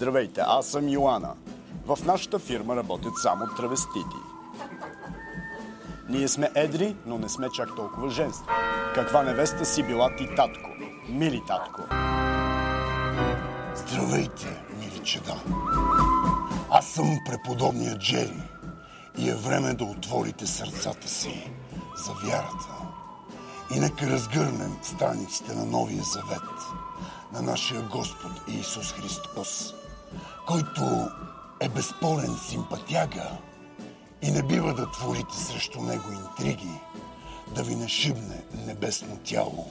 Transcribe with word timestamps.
Здравейте, 0.00 0.40
аз 0.46 0.66
съм 0.66 0.88
Йоана. 0.88 1.34
В 1.86 1.98
нашата 2.04 2.38
фирма 2.38 2.76
работят 2.76 3.12
само 3.22 3.46
травестити. 3.56 4.16
Ние 6.08 6.28
сме 6.28 6.50
едри, 6.54 6.96
но 7.06 7.18
не 7.18 7.28
сме 7.28 7.48
чак 7.50 7.76
толкова 7.76 8.10
женствени. 8.10 8.48
Каква 8.94 9.22
невеста 9.22 9.64
си 9.64 9.82
била 9.82 10.16
ти, 10.16 10.28
татко? 10.36 10.70
Мили 11.08 11.42
татко. 11.46 11.80
Здравейте, 13.74 14.62
мили 14.78 14.98
чеда. 15.04 15.36
Аз 16.70 16.86
съм 16.86 17.18
преподобният 17.26 18.00
Джери 18.00 18.42
и 19.18 19.30
е 19.30 19.34
време 19.34 19.74
да 19.74 19.84
отворите 19.84 20.46
сърцата 20.46 21.08
си 21.08 21.50
за 21.96 22.12
вярата. 22.12 22.74
И 23.76 23.80
нека 23.80 24.10
разгърнем 24.10 24.78
страниците 24.82 25.54
на 25.54 25.64
Новия 25.64 26.02
Завет 26.02 26.50
на 27.32 27.42
нашия 27.42 27.82
Господ 27.82 28.32
Иисус 28.48 28.92
Христос, 28.92 29.74
който 30.46 31.08
е 31.60 31.68
безспорен 31.68 32.36
симпатяга 32.48 33.30
и 34.22 34.30
не 34.30 34.42
бива 34.42 34.74
да 34.74 34.90
творите 34.90 35.36
срещу 35.36 35.82
него 35.82 36.12
интриги, 36.12 36.80
да 37.54 37.62
ви 37.62 37.74
нашибне 37.74 38.42
небесно 38.66 39.18
тяло, 39.24 39.70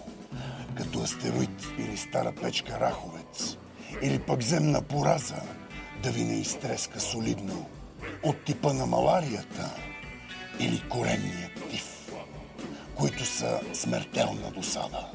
като 0.78 1.00
астероид 1.00 1.68
или 1.78 1.98
стара 1.98 2.34
печка 2.42 2.80
раховец, 2.80 3.58
или 4.02 4.20
пък 4.20 4.42
земна 4.42 4.82
пораза, 4.82 5.42
да 6.04 6.12
ви 6.12 6.24
не 6.24 6.34
изтреска 6.34 7.00
солидно 7.00 7.66
от 8.24 8.46
типа 8.46 8.74
на 8.74 8.86
маларията 8.86 9.76
или 10.60 10.90
коренния 10.90 11.50
тиф, 11.72 12.12
които 12.96 13.26
са 13.26 13.60
смертелна 13.74 14.52
досада. 14.52 15.08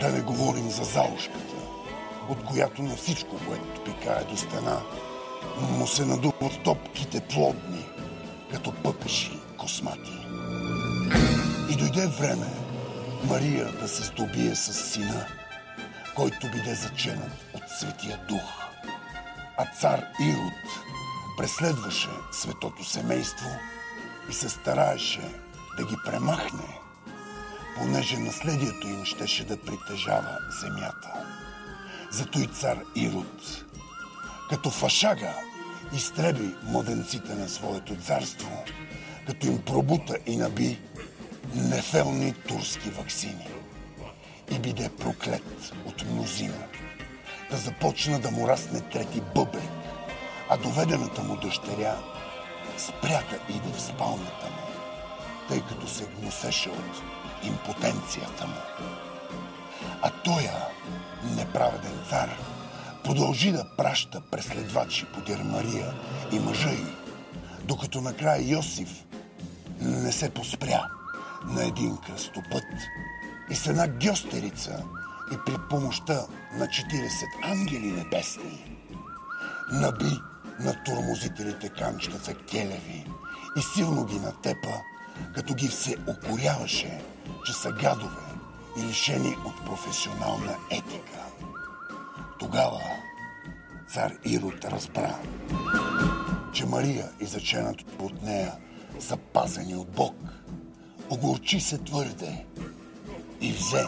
Да 0.00 0.08
не 0.08 0.20
говорим 0.20 0.70
за 0.70 0.84
заушката, 0.84 1.57
от 2.28 2.44
която 2.44 2.82
на 2.82 2.96
всичко, 2.96 3.36
което 3.48 3.84
пикае 3.84 4.24
до 4.24 4.36
стена, 4.36 4.80
му 5.60 5.86
се 5.86 6.04
надуват 6.04 6.62
топките 6.64 7.20
плодни, 7.20 7.86
като 8.52 8.72
пъпеши 8.72 9.40
космати. 9.58 10.26
И 11.70 11.76
дойде 11.76 12.06
време 12.06 12.46
Мария 13.24 13.72
да 13.72 13.88
се 13.88 14.02
здобие 14.02 14.54
с 14.54 14.72
сина, 14.72 15.26
който 16.16 16.50
биде 16.50 16.74
заченат 16.74 17.32
от 17.54 17.62
Светия 17.78 18.20
Дух. 18.28 18.64
А 19.58 19.66
цар 19.80 20.04
Ирод 20.20 20.84
преследваше 21.38 22.08
светото 22.32 22.84
семейство 22.84 23.48
и 24.30 24.32
се 24.32 24.48
стараеше 24.48 25.34
да 25.76 25.84
ги 25.84 25.96
премахне, 26.04 26.78
понеже 27.76 28.18
наследието 28.18 28.88
им 28.88 29.04
щеше 29.04 29.44
да 29.44 29.56
притежава 29.56 30.38
земята. 30.60 31.27
Зато 32.10 32.38
и 32.40 32.46
цар 32.46 32.78
Ирод, 32.96 33.64
като 34.50 34.70
фашага, 34.70 35.34
изтреби 35.92 36.54
младенците 36.62 37.34
на 37.34 37.48
своето 37.48 37.96
царство, 37.96 38.64
като 39.26 39.46
им 39.46 39.62
пробута 39.62 40.18
и 40.26 40.36
наби 40.36 40.78
нефелни 41.54 42.32
турски 42.32 42.90
ваксини 42.90 43.48
и 44.50 44.58
биде 44.58 44.88
проклет 44.88 45.72
от 45.86 46.04
мнозина, 46.10 46.64
да 47.50 47.56
започна 47.56 48.20
да 48.20 48.30
му 48.30 48.48
расне 48.48 48.80
трети 48.80 49.20
бъбрик, 49.34 49.70
а 50.48 50.56
доведената 50.56 51.22
му 51.22 51.36
дъщеря 51.36 51.96
спря 52.78 53.22
да 53.30 53.54
иде 53.54 53.72
в 53.72 53.80
спалнята 53.80 54.46
му, 54.46 54.68
тъй 55.48 55.60
като 55.60 55.88
се 55.88 56.06
гносеше 56.20 56.70
от 56.70 57.02
импотенцията 57.44 58.46
му. 58.46 58.88
А 60.02 60.10
тоя 60.10 60.68
неправеден 61.24 61.98
цар 62.10 62.38
продължи 63.04 63.52
да 63.52 63.64
праща 63.76 64.20
преследвачи 64.30 65.06
подир 65.14 65.38
Мария 65.38 65.94
и 66.32 66.38
мъжа 66.38 66.70
й, 66.70 66.84
докато 67.64 68.00
накрая 68.00 68.50
Йосиф 68.50 69.04
не 69.80 70.12
се 70.12 70.30
поспря 70.30 70.90
на 71.44 71.64
един 71.64 71.96
кръстопът 71.96 72.64
и 73.50 73.54
с 73.54 73.66
една 73.66 73.88
гьостерица 73.88 74.84
и 75.32 75.36
при 75.46 75.56
помощта 75.70 76.26
на 76.52 76.66
40 76.66 77.24
ангели 77.42 77.92
небесни 77.92 78.78
наби 79.72 80.20
на 80.60 80.84
турмозителите 80.84 81.68
канчтата 81.68 82.34
келеви 82.34 83.06
и 83.56 83.62
силно 83.74 84.04
ги 84.04 84.18
натепа, 84.18 84.74
като 85.34 85.54
ги 85.54 85.68
все 85.68 85.96
окоряваше, 86.06 87.02
че 87.46 87.52
са 87.52 87.72
гадове 87.72 88.27
лишени 88.86 89.36
от 89.44 89.64
професионална 89.64 90.56
етика. 90.70 91.18
Тогава 92.38 92.80
цар 93.88 94.12
Ирод 94.24 94.64
разбра, 94.64 95.14
че 96.52 96.66
Мария 96.66 97.08
и 97.20 97.26
зачената 97.26 97.84
от 97.98 98.22
нея 98.22 98.52
са 99.00 99.16
пазени 99.16 99.76
от 99.76 99.90
Бог. 99.90 100.14
Огорчи 101.10 101.60
се 101.60 101.78
твърде 101.78 102.44
и 103.40 103.52
взе 103.52 103.84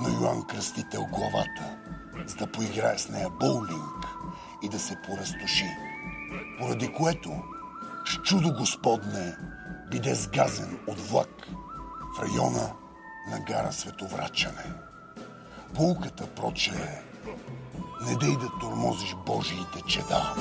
на 0.00 0.08
Йоанн 0.08 0.46
Кръстител 0.46 1.06
главата, 1.12 1.76
за 2.26 2.36
да 2.36 2.46
поиграе 2.46 2.98
с 2.98 3.08
нея 3.08 3.30
боулинг 3.30 4.06
и 4.62 4.68
да 4.68 4.78
се 4.78 4.96
поразтуши. 5.06 5.70
Поради 6.58 6.92
което 6.92 7.30
с 8.04 8.22
чудо 8.22 8.52
Господне 8.58 9.36
биде 9.90 10.14
сгазен 10.14 10.78
от 10.86 11.00
влак 11.00 11.48
в 12.16 12.22
района 12.22 12.72
на 13.30 13.40
гара 13.40 13.72
Световрачане. 13.72 14.64
Полуката, 15.74 16.26
проче, 16.26 17.02
не 18.06 18.16
дей 18.16 18.36
да 18.36 18.48
тормозиш 18.60 19.14
Божиите 19.26 19.82
чеда, 19.88 20.34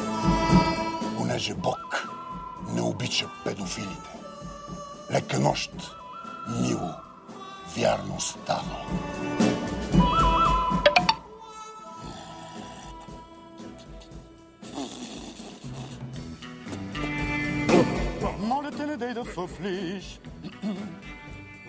понеже 1.18 1.56
Бог 1.56 2.08
не 2.70 2.82
обича 2.82 3.30
педофилите. 3.44 4.10
Лека 5.12 5.40
нощ, 5.40 5.72
мило, 6.62 6.96
вярно 7.76 8.20
стано. 8.20 8.86
Моля 18.40 18.72
те, 18.72 18.86
не 18.86 18.98
дай 18.98 19.14
да 19.14 19.24
фъфлиш. 19.26 20.20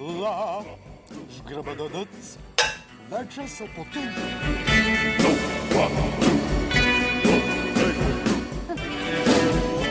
Ла, 0.01 0.65
в 1.43 1.49
гръба 1.49 1.77
дадат, 1.77 2.39
вече 3.11 3.49
са 3.49 3.65
потъм. 3.77 4.15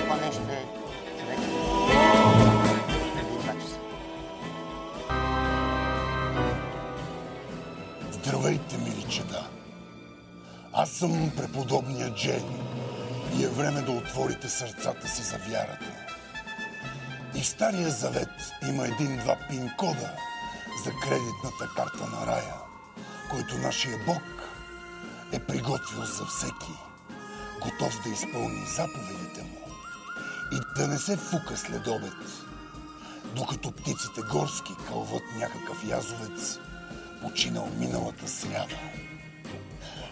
Това 0.03 0.16
нещо 0.25 0.41
е 0.51 0.66
човек. 1.19 1.39
Здравейте, 8.12 8.78
мили 8.78 9.06
чеда! 9.09 9.47
Аз 10.73 10.89
съм 10.89 11.31
преподобния 11.38 12.13
Джери 12.13 12.44
и 13.38 13.44
е 13.44 13.47
време 13.47 13.81
да 13.81 13.91
отворите 13.91 14.50
сърцата 14.50 15.07
си 15.07 15.23
за 15.23 15.38
вярата. 15.38 15.91
И 17.35 17.41
в 17.41 17.47
Стария 17.47 17.89
Завет 17.89 18.29
има 18.69 18.85
един-два 18.88 19.38
пин-кода 19.50 20.31
за 20.84 20.92
кредитната 20.92 21.69
карта 21.75 22.08
на 22.08 22.28
рая, 22.28 22.56
който 23.30 23.58
нашия 23.58 24.06
Бог 24.06 24.24
е 25.31 25.40
приготвил 25.40 26.06
за 26.06 26.25
всеки, 26.25 26.74
готов 27.62 28.04
да 28.04 28.10
изпълни 28.10 28.66
заповедите 28.66 29.42
му 29.42 29.57
и 30.51 30.60
да 30.75 30.88
не 30.88 30.98
се 30.98 31.18
фука 31.18 31.57
след 31.57 31.88
обед, 31.88 32.13
докато 33.36 33.72
птиците 33.72 34.22
горски 34.22 34.74
кълват 34.88 35.24
някакъв 35.36 35.88
язовец, 35.88 36.60
починал 37.22 37.69
миналата 37.78 38.28
сряда. 38.28 38.78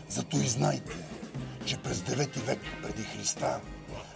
Зато 0.09 0.37
и 0.37 0.47
знайте, 0.47 0.97
че 1.65 1.77
през 1.77 1.97
9 1.97 2.39
век 2.39 2.59
преди 2.83 3.03
Христа 3.03 3.59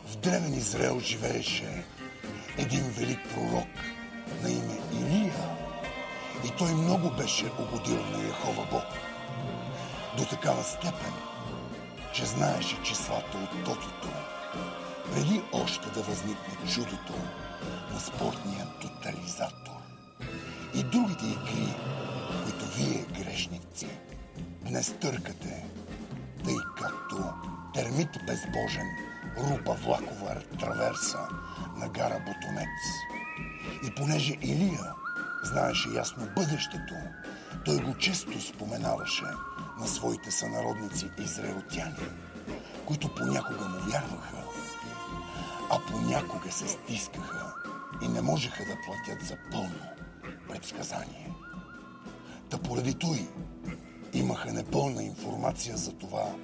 в 0.07 0.15
древен 0.15 0.53
Израел 0.53 0.99
живееше 0.99 1.85
един 2.57 2.83
велик 2.83 3.19
пророк 3.33 3.67
на 4.43 4.49
име. 4.49 4.72
Той 6.57 6.73
много 6.73 7.09
беше 7.09 7.45
угодил 7.45 8.03
на 8.11 8.27
Яхова 8.27 8.65
Бог. 8.71 8.85
До 10.17 10.25
такава 10.25 10.63
степен, 10.63 11.13
че 12.13 12.25
знаеше 12.25 12.83
числата 12.83 13.37
от 13.37 13.65
тотото, 13.65 14.09
преди 15.13 15.41
още 15.51 15.89
да 15.89 16.01
възникне 16.01 16.71
чудото 16.73 17.13
на 17.93 17.99
спортния 17.99 18.67
тотализатор. 18.81 19.73
И 20.75 20.83
другите 20.83 21.25
игри, 21.25 21.73
които 22.43 22.65
вие, 22.65 23.05
грешници, 23.23 23.87
днес 24.61 24.93
търкате, 25.01 25.65
тъй 26.43 26.55
като 26.77 27.23
термит 27.73 28.09
безбожен 28.27 28.87
рупа 29.37 29.73
влакова 29.73 30.35
траверса 30.59 31.27
на 31.77 31.89
гара 31.89 32.19
Бутонец. 32.19 32.67
И 33.87 33.95
понеже 33.95 34.33
Илия 34.41 34.93
знаеше 35.43 35.89
ясно 35.89 36.27
бъдещето, 36.35 36.93
той 37.65 37.77
го 37.77 37.97
често 37.97 38.41
споменаваше 38.41 39.25
на 39.79 39.87
своите 39.87 40.31
сънародници 40.31 41.09
израелтяни, 41.17 42.07
които 42.85 43.15
понякога 43.15 43.65
му 43.65 43.79
вярваха, 43.79 44.43
а 45.71 45.79
понякога 45.91 46.51
се 46.51 46.67
стискаха 46.67 47.53
и 48.01 48.07
не 48.07 48.21
можеха 48.21 48.63
да 48.63 48.77
платят 48.85 49.27
за 49.27 49.37
пълно 49.51 49.79
предсказание. 50.49 51.31
Та 52.49 52.57
поради 52.57 52.93
той 52.93 53.29
имаха 54.13 54.53
непълна 54.53 55.03
информация 55.03 55.77
за 55.77 55.93
това, 55.93 56.35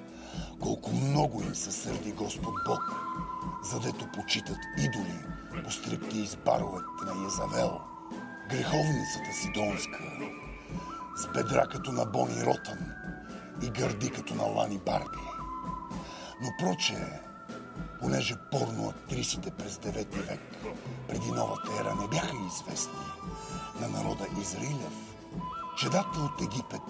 колко 0.60 0.90
много 0.90 1.42
им 1.42 1.54
се 1.54 1.72
сърди 1.72 2.12
Господ 2.12 2.54
Бог, 2.66 2.94
задето 3.62 4.08
почитат 4.12 4.58
идоли 4.78 5.24
по 5.64 5.70
стрипти 5.70 6.18
и 6.18 6.28
баровете 6.44 7.04
на 7.06 7.24
Язавел, 7.24 7.89
греховницата 8.50 9.32
Сидонска, 9.32 9.98
с 11.16 11.26
бедра 11.26 11.66
като 11.66 11.92
на 11.92 12.04
Бони 12.04 12.46
Ротан 12.46 12.92
и 13.62 13.70
гърди 13.70 14.10
като 14.10 14.34
на 14.34 14.42
Лани 14.42 14.78
Барби. 14.78 15.18
Но 16.42 16.48
проче, 16.58 17.20
понеже 18.00 18.36
порноактрисите 18.50 19.50
през 19.50 19.76
9 19.76 20.16
век, 20.28 20.40
преди 21.08 21.30
новата 21.30 21.70
ера, 21.80 21.94
не 21.94 22.08
бяха 22.08 22.36
известни 22.46 23.00
на 23.80 23.88
народа 23.88 24.26
Израилев, 24.40 25.16
чедата 25.78 26.20
от 26.20 26.42
Египет, 26.42 26.82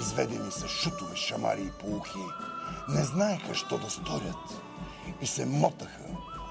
изведени 0.00 0.50
с 0.50 0.68
шутове, 0.68 1.16
шамари 1.16 1.62
и 1.62 1.70
поухи, 1.80 2.18
не 2.88 3.04
знаеха, 3.04 3.54
що 3.54 3.78
да 3.78 3.90
сторят 3.90 4.62
и 5.20 5.26
се 5.26 5.46
мотаха, 5.46 6.04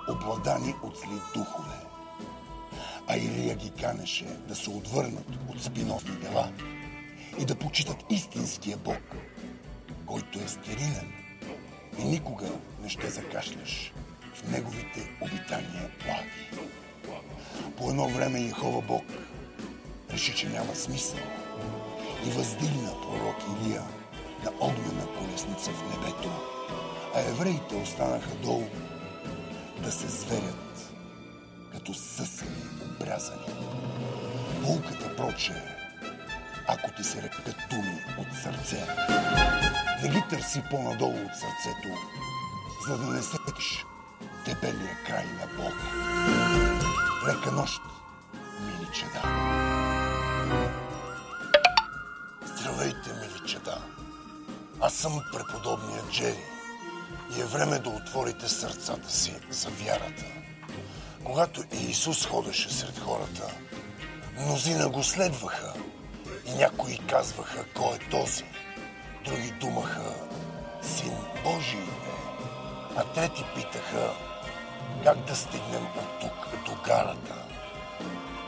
обладани 0.09 0.75
от 0.83 0.97
зли 0.97 1.21
духове. 1.35 1.84
А 3.07 3.17
Илия 3.17 3.55
ги 3.55 3.69
канеше 3.69 4.25
да 4.47 4.55
се 4.55 4.69
отвърнат 4.69 5.29
от 5.49 5.63
спиновни 5.63 6.15
дела 6.15 6.51
и 7.39 7.45
да 7.45 7.55
почитат 7.55 7.97
истинския 8.09 8.77
Бог, 8.77 9.15
който 10.05 10.39
е 10.39 10.47
стерилен 10.47 11.13
и 11.99 12.03
никога 12.03 12.49
не 12.83 12.89
ще 12.89 13.09
закашляш 13.09 13.93
в 14.33 14.51
неговите 14.51 15.09
обитания 15.21 15.91
плаги. 15.99 16.65
По 17.77 17.89
едно 17.89 18.07
време 18.07 18.39
Йехова 18.39 18.81
Бог 18.81 19.03
реши, 20.11 20.35
че 20.35 20.49
няма 20.49 20.75
смисъл 20.75 21.19
и 22.27 22.29
въздигна 22.29 22.91
пророк 23.01 23.35
Илия 23.43 23.83
на 24.43 24.51
огнена 24.59 25.07
колесница 25.17 25.71
в 25.71 25.83
небето, 25.83 26.29
а 27.15 27.19
евреите 27.19 27.75
останаха 27.75 28.35
долу 28.35 28.67
да 29.83 29.91
се 29.91 30.07
зверят 30.07 30.93
като 31.71 31.93
съсени 31.93 32.74
обрязани. 32.95 33.45
Булката 34.61 35.15
проче, 35.15 35.53
ако 36.67 36.91
ти 36.91 37.03
се 37.03 37.21
рекат 37.21 37.55
думи 37.69 38.01
от 38.17 38.27
сърце. 38.43 38.87
Не 40.03 40.09
ги 40.09 40.23
търси 40.29 40.63
по-надолу 40.71 41.17
от 41.17 41.35
сърцето, 41.35 41.89
за 42.87 42.97
да 42.97 43.05
не 43.05 43.21
сетиш 43.21 43.85
дебелия 44.45 44.97
край 45.07 45.25
на 45.25 45.47
Бога. 45.57 45.85
Лека 47.27 47.51
нощ, 47.51 47.81
мили 48.61 48.87
чеда. 48.93 49.21
Здравейте, 52.45 53.13
мили 53.13 53.47
чеда. 53.47 53.77
Аз 54.81 54.93
съм 54.93 55.21
преподобния 55.33 56.01
Джери 56.11 56.43
и 57.37 57.41
е 57.41 57.45
време 57.45 57.79
да 57.79 57.89
отворите 57.89 58.49
сърцата 58.49 59.11
си 59.11 59.35
за 59.49 59.69
вярата. 59.69 60.44
Когато 61.25 61.63
Иисус 61.73 62.25
ходеше 62.25 62.73
сред 62.73 62.99
хората, 62.99 63.51
мнозина 64.39 64.89
го 64.89 65.03
следваха 65.03 65.73
и 66.45 66.53
някои 66.53 66.97
казваха, 66.97 67.65
кой 67.75 67.95
е 67.95 68.09
този. 68.09 68.43
Други 69.25 69.51
думаха, 69.51 70.13
син 70.81 71.13
Божий 71.43 71.79
е, 71.79 71.89
а 72.95 73.03
трети 73.03 73.43
питаха, 73.55 74.13
как 75.03 75.17
да 75.17 75.35
стигнем 75.35 75.85
от 75.85 76.19
тук 76.21 76.65
до 76.65 76.81
гарата. 76.85 77.45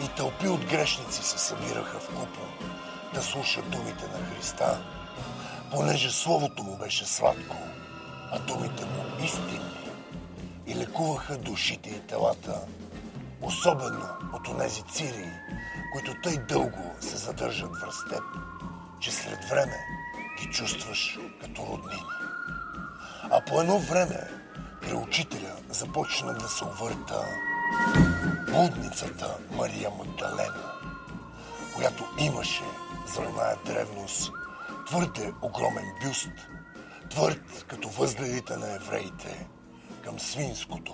И 0.03 0.07
тълпи 0.07 0.47
от 0.47 0.65
грешници 0.65 1.23
се 1.23 1.37
събираха 1.37 1.99
в 1.99 2.07
купа 2.07 2.41
да 3.13 3.21
слушат 3.21 3.69
думите 3.69 4.07
на 4.07 4.25
Христа, 4.25 4.83
понеже 5.71 6.11
Словото 6.11 6.63
му 6.63 6.77
беше 6.77 7.05
сладко, 7.05 7.57
а 8.31 8.39
думите 8.39 8.85
му 8.85 9.25
истинни 9.25 9.86
и 10.67 10.75
лекуваха 10.75 11.37
душите 11.37 11.89
и 11.89 11.99
телата, 11.99 12.61
особено 13.41 14.07
от 14.33 14.47
онези 14.47 14.83
цири, 14.91 15.31
които 15.93 16.21
тъй 16.23 16.37
дълго 16.37 16.95
се 16.99 17.17
задържат 17.17 17.79
връз 17.81 17.95
теб, 18.09 18.23
че 18.99 19.11
след 19.11 19.45
време 19.49 19.77
ги 20.39 20.51
чувстваш 20.51 21.19
като 21.41 21.61
роднини. 21.61 22.01
А 23.31 23.41
по 23.45 23.61
едно 23.61 23.79
време 23.79 24.27
при 24.81 24.93
учителя 24.93 25.55
започна 25.69 26.33
да 26.33 26.47
се 26.47 26.63
увърта 26.63 27.25
блудницата 28.45 29.37
Мария 29.51 29.89
Магдалена, 29.89 30.71
която 31.75 32.03
имаше 32.19 32.63
за 33.07 33.21
оная 33.21 33.55
древност 33.65 34.31
твърде 34.87 35.33
огромен 35.41 35.85
бюст, 36.03 36.31
твърд 37.09 37.65
като 37.67 37.89
възгледите 37.89 38.57
на 38.57 38.75
евреите 38.75 39.47
към 40.07 40.19
свинското. 40.19 40.93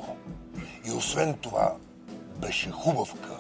И 0.86 0.92
освен 0.92 1.33
това 1.33 1.75
беше 2.38 2.71
хубавка. 2.71 3.38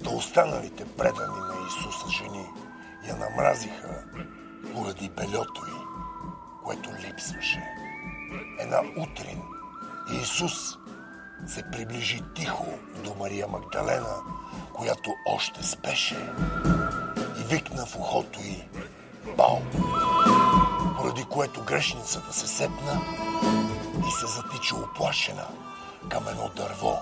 Да 0.00 0.10
останалите 0.10 0.84
предани 0.84 1.40
на 1.40 1.54
Исуса 1.68 2.10
жени 2.10 2.46
я 3.08 3.16
намразиха 3.16 4.04
поради 4.74 5.08
белето 5.08 5.62
й, 5.68 5.80
което 6.64 6.90
липсваше. 6.90 7.62
Една 8.60 8.80
утрин 8.98 9.42
Иисус 10.12 10.78
се 11.46 11.70
приближи 11.72 12.22
тихо 12.34 12.66
до 13.04 13.14
Мария 13.14 13.48
Магдалена, 13.48 14.16
която 14.72 15.14
още 15.26 15.62
спеше 15.62 16.32
и 17.40 17.44
викна 17.44 17.86
в 17.86 17.96
ухото 17.96 18.40
й 18.40 18.64
Бау! 19.36 19.58
Поради 20.96 21.24
което 21.24 21.64
грешницата 21.64 22.32
се 22.32 22.46
сепна 22.46 23.00
и 24.08 24.10
се 24.10 24.26
затича 24.26 24.76
оплашена 24.76 25.46
към 26.08 26.28
едно 26.28 26.50
дърво, 26.56 26.98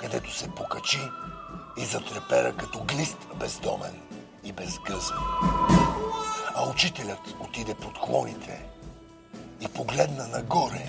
където 0.00 0.34
се 0.34 0.50
покачи 0.50 1.00
и 1.78 1.84
затрепера 1.84 2.56
като 2.56 2.84
глист 2.84 3.18
бездомен 3.34 4.00
и 4.44 4.52
безгъзен. 4.52 5.16
А 6.54 6.70
учителят 6.70 7.34
отиде 7.40 7.74
под 7.74 7.98
клоните 7.98 8.64
и 9.60 9.68
погледна 9.68 10.28
нагоре. 10.28 10.86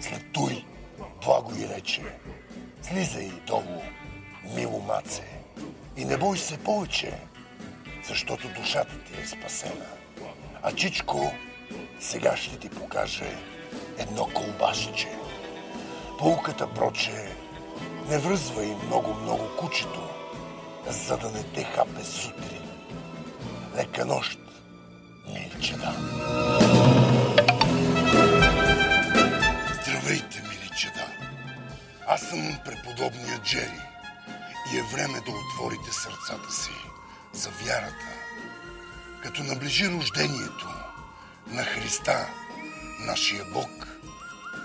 След 0.00 0.32
той 0.32 0.64
благо 1.24 1.52
и 1.58 1.68
рече, 1.68 2.02
слизай 2.82 3.30
долу, 3.46 3.82
мило 4.54 4.80
маце, 4.80 5.42
и 5.96 6.04
не 6.04 6.16
бой 6.16 6.38
се 6.38 6.58
повече, 6.58 7.20
защото 8.08 8.48
душата 8.48 8.98
ти 8.98 9.20
е 9.20 9.26
спасена. 9.26 9.86
А 10.62 10.72
Чичко 10.72 11.32
сега 12.00 12.36
ще 12.36 12.58
ти 12.58 12.70
покаже 12.70 13.36
едно 13.98 14.26
колбасче. 14.34 15.18
Полката 16.18 16.74
проче 16.74 17.36
не 18.08 18.18
връзвай 18.18 18.76
много-много 18.86 19.44
кучето, 19.58 20.08
за 20.86 21.16
да 21.16 21.30
не 21.30 21.42
те 21.42 21.64
хапе 21.64 22.04
сутрин. 22.04 22.68
Лека 23.76 24.04
нощ, 24.04 24.38
милчеда. 25.26 25.92
Здравейте, 29.82 30.42
миличеда. 30.48 31.06
Аз 32.06 32.20
съм 32.20 32.58
преподобния 32.64 33.38
Джери 33.38 33.80
и 34.72 34.78
е 34.78 34.82
време 34.82 35.20
да 35.20 35.30
отворите 35.30 35.92
сърцата 35.92 36.52
си 36.52 36.70
за 37.32 37.50
вярата. 37.50 38.06
Като 39.22 39.42
наближи 39.42 39.88
рождението 39.88 40.68
на 41.46 41.64
Христа, 41.64 42.26
нашия 43.00 43.44
Бог, 43.44 43.87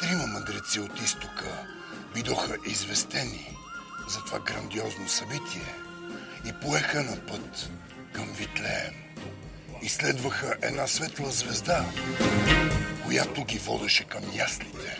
трима 0.03 0.27
мъдреци 0.27 0.79
от 0.79 1.01
изтока 1.01 1.67
бидоха 2.13 2.55
известени 2.65 3.55
за 4.07 4.19
това 4.25 4.39
грандиозно 4.39 5.09
събитие 5.09 5.73
и 6.45 6.53
поеха 6.61 7.03
на 7.03 7.25
път 7.25 7.69
към 8.13 8.25
Витлеем. 8.25 8.93
Изследваха 9.81 10.55
една 10.61 10.87
светла 10.87 11.31
звезда, 11.31 11.85
която 13.05 13.45
ги 13.45 13.57
водеше 13.57 14.03
към 14.03 14.23
яслите, 14.33 14.97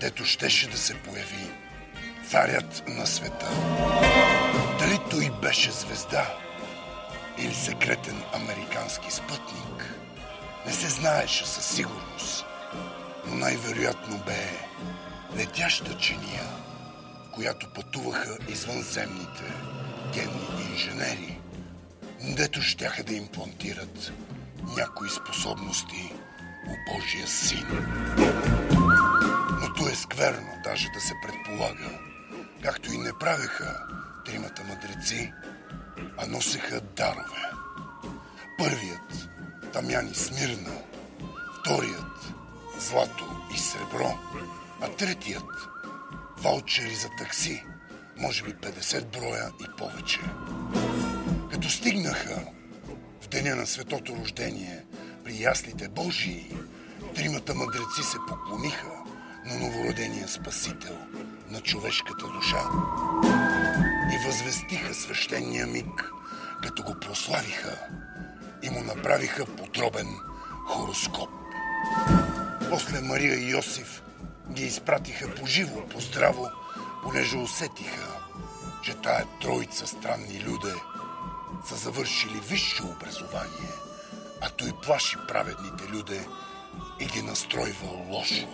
дето 0.00 0.24
щеше 0.24 0.70
да 0.70 0.78
се 0.78 0.94
появи 0.94 1.50
царят 2.30 2.82
на 2.88 3.06
света. 3.06 3.48
Дали 4.78 4.98
той 5.10 5.30
беше 5.42 5.70
звезда 5.70 6.34
или 7.38 7.54
секретен 7.54 8.22
американски 8.34 9.10
спътник, 9.10 9.94
не 10.66 10.72
се 10.72 10.88
знаеше 10.88 11.46
със 11.46 11.66
сигурност, 11.66 12.44
но 13.26 13.34
най-вероятно 13.34 14.18
бе 14.26 14.50
летяща 15.36 15.98
чиния, 15.98 16.44
която 17.34 17.72
пътуваха 17.72 18.38
извънземните 18.48 19.54
генни 20.12 20.70
инженери, 20.70 21.40
дето 22.36 22.62
щяха 22.62 23.02
да 23.02 23.14
имплантират 23.14 24.12
някои 24.76 25.10
способности 25.10 26.12
у 26.66 26.94
Божия 26.94 27.26
син. 27.26 27.66
Но 29.60 29.74
то 29.74 29.88
е 29.88 29.94
скверно 29.94 30.52
даже 30.64 30.88
да 30.94 31.00
се 31.00 31.14
предполага, 31.22 31.98
както 32.62 32.92
и 32.92 32.98
не 32.98 33.18
правеха 33.20 33.86
тримата 34.24 34.64
мъдреци, 34.64 35.32
а 36.18 36.26
носеха 36.26 36.80
дарове. 36.80 37.50
Първият– 38.58 39.28
тамяни 39.72 40.14
смирна, 40.14 40.72
вторият– 41.60 42.04
злато 42.82 43.24
и 43.54 43.58
сребро, 43.58 44.18
а 44.80 44.88
третият– 44.88 45.68
ваучери 46.38 46.94
за 46.94 47.08
такси, 47.18 47.64
може 48.16 48.42
би 48.42 48.54
50 48.54 49.04
броя 49.04 49.50
и 49.60 49.76
повече. 49.78 50.20
Като 51.52 51.68
стигнаха 51.68 52.42
в 53.20 53.28
деня 53.28 53.56
на 53.56 53.66
светото 53.66 54.16
рождение 54.16 54.84
при 55.24 55.42
яслите 55.42 55.88
Божии, 55.88 56.56
тримата 57.14 57.54
мъдреци 57.54 58.02
се 58.02 58.18
поклониха 58.28 58.90
на 59.46 59.58
новородения 59.58 60.28
Спасител 60.28 60.98
на 61.50 61.60
човешката 61.60 62.26
душа 62.26 62.64
и 64.14 64.26
възвестиха 64.26 64.94
свещения 64.94 65.66
миг, 65.66 66.10
като 66.62 66.82
го 66.82 66.94
прославиха 67.00 67.78
и 68.62 68.70
му 68.70 68.82
направиха 68.82 69.46
подробен 69.46 70.08
хороскоп. 70.66 71.30
После 72.72 73.00
Мария 73.00 73.34
и 73.34 73.50
Йосиф 73.50 74.02
ги 74.50 74.64
изпратиха 74.64 75.34
по 75.34 75.46
живо, 75.46 75.88
по 75.88 76.00
здраво, 76.00 76.50
понеже 77.02 77.36
усетиха, 77.36 78.18
че 78.84 78.94
тая 78.94 79.24
троица 79.40 79.86
странни 79.86 80.44
люде 80.46 80.74
са 81.68 81.76
завършили 81.76 82.40
висше 82.48 82.82
образование, 82.82 83.72
а 84.40 84.50
той 84.50 84.72
плаши 84.82 85.16
праведните 85.28 85.84
люде 85.92 86.26
и 87.00 87.06
ги 87.06 87.22
настройва 87.22 87.88
лошо. 88.08 88.48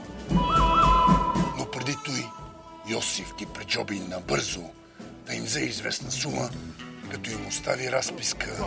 Но 1.58 1.70
преди 1.72 1.96
той 2.04 2.26
Йосиф 2.88 3.34
ги 3.36 3.46
преджоби 3.46 4.00
набързо 4.00 4.62
да 5.26 5.34
им 5.34 5.44
взе 5.44 5.60
известна 5.60 6.10
сума, 6.10 6.50
като 7.10 7.30
им 7.30 7.46
остави 7.46 7.92
разписка 7.92 8.66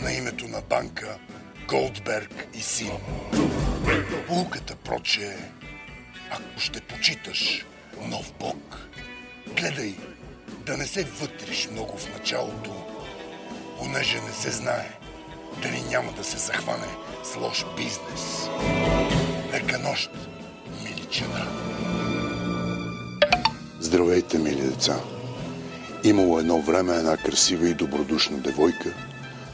на 0.00 0.12
името 0.12 0.48
на 0.48 0.60
банка 0.60 1.18
Голдберг 1.68 2.48
и 2.54 2.60
син. 2.60 2.92
Полуката 4.26 4.76
проче 4.76 5.36
ако 6.30 6.60
ще 6.60 6.80
почиташ 6.80 7.64
нов 8.08 8.32
бог, 8.40 8.88
гледай 9.56 9.94
да 10.66 10.76
не 10.76 10.86
се 10.86 11.04
вътриш 11.04 11.68
много 11.72 11.98
в 11.98 12.12
началото, 12.18 12.84
понеже 13.78 14.20
не 14.20 14.32
се 14.32 14.50
знае 14.50 14.98
дали 15.62 15.82
няма 15.90 16.12
да 16.12 16.24
се 16.24 16.38
захване 16.38 16.86
с 17.22 17.36
лош 17.36 17.64
бизнес. 17.76 18.48
Лека 19.52 19.78
нощ, 19.78 20.10
мили 20.82 21.06
чена. 21.10 21.46
Здравейте, 23.80 24.38
мили 24.38 24.62
деца! 24.62 25.00
Имало 26.04 26.38
едно 26.38 26.60
време 26.60 26.96
една 26.96 27.16
красива 27.16 27.68
и 27.68 27.74
добродушна 27.74 28.38
девойка, 28.38 28.94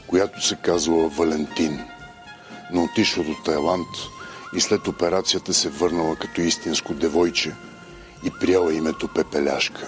която 0.07 0.47
се 0.47 0.55
казвала 0.55 1.09
Валентин, 1.09 1.79
но 2.71 2.83
отишла 2.83 3.23
до 3.23 3.35
Тайланд 3.45 3.87
и 4.55 4.61
след 4.61 4.87
операцията 4.87 5.53
се 5.53 5.69
върнала 5.69 6.15
като 6.15 6.41
истинско 6.41 6.93
девойче 6.93 7.55
и 8.23 8.31
прияла 8.39 8.73
името 8.73 9.07
Пепеляшка. 9.07 9.87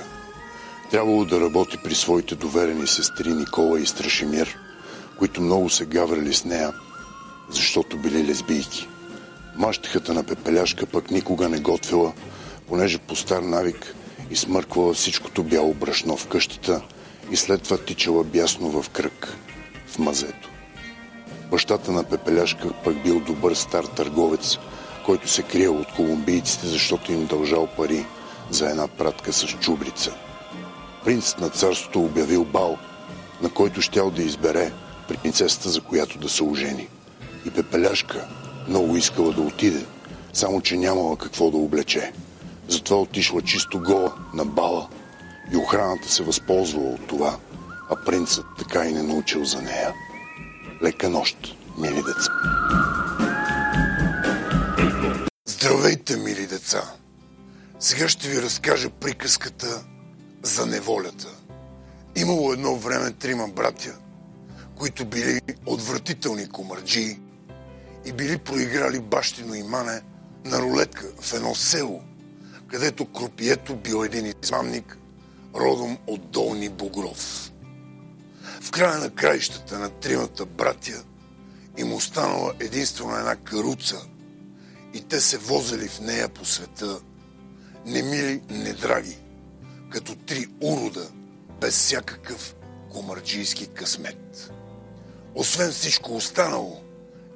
Трябвало 0.91 1.25
да 1.25 1.41
работи 1.41 1.77
при 1.83 1.95
своите 1.95 2.35
доверени 2.35 2.87
сестри 2.87 3.33
Никола 3.33 3.79
и 3.79 3.85
Страшимир, 3.85 4.57
които 5.19 5.41
много 5.41 5.69
се 5.69 5.85
гаврали 5.85 6.33
с 6.33 6.45
нея, 6.45 6.73
защото 7.49 7.97
били 7.97 8.27
лесбийки. 8.27 8.87
Мащехата 9.55 10.13
на 10.13 10.23
Пепеляшка 10.23 10.85
пък 10.85 11.11
никога 11.11 11.49
не 11.49 11.59
готвила, 11.59 12.13
понеже 12.67 12.97
по 12.97 13.15
стар 13.15 13.41
навик 13.41 13.95
измърквала 14.31 14.93
всичкото 14.93 15.43
бяло 15.43 15.73
брашно 15.73 16.17
в 16.17 16.27
къщата 16.27 16.81
и 17.31 17.37
след 17.37 17.63
това 17.63 17.77
тичала 17.77 18.23
бясно 18.23 18.81
в 18.81 18.89
кръг, 18.89 19.37
в 19.87 19.99
мазето. 19.99 20.52
Бащата 21.53 21.91
на 21.91 22.03
Пепеляшка 22.03 22.69
пък 22.83 23.03
бил 23.03 23.19
добър 23.19 23.53
стар 23.53 23.83
търговец, 23.83 24.57
който 25.05 25.29
се 25.29 25.43
криел 25.43 25.75
от 25.75 25.87
колумбийците, 25.95 26.67
защото 26.67 27.11
им 27.11 27.25
дължал 27.25 27.67
пари 27.67 28.05
за 28.49 28.69
една 28.69 28.87
пратка 28.87 29.33
с 29.33 29.47
чубрица. 29.47 30.13
Принцът 31.05 31.39
на 31.39 31.49
царството 31.49 32.01
обявил 32.01 32.45
бал, 32.45 32.77
на 33.41 33.49
който 33.49 33.81
щял 33.81 34.11
да 34.11 34.23
избере 34.23 34.71
принцесата, 35.07 35.69
за 35.69 35.81
която 35.81 36.17
да 36.17 36.29
се 36.29 36.43
ожени. 36.43 36.87
И 37.45 37.51
Пепеляшка 37.51 38.27
много 38.67 38.97
искала 38.97 39.31
да 39.31 39.41
отиде, 39.41 39.85
само 40.33 40.61
че 40.61 40.77
нямала 40.77 41.17
какво 41.17 41.51
да 41.51 41.57
облече. 41.57 42.11
Затова 42.67 42.97
отишла 42.97 43.41
чисто 43.41 43.79
гола 43.79 44.13
на 44.33 44.45
бала 44.45 44.87
и 45.53 45.57
охраната 45.57 46.09
се 46.09 46.23
възползвала 46.23 46.89
от 46.89 47.07
това, 47.07 47.37
а 47.89 47.95
принцът 48.05 48.45
така 48.57 48.85
и 48.85 48.93
не 48.93 49.03
научил 49.03 49.45
за 49.45 49.61
нея. 49.61 49.93
Лека 50.81 51.09
нощ, 51.09 51.37
мили 51.77 52.03
деца! 52.03 52.31
Здравейте, 55.45 56.17
мили 56.17 56.47
деца! 56.47 56.93
Сега 57.79 58.09
ще 58.09 58.29
ви 58.29 58.41
разкажа 58.41 58.89
приказката 58.89 59.83
за 60.43 60.65
неволята. 60.65 61.27
Имало 62.15 62.53
едно 62.53 62.75
време 62.75 63.11
трима 63.11 63.47
братя, 63.47 63.95
които 64.75 65.05
били 65.05 65.41
отвратителни 65.65 66.49
комарджии 66.49 67.19
и 68.05 68.11
били 68.11 68.37
проиграли 68.37 68.99
бащино 68.99 69.55
имане 69.55 70.01
на 70.45 70.61
рулетка 70.61 71.07
в 71.21 71.33
едно 71.33 71.55
село, 71.55 72.01
където 72.67 73.05
крупието 73.05 73.75
бил 73.75 74.03
един 74.03 74.33
измамник, 74.43 74.97
родом 75.55 75.97
от 76.07 76.31
Долни 76.31 76.69
Богров. 76.69 77.52
В 78.63 78.71
края 78.71 78.99
на 78.99 79.09
краищата 79.09 79.79
на 79.79 79.89
тримата 79.89 80.45
братя 80.45 81.03
им 81.77 81.93
останала 81.93 82.53
единствено 82.59 83.17
една 83.17 83.35
каруца 83.35 84.01
и 84.93 85.01
те 85.01 85.21
се 85.21 85.37
возели 85.37 85.87
в 85.87 85.99
нея 85.99 86.29
по 86.29 86.45
света, 86.45 86.99
не 87.85 88.03
мили, 88.03 88.41
не 88.49 88.73
драги, 88.73 89.17
като 89.89 90.15
три 90.15 90.47
урода, 90.61 91.07
без 91.61 91.75
всякакъв 91.75 92.55
комарджийски 92.91 93.67
късмет. 93.67 94.51
Освен 95.35 95.71
всичко 95.71 96.15
останало, 96.15 96.81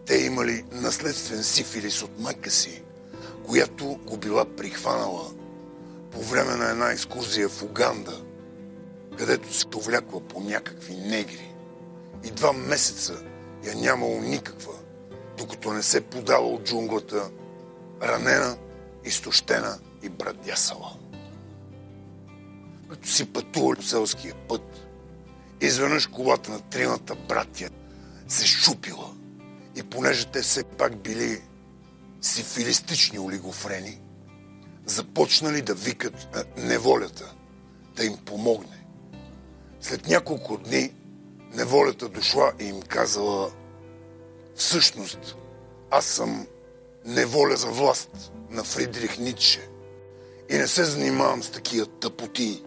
те 0.06 0.18
имали 0.18 0.66
наследствен 0.72 1.44
сифилис 1.44 2.02
от 2.02 2.20
майка 2.20 2.52
си, 2.52 2.84
която 3.48 3.86
го 3.86 4.18
била 4.18 4.46
прихванала 4.56 5.32
по 6.12 6.22
време 6.22 6.56
на 6.56 6.70
една 6.70 6.92
екскурзия 6.92 7.50
в 7.50 7.64
Уганда, 7.64 8.22
където 9.18 9.54
се 9.54 9.70
повлякла 9.70 10.22
по 10.22 10.40
някакви 10.40 10.96
негри. 10.96 11.54
И 12.26 12.32
два 12.32 12.54
месеца 12.54 13.24
я 13.64 13.76
нямало 13.76 14.22
никаква, 14.22 14.74
докато 15.38 15.74
не 15.74 15.84
се 15.84 16.02
подала 16.02 16.48
от 16.48 16.64
джунглата, 16.64 17.30
ранена, 18.02 18.58
изтощена 19.06 19.80
и 20.04 20.10
брадясала. 20.10 20.94
Като 22.90 23.08
си 23.08 23.34
пътували 23.34 23.84
селския 23.84 24.36
път, 24.48 24.88
изведнъж 25.62 26.08
колата 26.08 26.52
на 26.52 26.60
тримата 26.60 27.16
братя 27.16 27.70
се 28.28 28.48
щупила. 28.48 29.14
И 29.76 29.84
понеже 29.84 30.26
те 30.26 30.42
все 30.42 30.64
пак 30.64 30.96
били 30.96 31.42
сифилистични 32.22 33.20
олигофрени, 33.20 34.02
започнали 34.86 35.62
да 35.62 35.74
викат 35.74 36.38
неволята 36.58 37.36
да 37.96 38.06
им 38.06 38.18
помогне. 38.18 38.77
След 39.82 40.08
няколко 40.08 40.58
дни 40.58 40.94
неволята 41.54 42.10
дошла 42.10 42.52
и 42.60 42.66
им 42.66 42.82
казала 42.82 43.52
всъщност 44.56 45.38
аз 45.92 46.06
съм 46.06 46.48
неволя 47.06 47.56
за 47.56 47.68
власт 47.68 48.32
на 48.50 48.64
Фридрих 48.64 49.18
Ницше 49.18 49.70
и 50.50 50.58
не 50.58 50.68
се 50.68 50.84
занимавам 50.84 51.44
с 51.44 51.52
такива 51.52 51.86
тъпоти, 51.86 52.64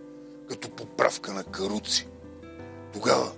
като 0.48 0.70
поправка 0.70 1.32
на 1.32 1.44
каруци. 1.44 2.08
Тогава 2.92 3.32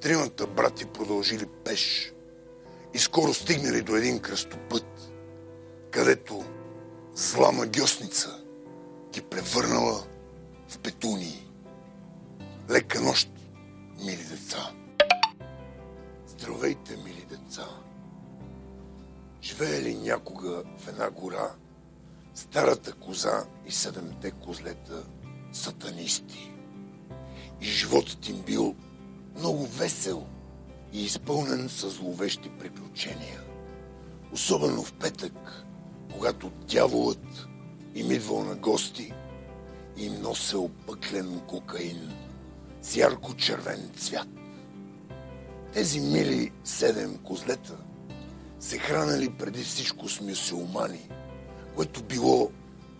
тримата 0.00 0.46
брати 0.46 0.84
продължили 0.86 1.46
пеш 1.64 2.12
и 2.94 2.98
скоро 2.98 3.34
стигнали 3.34 3.82
до 3.82 3.96
един 3.96 4.18
кръстопът, 4.18 5.12
където 5.90 6.44
зла 7.14 7.52
магиосница 7.52 8.40
ги 9.12 9.20
превърнала 9.20 10.04
в 10.68 10.78
петунии. 10.78 11.43
Лека 12.70 13.00
нощ, 13.00 13.28
мили 13.98 14.24
деца! 14.24 14.72
Здравейте, 16.26 16.96
мили 16.96 17.26
деца! 17.30 17.68
Живеели 19.42 19.94
някога 19.94 20.62
в 20.78 20.88
една 20.88 21.10
гора 21.10 21.50
старата 22.34 22.92
коза 22.92 23.46
и 23.66 23.72
седемте 23.72 24.30
козлета 24.30 25.02
сатанисти. 25.52 26.52
И 27.60 27.64
животът 27.64 28.28
им 28.28 28.42
бил 28.42 28.74
много 29.38 29.66
весел 29.66 30.26
и 30.92 31.04
изпълнен 31.04 31.68
с 31.68 31.90
зловещи 31.90 32.50
приключения. 32.58 33.40
Особено 34.32 34.82
в 34.82 34.92
петък, 34.92 35.64
когато 36.12 36.50
дяволът 36.50 37.48
им 37.94 38.10
идвал 38.10 38.44
на 38.44 38.54
гости 38.54 39.12
и 39.96 40.06
им 40.06 40.22
носел 40.22 40.70
пъклен 40.86 41.40
кокаин 41.46 42.23
с 42.84 42.96
ярко-червен 42.96 43.90
цвят. 43.96 44.28
Тези 45.72 46.00
мили 46.00 46.52
седем 46.64 47.18
козлета 47.18 47.76
се 48.60 48.78
хранали 48.78 49.30
преди 49.38 49.64
всичко 49.64 50.08
с 50.08 50.20
мюсюлмани, 50.20 51.10
което 51.76 52.02
било 52.02 52.50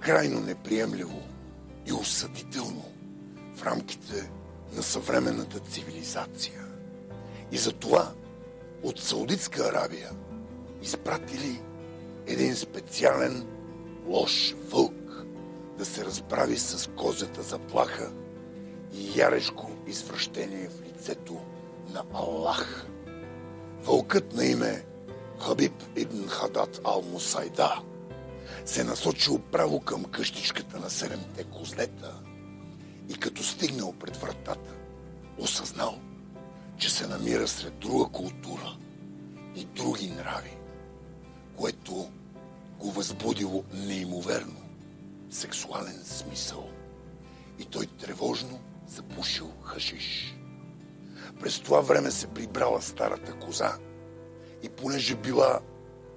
крайно 0.01 0.41
неприемливо 0.41 1.23
и 1.87 1.93
осъдително 1.93 2.85
в 3.55 3.63
рамките 3.63 4.31
на 4.77 4.83
съвременната 4.83 5.59
цивилизация. 5.59 6.65
И 7.53 7.59
затова 7.59 8.13
от 8.83 9.01
Саудитска 9.01 9.63
Арабия 9.63 10.11
изпратили 10.83 11.61
един 12.27 12.57
специален 12.57 13.47
лош 14.07 14.55
вълк 14.71 15.25
да 15.79 15.85
се 15.85 16.05
разправи 16.05 16.59
с 16.59 16.91
козята 16.97 17.43
заплаха 17.43 18.13
ярешко 18.95 19.71
извращение 19.87 20.69
в 20.69 20.83
лицето 20.83 21.41
на 21.93 22.05
Аллах. 22.15 22.87
Вълкът 23.83 24.35
на 24.35 24.45
име 24.45 24.85
Хабиб 25.41 25.83
ибн 25.97 26.29
Хадат 26.29 26.81
ал-Мусайда 26.85 27.83
се 28.65 28.85
насочил 28.85 29.39
право 29.39 29.81
към 29.81 30.05
къщичката 30.05 30.79
на 30.79 30.91
седемте 30.91 31.45
козлета 31.45 32.15
и 33.09 33.15
като 33.15 33.43
стигнал 33.43 33.93
пред 33.93 34.17
вратата, 34.17 34.75
осъзнал, 35.39 35.99
че 36.79 36.91
се 36.91 37.07
намира 37.07 37.49
сред 37.49 37.79
друга 37.79 38.05
култура 38.05 38.77
и 39.57 39.65
други 39.65 40.11
нрави, 40.11 40.57
което 41.57 42.11
го 42.79 42.91
възбудило 42.91 43.65
неимоверно 43.73 44.61
сексуален 45.31 46.01
смисъл 46.05 46.69
и 47.59 47.65
той 47.65 47.87
тревожно 47.87 48.61
запушил 48.95 49.51
хашиш. 49.63 50.37
През 51.41 51.61
това 51.61 51.81
време 51.81 52.11
се 52.11 52.27
прибрала 52.27 52.83
старата 52.83 53.39
коза 53.39 53.79
и 54.63 54.69
понеже 54.69 55.15
била 55.15 55.61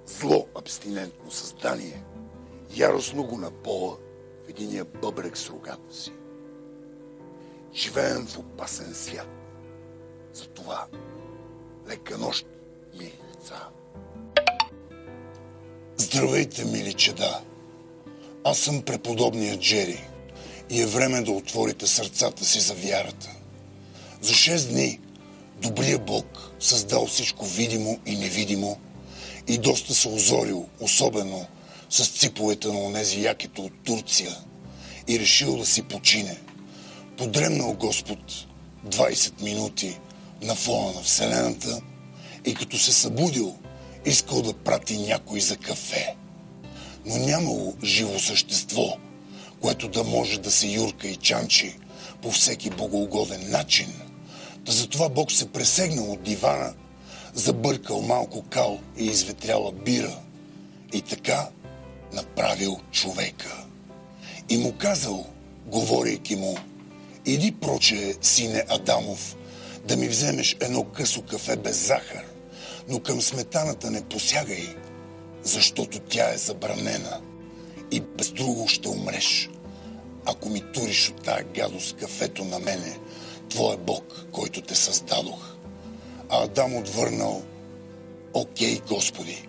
зло 0.06 0.46
абстинентно 0.58 1.30
създание, 1.30 2.04
яростно 2.76 3.24
го 3.24 3.38
напола 3.38 3.96
в 4.46 4.48
единия 4.48 4.84
бъбрек 4.84 5.36
с 5.36 5.50
рогата 5.50 5.94
си. 5.94 6.12
Живеем 7.74 8.26
в 8.26 8.38
опасен 8.38 8.94
свят. 8.94 9.28
Затова 10.32 10.86
лека 11.88 12.18
нощ, 12.18 12.46
мили 12.98 13.20
деца. 13.32 13.68
Здравейте, 15.96 16.64
мили 16.64 16.94
чеда! 16.94 17.40
Аз 18.44 18.58
съм 18.58 18.82
преподобният 18.82 19.60
Джери 19.60 20.08
и 20.70 20.80
е 20.80 20.86
време 20.86 21.22
да 21.22 21.32
отворите 21.32 21.86
сърцата 21.86 22.44
си 22.44 22.60
за 22.60 22.74
вярата. 22.74 23.30
За 24.20 24.34
шест 24.34 24.70
дни 24.70 25.00
добрият 25.62 26.04
Бог 26.06 26.50
създал 26.60 27.06
всичко 27.06 27.46
видимо 27.46 27.98
и 28.06 28.16
невидимо 28.16 28.78
и 29.48 29.58
доста 29.58 29.94
се 29.94 30.08
озорил, 30.08 30.66
особено 30.80 31.46
с 31.90 32.08
циповете 32.08 32.68
на 32.68 32.80
онези 32.80 33.22
якито 33.22 33.62
от 33.62 33.72
Турция 33.84 34.36
и 35.08 35.18
решил 35.18 35.56
да 35.56 35.66
си 35.66 35.82
почине. 35.82 36.36
Подремнал 37.16 37.72
Господ 37.72 38.18
20 38.86 39.42
минути 39.42 39.98
на 40.42 40.54
фона 40.54 40.92
на 40.92 41.02
Вселената 41.02 41.80
и 42.44 42.54
като 42.54 42.78
се 42.78 42.92
събудил, 42.92 43.56
искал 44.04 44.42
да 44.42 44.52
прати 44.52 44.98
някой 44.98 45.40
за 45.40 45.56
кафе. 45.56 46.14
Но 47.06 47.16
нямало 47.16 47.74
живо 47.84 48.18
същество, 48.18 48.96
което 49.60 49.88
да 49.88 50.04
може 50.04 50.40
да 50.40 50.50
се 50.50 50.66
юрка 50.66 51.08
и 51.08 51.16
чанчи 51.16 51.76
по 52.22 52.30
всеки 52.30 52.70
богоугоден 52.70 53.50
начин. 53.50 53.92
Та 54.66 54.72
затова 54.72 55.08
Бог 55.08 55.32
се 55.32 55.52
пресегнал 55.52 56.12
от 56.12 56.22
дивана, 56.22 56.74
забъркал 57.34 58.00
малко 58.00 58.42
кал 58.42 58.80
и 58.98 59.06
изветряла 59.06 59.72
бира. 59.72 60.18
И 60.92 61.02
така 61.02 61.48
направил 62.12 62.80
човека. 62.92 63.64
И 64.48 64.56
му 64.56 64.72
казал, 64.78 65.26
говорейки 65.66 66.36
му, 66.36 66.58
иди 67.26 67.52
проче, 67.52 68.14
сине 68.22 68.64
Адамов, 68.68 69.36
да 69.84 69.96
ми 69.96 70.08
вземеш 70.08 70.56
едно 70.60 70.84
късо 70.84 71.22
кафе 71.22 71.56
без 71.56 71.86
захар, 71.86 72.24
но 72.88 73.00
към 73.00 73.22
сметаната 73.22 73.90
не 73.90 74.04
посягай, 74.04 74.68
защото 75.42 75.98
тя 75.98 76.30
е 76.32 76.36
забранена 76.36 77.20
и 77.90 78.00
без 78.00 78.30
друго 78.30 78.68
ще 78.68 78.88
умреш. 78.88 79.50
Ако 80.26 80.48
ми 80.48 80.72
туриш 80.72 81.08
от 81.08 81.24
тая 81.24 81.44
гадост 81.54 81.96
кафето 81.96 82.44
на 82.44 82.58
мене, 82.58 82.98
Твой 83.48 83.76
Бог, 83.76 84.26
който 84.32 84.62
те 84.62 84.74
създадох. 84.74 85.56
А 86.28 86.44
Адам 86.44 86.76
отвърнал, 86.76 87.42
окей, 88.34 88.80
Господи, 88.88 89.48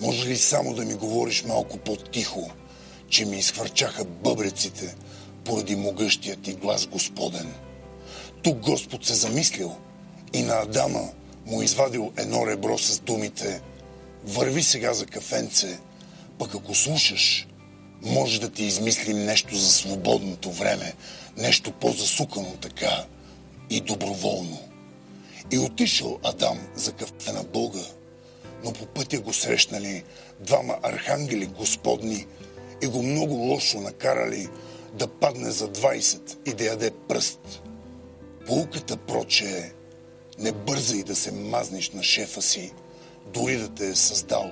може 0.00 0.28
ли 0.28 0.36
само 0.36 0.74
да 0.74 0.84
ми 0.84 0.94
говориш 0.94 1.44
малко 1.44 1.78
по-тихо, 1.78 2.50
че 3.08 3.24
ми 3.24 3.38
изхвърчаха 3.38 4.04
бъбреците 4.04 4.94
поради 5.44 5.76
могъщия 5.76 6.36
ти 6.36 6.52
глас 6.52 6.86
Господен? 6.86 7.54
Тук 8.42 8.58
Господ 8.58 9.06
се 9.06 9.14
замислил 9.14 9.76
и 10.32 10.42
на 10.42 10.54
Адама 10.54 11.08
му 11.46 11.62
извадил 11.62 12.12
едно 12.16 12.46
ребро 12.46 12.78
с 12.78 13.00
думите 13.00 13.60
Върви 14.24 14.62
сега 14.62 14.94
за 14.94 15.06
кафенце, 15.06 15.78
пък 16.38 16.54
ако 16.54 16.74
слушаш, 16.74 17.47
може 18.02 18.40
да 18.40 18.50
ти 18.50 18.64
измислим 18.64 19.24
нещо 19.24 19.56
за 19.56 19.72
свободното 19.72 20.52
време, 20.52 20.94
нещо 21.36 21.72
по-засукано 21.72 22.56
така 22.60 23.04
и 23.70 23.80
доброволно. 23.80 24.60
И 25.52 25.58
отишъл 25.58 26.18
Адам 26.22 26.58
за 26.74 26.92
кафе 26.92 27.32
на 27.32 27.42
Бога, 27.42 27.84
но 28.64 28.72
по 28.72 28.86
пътя 28.86 29.20
го 29.20 29.32
срещнали 29.32 30.04
двама 30.40 30.76
архангели 30.82 31.46
господни 31.46 32.26
и 32.82 32.86
го 32.86 33.02
много 33.02 33.34
лошо 33.34 33.80
накарали 33.80 34.48
да 34.94 35.08
падне 35.08 35.50
за 35.50 35.68
20 35.68 36.48
и 36.50 36.54
да 36.54 36.64
яде 36.64 36.90
пръст. 37.08 37.62
Полуката 38.46 38.96
проче 38.96 39.44
е 39.44 39.72
не 40.38 40.52
бързай 40.52 41.02
да 41.02 41.16
се 41.16 41.32
мазниш 41.32 41.90
на 41.90 42.02
шефа 42.02 42.42
си, 42.42 42.72
дори 43.32 43.56
да 43.56 43.68
те 43.68 43.88
е 43.88 43.94
създал 43.94 44.50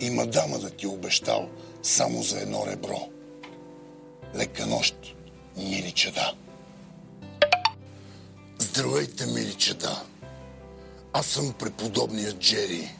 и 0.00 0.10
мадама 0.10 0.58
да 0.58 0.70
ти 0.70 0.86
е 0.86 0.88
обещал 0.88 1.48
само 1.86 2.22
за 2.22 2.40
едно 2.40 2.66
ребро. 2.66 3.08
Лека 4.34 4.66
нощ, 4.66 5.16
мили 5.56 5.92
чеда. 5.92 6.34
Здравейте, 8.58 9.26
мили 9.26 9.54
чеда. 9.54 10.02
Аз 11.12 11.26
съм 11.26 11.52
преподобният 11.52 12.38
Джери 12.38 12.94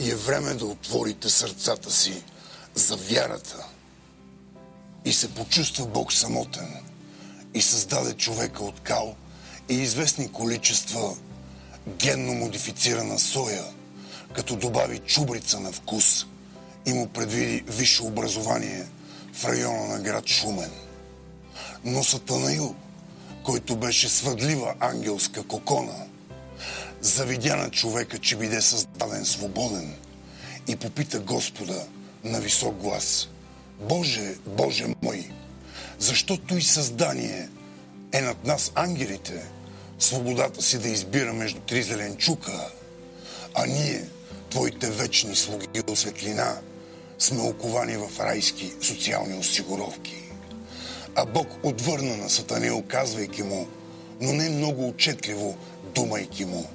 и 0.00 0.10
е 0.10 0.14
време 0.14 0.54
да 0.54 0.66
отворите 0.66 1.28
сърцата 1.28 1.90
си 1.90 2.22
за 2.74 2.96
вярата. 2.96 3.66
И 5.04 5.12
се 5.12 5.34
почувства 5.34 5.86
Бог 5.86 6.12
самотен 6.12 6.74
и 7.54 7.62
създаде 7.62 8.14
човека 8.14 8.64
от 8.64 8.80
кал 8.80 9.16
и 9.68 9.74
известни 9.74 10.32
количества 10.32 11.16
генно 11.88 12.34
модифицирана 12.34 13.18
соя, 13.18 13.64
като 14.34 14.56
добави 14.56 14.98
чубрица 14.98 15.60
на 15.60 15.72
вкус 15.72 16.26
и 16.86 16.92
му 16.92 17.06
предвиди 17.06 17.64
висше 17.66 18.02
образование 18.02 18.86
в 19.32 19.44
района 19.44 19.88
на 19.88 19.98
град 19.98 20.26
Шумен. 20.26 20.70
Но 21.84 22.04
Сатанаил, 22.04 22.74
който 23.44 23.76
беше 23.76 24.08
свъдлива 24.08 24.74
ангелска 24.80 25.42
кокона, 25.42 26.06
завидя 27.00 27.56
на 27.56 27.70
човека, 27.70 28.18
че 28.18 28.36
биде 28.36 28.60
създаден 28.60 29.24
свободен 29.24 29.94
и 30.68 30.76
попита 30.76 31.20
Господа 31.20 31.86
на 32.24 32.40
висок 32.40 32.74
глас. 32.74 33.28
Боже, 33.80 34.34
Боже 34.46 34.86
мой, 35.02 35.30
защото 35.98 36.56
и 36.56 36.62
създание 36.62 37.48
е 38.12 38.20
над 38.20 38.44
нас 38.44 38.72
ангелите, 38.74 39.42
свободата 39.98 40.62
си 40.62 40.78
да 40.78 40.88
избира 40.88 41.32
между 41.32 41.60
три 41.60 41.82
зеленчука, 41.82 42.70
а 43.54 43.66
ние, 43.66 44.04
Твоите 44.50 44.90
вечни 44.90 45.36
слуги 45.36 45.80
от 45.88 45.98
светлина, 45.98 46.56
сме 47.18 47.42
оковани 47.42 47.96
в 47.96 48.20
райски 48.20 48.72
социални 48.82 49.38
осигуровки. 49.38 50.16
А 51.14 51.24
Бог 51.24 51.48
отвърна 51.62 52.16
на 52.16 52.30
Сатанил, 52.30 52.82
казвайки 52.88 53.42
му, 53.42 53.68
но 54.20 54.32
не 54.32 54.50
много 54.50 54.88
отчетливо, 54.88 55.56
думайки 55.94 56.44
му. 56.44 56.66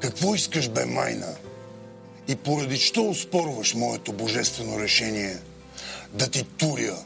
Какво 0.00 0.34
искаш, 0.34 0.68
бе, 0.68 0.84
майна? 0.84 1.34
И 2.28 2.36
поради 2.36 2.76
що 2.76 3.02
успорваш 3.02 3.74
моето 3.74 4.12
божествено 4.12 4.80
решение 4.80 5.36
да 6.12 6.30
ти 6.30 6.44
туря 6.44 6.96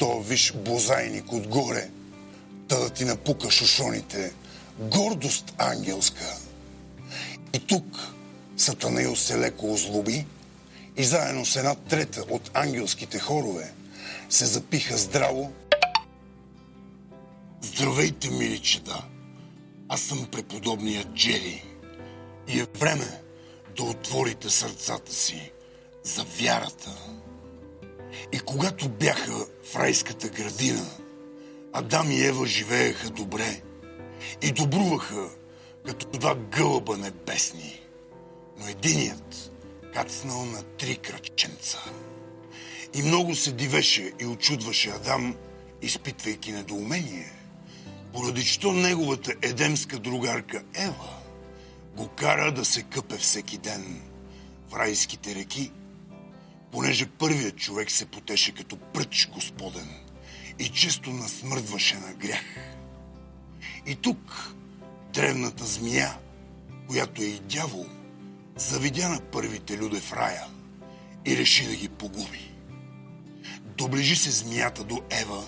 то 0.00 0.20
виж 0.20 0.52
бозайник 0.52 1.32
отгоре, 1.32 1.88
та 2.68 2.78
да 2.78 2.90
ти 2.90 3.04
напука 3.04 3.50
шушоните, 3.50 4.32
гордост 4.78 5.54
ангелска. 5.58 6.36
И 7.52 7.58
тук 7.58 7.84
Сатанаил 8.56 9.16
се 9.16 9.38
леко 9.38 9.72
озлоби 9.72 10.26
и 10.96 11.04
заедно 11.04 11.46
с 11.46 11.56
една 11.56 11.74
трета 11.74 12.24
от 12.30 12.50
ангелските 12.54 13.18
хорове 13.18 13.72
се 14.28 14.46
запиха 14.46 14.98
здраво. 14.98 15.52
Здравейте, 17.62 18.30
мили 18.30 18.58
чеда! 18.58 19.04
Аз 19.88 20.00
съм 20.00 20.28
преподобният 20.32 21.14
Джери 21.14 21.64
и 22.48 22.60
е 22.60 22.66
време 22.78 23.20
да 23.76 23.82
отворите 23.82 24.50
сърцата 24.50 25.12
си 25.12 25.52
за 26.02 26.24
вярата. 26.24 26.90
И 28.32 28.40
когато 28.40 28.88
бяха 28.88 29.46
в 29.64 29.76
райската 29.76 30.28
градина, 30.28 30.86
Адам 31.72 32.10
и 32.10 32.24
Ева 32.24 32.46
живееха 32.46 33.10
добре 33.10 33.62
и 34.42 34.52
добруваха 34.52 35.28
като 35.86 36.18
два 36.18 36.34
гълъба 36.34 36.96
небесни. 36.96 37.80
Но 38.58 38.68
единият 38.68 39.50
кацнал 39.94 40.44
на 40.44 40.62
три 40.62 40.96
кръченца. 40.96 41.78
И 42.94 43.02
много 43.02 43.34
се 43.34 43.52
дивеше 43.52 44.12
и 44.20 44.26
очудваше 44.26 44.90
Адам, 44.90 45.36
изпитвайки 45.82 46.52
недоумение, 46.52 47.32
поради 48.12 48.42
що 48.42 48.72
неговата 48.72 49.32
едемска 49.42 49.98
другарка 49.98 50.62
Ева 50.74 51.20
го 51.96 52.08
кара 52.08 52.52
да 52.52 52.64
се 52.64 52.82
къпе 52.82 53.16
всеки 53.16 53.58
ден 53.58 54.02
в 54.70 54.76
райските 54.76 55.34
реки, 55.34 55.72
понеже 56.72 57.06
първият 57.06 57.56
човек 57.56 57.90
се 57.90 58.06
потеше 58.06 58.54
като 58.54 58.76
пръч 58.76 59.28
господен 59.34 59.88
и 60.58 60.68
често 60.68 61.10
насмърдваше 61.10 61.96
на 61.96 62.14
грях. 62.14 62.44
И 63.86 63.96
тук 63.96 64.54
древната 65.12 65.64
змия, 65.64 66.18
която 66.88 67.22
е 67.22 67.24
и 67.24 67.40
дявол, 67.40 67.86
завидя 68.60 69.08
на 69.08 69.20
първите 69.20 69.78
люде 69.78 70.00
в 70.00 70.12
рая 70.12 70.44
и 71.26 71.36
реши 71.36 71.66
да 71.66 71.76
ги 71.76 71.88
погуби. 71.88 72.54
Доближи 73.64 74.16
се 74.16 74.30
змията 74.30 74.84
до 74.84 75.02
Ева 75.10 75.44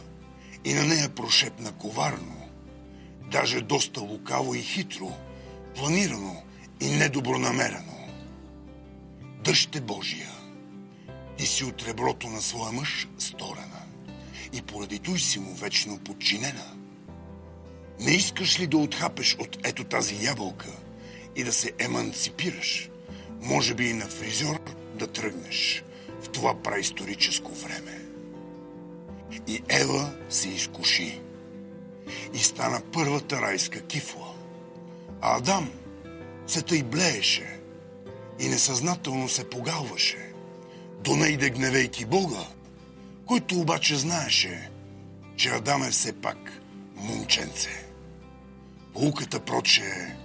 и 0.64 0.75
на 0.75 0.85
нея 0.85 1.09
прошепна 1.09 1.72
коварно, 1.72 2.48
даже 3.31 3.61
доста 3.61 4.01
лукаво 4.01 4.55
и 4.55 4.62
хитро, 4.62 5.12
планирано 5.77 6.42
и 6.81 6.90
недобронамерено. 6.90 8.09
Дъще 9.44 9.81
Божия, 9.81 10.31
ти 11.38 11.46
си 11.46 11.64
от 11.64 11.83
реброто 11.83 12.29
на 12.29 12.42
своя 12.42 12.72
мъж 12.72 13.09
сторена 13.18 13.83
и 14.53 14.62
поради 14.62 14.98
той 14.98 15.18
си 15.18 15.38
му 15.38 15.55
вечно 15.55 15.98
подчинена. 15.98 16.77
Не 18.01 18.11
искаш 18.11 18.61
ли 18.61 18.66
да 18.66 18.77
отхапеш 18.77 19.37
от 19.38 19.59
ето 19.64 19.85
тази 19.85 20.25
ябълка 20.25 20.70
и 21.37 21.44
да 21.44 21.53
се 21.53 21.72
еманципираш? 21.79 22.91
Може 23.42 23.74
би 23.74 23.85
и 23.85 23.92
на 23.92 24.05
фризьор 24.05 24.61
да 24.94 25.07
тръгнеш 25.07 25.85
в 26.22 26.28
това 26.28 26.62
праисторическо 26.62 27.55
време. 27.55 28.02
И 29.46 29.62
Ева 29.68 30.12
се 30.28 30.48
изкуши 30.48 31.20
и 32.35 32.38
стана 32.38 32.83
първата 32.92 33.42
райска 33.42 33.87
кифла. 33.87 34.35
А 35.20 35.37
Адам 35.37 35.70
се 36.46 36.62
тъй 36.62 36.83
блееше 36.83 37.61
и 38.40 38.48
несъзнателно 38.48 39.28
се 39.28 39.50
погалваше, 39.50 40.33
донейде 41.05 41.50
гневейки 41.50 42.05
Бога, 42.05 42.46
който 43.26 43.61
обаче 43.61 43.96
знаеше, 43.96 44.70
че 45.37 45.48
Адам 45.48 45.83
е 45.83 45.90
все 45.90 46.12
пак 46.12 46.61
момченце. 46.96 47.87
Полуката 48.92 49.40
проче 49.40 50.16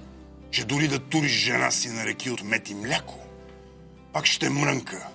че 0.51 0.65
дори 0.65 0.87
да 0.87 0.99
туриш 0.99 1.31
жена 1.31 1.71
си 1.71 1.89
на 1.89 2.05
реки 2.05 2.29
от 2.29 2.43
мет 2.43 2.69
и 2.69 2.75
мляко, 2.75 3.15
пак 4.13 4.25
ще 4.25 4.49
мрънка, 4.49 5.07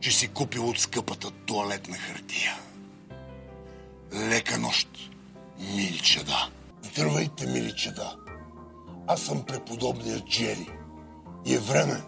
че 0.00 0.10
си 0.10 0.28
купил 0.28 0.68
от 0.68 0.78
скъпата 0.78 1.30
туалетна 1.30 1.96
хартия. 1.96 2.58
Лека 4.14 4.58
нощ, 4.58 4.88
мили 5.58 5.98
чеда. 5.98 6.48
Здравейте, 6.82 7.46
мили 7.46 7.74
чеда. 7.76 8.16
Аз 9.06 9.22
съм 9.22 9.42
преподобният 9.42 10.24
Джери 10.28 10.70
и 11.46 11.54
е 11.54 11.58
време 11.58 12.02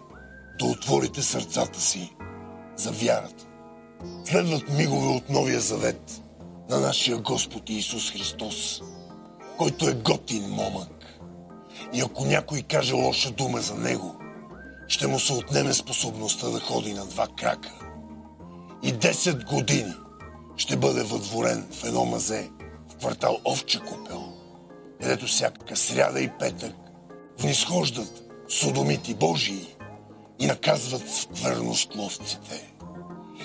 да 0.59 0.65
отворите 0.65 1.21
сърцата 1.21 1.81
си 1.81 2.13
за 2.75 2.91
вярата. 2.91 3.45
Следват 4.25 4.69
мигове 4.69 5.07
от 5.07 5.29
Новия 5.29 5.59
Завет 5.61 6.21
на 6.69 6.79
нашия 6.79 7.17
Господ 7.17 7.69
Иисус 7.69 8.11
Христос, 8.11 8.81
който 9.57 9.89
е 9.89 9.93
готин 9.93 10.49
момък. 10.49 10.96
И 11.93 12.01
ако 12.01 12.25
някой 12.25 12.61
каже 12.61 12.93
лоша 12.93 13.31
дума 13.31 13.61
за 13.61 13.75
него, 13.75 14.15
ще 14.87 15.07
му 15.07 15.19
се 15.19 15.33
отнеме 15.33 15.73
способността 15.73 16.49
да 16.49 16.59
ходи 16.59 16.93
на 16.93 17.05
два 17.05 17.27
крака. 17.27 17.73
И 18.83 18.93
10 18.93 19.45
години 19.45 19.93
ще 20.57 20.77
бъде 20.77 21.03
въдворен 21.03 21.67
в 21.71 21.83
едно 21.83 22.05
мазе 22.05 22.49
в 22.89 22.95
квартал 22.95 23.37
Овча 23.45 23.79
купел, 23.79 24.33
където 25.01 25.25
всяка 25.25 25.75
сряда 25.75 26.21
и 26.21 26.29
петък 26.39 26.73
внисхождат 27.39 28.23
содомити 28.49 29.13
Божии 29.13 29.75
и 30.39 30.45
наказват 30.45 31.09
скверност 31.09 31.95
ловците. 31.95 32.73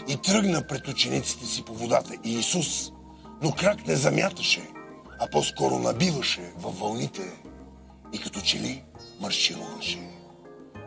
И 0.09 0.17
тръгна 0.17 0.67
пред 0.67 0.89
учениците 0.89 1.47
си 1.47 1.65
по 1.65 1.75
водата 1.75 2.15
и 2.25 2.39
Исус, 2.39 2.93
но 3.43 3.53
крак 3.53 3.87
не 3.87 3.97
замяташе, 3.97 4.71
а 5.21 5.31
по-скоро 5.31 5.79
набиваше 5.79 6.53
във 6.57 6.79
вълните 6.79 7.42
и 8.13 8.19
като 8.19 8.41
че 8.41 8.61
ли 8.61 8.85
маршируваше. 9.21 10.09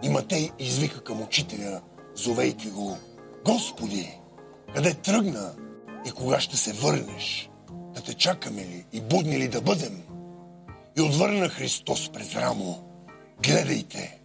И 0.04 0.10
Матей 0.10 0.50
извика 0.60 1.04
към 1.04 1.22
учителя, 1.22 1.82
зовейки 2.16 2.70
го, 2.70 2.98
Господи, 3.46 4.20
къде 4.76 4.94
тръгна 4.94 5.54
и 6.08 6.12
кога 6.12 6.40
ще 6.40 6.58
се 6.58 6.74
върнеш? 6.74 7.50
Да 7.96 8.02
те 8.02 8.14
чакаме 8.14 8.62
ли 8.62 8.86
и 8.94 9.02
будни 9.02 9.40
ли 9.40 9.48
да 9.48 9.62
бъдем? 9.62 10.04
И 10.98 11.02
отвърна 11.02 11.50
Христос 11.50 12.10
през 12.14 12.36
рамо, 12.36 12.84
гледайте 13.44 14.22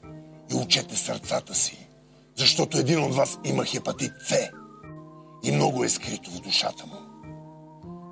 и 0.52 0.54
учете 0.54 0.96
сърцата 0.96 1.54
си, 1.54 1.88
защото 2.36 2.78
един 2.78 3.04
от 3.04 3.14
вас 3.14 3.38
има 3.44 3.64
хепатит 3.64 4.12
С 4.28 4.50
и 5.42 5.52
много 5.52 5.84
е 5.84 5.88
скрито 5.88 6.30
в 6.30 6.40
душата 6.40 6.86
му. 6.86 6.96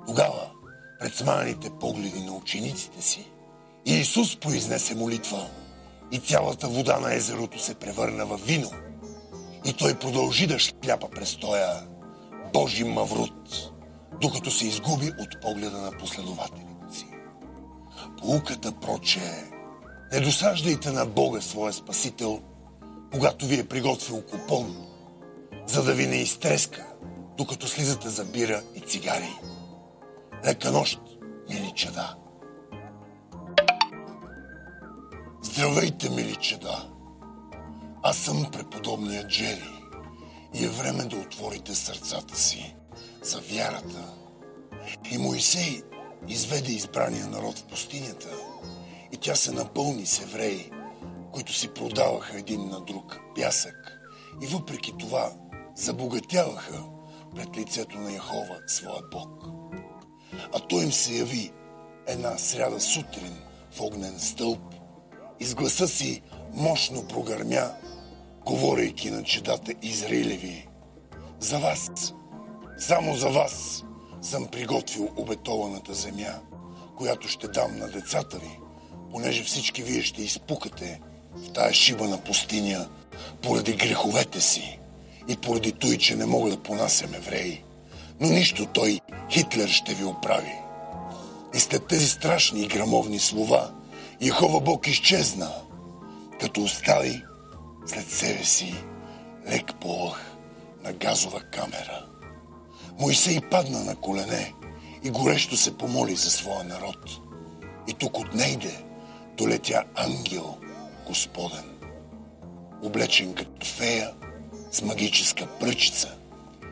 Тогава, 0.07 0.51
пред 0.99 1.15
смаяните 1.15 1.69
погледи 1.79 2.23
на 2.23 2.31
учениците 2.31 3.01
си, 3.01 3.31
Иисус 3.85 4.39
произнесе 4.39 4.95
молитва 4.95 5.47
и 6.11 6.19
цялата 6.19 6.67
вода 6.67 6.99
на 6.99 7.13
езерото 7.13 7.59
се 7.59 7.75
превърна 7.75 8.25
в 8.25 8.39
вино. 8.45 8.71
И 9.65 9.73
той 9.73 9.95
продължи 9.95 10.47
да 10.47 10.59
шляпа 10.59 11.09
през 11.09 11.35
тоя 11.35 11.67
Божи 12.53 12.83
маврут, 12.83 13.71
докато 14.21 14.51
се 14.51 14.67
изгуби 14.67 15.11
от 15.19 15.41
погледа 15.41 15.77
на 15.77 15.91
последователите 15.91 16.97
си. 16.97 17.05
Поуката 18.17 18.71
проче 18.71 19.43
не 20.11 20.19
досаждайте 20.19 20.91
на 20.91 21.05
Бога 21.05 21.41
своя 21.41 21.73
Спасител, 21.73 22.41
когато 23.11 23.45
ви 23.45 23.59
е 23.59 23.67
приготвил 23.67 24.21
купон, 24.21 24.87
за 25.67 25.83
да 25.83 25.93
ви 25.93 26.07
не 26.07 26.15
изтреска, 26.15 26.85
докато 27.37 27.67
слизате 27.67 28.09
за 28.09 28.25
бира 28.25 28.61
и 28.75 28.79
цигари. 28.79 29.33
Лека 30.45 30.71
нощ, 30.71 30.99
мили 31.49 31.73
чеда! 31.75 32.15
Здравейте, 35.53 36.09
мили 36.09 36.35
чеда! 36.35 36.89
Аз 38.03 38.17
съм 38.17 38.51
преподобният 38.51 39.27
Джери 39.27 39.69
и 40.53 40.65
е 40.65 40.69
време 40.69 41.03
да 41.03 41.15
отворите 41.15 41.75
сърцата 41.75 42.35
си 42.35 42.75
за 43.21 43.39
вярата. 43.39 44.13
И 45.11 45.17
Моисей 45.17 45.81
изведе 46.27 46.71
избрания 46.71 47.27
народ 47.27 47.57
в 47.57 47.63
пустинята 47.63 48.29
и 49.11 49.17
тя 49.17 49.35
се 49.35 49.51
напълни 49.51 50.05
с 50.05 50.21
евреи, 50.21 50.71
които 51.31 51.53
си 51.53 51.73
продаваха 51.73 52.39
един 52.39 52.69
на 52.69 52.81
друг 52.81 53.19
пясък 53.35 53.99
и 54.41 54.47
въпреки 54.47 54.93
това 54.99 55.31
забогатяваха 55.75 56.83
пред 57.35 57.57
лицето 57.57 57.97
на 57.97 58.13
Яхова, 58.13 58.57
своя 58.67 59.01
Бог. 59.11 59.45
А 60.53 60.59
той 60.59 60.83
им 60.83 60.91
се 60.91 61.17
яви 61.17 61.51
една 62.07 62.37
сряда 62.37 62.81
сутрин 62.81 63.37
в 63.71 63.81
огнен 63.81 64.19
стълб 64.19 64.68
и 65.39 65.45
гласа 65.45 65.87
си 65.87 66.21
мощно 66.53 67.07
прогърмя, 67.07 67.71
говорейки 68.45 69.11
на 69.11 69.23
чедата 69.23 69.73
Израилеви. 69.81 70.67
За 71.39 71.59
вас, 71.59 71.89
само 72.77 73.15
за 73.15 73.29
вас 73.29 73.83
съм 74.21 74.47
приготвил 74.47 75.09
обетованата 75.17 75.93
земя, 75.93 76.39
която 76.97 77.27
ще 77.27 77.47
дам 77.47 77.77
на 77.77 77.87
децата 77.87 78.37
ви, 78.37 78.59
понеже 79.11 79.43
всички 79.43 79.83
вие 79.83 80.03
ще 80.03 80.21
изпукате 80.21 81.01
в 81.35 81.53
тая 81.53 81.73
шиба 81.73 82.07
на 82.07 82.23
пустиня 82.23 82.87
поради 83.41 83.73
греховете 83.73 84.41
си 84.41 84.79
и 85.27 85.37
поради 85.37 85.71
той, 85.71 85.97
че 85.97 86.15
не 86.15 86.25
мога 86.25 86.49
да 86.49 86.63
понасям 86.63 87.13
евреи. 87.13 87.63
Но 88.19 88.27
нищо 88.27 88.65
той, 88.65 88.99
Хитлер, 89.31 89.69
ще 89.69 89.93
ви 89.93 90.03
оправи. 90.03 90.53
И 91.55 91.59
след 91.59 91.87
тези 91.87 92.07
страшни 92.07 92.61
и 92.61 92.67
грамовни 92.67 93.19
слова, 93.19 93.71
Яхова 94.21 94.59
Бог 94.61 94.87
изчезна 94.87 95.51
като 96.39 96.63
остави 96.63 97.23
след 97.85 98.09
себе 98.09 98.43
си 98.43 98.75
лек 99.51 99.73
полъх 99.81 100.35
на 100.83 100.93
газова 100.93 101.41
камера. 101.41 102.05
Моисей 102.99 103.41
падна 103.41 103.83
на 103.83 103.95
колене 103.95 104.53
и 105.03 105.09
горещо 105.09 105.57
се 105.57 105.77
помоли 105.77 106.15
за 106.15 106.31
своя 106.31 106.63
народ. 106.63 106.97
И 107.87 107.93
тук 107.93 108.19
от 108.19 108.33
нейде 108.33 108.83
долетя 109.37 109.83
ангел 109.95 110.57
Господен, 111.07 111.79
облечен 112.83 113.33
като 113.33 113.65
фея 113.65 114.11
с 114.71 114.81
магическа 114.81 115.47
пръчица 115.59 116.15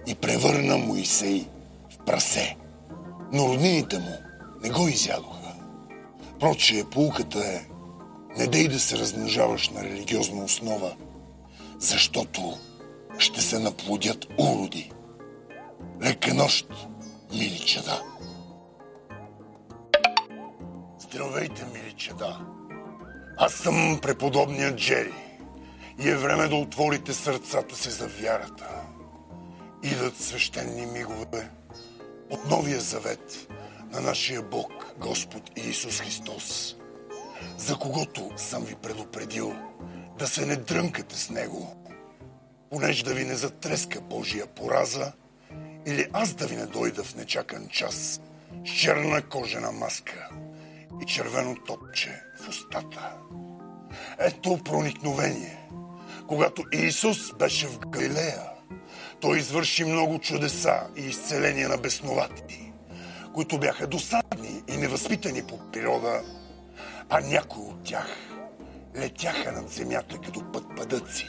и 0.08 0.16
превърна 0.16 0.78
Моисей 0.78 1.46
в 1.90 2.06
прасе. 2.06 2.56
Но 3.34 3.48
роднините 3.48 4.00
му 4.00 4.18
не 4.64 4.70
го 4.70 4.88
изядоха. 4.88 5.37
Проче, 6.40 6.84
полуката 6.92 7.40
е 7.40 7.66
не 8.38 8.48
дей 8.48 8.68
да 8.68 8.80
се 8.80 8.98
размножаваш 8.98 9.70
на 9.70 9.84
религиозна 9.84 10.44
основа, 10.44 10.96
защото 11.80 12.58
ще 13.18 13.42
се 13.42 13.60
наплодят 13.60 14.26
уроди. 14.38 14.92
Лека 16.02 16.34
нощ, 16.34 16.68
мили 17.34 17.60
чеда. 17.60 18.02
Здравейте, 21.00 21.66
мили 21.74 21.94
чеда. 21.94 22.40
Аз 23.38 23.54
съм 23.54 24.00
преподобният 24.02 24.76
Джери 24.76 25.14
и 26.00 26.10
е 26.10 26.16
време 26.16 26.48
да 26.48 26.56
отворите 26.56 27.14
сърцата 27.14 27.76
си 27.76 27.90
за 27.90 28.08
вярата. 28.08 28.70
Идат 29.84 30.18
свещени 30.18 30.86
мигове 30.86 31.50
от 32.30 32.50
Новия 32.50 32.80
Завет 32.80 33.47
на 33.98 34.04
нашия 34.04 34.42
Бог, 34.42 34.94
Господ 34.98 35.52
Иисус 35.56 36.02
Христос, 36.02 36.76
за 37.58 37.76
когото 37.76 38.32
съм 38.38 38.64
ви 38.64 38.76
предупредил 38.76 39.56
да 40.20 40.28
се 40.28 40.46
не 40.46 40.56
дрънкате 40.56 41.16
с 41.16 41.30
Него, 41.30 41.76
понеже 42.70 43.04
да 43.04 43.14
ви 43.14 43.26
не 43.26 43.36
затреска 43.36 44.02
Божия 44.02 44.48
пораза 44.48 45.12
или 45.86 46.08
аз 46.14 46.34
да 46.34 46.48
ви 46.48 46.56
не 46.56 46.66
дойда 46.66 47.04
в 47.04 47.16
нечакан 47.16 47.68
час 47.70 48.22
с 48.66 48.70
черна 48.70 49.22
кожена 49.22 49.72
маска 49.72 50.30
и 51.02 51.06
червено 51.06 51.56
топче 51.68 52.22
в 52.44 52.50
устата. 52.50 53.14
Ето 54.20 54.58
проникновение. 54.66 55.68
Когато 56.28 56.64
Иисус 56.74 57.34
беше 57.34 57.68
в 57.68 57.80
Галилея, 57.80 58.42
той 59.22 59.38
извърши 59.38 59.86
много 59.86 60.20
чудеса 60.20 60.88
и 60.98 61.02
изцеления 61.02 61.70
на 61.70 61.78
бесновати, 61.78 62.67
които 63.38 63.60
бяха 63.60 63.88
досадни 63.88 64.64
и 64.68 64.78
невъзпитани 64.78 65.44
по 65.44 65.72
природа, 65.72 66.22
а 67.10 67.20
някои 67.20 67.64
от 67.64 67.84
тях 67.84 68.08
летяха 68.96 69.52
над 69.52 69.70
земята 69.70 70.18
като 70.26 70.52
пътпадъци, 70.52 71.28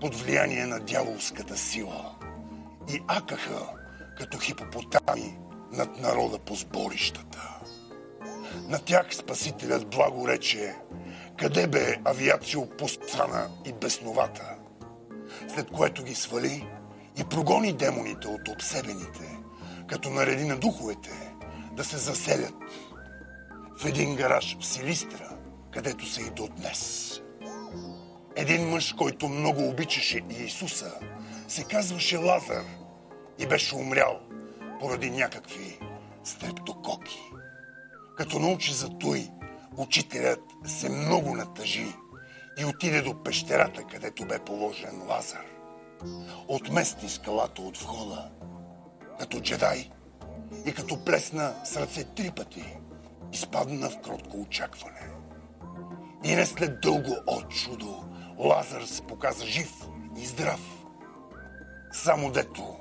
под 0.00 0.14
влияние 0.14 0.66
на 0.66 0.80
дяволската 0.80 1.56
сила 1.56 2.14
и 2.94 3.02
акаха 3.08 3.66
като 4.18 4.38
хипопотами 4.38 5.38
над 5.72 6.00
народа 6.00 6.38
по 6.38 6.54
сборищата. 6.54 7.58
На 8.68 8.78
тях 8.78 9.14
Спасителят 9.14 9.90
благо 9.90 10.28
рече, 10.28 10.74
къде 11.38 11.66
бе 11.66 11.96
авиацио 12.04 12.66
пострана 12.66 13.48
и 13.66 13.72
бесновата, 13.72 14.54
след 15.54 15.70
което 15.70 16.04
ги 16.04 16.14
свали 16.14 16.66
и 17.20 17.24
прогони 17.24 17.72
демоните 17.72 18.28
от 18.28 18.48
обсебените, 18.48 19.37
като 19.88 20.10
нареди 20.10 20.44
на 20.44 20.56
духовете 20.56 21.34
да 21.72 21.84
се 21.84 21.96
заселят 21.96 22.54
в 23.78 23.84
един 23.84 24.16
гараж 24.16 24.56
в 24.60 24.66
Силистра, 24.66 25.36
където 25.70 26.06
са 26.06 26.20
и 26.20 26.30
до 26.30 26.48
днес. 26.48 27.20
Един 28.36 28.68
мъж, 28.68 28.92
който 28.92 29.28
много 29.28 29.68
обичаше 29.68 30.20
Иисуса, 30.30 30.92
се 31.48 31.64
казваше 31.64 32.16
Лазар 32.16 32.64
и 33.38 33.46
беше 33.46 33.74
умрял 33.74 34.20
поради 34.80 35.10
някакви 35.10 35.78
стрептококи. 36.24 37.20
Като 38.16 38.38
научи 38.38 38.72
за 38.72 38.98
той, 38.98 39.28
учителят 39.76 40.40
се 40.66 40.88
много 40.88 41.34
натъжи 41.34 41.94
и 42.58 42.64
отиде 42.64 43.02
до 43.02 43.22
пещерата, 43.22 43.84
където 43.84 44.24
бе 44.24 44.38
положен 44.38 45.02
Лазар. 45.08 45.46
Отмести 46.48 47.08
скалата 47.08 47.62
от 47.62 47.78
входа, 47.78 48.30
като 49.20 49.40
джедай 49.40 49.90
и 50.66 50.74
като 50.74 51.04
плесна 51.04 51.54
с 51.64 51.76
ръце 51.76 52.04
три 52.04 52.30
пъти, 52.30 52.76
изпадна 53.32 53.90
в 53.90 54.00
кротко 54.00 54.40
очакване. 54.40 55.08
И 56.24 56.34
не 56.34 56.46
след 56.46 56.80
дълго 56.80 57.16
от 57.26 57.48
чудо, 57.48 58.04
Лазар 58.38 58.82
се 58.82 59.02
показа 59.02 59.46
жив 59.46 59.72
и 60.18 60.26
здрав. 60.26 60.60
Само 61.92 62.30
дето 62.30 62.76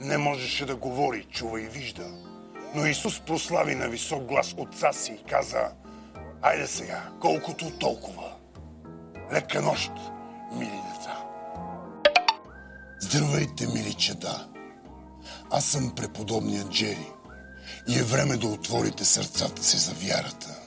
не 0.00 0.18
можеше 0.18 0.66
да 0.66 0.76
говори, 0.76 1.24
чува 1.30 1.60
и 1.60 1.66
вижда. 1.66 2.06
Но 2.74 2.86
Исус 2.86 3.20
прослави 3.20 3.74
на 3.74 3.88
висок 3.88 4.22
глас 4.22 4.54
отца 4.58 4.92
си 4.92 5.12
и 5.12 5.30
каза 5.30 5.72
Айде 6.42 6.66
сега, 6.66 7.02
колкото 7.20 7.70
толкова. 7.70 8.32
Лека 9.32 9.62
нощ, 9.62 9.92
мили 10.52 10.80
деца. 10.94 11.24
Здравейте, 13.00 13.66
мили 13.66 13.94
чеда. 13.94 14.51
Аз 15.54 15.64
съм 15.64 15.94
преподобният 15.94 16.70
Джери 16.70 17.08
и 17.88 17.98
е 17.98 18.02
време 18.02 18.36
да 18.36 18.46
отворите 18.46 19.04
сърцата 19.04 19.64
си 19.64 19.76
за 19.76 19.92
вярата. 19.92 20.58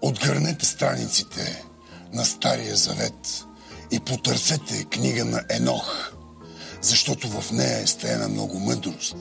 Отгърнете 0.00 0.66
страниците 0.66 1.64
на 2.12 2.24
Стария 2.24 2.76
Завет 2.76 3.44
и 3.90 4.00
потърсете 4.00 4.84
книга 4.84 5.24
на 5.24 5.42
Енох, 5.50 6.12
защото 6.82 7.28
в 7.28 7.52
нея 7.52 7.78
е 7.78 7.86
стеена 7.86 8.28
много 8.28 8.58
мъдрост. 8.58 9.16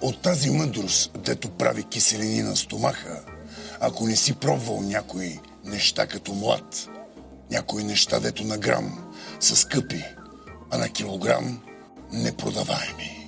От 0.00 0.22
тази 0.22 0.50
мъдрост, 0.50 1.10
дето 1.18 1.50
прави 1.50 1.84
киселини 1.84 2.42
на 2.42 2.56
стомаха, 2.56 3.20
ако 3.80 4.06
не 4.06 4.16
си 4.16 4.32
пробвал 4.32 4.80
някои 4.80 5.40
неща 5.64 6.06
като 6.06 6.34
млад, 6.34 6.88
някои 7.50 7.84
неща, 7.84 8.20
дето 8.20 8.44
на 8.44 8.58
грам 8.58 9.14
са 9.40 9.56
скъпи, 9.56 10.04
а 10.70 10.78
на 10.78 10.88
килограм 10.88 11.62
непродаваеми. 12.12 13.23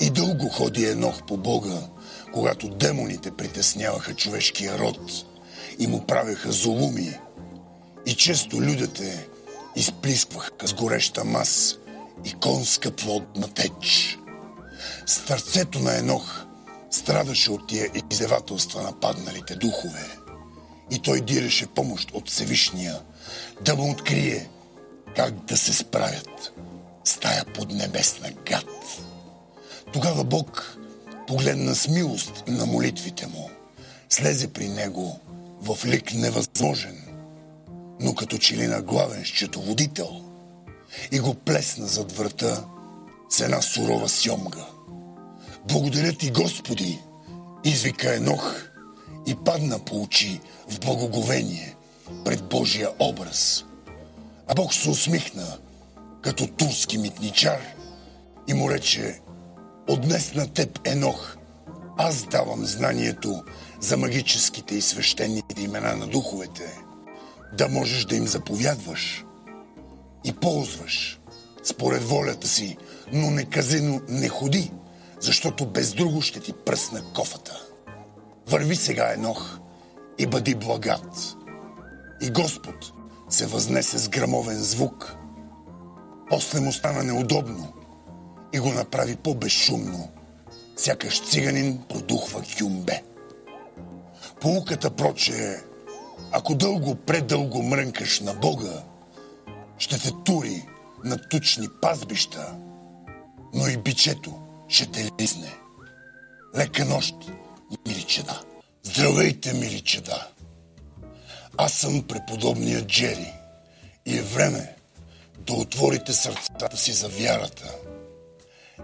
И 0.00 0.10
дълго 0.10 0.48
ходи 0.48 0.84
Енох 0.84 1.22
по 1.22 1.36
Бога, 1.36 1.80
когато 2.32 2.68
демоните 2.68 3.30
притесняваха 3.30 4.14
човешкия 4.14 4.78
род 4.78 5.00
и 5.78 5.86
му 5.86 6.06
правеха 6.06 6.52
золуми. 6.52 7.18
И 8.06 8.14
често 8.14 8.62
людите 8.62 9.28
изплискваха 9.76 10.50
с 10.64 10.74
гореща 10.74 11.24
мас 11.24 11.76
и 12.24 12.32
конска 12.32 12.90
плодна 12.90 13.48
теч. 13.48 14.18
Сърцето 15.06 15.78
на 15.78 15.98
Енох 15.98 16.44
страдаше 16.90 17.50
от 17.50 17.68
тия 17.68 17.88
издевателства 17.94 18.82
на 18.82 19.00
падналите 19.00 19.54
духове. 19.54 20.18
И 20.90 20.98
той 20.98 21.20
диреше 21.20 21.66
помощ 21.66 22.10
от 22.10 22.30
Всевишния 22.30 23.00
да 23.60 23.76
му 23.76 23.90
открие 23.90 24.48
как 25.16 25.34
да 25.34 25.56
се 25.56 25.72
справят 25.72 26.52
с 27.04 27.16
тая 27.16 27.44
поднебесна 27.44 28.30
гад. 28.46 28.66
Тогава 29.94 30.24
Бог 30.24 30.78
погледна 31.26 31.74
с 31.74 31.88
милост 31.88 32.44
на 32.46 32.66
молитвите 32.66 33.26
му, 33.26 33.50
слезе 34.08 34.48
при 34.48 34.68
него 34.68 35.18
в 35.62 35.86
лик 35.86 36.14
невъзможен, 36.14 36.96
но 38.00 38.14
като 38.14 38.38
че 38.38 38.56
ли 38.56 38.66
на 38.66 38.82
главен 38.82 39.24
счетоводител 39.24 40.22
и 41.12 41.20
го 41.20 41.34
плесна 41.34 41.86
зад 41.86 42.12
врата 42.12 42.64
с 43.28 43.40
една 43.40 43.62
сурова 43.62 44.08
сьомга. 44.08 44.66
Благодаря 45.68 46.12
ти, 46.12 46.30
Господи, 46.30 46.98
извика 47.64 48.14
Енох 48.14 48.70
и 49.26 49.36
падна 49.44 49.78
по 49.78 50.02
очи 50.02 50.40
в 50.68 50.80
благоговение 50.80 51.74
пред 52.24 52.44
Божия 52.44 52.90
образ. 52.98 53.64
А 54.46 54.54
Бог 54.54 54.74
се 54.74 54.90
усмихна 54.90 55.58
като 56.22 56.46
турски 56.46 56.98
митничар 56.98 57.60
и 58.48 58.54
му 58.54 58.70
рече 58.70 59.20
от 59.88 60.00
днес 60.00 60.34
на 60.34 60.46
теб, 60.46 60.80
Енох, 60.84 61.36
аз 61.96 62.22
давам 62.22 62.66
знанието 62.66 63.42
за 63.80 63.96
магическите 63.96 64.74
и 64.74 64.82
свещените 64.82 65.62
имена 65.62 65.96
на 65.96 66.06
духовете, 66.06 66.78
да 67.52 67.68
можеш 67.68 68.04
да 68.04 68.16
им 68.16 68.26
заповядваш 68.26 69.24
и 70.24 70.32
ползваш 70.32 71.20
според 71.62 72.02
волята 72.02 72.48
си, 72.48 72.76
но 73.12 73.30
неказено 73.30 74.00
не 74.08 74.28
ходи, 74.28 74.72
защото 75.20 75.66
без 75.66 75.94
друго 75.94 76.22
ще 76.22 76.40
ти 76.40 76.52
пръсна 76.52 77.02
кофата. 77.14 77.66
Върви 78.46 78.76
сега, 78.76 79.12
Енох, 79.14 79.58
и 80.18 80.26
бъди 80.26 80.54
благат. 80.54 81.36
И 82.22 82.30
Господ 82.30 82.92
се 83.28 83.46
възнесе 83.46 83.98
с 83.98 84.08
грамовен 84.08 84.62
звук. 84.62 85.16
После 86.30 86.60
му 86.60 86.72
стана 86.72 87.02
неудобно 87.02 87.72
и 88.54 88.58
го 88.58 88.72
направи 88.72 89.16
по-безшумно, 89.16 90.08
сякаш 90.76 91.22
циганин 91.30 91.82
продухва 91.88 92.42
кюмбе. 92.58 93.02
Полуката 94.40 94.90
проче 94.90 95.60
Ако 96.32 96.54
дълго, 96.54 96.94
предълго 96.94 97.62
мрънкаш 97.62 98.20
на 98.20 98.34
Бога, 98.34 98.82
ще 99.78 99.98
те 99.98 100.10
тури 100.24 100.68
на 101.04 101.28
тучни 101.28 101.68
пазбища, 101.82 102.54
но 103.54 103.68
и 103.68 103.76
бичето 103.76 104.42
ще 104.68 104.86
те 104.86 105.10
лизне. 105.20 105.54
Лека 106.56 106.84
нощ, 106.84 107.14
мили 107.86 108.02
чеда. 108.02 108.40
Здравейте, 108.82 109.52
мили 109.52 109.80
чеда. 109.80 110.28
Аз 111.56 111.72
съм 111.72 112.02
преподобният 112.02 112.86
Джери 112.86 113.32
и 114.06 114.18
е 114.18 114.22
време 114.22 114.76
да 115.46 115.52
отворите 115.54 116.12
сърцата 116.12 116.76
си 116.76 116.92
за 116.92 117.08
вярата. 117.08 117.83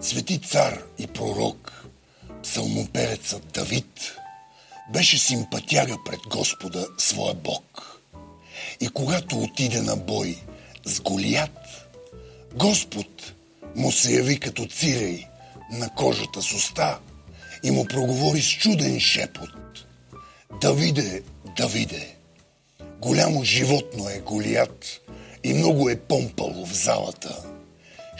Свети 0.00 0.40
цар 0.40 0.82
и 0.98 1.06
пророк, 1.06 1.84
псалмопевецът 2.42 3.46
Давид, 3.54 4.16
беше 4.92 5.18
симпатяга 5.18 5.96
пред 6.04 6.20
Господа, 6.30 6.86
своя 6.98 7.34
Бог. 7.34 8.00
И 8.80 8.88
когато 8.88 9.38
отиде 9.38 9.82
на 9.82 9.96
бой 9.96 10.38
с 10.84 11.00
Голият, 11.00 11.58
Господ 12.54 13.32
му 13.76 13.92
се 13.92 14.14
яви 14.14 14.40
като 14.40 14.66
цирей 14.66 15.26
на 15.72 15.94
кожата 15.94 16.42
с 16.42 16.52
уста 16.52 16.98
и 17.62 17.70
му 17.70 17.84
проговори 17.84 18.42
с 18.42 18.48
чуден 18.48 19.00
шепот. 19.00 19.50
Давиде, 20.60 21.22
Давиде, 21.56 22.16
голямо 23.00 23.44
животно 23.44 24.08
е 24.08 24.20
Голият 24.20 25.00
и 25.44 25.54
много 25.54 25.88
е 25.88 26.00
помпало 26.00 26.66
в 26.66 26.74
залата. 26.74 27.42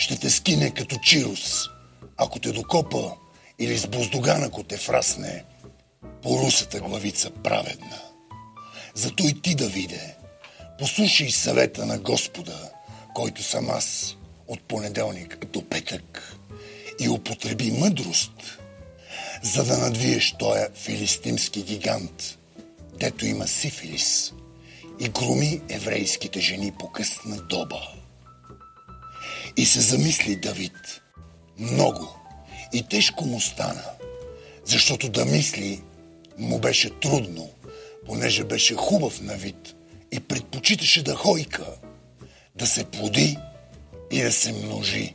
Ще 0.00 0.16
те 0.16 0.30
скине 0.30 0.70
като 0.70 0.96
чирус, 0.96 1.68
ако 2.16 2.38
те 2.38 2.52
докопа 2.52 3.12
или 3.58 3.78
с 3.78 3.86
буздоган, 3.86 4.44
ако 4.44 4.62
те 4.62 4.76
фрасне, 4.76 5.44
по 6.22 6.38
русата 6.38 6.80
главица 6.80 7.30
праведна. 7.30 8.00
Зато 8.94 9.22
и 9.26 9.42
ти, 9.42 9.54
Давиде, 9.54 10.16
послушай 10.78 11.30
съвета 11.30 11.86
на 11.86 11.98
Господа, 11.98 12.70
който 13.14 13.42
съм 13.42 13.70
аз 13.70 14.16
от 14.48 14.62
понеделник 14.62 15.46
до 15.46 15.68
петък 15.68 16.36
и 17.00 17.08
употреби 17.08 17.70
мъдрост, 17.70 18.58
за 19.42 19.64
да 19.64 19.78
надвиеш 19.78 20.34
тоя 20.38 20.68
филистимски 20.74 21.62
гигант, 21.62 22.38
дето 23.00 23.26
има 23.26 23.48
сифилис 23.48 24.32
и 25.00 25.08
громи 25.08 25.60
еврейските 25.68 26.40
жени 26.40 26.72
по 26.78 26.92
късна 26.92 27.36
доба. 27.36 27.99
И 29.56 29.66
се 29.66 29.80
замисли 29.80 30.36
Давид 30.36 31.02
много 31.58 32.20
и 32.72 32.82
тежко 32.82 33.24
му 33.24 33.40
стана, 33.40 33.84
защото 34.64 35.08
да 35.08 35.24
мисли 35.24 35.82
му 36.38 36.58
беше 36.58 36.90
трудно, 37.00 37.50
понеже 38.06 38.44
беше 38.44 38.74
хубав 38.74 39.20
на 39.20 39.34
вид 39.34 39.74
и 40.12 40.20
предпочиташе 40.20 41.02
да 41.02 41.14
хойка, 41.14 41.66
да 42.54 42.66
се 42.66 42.84
плоди 42.84 43.38
и 44.10 44.22
да 44.22 44.32
се 44.32 44.52
множи, 44.52 45.14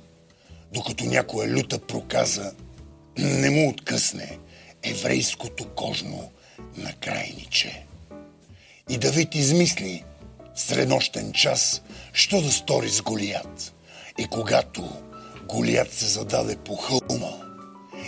докато 0.74 1.06
някоя 1.06 1.50
люта 1.50 1.80
проказа 1.80 2.54
не 3.18 3.50
му 3.50 3.70
откъсне 3.70 4.38
еврейското 4.84 5.70
кожно 5.76 6.32
накрайниче. 6.78 7.86
И 8.90 8.98
Давид 8.98 9.36
измисли 9.36 10.04
в 10.56 10.62
среднощен 10.62 11.34
час, 11.34 11.82
що 12.14 12.42
да 12.42 12.52
стори 12.52 12.90
с 12.90 13.02
Голият. 13.02 13.75
И 14.18 14.28
когато 14.28 14.90
Голият 15.48 15.94
се 15.94 16.06
зададе 16.06 16.56
по 16.56 16.76
хълма 16.76 17.32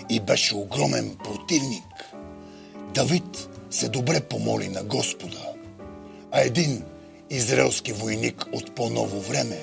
и 0.09 0.19
беше 0.19 0.55
огромен 0.55 1.17
противник, 1.23 2.13
Давид 2.93 3.49
се 3.69 3.89
добре 3.89 4.21
помоли 4.21 4.69
на 4.69 4.83
Господа, 4.83 5.53
а 6.31 6.41
един 6.41 6.83
израелски 7.29 7.91
войник 7.91 8.45
от 8.53 8.75
по-ново 8.75 9.21
време 9.21 9.59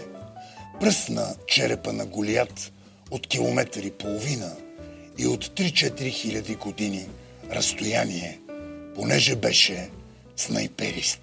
пръсна 0.80 1.34
черепа 1.46 1.92
на 1.92 2.06
Голият 2.06 2.72
от 3.10 3.26
километър 3.26 3.82
и 3.82 3.90
половина 3.90 4.52
и 5.18 5.26
от 5.26 5.46
3-4 5.46 6.10
хиляди 6.10 6.54
години 6.54 7.08
разстояние, 7.52 8.40
понеже 8.94 9.36
беше 9.36 9.90
снайперист. 10.36 11.20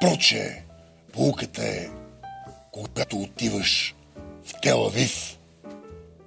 Проче, 0.00 0.62
полуката 1.12 1.62
е, 1.62 1.88
когато 2.74 3.16
отиваш 3.16 3.94
в 4.44 4.60
Телавив, 4.62 5.38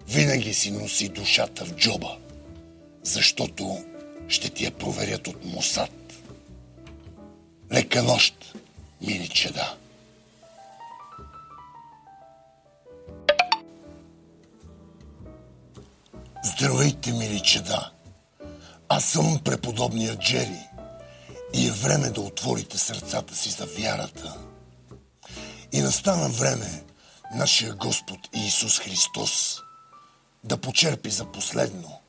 винаги 0.07 0.53
си 0.53 0.71
носи 0.71 1.09
душата 1.09 1.65
в 1.65 1.75
джоба, 1.75 2.17
защото 3.03 3.85
ще 4.27 4.49
ти 4.49 4.65
я 4.65 4.71
проверят 4.71 5.27
от 5.27 5.45
Мосад. 5.45 5.91
Лека 7.71 8.03
нощ, 8.03 8.55
мили 9.01 9.27
чеда. 9.27 9.75
Здравейте, 16.43 17.11
мили 17.11 17.39
чеда. 17.39 17.91
Аз 18.89 19.05
съм 19.05 19.39
преподобният 19.43 20.19
Джери 20.19 20.59
и 21.53 21.67
е 21.67 21.71
време 21.71 22.09
да 22.09 22.21
отворите 22.21 22.77
сърцата 22.77 23.35
си 23.35 23.49
за 23.49 23.65
вярата. 23.65 24.46
И 25.71 25.81
настана 25.81 26.29
време 26.29 26.83
нашия 27.35 27.73
Господ 27.73 28.19
Иисус 28.35 28.79
Христос 28.79 29.61
да 30.43 30.57
почерпи 30.57 31.09
за 31.09 31.25
последно 31.25 31.99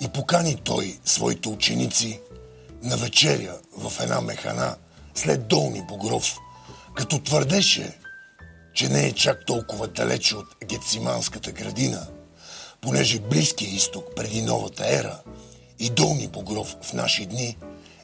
и 0.00 0.08
покани 0.08 0.56
Той 0.64 0.98
своите 1.04 1.48
ученици 1.48 2.20
на 2.82 2.96
вечеря 2.96 3.54
в 3.76 3.92
една 4.00 4.20
механа 4.20 4.76
след 5.14 5.48
долни 5.48 5.82
Богров, 5.82 6.36
като 6.94 7.18
твърдеше, 7.18 7.98
че 8.74 8.88
не 8.88 9.06
е 9.06 9.12
чак 9.12 9.46
толкова 9.46 9.88
далече 9.88 10.36
от 10.36 10.46
Гециманската 10.64 11.52
градина, 11.52 12.06
понеже 12.80 13.20
Близкия 13.20 13.70
изток 13.70 14.04
преди 14.16 14.42
новата 14.42 14.84
ера 14.86 15.18
и 15.78 15.90
Долни 15.90 16.28
Богров 16.28 16.76
в 16.82 16.92
наши 16.92 17.26
дни 17.26 17.56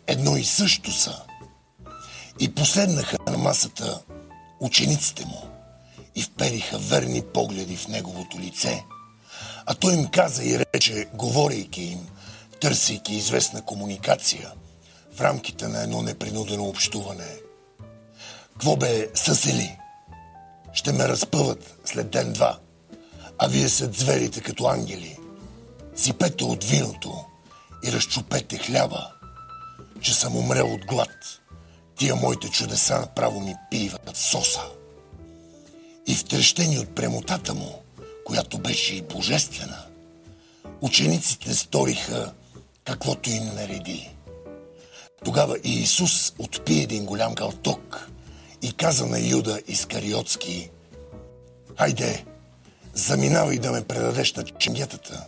едно 0.06 0.36
и 0.36 0.44
също 0.44 0.92
са. 0.92 1.22
И 2.40 2.54
последнаха 2.54 3.16
на 3.26 3.38
масата 3.38 4.00
учениците 4.64 5.24
му 5.24 5.48
и 6.14 6.22
впериха 6.22 6.78
верни 6.78 7.22
погледи 7.22 7.76
в 7.76 7.88
неговото 7.88 8.38
лице. 8.38 8.84
А 9.66 9.74
той 9.74 9.94
им 9.94 10.06
каза 10.06 10.44
и 10.44 10.58
рече, 10.58 11.06
говорейки 11.14 11.82
им, 11.82 12.08
търсейки 12.60 13.14
известна 13.14 13.62
комуникация 13.62 14.52
в 15.16 15.20
рамките 15.20 15.68
на 15.68 15.82
едно 15.82 16.02
непринудено 16.02 16.64
общуване. 16.64 17.36
Кво 18.58 18.76
бе 18.76 19.08
съсели? 19.14 19.78
Ще 20.72 20.92
ме 20.92 21.08
разпъват 21.08 21.74
след 21.84 22.10
ден-два, 22.10 22.58
а 23.38 23.48
вие 23.48 23.68
се 23.68 23.84
зверите 23.84 24.40
като 24.40 24.66
ангели. 24.66 25.18
Сипете 25.96 26.44
от 26.44 26.64
виното 26.64 27.24
и 27.86 27.92
разчупете 27.92 28.58
хляба, 28.58 29.12
че 30.00 30.14
съм 30.14 30.36
умрел 30.36 30.74
от 30.74 30.86
глад. 30.86 31.10
Тия 31.96 32.16
моите 32.16 32.48
чудеса 32.48 32.98
направо 32.98 33.40
ми 33.40 33.54
пиват 33.70 34.16
соса. 34.16 34.62
И 36.06 36.14
втрещени 36.14 36.78
от 36.78 36.94
премотата 36.94 37.54
му, 37.54 37.82
която 38.24 38.58
беше 38.58 38.94
и 38.94 39.02
божествена, 39.02 39.84
учениците 40.80 41.54
сториха 41.54 42.32
каквото 42.84 43.30
им 43.30 43.44
нареди. 43.44 44.10
Тогава 45.24 45.56
Иисус 45.64 46.32
отпи 46.38 46.80
един 46.80 47.04
голям 47.04 47.34
галток 47.34 48.08
и 48.62 48.72
каза 48.72 49.06
на 49.06 49.20
Юда 49.20 49.60
Искариотски, 49.68 50.70
Хайде, 51.78 52.24
заминавай 52.94 53.58
да 53.58 53.72
ме 53.72 53.84
предадеш 53.84 54.34
на 54.34 54.44
ченгетата, 54.44 55.26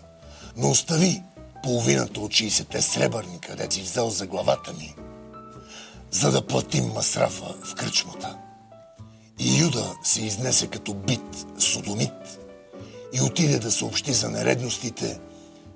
но 0.57 0.71
остави 0.71 1.23
половината 1.63 2.21
от 2.21 2.33
60-те 2.33 2.83
сребърни, 2.83 3.41
къде 3.41 3.71
си 3.71 3.83
взел 3.83 4.11
за 4.11 4.27
главата 4.27 4.73
ми, 4.73 4.95
за 6.17 6.31
да 6.31 6.47
платим 6.47 6.85
масрафа 6.85 7.55
в 7.65 7.75
кръчмата. 7.75 8.37
И 9.39 9.61
Юда 9.61 9.95
се 10.03 10.23
изнесе 10.23 10.67
като 10.67 10.95
бит 10.95 11.47
содомит 11.59 12.39
и 13.13 13.21
отиде 13.21 13.59
да 13.59 13.73
съобщи 13.73 14.13
за 14.13 14.31
нередностите 14.31 15.21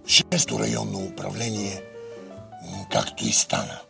в 0.08 0.58
районно 0.60 0.98
управление, 0.98 1.82
както 2.92 3.26
и 3.26 3.32
стана. 3.32 3.80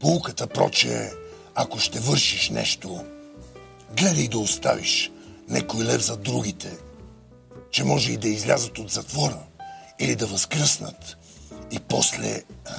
Полуката, 0.00 0.46
проче, 0.46 1.10
ако 1.54 1.78
ще 1.78 2.00
вършиш 2.00 2.50
нещо, 2.50 3.04
гледай 3.96 4.28
да 4.28 4.38
оставиш 4.38 5.10
некой 5.48 5.84
лев 5.84 6.02
за 6.02 6.16
другите, 6.16 6.78
че 7.70 7.84
може 7.84 8.12
и 8.12 8.16
да 8.16 8.28
излязат 8.28 8.78
от 8.78 8.90
затвора 8.90 9.38
или 9.98 10.16
да 10.16 10.26
възкръснат 10.26 11.16
и 11.70 11.80
после 11.80 12.42
а, 12.66 12.72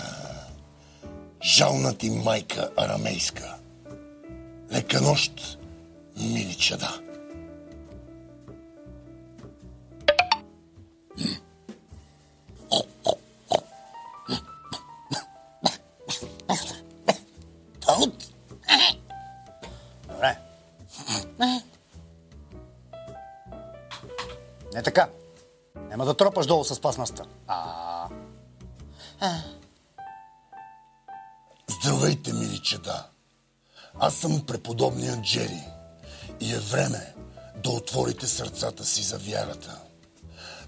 жална 1.44 1.94
ти 1.94 2.12
майка 2.12 2.70
арамейска. 2.76 3.56
Лека 4.74 5.02
нощ, 5.02 5.58
мили 6.18 6.56
чада. 6.56 7.02
Не 24.74 24.84
така. 24.84 25.08
Няма 25.89 26.06
да 26.06 26.14
тропаш 26.14 26.46
долу 26.46 26.64
с 26.64 26.82
пасмаста. 26.82 27.26
А. 27.48 28.08
Здравейте, 31.72 32.34
мили 32.34 32.59
чеда! 32.59 33.05
Аз 33.99 34.15
съм 34.15 34.45
преподобният 34.45 35.22
Джери 35.22 35.63
и 36.39 36.53
е 36.53 36.59
време 36.59 37.13
да 37.63 37.69
отворите 37.69 38.28
сърцата 38.28 38.86
си 38.86 39.03
за 39.03 39.17
вярата. 39.17 39.80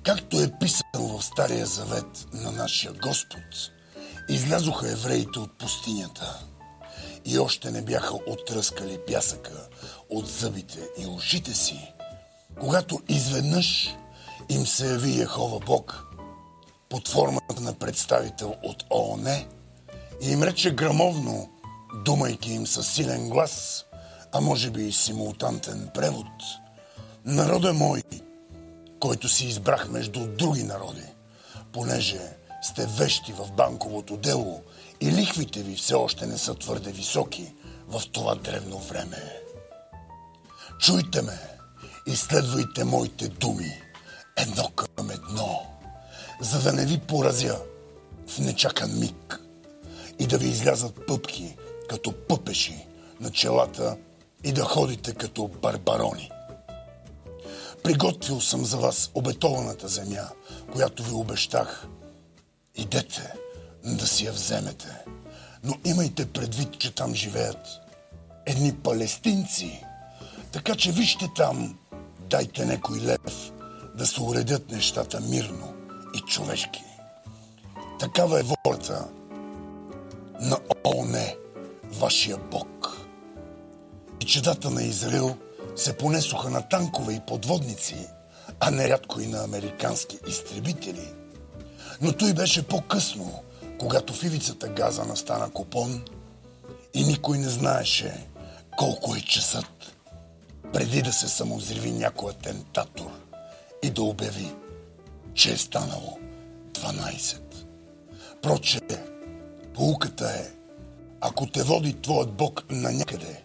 Както 0.04 0.40
е 0.40 0.60
писано 0.60 1.18
в 1.18 1.26
Стария 1.26 1.66
завет 1.66 2.28
на 2.34 2.52
нашия 2.52 2.94
Господ, 2.94 3.72
излязоха 4.30 4.92
евреите 4.92 5.40
от 5.40 5.58
пустинята 5.58 6.40
и 7.26 7.40
още 7.40 7.72
не 7.72 7.82
бяха 7.82 8.16
отръскали 8.16 9.00
пясъка 9.08 9.68
от 10.10 10.28
зъбите 10.28 10.80
и 10.98 11.08
ушите 11.08 11.54
си, 11.54 11.94
когато 12.60 13.00
изведнъж 13.10 13.96
им 14.50 14.68
се 14.68 14.88
яви 14.88 15.20
Яхова 15.20 15.60
Бог 15.60 16.06
под 16.90 17.08
формата 17.08 17.62
на 17.62 17.74
представител 17.74 18.56
от 18.64 18.84
ООН 18.90 19.46
и 20.24 20.32
им 20.32 20.44
рече 20.44 20.72
грамовно, 20.72 21.50
думайки 22.06 22.54
им 22.54 22.68
със 22.68 22.88
силен 22.88 23.30
глас, 23.30 23.86
а 24.32 24.42
може 24.42 24.70
би 24.70 24.84
и 24.84 24.92
симултантен 24.92 25.90
превод. 25.94 26.28
Народе 27.26 27.72
мой, 27.72 28.04
който 29.00 29.30
си 29.30 29.46
избрах 29.46 29.90
между 29.90 30.28
други 30.28 30.64
народи, 30.64 31.06
понеже 31.72 32.22
сте 32.62 32.86
вещи 32.86 33.34
в 33.34 33.52
банковото 33.52 34.18
дело 34.18 34.62
и 35.02 35.12
лихвите 35.12 35.64
ви 35.64 35.76
все 35.76 35.94
още 35.94 36.26
не 36.26 36.38
са 36.38 36.56
твърде 36.56 36.92
високи 36.92 37.54
в 37.88 38.02
това 38.12 38.36
древно 38.36 38.78
време. 38.78 39.40
Чуйте 40.80 41.22
ме 41.22 41.40
и 42.08 42.16
следвайте 42.16 42.84
моите 42.84 43.28
думи 43.28 43.82
едно 44.38 44.70
към 44.70 45.10
едно, 45.10 45.62
за 46.42 46.62
да 46.62 46.74
не 46.74 46.86
ви 46.86 47.00
поразя 47.00 47.60
в 48.28 48.40
нечакан 48.40 49.00
миг 49.00 49.43
и 50.24 50.28
да 50.28 50.38
ви 50.38 50.50
излязат 50.50 51.06
пъпки 51.08 51.56
като 51.90 52.12
пъпеши 52.12 52.88
на 53.20 53.32
челата 53.32 53.98
и 54.44 54.52
да 54.52 54.64
ходите 54.64 55.14
като 55.14 55.48
барбарони. 55.48 56.32
Приготвил 57.84 58.42
съм 58.42 58.66
за 58.66 58.78
вас 58.78 59.12
обетованата 59.14 59.88
земя, 59.88 60.30
която 60.72 61.04
ви 61.04 61.12
обещах. 61.12 61.88
Идете 62.76 63.34
да 63.84 64.08
си 64.08 64.26
я 64.26 64.32
вземете. 64.32 65.06
Но 65.64 65.74
имайте 65.86 66.26
предвид, 66.26 66.80
че 66.80 66.96
там 66.96 67.16
живеят 67.16 67.68
едни 68.46 68.76
палестинци. 68.76 69.84
Така 70.52 70.76
че 70.76 70.92
вижте 70.92 71.30
там, 71.36 71.78
дайте 72.30 72.66
некой 72.66 73.02
лев 73.02 73.52
да 73.96 74.08
се 74.08 74.22
уредят 74.22 74.72
нещата 74.72 75.20
мирно 75.22 75.74
и 76.16 76.20
човешки. 76.20 76.84
Такава 78.00 78.40
е 78.40 78.44
волята 78.44 79.08
на 80.44 80.60
ООН, 80.84 81.18
вашия 81.84 82.38
Бог. 82.38 82.98
И 84.22 84.26
чедата 84.26 84.70
на 84.70 84.84
Израил 84.84 85.36
се 85.76 85.98
понесоха 85.98 86.50
на 86.50 86.70
танкове 86.70 87.14
и 87.14 87.20
подводници, 87.28 88.08
а 88.60 88.72
нерядко 88.72 89.22
и 89.22 89.28
на 89.28 89.44
американски 89.44 90.20
изтребители. 90.28 91.14
Но 92.02 92.14
той 92.14 92.34
беше 92.34 92.68
по-късно, 92.68 93.44
когато 93.80 94.14
в 94.14 94.24
ивицата 94.24 94.68
Газа 94.68 95.06
настана 95.06 95.50
купон 95.50 96.06
и 96.94 97.04
никой 97.04 97.38
не 97.38 97.50
знаеше 97.50 98.28
колко 98.78 99.16
е 99.16 99.22
часът, 99.22 99.96
преди 100.74 101.02
да 101.02 101.14
се 101.14 101.28
самовзриви 101.28 101.92
някой 101.92 102.32
атентатор 102.32 103.12
и 103.84 103.90
да 103.90 104.04
обяви, 104.04 104.52
че 105.34 105.52
е 105.52 105.58
станало 105.58 106.18
12. 106.72 107.40
Проче, 108.42 108.80
Полуката 109.74 110.30
е, 110.30 110.52
ако 111.22 111.48
те 111.48 111.64
води 111.64 112.02
твоят 112.02 112.34
Бог 112.34 112.64
на 112.70 112.92
някъде, 112.92 113.44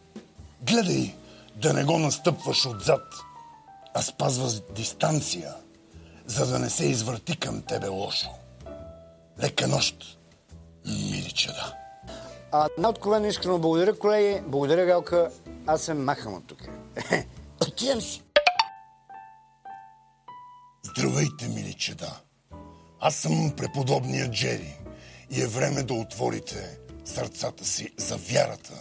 гледай 0.62 1.14
да 1.56 1.72
не 1.72 1.84
го 1.84 1.98
настъпваш 1.98 2.66
отзад, 2.66 3.14
а 3.94 4.02
спазваш 4.02 4.52
дистанция, 4.74 5.54
за 6.26 6.46
да 6.46 6.58
не 6.58 6.70
се 6.70 6.86
извърти 6.86 7.36
към 7.36 7.62
тебе 7.62 7.88
лошо. 7.88 8.30
Лека 9.42 9.68
нощ, 9.68 10.18
мили 10.86 11.32
чеда. 11.32 11.74
а 12.52 12.68
най-откровено 12.78 13.26
искрено 13.26 13.58
благодаря, 13.58 13.98
колеги. 13.98 14.42
Благодаря, 14.46 14.86
Галка. 14.86 15.30
Аз 15.66 15.82
се 15.82 15.94
махам 15.94 16.34
от 16.34 16.46
тук. 16.46 16.58
Отивам 17.62 18.00
си. 18.00 18.22
Здравейте, 20.82 21.48
мили 21.48 21.74
чеда. 21.74 22.20
Аз 23.00 23.14
съм 23.14 23.52
преподобния 23.56 24.30
Джери 24.30 24.77
и 25.30 25.42
е 25.42 25.46
време 25.46 25.82
да 25.82 25.94
отворите 25.94 26.78
сърцата 27.04 27.64
си 27.64 27.88
за 27.96 28.16
вярата. 28.16 28.74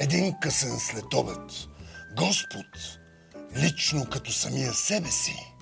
Един 0.00 0.34
късен 0.40 0.78
следобед. 0.78 1.52
Господ, 2.16 2.98
лично 3.56 4.06
като 4.12 4.32
самия 4.32 4.72
себе 4.72 5.10
си, 5.10 5.54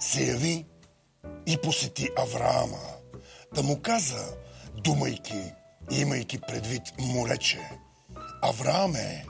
се 0.00 0.26
яви 0.26 0.66
и 1.46 1.56
посети 1.62 2.08
Авраама, 2.18 2.82
да 3.54 3.62
му 3.62 3.82
каза, 3.82 4.34
думайки 4.84 5.52
и 5.92 6.00
имайки 6.00 6.38
предвид 6.38 6.82
му 6.98 7.28
рече, 7.28 7.70
Аврааме, 8.42 9.24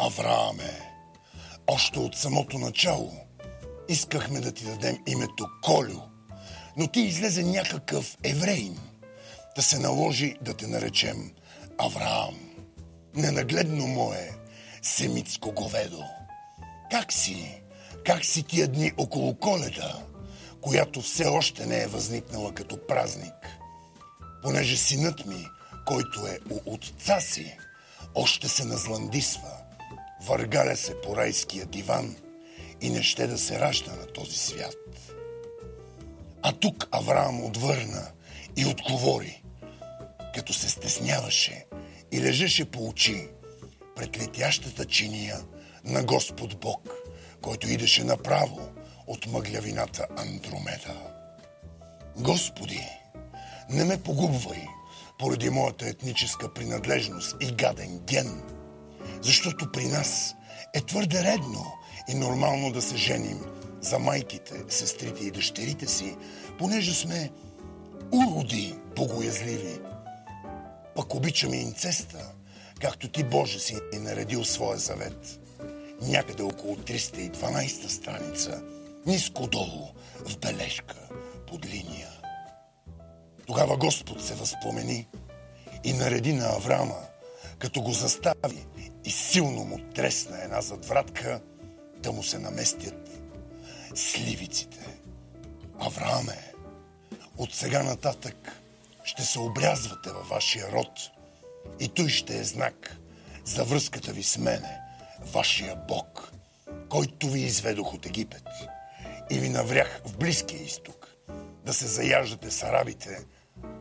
Аврааме, 0.00 0.80
още 1.66 1.98
от 1.98 2.16
самото 2.16 2.58
начало 2.58 3.12
искахме 3.88 4.40
да 4.40 4.52
ти 4.52 4.64
дадем 4.64 4.98
името 5.06 5.46
Колю, 5.62 6.00
но 6.76 6.86
ти 6.86 7.00
излезе 7.00 7.42
някакъв 7.42 8.16
евреин– 8.22 8.78
да 9.56 9.62
се 9.62 9.78
наложи 9.78 10.36
да 10.40 10.54
те 10.54 10.66
наречем 10.66 11.32
Авраам. 11.78 12.34
Ненагледно 13.14 13.86
мое 13.86 14.30
семитско 14.82 15.52
говедо. 15.52 16.04
Как 16.90 17.12
си? 17.12 17.62
Как 18.06 18.24
си 18.24 18.42
тия 18.42 18.68
дни 18.68 18.92
около 18.96 19.34
коледа, 19.34 19.98
която 20.60 21.00
все 21.00 21.26
още 21.26 21.66
не 21.66 21.82
е 21.82 21.86
възникнала 21.86 22.52
като 22.52 22.86
празник? 22.86 23.58
Понеже 24.42 24.76
синът 24.76 25.26
ми, 25.26 25.46
който 25.86 26.26
е 26.26 26.38
у 26.50 26.74
отца 26.74 27.20
си, 27.20 27.56
още 28.14 28.48
се 28.48 28.64
назландисва, 28.64 29.50
въргаля 30.22 30.76
се 30.76 31.00
по 31.00 31.16
райския 31.16 31.66
диван 31.66 32.16
и 32.80 32.90
не 32.90 33.02
ще 33.02 33.26
да 33.26 33.38
се 33.38 33.60
ражда 33.60 33.92
на 33.92 34.06
този 34.06 34.38
свят. 34.38 34.76
А 36.42 36.52
тук 36.52 36.88
Авраам 36.90 37.44
отвърна 37.44 38.10
и 38.56 38.66
отговори– 38.66 39.40
като 40.34 40.52
се 40.52 40.70
стесняваше 40.70 41.66
и 42.12 42.20
лежеше 42.20 42.64
по 42.64 42.88
очи 42.88 43.28
пред 43.96 44.18
летящата 44.18 44.84
чиния 44.84 45.40
на 45.84 46.02
Господ 46.02 46.60
Бог, 46.60 46.88
който 47.42 47.68
идеше 47.68 48.04
направо 48.04 48.68
от 49.06 49.26
мъглявината 49.26 50.06
Андромеда. 50.16 50.94
Господи, 52.16 52.88
не 53.70 53.84
ме 53.84 54.02
погубвай 54.02 54.66
поради 55.18 55.50
моята 55.50 55.88
етническа 55.88 56.54
принадлежност 56.54 57.36
и 57.40 57.52
гаден 57.52 57.98
ген, 57.98 58.42
защото 59.22 59.72
при 59.72 59.88
нас 59.88 60.34
е 60.74 60.80
твърде 60.80 61.22
редно 61.22 61.72
и 62.08 62.14
нормално 62.14 62.72
да 62.72 62.82
се 62.82 62.96
женим 62.96 63.40
за 63.80 63.98
майките, 63.98 64.62
сестрите 64.68 65.24
и 65.24 65.30
дъщерите 65.30 65.86
си, 65.86 66.16
понеже 66.58 66.94
сме 66.94 67.30
уроди 68.12 68.74
богоязливи 68.96 69.78
пък 70.96 71.14
обичаме 71.14 71.56
инцеста, 71.56 72.32
както 72.80 73.08
ти, 73.08 73.24
Боже, 73.24 73.58
си 73.58 73.76
е 73.92 73.98
наредил 73.98 74.44
своя 74.44 74.78
завет. 74.78 75.40
Някъде 76.02 76.42
около 76.42 76.76
312 76.76 77.86
страница, 77.86 78.62
ниско 79.06 79.46
долу, 79.46 79.88
в 80.26 80.38
бележка, 80.38 80.96
под 81.46 81.66
линия. 81.66 82.10
Тогава 83.46 83.76
Господ 83.76 84.24
се 84.24 84.34
възпомени 84.34 85.08
и 85.84 85.92
нареди 85.92 86.32
на 86.32 86.46
Авраама, 86.46 87.00
като 87.58 87.82
го 87.82 87.92
застави 87.92 88.66
и 89.04 89.10
силно 89.10 89.64
му 89.64 89.78
тресна 89.94 90.42
една 90.42 90.60
задвратка, 90.60 91.40
да 91.98 92.12
му 92.12 92.22
се 92.22 92.38
наместят 92.38 93.10
сливиците. 93.94 94.98
Аврааме, 95.78 96.52
от 97.36 97.54
сега 97.54 97.82
нататък 97.82 98.63
ще 99.04 99.24
се 99.24 99.38
обрязвате 99.38 100.10
във 100.10 100.28
вашия 100.28 100.72
род 100.72 101.10
и 101.80 101.88
той 101.88 102.08
ще 102.08 102.38
е 102.38 102.44
знак 102.44 102.96
за 103.44 103.64
връзката 103.64 104.12
ви 104.12 104.22
с 104.22 104.38
мене, 104.38 104.80
вашия 105.20 105.76
Бог, 105.76 106.32
който 106.88 107.30
ви 107.30 107.40
изведох 107.40 107.94
от 107.94 108.06
Египет 108.06 108.48
и 109.30 109.38
ви 109.38 109.48
наврях 109.48 110.00
в 110.04 110.16
Близкия 110.16 110.62
изток, 110.62 111.08
да 111.64 111.74
се 111.74 111.86
заяждате 111.86 112.50
с 112.50 112.62
арабите, 112.62 113.18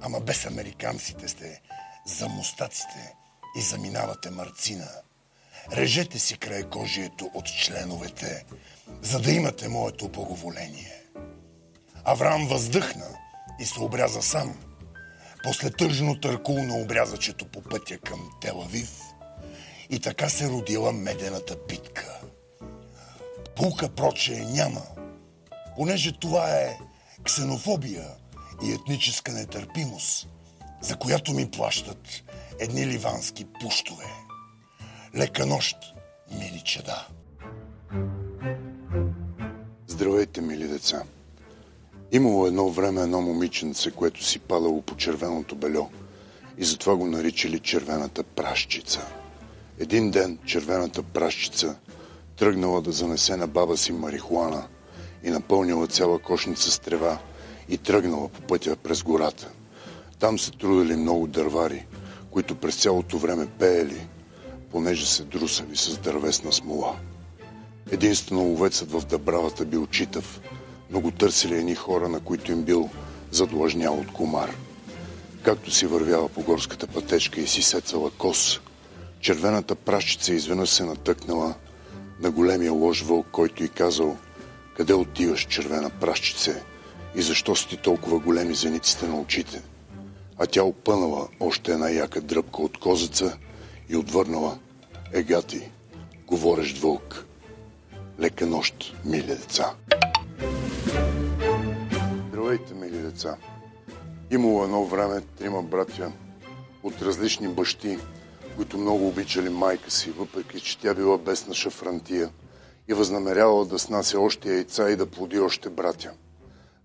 ама 0.02 0.20
без 0.20 0.46
американците 0.46 1.28
сте 1.28 1.62
за 2.06 2.30
мустаците 2.30 3.14
и 3.58 3.62
заминавате 3.62 4.30
мърцина. 4.30 4.88
Режете 5.72 6.20
си 6.20 6.38
край 6.38 6.64
кожието 6.70 7.32
от 7.34 7.46
членовете 7.46 8.46
за 9.02 9.20
да 9.20 9.32
имате 9.32 9.68
моето 9.68 10.10
благоволение. 10.10 11.04
Авраам 12.04 12.48
въздъхна 12.48 13.08
и 13.60 13.66
се 13.66 13.80
обряза 13.80 14.22
сам. 14.22 14.73
После 15.44 15.70
тъжно 15.72 16.20
търкул 16.20 16.64
на 16.64 16.76
обрязачето 16.76 17.46
по 17.46 17.62
пътя 17.62 17.98
към 17.98 18.30
Телавив 18.42 19.02
и 19.90 20.00
така 20.00 20.30
се 20.30 20.50
родила 20.50 20.92
медената 20.92 21.66
питка. 21.68 22.22
Пулка 23.56 23.90
проче 23.90 24.46
няма, 24.46 24.82
понеже 25.76 26.12
това 26.12 26.50
е 26.50 26.78
ксенофобия 27.24 28.08
и 28.64 28.74
етническа 28.74 29.32
нетърпимост, 29.32 30.28
за 30.82 30.96
която 30.96 31.34
ми 31.34 31.52
плащат 31.52 32.24
едни 32.60 32.88
ливански 32.88 33.46
пуштове. 33.62 34.06
Лека 35.16 35.46
нощ, 35.46 35.78
мили 36.32 36.62
чеда! 36.66 37.08
Здравейте, 39.88 40.42
мили 40.42 40.68
деца! 40.68 41.04
Имало 42.14 42.48
едно 42.48 42.70
време 42.70 43.02
едно 43.02 43.22
момиченце, 43.22 43.92
което 43.92 44.24
си 44.24 44.40
падало 44.40 44.82
по 44.82 44.96
червеното 44.96 45.56
бельо 45.56 45.90
и 46.58 46.66
затова 46.66 46.96
го 46.96 47.08
наричали 47.08 47.60
червената 47.60 48.24
пращица. 48.24 49.08
Един 49.80 50.12
ден 50.12 50.38
червената 50.46 51.04
пращица 51.04 51.76
тръгнала 52.38 52.82
да 52.82 52.92
занесе 52.92 53.38
на 53.38 53.48
баба 53.48 53.78
си 53.78 53.92
марихуана 53.92 54.68
и 55.24 55.30
напълнила 55.30 55.88
цяла 55.88 56.20
кошница 56.20 56.72
с 56.72 56.80
трева 56.80 57.18
и 57.70 57.78
тръгнала 57.78 58.30
по 58.30 58.42
пътя 58.42 58.76
през 58.76 59.04
гората. 59.04 59.52
Там 60.20 60.40
се 60.40 60.52
трудили 60.52 60.96
много 60.96 61.28
дървари, 61.28 61.86
които 62.32 62.56
през 62.56 62.76
цялото 62.76 63.18
време 63.18 63.48
пеели, 63.60 64.08
понеже 64.72 65.06
се 65.06 65.24
друсали 65.24 65.76
с 65.76 65.98
дървесна 65.98 66.54
смола. 66.54 66.96
Единствено 67.92 68.42
ловецът 68.42 68.92
в 68.92 69.06
дъбравата 69.06 69.66
бил 69.66 69.88
читав, 69.88 70.42
но 70.94 71.00
го 71.00 71.12
търсили 71.12 71.56
едни 71.56 71.76
хора, 71.76 72.10
на 72.10 72.20
които 72.20 72.52
им 72.52 72.62
бил 72.62 72.90
задлъжнял 73.32 73.94
от 74.00 74.14
комар. 74.14 74.56
Както 75.44 75.72
си 75.72 75.86
вървяла 75.86 76.30
по 76.30 76.42
горската 76.42 76.88
пътечка 76.88 77.42
и 77.42 77.48
си 77.48 77.62
сецала 77.62 78.12
кос, 78.12 78.60
червената 79.20 79.76
пращица 79.76 80.34
изведнъж 80.34 80.70
се 80.70 80.86
натъкнала 80.86 81.54
на 82.20 82.32
големия 82.32 82.72
лош 82.72 83.02
вълк, 83.02 83.28
който 83.32 83.64
й 83.64 83.68
казал 83.68 84.18
«Къде 84.78 84.94
отиваш, 84.94 85.46
червена 85.46 85.90
пращице? 85.90 86.64
И 87.16 87.22
защо 87.22 87.56
си 87.56 87.68
ти 87.68 87.78
толкова 87.78 88.20
големи 88.20 88.56
зениците 88.56 89.08
на 89.08 89.20
очите?» 89.20 89.62
А 90.38 90.46
тя 90.46 90.64
опънала 90.64 91.28
още 91.40 91.72
една 91.72 91.90
яка 91.90 92.22
дръпка 92.22 92.62
от 92.62 92.78
козеца 92.78 93.38
и 93.90 93.96
отвърнала 93.96 94.58
«Ега 95.14 95.42
ти, 95.42 95.70
говорещ 96.28 96.78
вълк. 96.78 97.26
Лека 98.20 98.46
нощ, 98.46 98.96
мили 99.06 99.24
деца!» 99.24 99.74
Здравейте, 102.30 102.74
мили 102.74 102.98
деца! 102.98 103.38
Имало 104.32 104.64
едно 104.64 104.86
време 104.86 105.22
трима 105.22 105.64
братя 105.64 106.12
от 106.84 107.02
различни 107.02 107.48
бащи, 107.48 108.00
които 108.56 108.78
много 108.78 109.08
обичали 109.08 109.50
майка 109.50 109.92
си, 109.92 110.12
въпреки 110.12 110.60
че 110.60 110.80
тя 110.80 110.94
била 110.94 111.18
бесна 111.18 111.54
шафрантия 111.54 112.30
и 112.88 112.94
възнамерявала 112.94 113.66
да 113.66 113.80
снася 113.80 114.20
още 114.20 114.50
яйца 114.50 114.90
и 114.90 114.96
да 114.96 115.06
плоди 115.06 115.40
още 115.40 115.70
братя. 115.70 116.12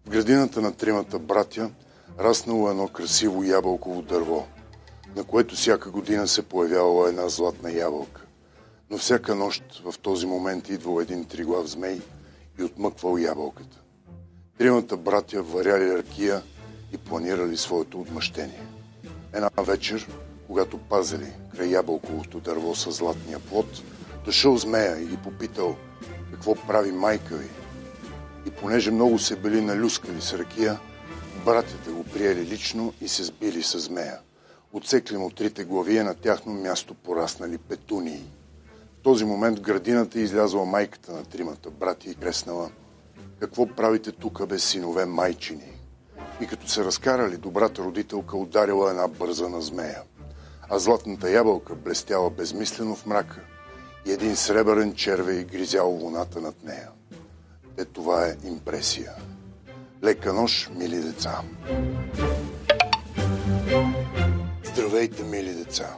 В 0.06 0.10
градината 0.10 0.60
на 0.60 0.72
тримата 0.72 1.18
братя 1.18 1.70
раснало 2.18 2.70
едно 2.70 2.88
красиво 2.88 3.42
ябълково 3.42 4.02
дърво, 4.02 4.46
на 5.16 5.24
което 5.24 5.54
всяка 5.54 5.90
година 5.90 6.28
се 6.28 6.42
появявала 6.42 7.08
една 7.08 7.28
златна 7.28 7.72
ябълка. 7.72 8.22
Но 8.90 8.98
всяка 8.98 9.34
нощ 9.34 9.82
в 9.84 9.98
този 9.98 10.26
момент 10.26 10.68
идвал 10.68 11.00
един 11.00 11.24
триглав 11.24 11.66
змей 11.66 12.00
и 12.58 12.62
отмъквал 12.64 13.18
ябълката. 13.18 13.80
Тримата 14.58 14.96
братя 14.96 15.42
варяли 15.42 15.98
ракия 15.98 16.42
и 16.92 16.98
планирали 16.98 17.56
своето 17.56 18.00
отмъщение. 18.00 18.62
Една 19.32 19.50
вечер, 19.58 20.08
когато 20.46 20.78
пазили 20.78 21.32
край 21.56 21.68
ябълковото 21.68 22.40
дърво 22.40 22.74
с 22.74 22.92
златния 22.92 23.38
плод, 23.38 23.66
дошъл 24.24 24.56
змея 24.56 25.02
и 25.02 25.06
ги 25.06 25.16
попитал 25.16 25.76
какво 26.30 26.54
прави 26.54 26.92
майка 26.92 27.36
ви. 27.36 27.48
И 28.46 28.50
понеже 28.50 28.90
много 28.90 29.18
се 29.18 29.36
били 29.36 29.60
налюскали 29.60 30.20
с 30.20 30.34
ракия, 30.34 30.80
братята 31.44 31.90
го 31.90 32.04
приели 32.04 32.46
лично 32.46 32.94
и 33.00 33.08
се 33.08 33.24
сбили 33.24 33.62
с 33.62 33.78
змея. 33.78 34.18
Отсекли 34.72 35.16
му 35.16 35.30
трите 35.30 35.64
глави 35.64 36.00
на 36.00 36.14
тяхно 36.14 36.52
място 36.52 36.94
пораснали 36.94 37.58
петунии. 37.58 38.22
В 38.98 39.02
този 39.02 39.24
момент 39.24 39.58
в 39.58 39.62
градината 39.62 40.20
излязла 40.20 40.64
майката 40.64 41.12
на 41.12 41.24
тримата 41.24 41.70
брати 41.70 42.10
и 42.10 42.14
креснала. 42.14 42.70
Какво 43.40 43.66
правите 43.66 44.12
тук 44.12 44.46
без 44.46 44.64
синове 44.64 45.06
майчини? 45.06 45.72
И 46.40 46.46
като 46.46 46.68
се 46.68 46.84
разкарали, 46.84 47.36
добрата 47.36 47.82
родителка 47.82 48.36
ударила 48.36 48.90
една 48.90 49.08
бърза 49.08 49.48
на 49.48 49.60
змея. 49.60 50.02
А 50.68 50.78
златната 50.78 51.30
ябълка 51.30 51.74
блестяла 51.74 52.30
безмислено 52.30 52.94
в 52.94 53.06
мрака 53.06 53.40
и 54.06 54.12
един 54.12 54.36
сребърен 54.36 54.94
червей 54.94 55.44
гризял 55.44 55.90
луната 55.90 56.40
над 56.40 56.64
нея. 56.64 56.88
Е, 57.76 57.84
това 57.84 58.26
е 58.26 58.36
импресия. 58.44 59.12
Лека 60.04 60.32
нощ, 60.32 60.70
мили 60.74 60.96
деца! 60.96 61.42
Здравейте, 64.64 65.22
мили 65.22 65.54
деца! 65.54 65.96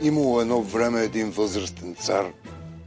Имало 0.00 0.40
едно 0.40 0.62
време 0.62 1.02
един 1.02 1.30
възрастен 1.30 1.94
цар, 1.94 2.32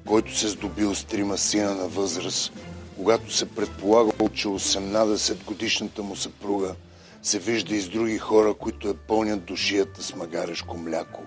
който 0.08 0.38
се 0.38 0.48
здобил 0.48 0.96
с 0.96 1.04
трима 1.04 1.38
сина 1.38 1.76
на 1.76 1.88
възраст, 1.88 2.54
когато 2.98 3.34
се 3.34 3.50
предполагало, 3.50 4.30
че 4.30 4.48
18 4.48 5.44
годишната 5.44 6.04
му 6.04 6.16
съпруга 6.16 6.76
се 7.24 7.40
вижда 7.40 7.76
и 7.76 7.82
с 7.82 7.90
други 7.90 8.18
хора, 8.18 8.54
които 8.54 8.90
е 8.90 8.94
пълнят 8.94 9.46
душията 9.46 10.04
с 10.04 10.16
магарешко 10.16 10.78
мляко. 10.78 11.22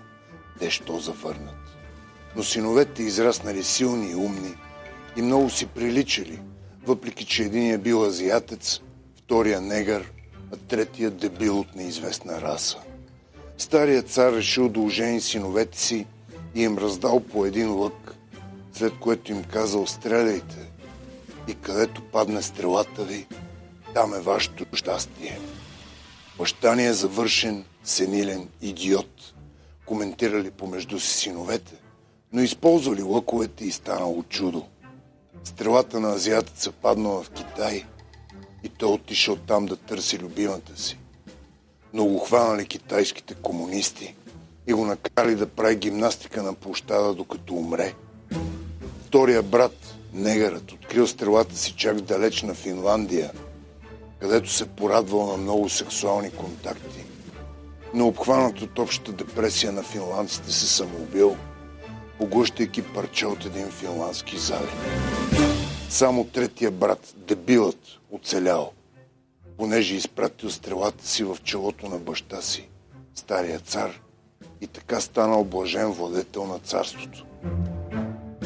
Те 0.58 0.70
що 0.70 0.98
завърнат. 0.98 1.76
Но 2.36 2.42
синовете 2.42 3.02
израснали 3.02 3.64
силни 3.64 4.10
и 4.10 4.14
умни 4.14 4.54
и 5.16 5.22
много 5.22 5.50
си 5.50 5.66
приличали, 5.66 6.40
въпреки 6.86 7.24
че 7.24 7.42
един 7.42 7.70
е 7.70 7.78
бил 7.78 8.04
азиатец, 8.04 8.80
втория 9.16 9.60
негър, 9.60 10.12
а 10.52 10.56
третия 10.56 11.10
дебил 11.10 11.60
от 11.60 11.74
неизвестна 11.74 12.40
раса. 12.40 12.78
Старият 13.58 14.08
цар 14.08 14.32
решил 14.32 14.68
да 14.68 14.80
ожени 14.80 15.20
синовете 15.20 15.78
си 15.78 16.06
и 16.54 16.62
им 16.62 16.78
раздал 16.78 17.20
по 17.20 17.46
един 17.46 17.74
лък, 17.74 18.14
след 18.72 18.92
което 19.00 19.32
им 19.32 19.44
казал 19.44 19.86
стреляйте 19.86 20.70
и 21.48 21.54
където 21.54 22.02
падне 22.02 22.42
стрелата 22.42 23.04
ви, 23.04 23.26
там 23.94 24.14
е 24.14 24.20
вашето 24.20 24.66
щастие. 24.72 25.38
Баща 26.38 26.74
ни 26.74 26.86
е 26.86 26.92
завършен, 26.92 27.64
сенилен 27.84 28.48
идиот, 28.62 29.34
коментирали 29.86 30.50
помежду 30.50 31.00
си 31.00 31.16
синовете, 31.18 31.74
но 32.32 32.42
използвали 32.42 33.02
лъковете 33.02 33.64
и 33.64 33.70
станало 33.70 34.22
чудо. 34.22 34.66
Стрелата 35.44 36.00
на 36.00 36.08
азиатеца 36.08 36.72
паднала 36.72 37.22
в 37.22 37.30
Китай 37.30 37.84
и 38.64 38.68
той 38.68 38.92
отишъл 38.92 39.36
там 39.36 39.66
да 39.66 39.76
търси 39.76 40.18
любимата 40.18 40.80
си. 40.80 40.98
Но 41.94 42.18
хванали 42.18 42.66
китайските 42.66 43.34
комунисти 43.34 44.14
и 44.66 44.72
го 44.72 44.84
накарали 44.84 45.34
да 45.34 45.46
прави 45.46 45.76
гимнастика 45.76 46.42
на 46.42 46.54
площада, 46.54 47.14
докато 47.14 47.54
умре. 47.54 47.94
Втория 49.06 49.42
брат, 49.42 49.94
негърът, 50.12 50.72
открил 50.72 51.06
стрелата 51.06 51.56
си 51.56 51.74
чак 51.76 51.98
в 51.98 52.02
далечна 52.02 52.54
Финландия, 52.54 53.30
където 54.18 54.50
се 54.52 54.66
порадвал 54.66 55.26
на 55.26 55.36
много 55.36 55.68
сексуални 55.68 56.30
контакти. 56.30 57.04
Но 57.94 58.06
обхванат 58.06 58.62
от 58.62 58.78
общата 58.78 59.12
депресия 59.12 59.72
на 59.72 59.82
финландците 59.82 60.52
се 60.52 60.66
самоубил, 60.66 61.36
поглъщайки 62.18 62.82
парче 62.82 63.26
от 63.26 63.44
един 63.44 63.70
финландски 63.70 64.38
залив. 64.38 64.74
Само 65.90 66.24
третия 66.24 66.70
брат, 66.70 67.14
дебилът, 67.16 67.78
оцелял, 68.10 68.72
понеже 69.56 69.94
изпратил 69.94 70.50
стрелата 70.50 71.06
си 71.06 71.24
в 71.24 71.36
челото 71.44 71.88
на 71.88 71.98
баща 71.98 72.42
си, 72.42 72.68
стария 73.14 73.60
цар, 73.60 74.00
и 74.60 74.66
така 74.66 75.00
станал 75.00 75.44
блажен 75.44 75.92
владетел 75.92 76.46
на 76.46 76.58
царството. 76.58 77.26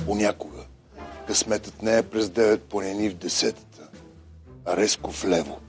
Понякога 0.06 0.58
късметът 1.26 1.82
не 1.82 1.98
е 1.98 2.02
през 2.02 2.26
9 2.26 2.58
планини 2.58 3.08
в 3.08 3.14
десетата, 3.14 3.88
а 4.64 4.76
резко 4.76 5.12
в 5.12 5.24
лево. 5.24 5.60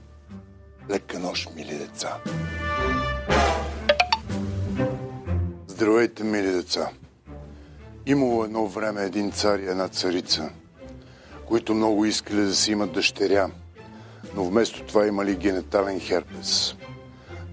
Лека 0.90 1.18
нощ, 1.18 1.54
мили 1.56 1.74
деца! 1.74 2.18
Здравейте, 5.66 6.24
мили 6.24 6.52
деца! 6.52 6.90
Имало 8.06 8.44
едно 8.44 8.66
време 8.66 9.02
един 9.02 9.32
цар 9.32 9.58
и 9.58 9.68
една 9.68 9.88
царица, 9.88 10.50
които 11.46 11.74
много 11.74 12.04
искали 12.04 12.40
да 12.40 12.54
си 12.54 12.72
имат 12.72 12.92
дъщеря, 12.92 13.50
но 14.34 14.44
вместо 14.44 14.82
това 14.82 15.06
имали 15.06 15.36
генетален 15.36 16.00
херпес. 16.00 16.74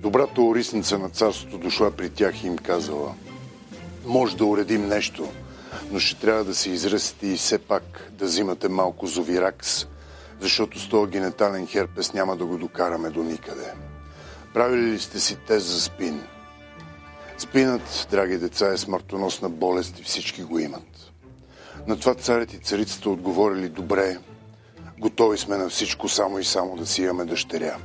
Добрата 0.01 0.41
орисница 0.41 0.99
на 0.99 1.09
царството 1.09 1.57
дошла 1.57 1.91
при 1.91 2.09
тях 2.09 2.43
и 2.43 2.47
им 2.47 2.57
казала 2.57 3.15
може 4.07 4.37
да 4.37 4.45
уредим 4.45 4.87
нещо, 4.87 5.29
но 5.91 5.99
ще 5.99 6.21
трябва 6.21 6.43
да 6.43 6.55
се 6.55 6.69
изръсте 6.69 7.27
и 7.27 7.37
все 7.37 7.57
пак 7.57 8.11
да 8.11 8.25
взимате 8.25 8.69
малко 8.69 9.07
зовиракс, 9.07 9.87
защото 10.39 10.79
с 10.79 10.89
този 10.89 11.11
генетален 11.11 11.67
херпес 11.67 12.13
няма 12.13 12.35
да 12.35 12.45
го 12.45 12.57
докараме 12.57 13.09
до 13.09 13.23
никъде. 13.23 13.73
Правили 14.53 14.91
ли 14.91 14.99
сте 14.99 15.19
си 15.19 15.37
тест 15.47 15.65
за 15.65 15.81
спин? 15.81 16.21
Спинът, 17.37 18.07
драги 18.11 18.37
деца, 18.37 18.67
е 18.67 18.77
смъртоносна 18.77 19.49
болест 19.49 19.99
и 19.99 20.03
всички 20.03 20.43
го 20.43 20.59
имат. 20.59 21.13
На 21.87 21.99
това 21.99 22.15
царят 22.15 22.53
и 22.53 22.57
царицата 22.57 23.09
отговорили 23.09 23.69
добре, 23.69 24.17
готови 24.99 25.37
сме 25.37 25.57
на 25.57 25.69
всичко, 25.69 26.09
само 26.09 26.39
и 26.39 26.43
само 26.43 26.75
да 26.75 26.85
си 26.85 27.01
имаме 27.01 27.25
дъщеря. 27.25 27.77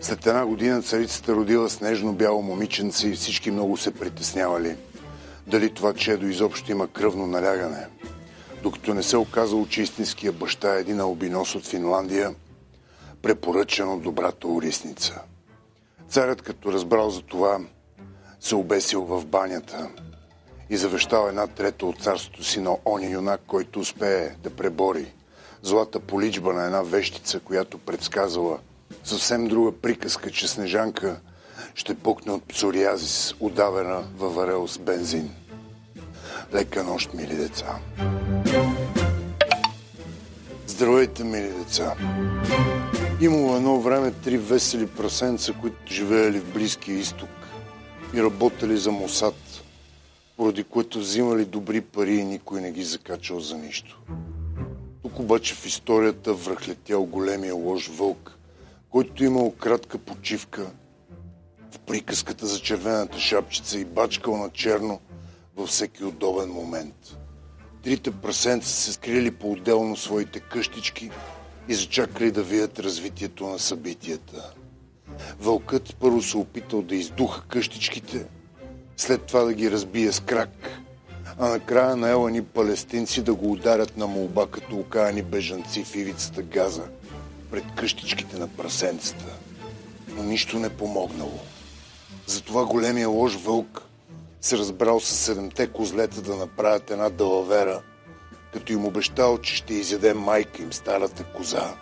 След 0.00 0.26
една 0.26 0.46
година 0.46 0.82
царицата 0.82 1.34
родила 1.34 1.70
снежно 1.70 2.12
бяло 2.12 2.42
момиченце 2.42 3.08
и 3.08 3.14
всички 3.14 3.50
много 3.50 3.76
се 3.76 3.94
притеснявали. 3.94 4.76
Дали 5.46 5.74
това 5.74 5.94
чедо 5.94 6.26
изобщо 6.26 6.72
има 6.72 6.88
кръвно 6.88 7.26
налягане? 7.26 7.86
Докато 8.62 8.94
не 8.94 9.02
се 9.02 9.16
оказало, 9.16 9.66
че 9.66 9.82
истинския 9.82 10.32
баща 10.32 10.76
е 10.76 10.80
един 10.80 11.00
албинос 11.00 11.54
от 11.54 11.66
Финландия, 11.66 12.34
препоръчен 13.22 13.88
от 13.88 14.02
добрата 14.02 14.48
орисница. 14.48 15.20
Царят, 16.08 16.42
като 16.42 16.72
разбрал 16.72 17.10
за 17.10 17.22
това, 17.22 17.60
се 18.40 18.54
обесил 18.54 19.04
в 19.04 19.26
банята 19.26 19.88
и 20.70 20.76
завещал 20.76 21.28
една 21.28 21.46
трета 21.46 21.86
от 21.86 22.02
царството 22.02 22.44
си 22.44 22.60
на 22.60 22.76
оня 22.86 23.10
юнак, 23.10 23.40
който 23.46 23.80
успее 23.80 24.30
да 24.42 24.50
пребори 24.50 25.12
злата 25.62 26.00
поличба 26.00 26.52
на 26.52 26.64
една 26.64 26.82
вещица, 26.82 27.40
която 27.40 27.78
предсказала 27.78 28.58
съвсем 29.04 29.48
друга 29.48 29.72
приказка, 29.72 30.30
че 30.30 30.48
Снежанка 30.48 31.20
ще 31.74 31.94
пукне 31.94 32.32
от 32.32 32.44
псориазис, 32.44 33.34
удавена 33.40 34.04
във 34.16 34.34
варел 34.34 34.68
с 34.68 34.78
бензин. 34.78 35.30
Лека 36.54 36.84
нощ, 36.84 37.14
мили 37.14 37.36
деца! 37.36 37.78
Здравейте, 40.66 41.24
мили 41.24 41.52
деца! 41.52 41.96
Имало 43.20 43.56
едно 43.56 43.80
време 43.80 44.12
три 44.12 44.38
весели 44.38 44.86
прасенца, 44.86 45.52
които 45.60 45.92
живеели 45.92 46.40
в 46.40 46.52
Близкия 46.52 46.98
изток 46.98 47.28
и 48.14 48.22
работили 48.22 48.76
за 48.76 48.92
Мосад, 48.92 49.34
поради 50.36 50.64
което 50.64 50.98
взимали 50.98 51.44
добри 51.44 51.80
пари 51.80 52.14
и 52.14 52.24
никой 52.24 52.60
не 52.60 52.72
ги 52.72 52.84
закачал 52.84 53.40
за 53.40 53.58
нищо. 53.58 54.00
Тук 55.10 55.18
обаче 55.18 55.54
в 55.54 55.66
историята 55.66 56.34
връхлетял 56.34 57.04
големия 57.04 57.54
лош 57.54 57.88
вълк, 57.88 58.38
който 58.90 59.24
имал 59.24 59.50
кратка 59.50 59.98
почивка 59.98 60.70
в 61.70 61.78
приказката 61.78 62.46
за 62.46 62.60
червената 62.60 63.18
шапчица 63.18 63.78
и 63.78 63.84
бачкал 63.84 64.36
на 64.36 64.50
черно 64.50 65.00
във 65.56 65.68
всеки 65.68 66.04
удобен 66.04 66.50
момент. 66.50 67.16
Трите 67.82 68.10
прасенца 68.10 68.68
се 68.68 68.92
скрили 68.92 69.30
по-отделно 69.30 69.96
своите 69.96 70.40
къщички 70.40 71.10
и 71.68 71.74
зачакали 71.74 72.30
да 72.30 72.42
видят 72.42 72.78
развитието 72.78 73.46
на 73.46 73.58
събитията. 73.58 74.54
Вълкът 75.40 75.96
първо 76.00 76.22
се 76.22 76.36
опитал 76.36 76.82
да 76.82 76.94
издуха 76.94 77.42
къщичките, 77.48 78.26
след 78.96 79.22
това 79.22 79.44
да 79.44 79.54
ги 79.54 79.70
разбие 79.70 80.12
с 80.12 80.20
крак, 80.20 80.80
а 81.38 81.48
накрая 81.48 81.96
наела 81.96 82.30
ни 82.30 82.44
палестинци 82.44 83.22
да 83.22 83.34
го 83.34 83.52
ударят 83.52 83.96
на 83.96 84.06
молба 84.06 84.46
като 84.46 84.76
окаяни 84.76 85.22
бежанци 85.22 85.84
в 85.84 85.94
ивицата 85.94 86.42
Газа 86.42 86.84
пред 87.50 87.64
къщичките 87.76 88.38
на 88.38 88.48
прасенцата. 88.48 89.26
Но 90.08 90.22
нищо 90.22 90.58
не 90.58 90.68
помогнало. 90.68 91.38
Затова 92.26 92.64
големия 92.64 93.08
лош 93.08 93.34
вълк 93.34 93.82
се 94.40 94.58
разбрал 94.58 95.00
с 95.00 95.06
седемте 95.06 95.66
козлета 95.66 96.22
да 96.22 96.36
направят 96.36 96.90
една 96.90 97.10
далавера, 97.10 97.82
като 98.52 98.72
им 98.72 98.84
обещал, 98.84 99.38
че 99.38 99.56
ще 99.56 99.74
изяде 99.74 100.14
майка 100.14 100.62
им 100.62 100.72
старата 100.72 101.24
коза, 101.24 101.74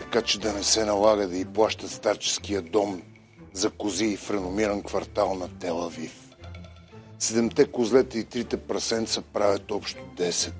така 0.00 0.22
че 0.22 0.40
да 0.40 0.52
не 0.52 0.62
се 0.62 0.84
налага 0.84 1.28
да 1.28 1.36
й 1.36 1.44
плащат 1.44 1.90
старческия 1.90 2.62
дом 2.62 3.02
за 3.52 3.70
кози 3.70 4.16
в 4.16 4.30
реномиран 4.30 4.82
квартал 4.82 5.34
на 5.34 5.48
Телавив. 5.48 6.21
Седемте 7.22 7.66
козлета 7.66 8.18
и 8.18 8.24
трите 8.24 8.56
прасенца 8.56 9.22
правят 9.32 9.70
общо 9.70 10.02
10. 10.16 10.52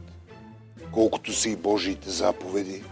Колкото 0.92 1.32
са 1.32 1.48
и 1.48 1.56
Божиите 1.56 2.10
заповеди, 2.10 2.82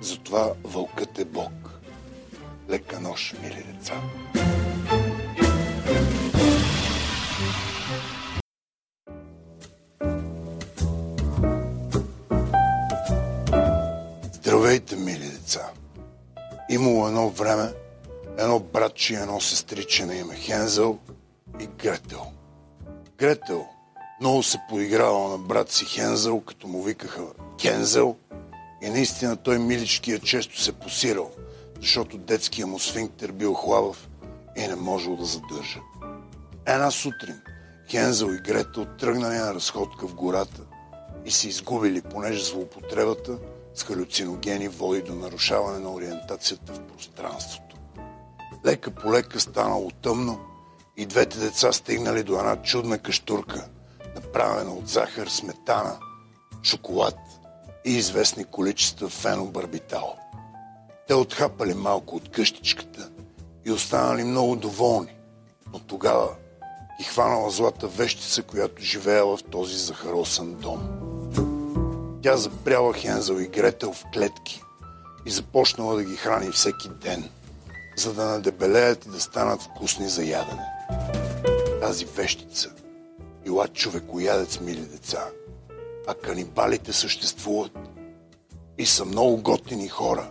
затова 0.00 0.52
вълкът 0.64 1.18
е 1.18 1.24
Бог. 1.24 1.80
Лека 2.70 3.00
нощ, 3.00 3.36
мили 3.42 3.64
деца! 3.72 4.02
Здравейте, 14.32 14.96
мили 14.96 15.18
деца! 15.18 15.70
Имало 16.70 17.08
едно 17.08 17.30
време 17.30 17.72
едно 18.38 18.60
братче 18.60 19.12
и 19.14 19.16
едно 19.16 19.40
сестриче 19.40 20.06
на 20.06 20.14
име 20.14 20.34
Хензел 20.34 20.98
и 21.60 21.66
Гретел. 21.66 22.37
Гретел 23.18 23.66
много 24.20 24.42
се 24.42 24.58
поиграла 24.68 25.28
на 25.28 25.38
брат 25.38 25.70
си 25.70 25.84
Хензел, 25.84 26.40
като 26.40 26.68
му 26.68 26.82
викаха 26.82 27.22
Кензел 27.60 28.16
и 28.82 28.90
наистина 28.90 29.36
той 29.36 29.58
миличкия 29.58 30.18
често 30.18 30.60
се 30.60 30.72
посирал, 30.72 31.30
защото 31.80 32.18
детския 32.18 32.66
му 32.66 32.78
сфинктер 32.78 33.32
бил 33.32 33.54
хлабав 33.54 34.08
и 34.56 34.68
не 34.68 34.76
можел 34.76 35.16
да 35.16 35.24
задържа. 35.24 35.80
Една 36.66 36.90
сутрин 36.90 37.40
Хензел 37.90 38.26
и 38.26 38.42
Гретел 38.42 38.86
тръгнали 38.98 39.36
на 39.36 39.54
разходка 39.54 40.06
в 40.06 40.14
гората 40.14 40.62
и 41.24 41.30
се 41.30 41.48
изгубили, 41.48 42.02
понеже 42.02 42.44
злоупотребата 42.44 43.38
с 43.74 43.82
халюциногени 43.82 44.68
води 44.68 45.02
до 45.02 45.14
нарушаване 45.14 45.78
на 45.78 45.92
ориентацията 45.92 46.72
в 46.72 46.80
пространството. 46.80 47.76
Лека 48.66 48.90
по 48.90 49.12
лека 49.12 49.40
станало 49.40 49.90
тъмно 49.90 50.40
и 50.98 51.06
двете 51.06 51.38
деца 51.38 51.72
стигнали 51.72 52.22
до 52.22 52.38
една 52.38 52.62
чудна 52.62 52.98
каштурка, 52.98 53.68
направена 54.14 54.72
от 54.72 54.88
захар, 54.88 55.26
сметана, 55.26 55.96
шоколад 56.62 57.16
и 57.84 57.96
известни 57.96 58.44
количества 58.44 59.08
фенобарбитал. 59.08 60.16
Те 61.08 61.14
отхапали 61.14 61.74
малко 61.74 62.16
от 62.16 62.30
къщичката 62.30 63.10
и 63.64 63.70
останали 63.70 64.24
много 64.24 64.56
доволни, 64.56 65.16
но 65.72 65.78
тогава 65.78 66.28
ги 67.00 67.04
хванала 67.04 67.50
злата 67.50 67.88
вещица, 67.88 68.42
която 68.42 68.82
живеела 68.82 69.36
в 69.36 69.42
този 69.42 69.76
захаросан 69.76 70.54
дом. 70.54 70.80
Тя 72.22 72.36
запряла 72.36 72.94
Хензел 72.94 73.34
и 73.34 73.46
Гретел 73.46 73.92
в 73.92 74.04
клетки 74.14 74.62
и 75.26 75.30
започнала 75.30 75.94
да 75.94 76.04
ги 76.04 76.16
храни 76.16 76.50
всеки 76.50 76.88
ден, 76.88 77.30
за 77.96 78.14
да 78.14 78.24
надебелеят 78.24 79.06
и 79.06 79.08
да 79.08 79.20
станат 79.20 79.62
вкусни 79.62 80.08
за 80.08 80.24
ядене. 80.24 80.77
Тази 81.80 82.04
вещица 82.04 82.70
била 83.44 83.68
човекоядец, 83.68 84.60
мили 84.60 84.80
деца, 84.80 85.26
а 86.06 86.14
канибалите 86.14 86.92
съществуват 86.92 87.72
и 88.78 88.86
са 88.86 89.04
много 89.04 89.36
готини 89.36 89.88
хора, 89.88 90.30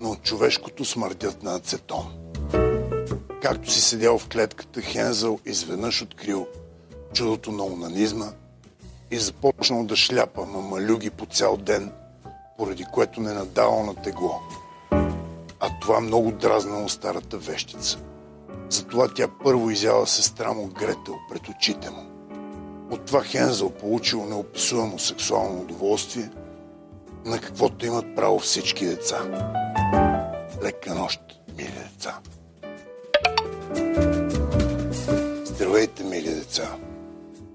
но 0.00 0.10
от 0.10 0.22
човешкото 0.22 0.84
смърдят 0.84 1.42
на 1.42 1.54
ацетон. 1.54 2.32
Както 3.42 3.70
си 3.70 3.80
седял 3.80 4.18
в 4.18 4.28
клетката, 4.28 4.80
Хензел 4.80 5.38
изведнъж 5.46 6.02
открил 6.02 6.46
чудото 7.12 7.52
на 7.52 7.64
унанизма 7.64 8.26
и 9.10 9.18
започнал 9.18 9.84
да 9.84 9.96
шляпа 9.96 10.46
мамалюги 10.46 11.10
по 11.10 11.26
цял 11.26 11.56
ден, 11.56 11.92
поради 12.58 12.84
което 12.92 13.20
не 13.20 13.32
надавал 13.32 13.84
на 13.84 13.94
тегло. 13.94 14.40
А 15.60 15.80
това 15.80 16.00
много 16.00 16.32
дразнало 16.32 16.88
старата 16.88 17.38
вещица. 17.38 17.98
Затова 18.70 19.08
тя 19.14 19.28
първо 19.44 19.70
изяла 19.70 20.06
сестра 20.06 20.52
му 20.52 20.66
Гретел 20.66 21.14
пред 21.30 21.48
очите 21.48 21.90
му. 21.90 22.02
От 22.90 23.04
това 23.04 23.22
Хензел 23.22 23.70
получил 23.70 24.24
неописуемо 24.24 24.98
сексуално 24.98 25.60
удоволствие, 25.60 26.30
на 27.24 27.40
каквото 27.40 27.86
имат 27.86 28.16
право 28.16 28.38
всички 28.38 28.86
деца. 28.86 29.22
Лека 30.62 30.94
нощ, 30.94 31.20
мили 31.56 31.72
деца! 31.92 32.18
Здравейте, 35.44 36.04
мили 36.04 36.34
деца! 36.34 36.76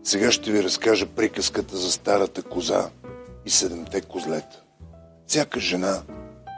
Сега 0.03 0.31
ще 0.31 0.51
ви 0.51 0.63
разкажа 0.63 1.05
приказката 1.05 1.77
за 1.77 1.91
старата 1.91 2.43
коза 2.43 2.89
и 3.45 3.49
седемте 3.49 4.01
козлета. 4.01 4.61
Всяка 5.27 5.59
жена 5.59 6.01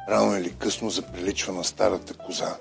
рано 0.09 0.37
или 0.37 0.55
късно 0.59 0.89
заприличва 0.89 1.53
на 1.53 1.63
старата 1.63 2.13
коза. 2.13 2.55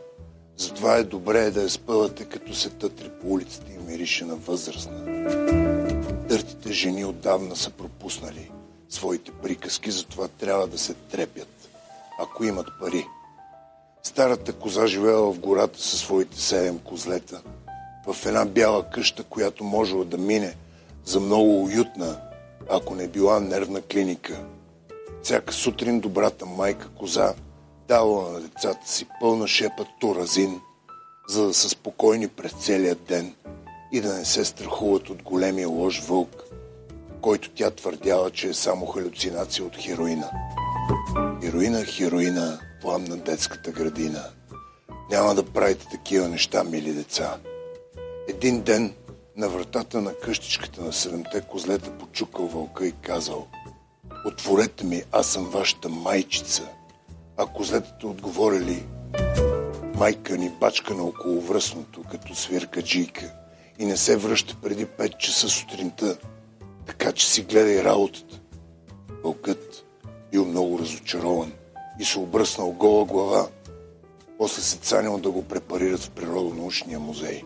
Затова 0.56 0.96
е 0.96 1.04
добре 1.04 1.50
да 1.50 1.62
я 1.62 1.70
спъвате, 1.70 2.24
като 2.24 2.54
се 2.54 2.70
тътри 2.70 3.10
по 3.20 3.28
улицата 3.28 3.72
и 3.72 3.90
мирише 3.90 4.24
на 4.24 4.36
възрастна. 4.36 5.04
Търтите 6.28 6.72
жени 6.72 7.04
отдавна 7.04 7.56
са 7.56 7.70
пропуснали 7.70 8.50
своите 8.88 9.30
приказки, 9.32 9.90
затова 9.90 10.28
трябва 10.28 10.66
да 10.66 10.78
се 10.78 10.94
трепят, 10.94 11.68
ако 12.18 12.44
имат 12.44 12.66
пари. 12.80 13.06
Старата 14.02 14.52
коза 14.52 14.86
живеела 14.86 15.32
в 15.32 15.38
гората 15.38 15.80
със 15.80 16.00
своите 16.00 16.40
седем 16.40 16.78
козлета, 16.78 17.42
в 18.06 18.26
една 18.26 18.44
бяла 18.44 18.84
къща, 18.90 19.24
която 19.24 19.64
можела 19.64 20.04
да 20.04 20.18
мине 20.18 20.54
за 21.04 21.20
много 21.20 21.64
уютна, 21.64 22.20
ако 22.70 22.94
не 22.94 23.08
била 23.08 23.40
нервна 23.40 23.82
клиника. 23.82 24.44
Всяка 25.22 25.52
сутрин 25.52 26.00
добрата 26.00 26.46
майка 26.46 26.88
коза 26.88 27.34
давала 27.92 28.32
на 28.32 28.40
децата 28.40 28.88
си 28.88 29.06
пълна 29.20 29.48
шепа 29.48 29.84
туразин, 30.00 30.60
за 31.28 31.46
да 31.46 31.54
са 31.54 31.68
спокойни 31.68 32.28
през 32.28 32.52
целия 32.52 32.94
ден 32.94 33.34
и 33.92 34.00
да 34.00 34.14
не 34.14 34.24
се 34.24 34.44
страхуват 34.44 35.10
от 35.10 35.22
големия 35.22 35.68
лош 35.68 36.00
вълк, 36.00 36.42
който 37.20 37.50
тя 37.50 37.70
твърдяла, 37.70 38.30
че 38.30 38.48
е 38.48 38.54
само 38.54 38.86
халюцинация 38.86 39.64
от 39.64 39.76
хероина. 39.76 40.30
Хероина, 41.42 41.84
хероина, 41.84 42.60
плам 42.82 43.04
на 43.04 43.16
детската 43.16 43.70
градина. 43.72 44.24
Няма 45.10 45.34
да 45.34 45.42
правите 45.42 45.86
такива 45.90 46.28
неща, 46.28 46.64
мили 46.64 46.92
деца. 46.92 47.38
Един 48.28 48.62
ден 48.62 48.94
на 49.36 49.48
вратата 49.48 50.00
на 50.00 50.14
къщичката 50.14 50.82
на 50.82 50.92
седемте 50.92 51.40
козлета 51.40 51.90
почукал 51.90 52.46
вълка 52.46 52.86
и 52.86 52.92
казал 52.92 53.46
Отворете 54.26 54.84
ми, 54.84 55.02
аз 55.12 55.26
съм 55.26 55.44
вашата 55.44 55.88
майчица. 55.88 56.68
А 57.36 57.46
козлетата 57.46 58.06
отговорили 58.06 58.86
Майка 60.02 60.36
ни 60.36 60.50
бачка 60.50 60.94
на 60.94 61.02
около 61.02 61.40
връзното, 61.40 62.02
като 62.10 62.34
свирка 62.34 62.82
джийка 62.82 63.32
и 63.78 63.84
не 63.84 63.96
се 63.96 64.16
връща 64.16 64.56
преди 64.62 64.86
5 64.86 65.16
часа 65.18 65.48
сутринта, 65.48 66.16
така 66.86 67.12
че 67.12 67.26
си 67.26 67.42
гледай 67.42 67.84
работата. 67.84 68.40
Вълкът 69.24 69.84
бил 70.32 70.44
много 70.44 70.78
разочарован 70.78 71.52
и 72.00 72.04
се 72.04 72.18
обръснал 72.18 72.72
гола 72.72 73.04
глава. 73.04 73.48
После 74.38 74.62
се 74.62 74.76
цанил 74.76 75.18
да 75.18 75.30
го 75.30 75.42
препарират 75.44 76.00
в 76.00 76.10
природонаучния 76.10 76.98
музей. 76.98 77.42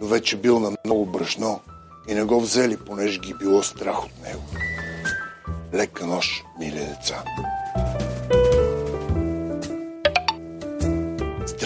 Но 0.00 0.06
вече 0.06 0.36
бил 0.36 0.60
на 0.60 0.76
много 0.84 1.06
брашно 1.06 1.60
и 2.08 2.14
не 2.14 2.24
го 2.24 2.40
взели, 2.40 2.76
понеже 2.76 3.20
ги 3.20 3.34
било 3.34 3.62
страх 3.62 4.04
от 4.04 4.22
него. 4.22 4.42
Лека 5.74 6.06
нощ, 6.06 6.44
мили 6.58 6.78
деца! 6.78 7.24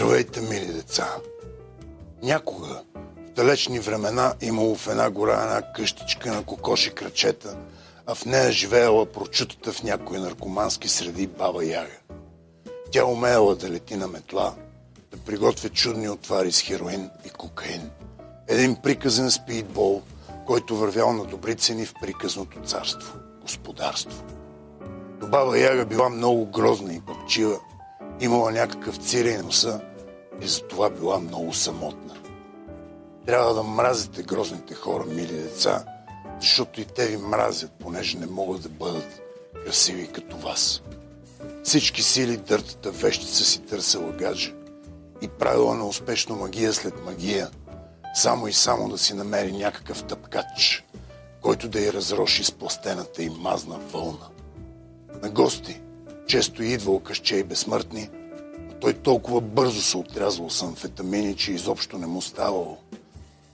Здравейте, 0.08 0.40
мили 0.40 0.72
деца! 0.72 1.16
Някога, 2.22 2.82
в 3.26 3.30
далечни 3.30 3.80
времена, 3.80 4.34
имало 4.40 4.74
в 4.74 4.86
една 4.86 5.10
гора 5.10 5.42
една 5.42 5.72
къщичка 5.72 6.32
на 6.32 6.44
кокоши 6.44 6.90
крачета, 6.90 7.56
а 8.06 8.14
в 8.14 8.24
нея 8.24 8.52
живеела 8.52 9.06
прочутата 9.06 9.72
в 9.72 9.82
някои 9.82 10.18
наркомански 10.18 10.88
среди 10.88 11.26
баба 11.26 11.64
Яга. 11.64 11.98
Тя 12.90 13.04
умеела 13.04 13.56
да 13.56 13.70
лети 13.70 13.96
на 13.96 14.08
метла, 14.08 14.54
да 15.10 15.16
приготвя 15.18 15.68
чудни 15.68 16.08
отвари 16.08 16.52
с 16.52 16.60
хероин 16.60 17.10
и 17.26 17.30
кокаин. 17.30 17.90
Един 18.46 18.76
приказен 18.76 19.30
спидбол, 19.30 20.02
който 20.46 20.76
вървял 20.76 21.12
на 21.12 21.24
добри 21.24 21.56
цени 21.56 21.86
в 21.86 21.94
приказното 22.02 22.60
царство, 22.60 23.12
господарство. 23.42 24.24
Но 25.20 25.26
баба 25.26 25.58
Яга 25.58 25.84
била 25.84 26.08
много 26.08 26.46
грозна 26.46 26.94
и 26.94 27.00
пъпчива, 27.00 27.58
имала 28.20 28.50
някакъв 28.52 28.96
цирей 28.96 29.38
носа 29.38 29.80
и 30.42 30.48
затова 30.48 30.90
била 30.90 31.18
много 31.18 31.54
самотна. 31.54 32.14
Трябва 33.26 33.54
да 33.54 33.62
мразите 33.62 34.22
грозните 34.22 34.74
хора, 34.74 35.04
мили 35.04 35.32
деца, 35.32 35.84
защото 36.40 36.80
и 36.80 36.84
те 36.84 37.06
ви 37.06 37.16
мразят, 37.16 37.72
понеже 37.78 38.18
не 38.18 38.26
могат 38.26 38.62
да 38.62 38.68
бъдат 38.68 39.20
красиви 39.64 40.06
като 40.06 40.36
вас. 40.36 40.82
Всички 41.64 42.02
сили 42.02 42.36
дъртата 42.36 42.90
вещица 42.90 43.44
си 43.44 43.62
търсила 43.62 44.12
гадже 44.12 44.54
и 45.22 45.28
правила 45.28 45.74
на 45.74 45.86
успешно 45.86 46.36
магия 46.36 46.72
след 46.72 47.04
магия, 47.04 47.50
само 48.14 48.48
и 48.48 48.52
само 48.52 48.88
да 48.88 48.98
си 48.98 49.14
намери 49.14 49.52
някакъв 49.52 50.04
тъпкач, 50.04 50.84
който 51.42 51.68
да 51.68 51.80
я 51.80 51.92
разроши 51.92 52.44
с 52.44 52.52
пластената 52.52 53.22
и 53.22 53.30
мазна 53.30 53.78
вълна. 53.78 54.28
На 55.22 55.30
гости 55.30 55.80
често 56.26 56.62
идвал 56.62 57.00
къще 57.00 57.36
и 57.36 57.44
безсмъртни, 57.44 58.10
той 58.80 58.92
толкова 58.92 59.40
бързо 59.40 59.82
се 59.82 59.96
отрязвал 59.96 60.50
с 60.50 60.62
амфетамини, 60.62 61.36
че 61.36 61.52
изобщо 61.52 61.98
не 61.98 62.06
му 62.06 62.22
ставало. 62.22 62.78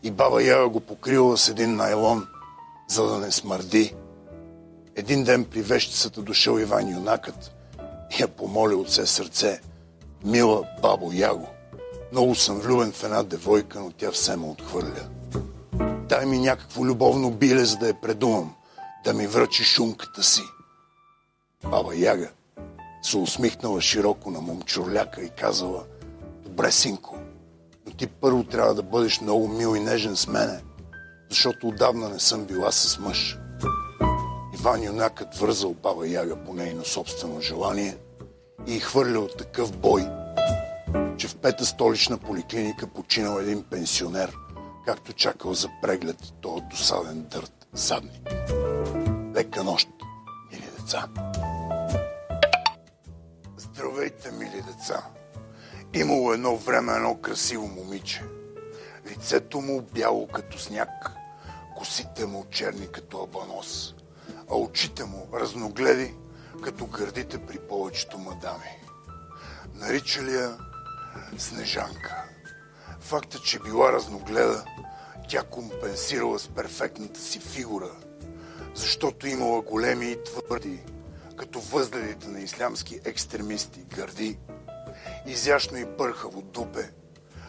И 0.02 0.10
баба 0.10 0.42
Яга 0.42 0.68
го 0.68 0.80
покрила 0.80 1.38
с 1.38 1.48
един 1.48 1.76
найлон, 1.76 2.26
за 2.88 3.06
да 3.06 3.18
не 3.18 3.30
смърди. 3.30 3.94
Един 4.96 5.24
ден 5.24 5.44
при 5.44 5.62
вещицата 5.62 6.22
дошъл 6.22 6.58
Иван 6.58 6.92
юнакът 6.92 7.52
и 8.18 8.22
я 8.22 8.28
помоли 8.28 8.74
от 8.74 8.88
все 8.88 9.06
сърце. 9.06 9.60
Мила 10.24 10.64
бабо 10.82 11.10
Яго, 11.12 11.46
много 12.12 12.34
съм 12.34 12.60
влюбен 12.60 12.92
в 12.92 13.04
една 13.04 13.22
девойка, 13.22 13.80
но 13.80 13.90
тя 13.90 14.10
все 14.10 14.36
ме 14.36 14.46
отхвърля. 14.46 15.08
Дай 16.08 16.26
ми 16.26 16.38
някакво 16.38 16.84
любовно 16.84 17.30
биле, 17.30 17.64
за 17.64 17.76
да 17.76 17.88
я 17.88 18.00
предумам, 18.00 18.54
да 19.04 19.14
ми 19.14 19.26
връчи 19.26 19.64
шумката 19.64 20.22
си. 20.22 20.42
Баба 21.70 21.96
Яга 21.96 22.30
се 23.04 23.18
усмихнала 23.18 23.80
широко 23.80 24.30
на 24.30 24.40
момчурляка 24.40 25.22
и 25.22 25.30
казала 25.30 25.84
Добре, 26.44 26.72
синко, 26.72 27.18
но 27.86 27.92
ти 27.92 28.06
първо 28.06 28.44
трябва 28.44 28.74
да 28.74 28.82
бъдеш 28.82 29.20
много 29.20 29.48
мил 29.48 29.76
и 29.76 29.80
нежен 29.80 30.16
с 30.16 30.28
мене, 30.28 30.60
защото 31.30 31.68
отдавна 31.68 32.08
не 32.08 32.20
съм 32.20 32.44
била 32.44 32.72
с 32.72 32.98
мъж. 32.98 33.38
Иван 34.54 34.84
юнакът 34.84 35.36
вързал 35.36 35.74
баба 35.74 36.08
Яга 36.08 36.36
по 36.36 36.54
нейно 36.54 36.84
собствено 36.84 37.40
желание 37.40 37.96
и 38.66 38.80
хвърля 38.80 39.18
от 39.18 39.36
такъв 39.36 39.76
бой, 39.76 40.06
че 41.16 41.28
в 41.28 41.36
пета 41.36 41.66
столична 41.66 42.18
поликлиника 42.18 42.86
починал 42.86 43.38
един 43.38 43.62
пенсионер, 43.62 44.36
както 44.86 45.12
чакал 45.12 45.54
за 45.54 45.68
преглед 45.82 46.32
този 46.40 46.64
досаден 46.70 47.26
дърт 47.30 47.66
задник. 47.72 48.34
Лека 49.34 49.64
нощ, 49.64 49.88
мили 50.52 50.68
деца! 50.78 51.08
Здравейте, 53.74 54.30
мили 54.30 54.62
деца! 54.62 55.06
Имало 55.94 56.32
едно 56.32 56.56
време 56.56 56.92
едно 56.92 57.14
красиво 57.16 57.68
момиче. 57.68 58.22
Лицето 59.06 59.60
му 59.60 59.82
бяло 59.82 60.26
като 60.26 60.58
сняг, 60.58 60.88
косите 61.76 62.26
му 62.26 62.46
черни 62.50 62.92
като 62.92 63.22
абанос, 63.22 63.94
а 64.50 64.56
очите 64.56 65.04
му 65.04 65.28
разногледи 65.34 66.14
като 66.62 66.86
гърдите 66.86 67.38
при 67.38 67.58
повечето 67.58 68.18
мадами. 68.18 68.80
Наричали 69.74 70.34
я 70.34 70.58
Снежанка. 71.38 72.24
Факта, 73.00 73.38
че 73.38 73.58
била 73.58 73.92
разногледа, 73.92 74.64
тя 75.28 75.42
компенсирала 75.42 76.38
с 76.38 76.48
перфектната 76.48 77.20
си 77.20 77.38
фигура, 77.40 77.90
защото 78.74 79.26
имала 79.26 79.60
големи 79.60 80.10
и 80.10 80.24
твърди, 80.24 80.82
като 81.36 81.60
възгледите 81.60 82.28
на 82.28 82.40
ислямски 82.40 83.00
екстремисти 83.04 83.80
гърди, 83.80 84.38
изящно 85.26 85.78
и 85.78 85.96
пърхаво 85.96 86.42
дупе, 86.42 86.90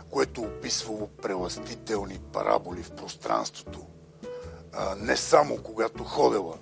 което 0.09 0.41
описвало 0.41 1.07
преластителни 1.07 2.19
параболи 2.33 2.83
в 2.83 2.91
пространството, 2.91 3.88
а, 4.73 4.95
не 4.95 5.17
само 5.17 5.57
когато 5.57 6.03
ходела, 6.03 6.57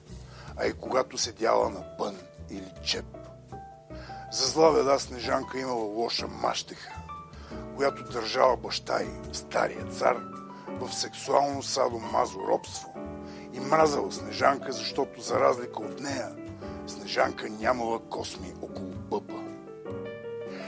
а 0.57 0.65
и 0.65 0.73
когато 0.73 1.17
седяла 1.17 1.69
на 1.69 1.97
пън 1.97 2.17
или 2.49 2.73
чеп. 2.83 3.05
За 4.31 4.47
зла 4.47 4.71
веда 4.71 4.99
Снежанка 4.99 5.59
имала 5.59 5.83
лоша 5.83 6.27
мащеха, 6.27 6.91
която 7.75 8.03
държала 8.03 8.57
баща 8.57 9.03
и 9.03 9.35
стария 9.35 9.85
цар 9.85 10.17
в 10.67 10.93
сексуално 10.93 11.63
садомазо 11.63 12.39
робство 12.39 12.93
и 13.53 13.59
мразала 13.59 14.11
Снежанка, 14.11 14.71
защото 14.71 15.21
за 15.21 15.39
разлика 15.39 15.79
от 15.79 15.99
нея, 15.99 16.35
Снежанка 16.87 17.49
нямала 17.49 17.99
косми 17.99 18.53
около 18.61 18.89
бъба. 18.89 19.43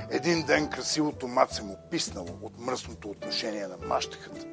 Един 0.09 0.45
ден 0.45 0.69
красивото 0.69 1.27
маце 1.27 1.63
му 1.63 1.77
писнало 1.91 2.39
от 2.41 2.59
мръсното 2.59 3.09
отношение 3.09 3.67
на 3.67 3.87
мащехата. 3.87 4.45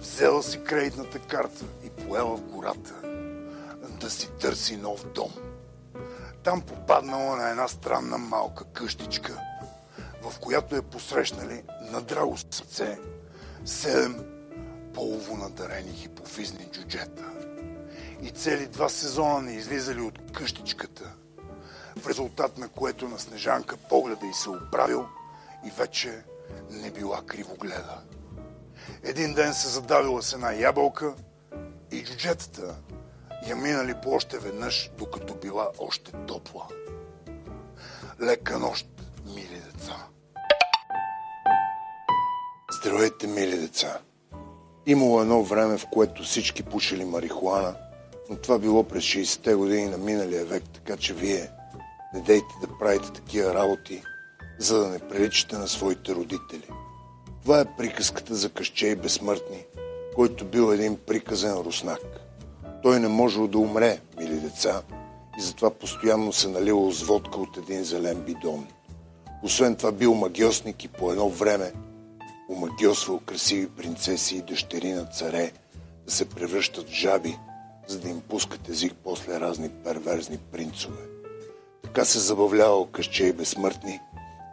Взела 0.00 0.42
си 0.42 0.64
кредитната 0.64 1.18
карта 1.18 1.64
и 1.84 1.90
поела 1.90 2.36
в 2.36 2.40
гората 2.40 2.94
да 4.02 4.10
си 4.10 4.30
търси 4.40 4.76
нов 4.76 5.06
дом. 5.06 5.32
Там 6.42 6.60
попаднала 6.60 7.36
на 7.36 7.50
една 7.50 7.68
странна 7.68 8.18
малка 8.18 8.64
къщичка, 8.64 9.40
в 10.22 10.38
която 10.38 10.76
е 10.76 10.82
посрещнали 10.82 11.62
на 11.92 12.00
драго 12.00 12.38
сърце 12.38 12.98
седем 13.64 14.24
полово 14.94 15.36
надарени 15.36 15.92
хипофизни 15.92 16.68
джуджета. 16.72 17.31
И 18.22 18.30
цели 18.30 18.66
два 18.66 18.88
сезона 18.88 19.42
не 19.42 19.52
излизали 19.52 20.00
от 20.00 20.32
къщичката, 20.32 21.12
в 21.96 22.08
резултат 22.08 22.58
на 22.58 22.68
което 22.68 23.08
на 23.08 23.18
Снежанка 23.18 23.76
погледа 23.76 24.26
и 24.26 24.34
се 24.34 24.50
оправил 24.50 25.06
и 25.66 25.70
вече 25.70 26.22
не 26.70 26.90
била 26.90 27.22
кривогледа. 27.26 28.02
Един 29.02 29.34
ден 29.34 29.54
се 29.54 29.68
задавила 29.68 30.22
с 30.22 30.32
една 30.32 30.52
ябълка 30.52 31.14
и 31.92 32.04
джуджетата 32.04 32.74
я 33.46 33.56
минали 33.56 33.94
по 34.02 34.10
още 34.10 34.38
веднъж, 34.38 34.90
докато 34.98 35.34
била 35.34 35.70
още 35.78 36.12
топла. 36.12 36.66
Лека 38.20 38.58
нощ, 38.58 38.86
мили 39.34 39.62
деца! 39.72 40.06
Здравейте, 42.72 43.26
мили 43.26 43.58
деца! 43.58 43.98
Имало 44.86 45.20
едно 45.20 45.42
време, 45.42 45.78
в 45.78 45.86
което 45.92 46.22
всички 46.22 46.62
пушили 46.62 47.04
марихуана, 47.04 47.74
но 48.32 48.38
това 48.38 48.58
било 48.58 48.84
през 48.84 49.04
60-те 49.04 49.54
години 49.54 49.86
на 49.86 49.98
миналия 49.98 50.44
век, 50.44 50.62
така 50.74 50.96
че 50.96 51.14
вие 51.14 51.50
не 52.14 52.20
дейте 52.20 52.54
да 52.60 52.78
правите 52.78 53.12
такива 53.12 53.54
работи, 53.54 54.02
за 54.58 54.78
да 54.78 54.88
не 54.88 54.98
приличате 54.98 55.58
на 55.58 55.68
своите 55.68 56.14
родители. 56.14 56.68
Това 57.42 57.60
е 57.60 57.76
приказката 57.78 58.34
за 58.34 58.50
къще 58.50 58.86
и 58.86 58.96
безсмъртни, 58.96 59.64
който 60.14 60.44
бил 60.44 60.72
един 60.72 60.96
приказен 61.06 61.52
руснак. 61.52 62.00
Той 62.82 63.00
не 63.00 63.08
можел 63.08 63.48
да 63.48 63.58
умре, 63.58 64.00
мили 64.18 64.34
деца, 64.34 64.82
и 65.38 65.42
затова 65.42 65.70
постоянно 65.70 66.32
се 66.32 66.48
налило 66.48 66.92
с 66.92 67.02
водка 67.02 67.40
от 67.40 67.56
един 67.56 67.84
зелен 67.84 68.20
бидон. 68.20 68.66
Освен 69.42 69.76
това 69.76 69.92
бил 69.92 70.14
магиосник 70.14 70.84
и 70.84 70.88
по 70.88 71.10
едно 71.10 71.28
време 71.28 71.72
омагиосвал 72.50 73.20
красиви 73.20 73.68
принцеси 73.68 74.36
и 74.36 74.42
дъщери 74.42 74.92
на 74.92 75.04
царе 75.04 75.52
да 76.06 76.12
се 76.12 76.28
превръщат 76.28 76.88
в 76.88 76.92
жаби, 76.92 77.38
за 77.92 78.00
да 78.00 78.08
им 78.08 78.20
пускат 78.20 78.68
език 78.68 78.94
после 79.04 79.40
разни 79.40 79.68
перверзни 79.68 80.38
принцове. 80.52 81.02
Така 81.82 82.04
се 82.04 82.18
забавлявал 82.18 82.86
къще 82.86 83.24
и 83.24 83.32
безсмъртни, 83.32 84.00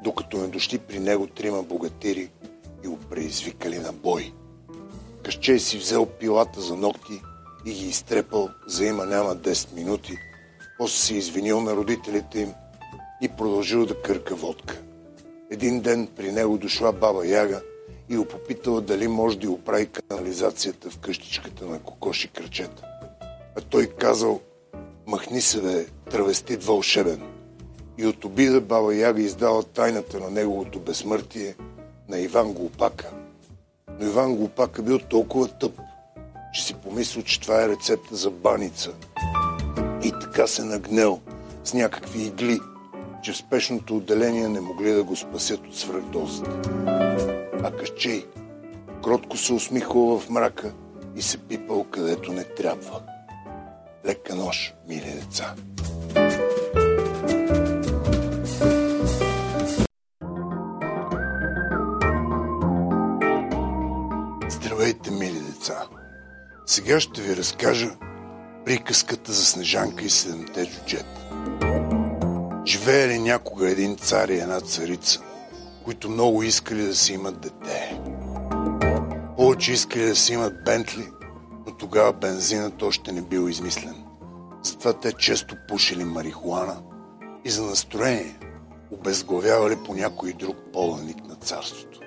докато 0.04 0.38
не 0.38 0.48
дошли 0.48 0.78
при 0.78 1.00
него 1.00 1.28
трима 1.28 1.64
богатири 1.64 2.32
и 2.84 2.88
го 2.88 2.98
преизвикали 2.98 3.80
на 3.80 3.94
бой. 3.94 4.34
Къщей 5.24 5.60
си 5.60 5.78
взел 5.78 6.06
пилата 6.06 6.62
за 6.62 6.76
ногти 6.76 7.22
и 7.66 7.74
ги 7.74 7.88
изтрепал 7.88 8.50
за 8.68 8.86
има 8.86 9.06
няма 9.06 9.36
10 9.36 9.74
минути, 9.74 10.18
после 10.78 10.98
се 10.98 11.16
извинил 11.16 11.62
на 11.62 11.76
родителите 11.76 12.40
им 12.40 12.54
и 13.22 13.28
продължил 13.28 13.86
да 13.86 14.02
кърка 14.02 14.36
водка. 14.36 14.82
Един 15.52 15.82
ден 15.82 16.08
при 16.16 16.32
него 16.32 16.58
дошла 16.58 16.94
баба 16.94 17.28
Яга 17.28 17.62
и 18.10 18.18
го 18.18 18.26
попитала 18.26 18.82
дали 18.82 19.08
може 19.08 19.40
да 19.40 19.52
оправи 19.52 19.88
канализацията 19.88 20.90
в 20.90 21.00
къщичката 21.00 21.66
на 21.66 21.80
кокоши 21.80 22.28
кръчета. 22.28 22.89
А 23.60 23.62
той 23.62 23.86
казал, 23.86 24.40
махни 25.08 25.42
се 25.42 25.62
бе, 25.62 25.86
травестит 26.12 26.64
вълшебен. 26.64 27.22
И 27.98 28.06
от 28.06 28.26
обида 28.26 28.62
баба 28.62 28.96
Яга 28.96 29.22
издала 29.22 29.64
тайната 29.64 30.20
на 30.20 30.30
неговото 30.30 30.80
безсмъртие 30.80 31.56
на 32.10 32.20
Иван 32.20 32.54
Глупака. 32.54 33.12
Но 34.00 34.08
Иван 34.08 34.36
Глупака 34.36 34.82
бил 34.82 35.00
толкова 35.00 35.48
тъп, 35.48 35.80
че 36.54 36.64
си 36.64 36.74
помислил, 36.74 37.24
че 37.24 37.42
това 37.42 37.64
е 37.64 37.68
рецепта 37.68 38.16
за 38.16 38.32
баница. 38.32 38.92
И 40.04 40.12
така 40.22 40.48
се 40.48 40.64
нагнел 40.64 41.20
с 41.64 41.74
някакви 41.74 42.24
игли, 42.24 42.60
че 43.24 43.32
в 43.32 43.38
спешното 43.38 43.98
отделение 43.98 44.48
не 44.48 44.62
могли 44.62 44.92
да 44.92 45.04
го 45.04 45.16
спасят 45.16 45.68
от 45.68 45.78
свръхдозата. 45.78 46.62
А 47.64 47.72
Кащей 47.72 48.26
кротко 49.04 49.38
се 49.38 49.54
усмихвал 49.54 50.20
в 50.20 50.30
мрака 50.30 50.74
и 51.16 51.22
се 51.22 51.38
пипал 51.38 51.84
където 51.84 52.32
не 52.32 52.44
трябва. 52.44 53.02
Лека 54.06 54.36
нож, 54.36 54.74
мили 54.88 55.12
деца. 55.22 55.56
Здравейте, 64.50 65.12
мили 65.12 65.40
деца! 65.40 65.88
Сега 66.66 67.00
ще 67.00 67.22
ви 67.22 67.36
разкажа 67.36 67.90
приказката 68.66 69.32
за 69.32 69.46
Снежанка 69.46 70.06
и 70.06 70.10
седемте 70.10 70.66
джуджета. 70.66 71.30
Живеели 72.66 73.20
някога 73.20 73.70
един 73.70 73.98
цар 73.98 74.30
и 74.30 74.40
една 74.40 74.62
царица, 74.62 75.20
които 75.86 76.10
много 76.10 76.44
искали 76.44 76.84
да 76.84 76.96
си 76.96 77.14
имат 77.14 77.40
дете. 77.40 78.00
Повече 79.38 79.72
искали 79.72 80.06
да 80.06 80.16
си 80.16 80.34
имат 80.34 80.64
Бентли, 80.64 81.08
тогава 81.80 82.14
бензинът 82.14 82.82
още 82.82 83.12
не 83.12 83.22
бил 83.22 83.50
измислен. 83.50 84.04
Затова 84.64 84.94
те 84.94 85.14
често 85.14 85.56
пушили 85.68 86.04
марихуана 86.04 86.82
и 87.46 87.50
за 87.50 87.64
настроение 87.64 88.40
обезглавявали 88.92 89.76
по 89.86 89.94
някой 89.94 90.34
друг 90.34 90.58
поданик 90.74 91.28
на 91.28 91.36
царството. 91.36 92.00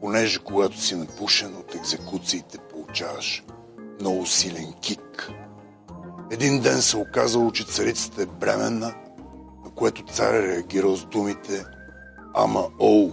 Понеже 0.00 0.38
когато 0.38 0.80
си 0.80 0.94
напушен 0.94 1.56
от 1.56 1.74
екзекуциите 1.74 2.58
получаваш 2.58 3.44
много 4.00 4.26
силен 4.26 4.72
кик. 4.80 5.30
Един 6.30 6.60
ден 6.60 6.82
се 6.82 6.96
оказало, 6.96 7.52
че 7.52 7.66
царицата 7.66 8.22
е 8.22 8.26
бременна, 8.26 8.94
на 9.64 9.70
което 9.76 10.04
царя 10.04 10.42
реагирал 10.42 10.96
с 10.96 11.04
думите 11.04 11.64
Ама, 12.38 12.68
оу, 12.78 13.12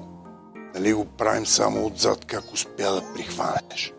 нали 0.75 0.93
го 0.93 1.05
правим 1.05 1.45
само 1.45 1.85
отзад, 1.85 2.25
как 2.25 2.53
успя 2.53 2.91
да 2.91 3.13
прихванеш. 3.13 3.93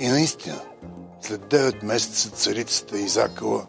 И 0.00 0.08
наистина, 0.08 0.60
след 1.20 1.40
9 1.40 1.84
месеца 1.84 2.30
царицата 2.30 2.98
изакала 2.98 3.66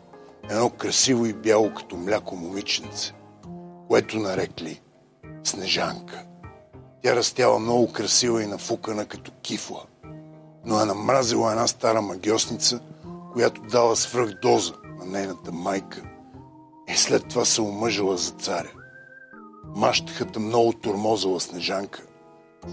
едно 0.50 0.70
красиво 0.70 1.26
и 1.26 1.34
бяло 1.34 1.74
като 1.74 1.98
мляко 1.98 2.36
момиченце, 2.36 3.14
което 3.88 4.18
нарекли 4.20 4.82
Снежанка. 5.44 6.24
Тя 7.04 7.16
растяла 7.16 7.60
много 7.60 7.94
красива 7.94 8.44
и 8.44 8.48
нафукана 8.48 9.06
като 9.06 9.32
кифла, 9.32 9.84
но 10.66 10.82
е 10.82 10.86
намразила 10.86 11.52
една 11.52 11.68
стара 11.68 12.02
магиосница, 12.02 12.80
която 13.34 13.62
дала 13.62 13.96
свръхдоза 13.96 14.74
на 15.00 15.06
нейната 15.06 15.52
майка 15.52 16.02
и 16.90 16.96
след 16.98 17.28
това 17.28 17.46
се 17.46 17.62
омъжила 17.62 18.18
за 18.18 18.32
царя. 18.32 18.72
Мащахата 19.76 20.40
много 20.40 20.74
тормозала 20.74 21.40
Снежанка, 21.40 22.04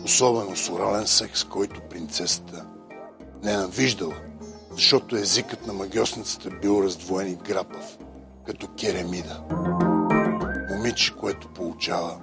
особено 0.04 0.56
с 0.56 0.70
орален 0.70 1.06
секс, 1.06 1.44
който 1.44 1.80
принцесата 1.80 2.66
ненавиждала, 3.42 4.14
защото 4.78 5.16
езикът 5.16 5.66
на 5.66 5.72
магиосницата 5.72 6.50
бил 6.50 6.82
раздвоен 6.84 7.32
и 7.32 7.34
грапав, 7.34 7.98
като 8.46 8.68
керемида. 8.80 9.42
Момиче, 10.70 11.16
което 11.16 11.48
получава 11.48 12.20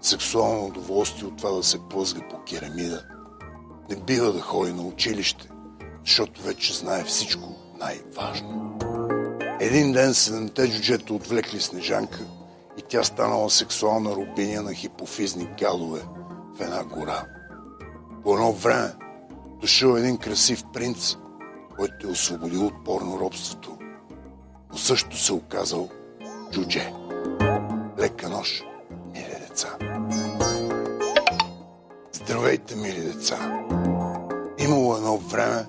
сексуално 0.00 0.66
удоволствие 0.66 1.28
от 1.28 1.36
това 1.36 1.50
да 1.50 1.62
се 1.62 1.78
плъзга 1.90 2.28
по 2.30 2.42
керамида, 2.42 3.04
не 3.90 3.96
бива 3.96 4.32
да 4.32 4.40
ходи 4.40 4.72
на 4.72 4.82
училище, 4.82 5.48
защото 6.06 6.42
вече 6.42 6.74
знае 6.74 7.04
всичко 7.04 7.48
най-важно. 7.78 8.78
Един 9.60 9.92
ден 9.92 10.14
седемте 10.14 10.70
джуджета 10.70 11.14
отвлекли 11.14 11.60
Снежанка 11.60 12.20
и 12.78 12.82
тя 12.88 13.04
станала 13.04 13.50
сексуална 13.50 14.10
рубиня 14.10 14.62
на 14.62 14.74
хипофизни 14.74 15.48
гадове 15.60 16.00
в 16.56 16.60
една 16.60 16.84
гора. 16.84 17.24
По 18.22 18.34
едно 18.34 18.52
време 18.52 18.92
дошъл 19.60 19.96
един 19.96 20.16
красив 20.16 20.64
принц, 20.72 21.16
който 21.78 22.06
е 22.06 22.10
освободил 22.10 22.66
от 22.66 22.84
порно 22.84 23.20
робството, 23.20 23.78
но 24.70 24.78
също 24.78 25.18
се 25.18 25.32
оказал 25.32 25.88
джудже. 26.52 26.92
Лека 27.98 28.28
нож, 28.28 28.62
мили 29.12 29.36
деца. 29.48 29.76
Здравейте, 32.12 32.76
мили 32.76 33.00
деца! 33.00 33.64
Имало 34.58 34.96
едно 34.96 35.16
време 35.16 35.66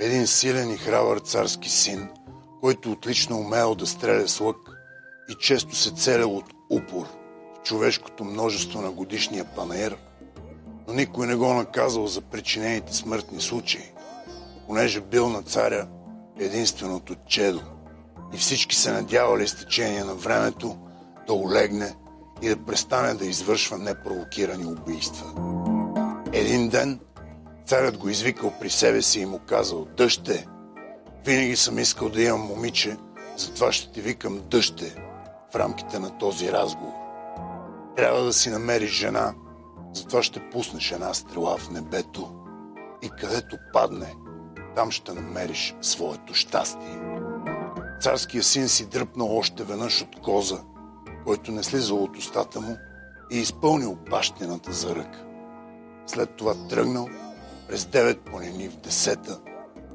един 0.00 0.26
силен 0.26 0.70
и 0.70 0.76
храбър 0.76 1.18
царски 1.18 1.70
син, 1.70 2.08
който 2.60 2.92
отлично 2.92 3.38
умел 3.38 3.74
да 3.74 3.86
стреля 3.86 4.28
с 4.28 4.40
лък 4.40 4.56
и 5.30 5.34
често 5.34 5.76
се 5.76 5.94
целял 5.94 6.36
от 6.36 6.44
упор 6.70 7.06
в 7.54 7.62
човешкото 7.62 8.24
множество 8.24 8.80
на 8.80 8.90
годишния 8.90 9.44
панаир, 9.44 9.96
но 10.88 10.94
никой 10.94 11.26
не 11.26 11.34
го 11.34 11.54
наказал 11.54 12.06
за 12.06 12.20
причинените 12.20 12.94
смъртни 12.94 13.40
случаи, 13.40 13.93
понеже 14.66 15.00
бил 15.00 15.28
на 15.28 15.42
царя 15.42 15.88
единственото 16.38 17.14
чедо 17.26 17.62
и 18.34 18.36
всички 18.36 18.76
се 18.76 18.92
надявали 18.92 19.48
с 19.48 19.56
течение 19.56 20.04
на 20.04 20.14
времето 20.14 20.76
да 21.26 21.34
олегне 21.34 21.94
и 22.42 22.48
да 22.48 22.56
престане 22.56 23.14
да 23.14 23.26
извършва 23.26 23.78
непровокирани 23.78 24.66
убийства. 24.66 25.32
Един 26.32 26.68
ден 26.68 27.00
царят 27.66 27.98
го 27.98 28.08
извикал 28.08 28.52
при 28.60 28.70
себе 28.70 29.02
си 29.02 29.20
и 29.20 29.26
му 29.26 29.38
казал 29.38 29.86
«Дъще, 29.96 30.46
винаги 31.26 31.56
съм 31.56 31.78
искал 31.78 32.08
да 32.08 32.22
имам 32.22 32.40
момиче, 32.40 32.96
затова 33.36 33.72
ще 33.72 33.92
ти 33.92 34.00
викам 34.00 34.40
дъще 34.50 34.96
в 35.52 35.56
рамките 35.56 35.98
на 35.98 36.18
този 36.18 36.52
разговор. 36.52 36.92
Трябва 37.96 38.24
да 38.24 38.32
си 38.32 38.50
намериш 38.50 38.90
жена, 38.90 39.34
затова 39.92 40.22
ще 40.22 40.50
пуснеш 40.50 40.92
една 40.92 41.14
стрела 41.14 41.56
в 41.56 41.70
небето 41.70 42.34
и 43.02 43.10
където 43.20 43.56
падне, 43.72 44.14
там 44.76 44.90
ще 44.90 45.12
намериш 45.12 45.74
своето 45.80 46.34
щастие. 46.34 47.00
Царския 48.00 48.42
син 48.42 48.68
си 48.68 48.86
дръпнал 48.86 49.38
още 49.38 49.64
веднъж 49.64 50.02
от 50.02 50.20
коза, 50.22 50.60
който 51.24 51.52
не 51.52 51.62
слизал 51.62 52.02
от 52.02 52.16
устата 52.16 52.60
му 52.60 52.76
и 53.30 53.38
изпълнил 53.38 53.98
бащината 54.10 54.72
за 54.72 54.96
ръка. 54.96 55.18
След 56.06 56.36
това 56.36 56.54
тръгнал 56.68 57.08
през 57.68 57.84
девет 57.84 58.20
планини 58.20 58.68
в 58.68 58.76
десета 58.76 59.40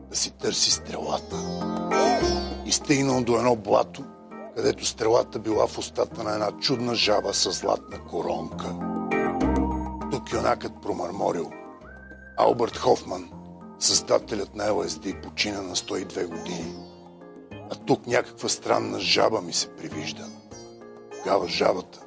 да 0.09 0.15
си 0.15 0.31
търси 0.31 0.71
стрелата. 0.71 1.35
И 2.65 2.71
стигнал 2.71 3.23
до 3.23 3.37
едно 3.37 3.55
блато, 3.55 4.03
където 4.55 4.85
стрелата 4.85 5.39
била 5.39 5.67
в 5.67 5.77
устата 5.77 6.23
на 6.23 6.33
една 6.33 6.51
чудна 6.51 6.95
жаба 6.95 7.33
с 7.33 7.51
златна 7.51 7.99
коронка. 7.99 8.75
Тук 10.11 10.33
юнакът 10.33 10.73
промърморил. 10.81 11.51
Алберт 12.37 12.77
Хофман 12.77 13.38
Създателят 13.79 14.55
на 14.55 14.71
ЛСД 14.71 15.21
почина 15.23 15.61
на 15.61 15.75
102 15.75 16.27
години. 16.27 16.75
А 17.71 17.75
тук 17.75 18.07
някаква 18.07 18.49
странна 18.49 18.99
жаба 18.99 19.41
ми 19.41 19.53
се 19.53 19.69
привижда. 19.69 20.25
Тогава 21.17 21.47
жабата 21.47 21.99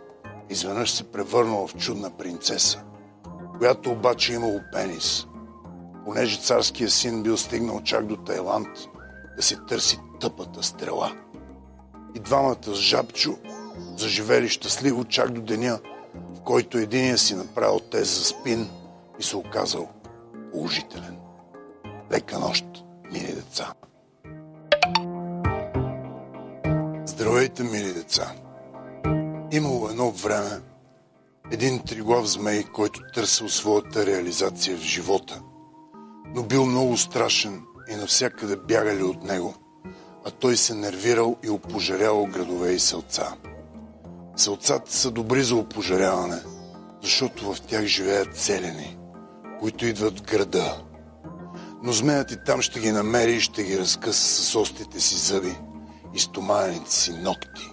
изведнъж 0.50 0.90
се 0.90 1.04
превърнала 1.04 1.66
в 1.66 1.76
чудна 1.76 2.10
принцеса, 2.10 2.82
която 3.58 3.90
обаче 3.90 4.32
имало 4.32 4.60
пенис. 4.72 5.26
Понеже 6.04 6.40
царския 6.40 6.90
син 6.90 7.22
бил 7.22 7.36
стигнал 7.36 7.80
чак 7.80 8.06
до 8.06 8.16
Тайланд 8.16 8.68
да 9.36 9.42
си 9.42 9.56
търси 9.68 9.98
тъпата 10.20 10.62
стрела. 10.62 11.12
И 12.14 12.20
двамата 12.20 12.64
с 12.64 12.74
жабчо 12.74 13.38
заживели 13.96 14.48
щастливо 14.48 15.04
чак 15.04 15.30
до 15.30 15.40
деня, 15.40 15.78
в 16.14 16.40
който 16.40 16.78
единия 16.78 17.18
си 17.18 17.34
направил 17.34 17.80
тест 17.80 18.10
за 18.10 18.24
спин 18.24 18.70
и 19.18 19.22
се 19.22 19.36
оказал 19.36 19.88
положителен. 20.52 21.21
Лека 22.12 22.38
нощ, 22.38 22.64
мили 23.12 23.32
деца! 23.32 23.74
Здравейте, 27.06 27.62
мили 27.62 27.92
деца! 27.92 28.32
Имало 29.52 29.88
едно 29.88 30.10
време 30.10 30.60
един 31.50 31.78
триглав 31.78 32.26
змей, 32.26 32.64
който 32.64 33.00
търсил 33.14 33.48
своята 33.48 34.06
реализация 34.06 34.76
в 34.76 34.80
живота, 34.80 35.42
но 36.34 36.42
бил 36.42 36.66
много 36.66 36.96
страшен 36.96 37.62
и 37.88 37.96
навсякъде 37.96 38.56
бягали 38.56 39.02
от 39.02 39.22
него, 39.22 39.54
а 40.24 40.30
той 40.30 40.56
се 40.56 40.74
нервирал 40.74 41.36
и 41.44 41.50
опожарявал 41.50 42.26
градове 42.26 42.72
и 42.72 42.78
селца. 42.78 43.34
Селцата 44.36 44.92
са 44.92 45.10
добри 45.10 45.42
за 45.42 45.56
опожаряване, 45.56 46.38
защото 47.02 47.54
в 47.54 47.60
тях 47.60 47.84
живеят 47.84 48.36
селени, 48.36 48.98
които 49.60 49.86
идват 49.86 50.20
в 50.20 50.22
града. 50.22 50.82
Но 51.82 51.92
змеят 51.92 52.30
и 52.30 52.36
там 52.36 52.62
ще 52.62 52.80
ги 52.80 52.92
намери 52.92 53.32
и 53.32 53.40
ще 53.40 53.64
ги 53.64 53.78
разкъса 53.78 54.42
с 54.44 54.56
остите 54.56 55.00
си 55.00 55.16
зъби 55.16 55.56
и 56.14 56.18
стомаените 56.18 56.94
си 56.94 57.12
ногти. 57.12 57.72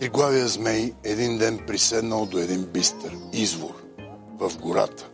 Триглавия 0.00 0.48
змей 0.48 0.92
един 1.04 1.38
ден 1.38 1.60
приседнал 1.66 2.26
до 2.26 2.38
един 2.38 2.64
бистър, 2.64 3.16
извор, 3.32 3.82
в 4.38 4.58
гората. 4.58 5.10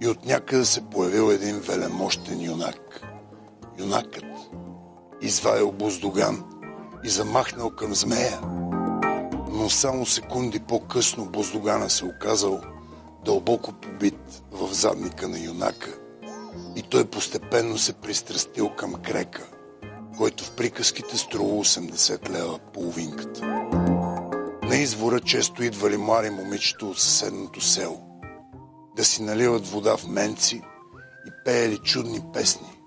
И 0.00 0.08
от 0.08 0.26
някъде 0.26 0.64
се 0.64 0.80
появил 0.80 1.30
един 1.30 1.58
велемощен 1.58 2.42
юнак. 2.42 3.02
Юнакът 3.78 4.24
изваял 5.22 5.72
буздоган 5.72 6.44
и 7.04 7.08
замахнал 7.08 7.70
към 7.70 7.94
змея. 7.94 8.40
Но 9.52 9.70
само 9.70 10.06
секунди 10.06 10.60
по-късно 10.60 11.26
буздогана 11.26 11.90
се 11.90 12.04
оказал 12.04 12.60
дълбоко 13.24 13.72
побит 13.72 14.42
в 14.52 14.74
задника 14.74 15.28
на 15.28 15.38
юнака 15.38 15.99
и 16.80 16.82
той 16.82 17.04
постепенно 17.04 17.78
се 17.78 17.92
пристрастил 17.92 18.68
към 18.68 18.94
крека, 18.94 19.46
който 20.18 20.44
в 20.44 20.50
приказките 20.50 21.18
струва 21.18 21.64
80 21.64 22.30
лева 22.30 22.58
половинката. 22.58 23.46
На 24.62 24.76
извора 24.76 25.20
често 25.20 25.62
идвали 25.62 25.96
млади 25.96 26.30
момичета 26.30 26.86
от 26.86 26.98
съседното 26.98 27.60
село 27.60 28.00
да 28.96 29.04
си 29.04 29.22
наливат 29.22 29.66
вода 29.66 29.96
в 29.96 30.06
менци 30.06 30.62
и 31.26 31.30
пеели 31.44 31.78
чудни 31.78 32.20
песни, 32.34 32.80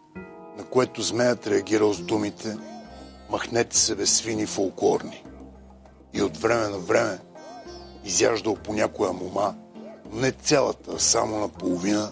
на 0.58 0.64
което 0.64 1.02
змеят 1.02 1.48
реагирал 1.48 1.94
с 1.94 2.02
думите 2.02 2.58
«Махнете 3.30 3.78
се 3.78 3.96
бе 3.96 4.06
свини 4.06 4.46
фолклорни» 4.46 5.24
и 6.14 6.22
от 6.22 6.38
време 6.38 6.68
на 6.68 6.78
време 6.78 7.20
изяждал 8.06 8.56
по 8.56 8.74
някоя 8.74 9.14
мома, 9.14 9.56
но 10.12 10.22
не 10.22 10.32
цялата, 10.32 10.92
а 10.96 11.00
само 11.00 11.40
наполовина 11.40 12.12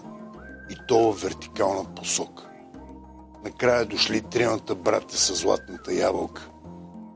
и 0.72 0.76
то 0.88 1.12
в 1.12 1.22
вертикална 1.22 1.84
посока. 1.84 2.48
Накрая 3.44 3.86
дошли 3.86 4.20
тримата 4.20 4.74
брата 4.74 5.16
с 5.16 5.34
златната 5.34 5.94
ябълка, 5.94 6.48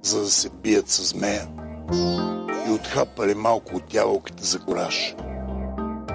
за 0.02 0.20
да 0.20 0.28
се 0.30 0.50
бият 0.50 0.88
с 0.88 1.09
змея 1.09 1.48
и 2.68 2.70
отхапали 2.70 3.34
малко 3.34 3.76
от 3.76 3.94
ябълката 3.94 4.44
за 4.44 4.61
кораж 4.61 5.14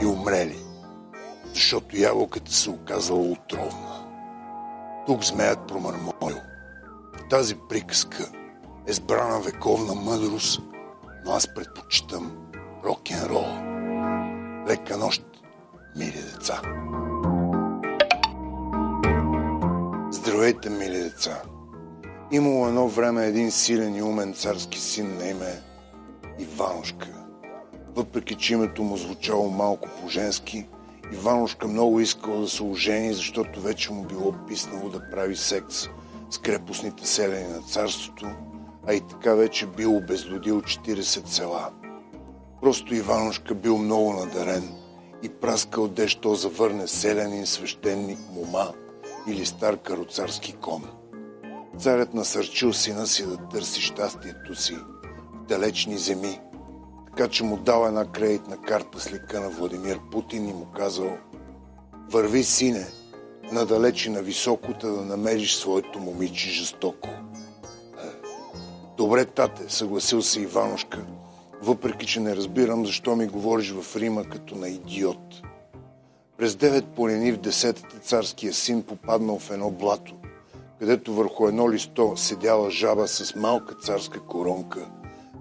и 0.02 0.06
умрели, 0.06 0.60
защото 1.54 1.98
ябълката 1.98 2.54
се 2.54 2.70
оказала 2.70 3.22
отровна. 3.22 4.06
Тук 5.08 5.24
змеят 5.24 5.68
промърмоил. 5.68 6.42
Тази 7.30 7.56
приказка 7.70 8.32
е 8.88 8.94
сбрана 8.94 9.40
вековна 9.40 9.96
мъдрост, 9.96 10.62
но 11.26 11.32
аз 11.32 11.54
предпочитам 11.54 12.32
рок-н-рол. 12.84 13.48
Лека 14.68 14.98
нощ, 14.98 15.24
мили 15.96 16.22
деца! 16.34 16.62
Здравейте, 20.32 20.70
мили 20.70 20.98
деца! 20.98 21.42
Имало 22.32 22.68
едно 22.68 22.88
време 22.88 23.26
един 23.26 23.52
силен 23.52 23.96
и 23.96 24.02
умен 24.02 24.34
царски 24.34 24.80
син 24.80 25.18
на 25.18 25.28
име 25.28 25.62
Иванушка. 26.40 27.08
Въпреки, 27.96 28.36
че 28.36 28.54
името 28.54 28.84
му 28.84 28.98
звучало 28.98 29.50
малко 29.50 29.90
по-женски, 30.02 30.68
Иванушка 31.14 31.68
много 31.68 32.00
искал 32.00 32.42
да 32.42 32.48
се 32.48 32.64
ожени, 32.64 33.14
защото 33.14 33.62
вече 33.62 33.94
му 33.94 34.04
било 34.04 34.34
писнало 34.48 34.90
да 34.90 35.10
прави 35.12 35.36
секс 35.36 35.90
с 36.30 36.38
крепостните 36.38 37.08
селени 37.08 37.48
на 37.48 37.62
царството, 37.62 38.26
а 38.88 38.94
и 38.94 39.02
така 39.02 39.34
вече 39.34 39.66
бил 39.66 39.98
обезлюдил 39.98 40.62
40 40.62 41.28
села. 41.28 41.70
Просто 42.62 42.96
Иванушка 42.96 43.56
бил 43.56 43.78
много 43.78 44.14
надарен 44.14 44.70
и 45.24 45.30
праскал 45.30 45.88
дещо 45.88 46.36
завърне 46.36 46.88
селянин, 46.88 47.46
свещеник, 47.46 48.20
мома 48.34 48.72
или 49.28 49.46
стар 49.46 49.78
кароцарски 49.78 50.54
кон. 50.54 50.84
Царят 51.80 52.14
насърчил 52.14 52.74
сина 52.74 53.08
си 53.08 53.26
да 53.26 53.38
търси 53.38 53.82
щастието 53.82 54.56
си 54.56 54.76
в 55.34 55.46
далечни 55.48 55.98
земи, 55.98 56.40
така 57.06 57.28
че 57.28 57.44
му 57.44 57.58
дал 57.58 57.86
една 57.88 58.06
кредитна 58.06 58.58
карта 58.58 59.00
с 59.00 59.12
лика 59.12 59.42
на 59.42 59.50
Владимир 59.50 60.00
Путин 60.12 60.50
и 60.50 60.54
му 60.54 60.66
казал 60.76 61.18
Върви, 62.12 62.44
сине, 62.44 62.88
надалече 63.52 64.10
на 64.10 64.22
високота 64.22 64.92
да 64.92 65.02
намериш 65.02 65.56
своето 65.56 66.00
момиче 66.00 66.50
жестоко. 66.50 67.10
Добре, 68.98 69.26
тате, 69.26 69.64
съгласил 69.68 70.22
се 70.22 70.42
Иванушка, 70.42 71.06
въпреки 71.62 72.06
че 72.06 72.20
не 72.20 72.36
разбирам 72.36 72.86
защо 72.86 73.16
ми 73.16 73.28
говориш 73.28 73.72
в 73.72 73.96
Рима 73.96 74.24
като 74.24 74.56
на 74.56 74.68
идиот. 74.68 75.42
През 76.42 76.56
девет 76.56 76.86
полени 76.88 77.32
в 77.32 77.38
десетата 77.38 78.00
царския 78.00 78.54
син 78.54 78.84
попаднал 78.84 79.40
в 79.40 79.52
едно 79.52 79.72
блато, 79.72 80.14
където 80.80 81.14
върху 81.14 81.48
едно 81.48 81.72
листо 81.72 82.14
седяла 82.18 82.72
жаба 82.72 83.08
с 83.08 83.36
малка 83.36 83.76
царска 83.76 84.20
коронка 84.20 84.86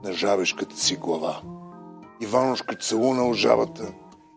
на 0.04 0.12
жабешката 0.12 0.76
си 0.76 0.96
глава. 0.96 1.40
Иванушка 2.20 2.76
целунал 2.76 3.34
жабата 3.34 3.92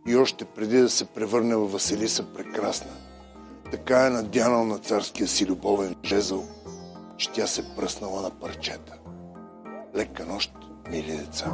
и 0.07 0.15
още 0.15 0.45
преди 0.45 0.77
да 0.77 0.89
се 0.89 1.05
превърне 1.05 1.55
в 1.55 1.67
Василиса 1.67 2.33
прекрасна. 2.33 2.91
Така 3.71 4.05
е 4.05 4.09
надянал 4.09 4.65
на 4.65 4.77
царския 4.77 5.27
си 5.27 5.45
любовен 5.45 5.95
жезъл, 6.05 6.45
че 7.17 7.31
тя 7.31 7.47
се 7.47 7.75
пръснала 7.75 8.21
на 8.21 8.29
парчета. 8.29 8.93
Лека 9.95 10.25
нощ, 10.25 10.53
мили 10.89 11.17
деца! 11.17 11.53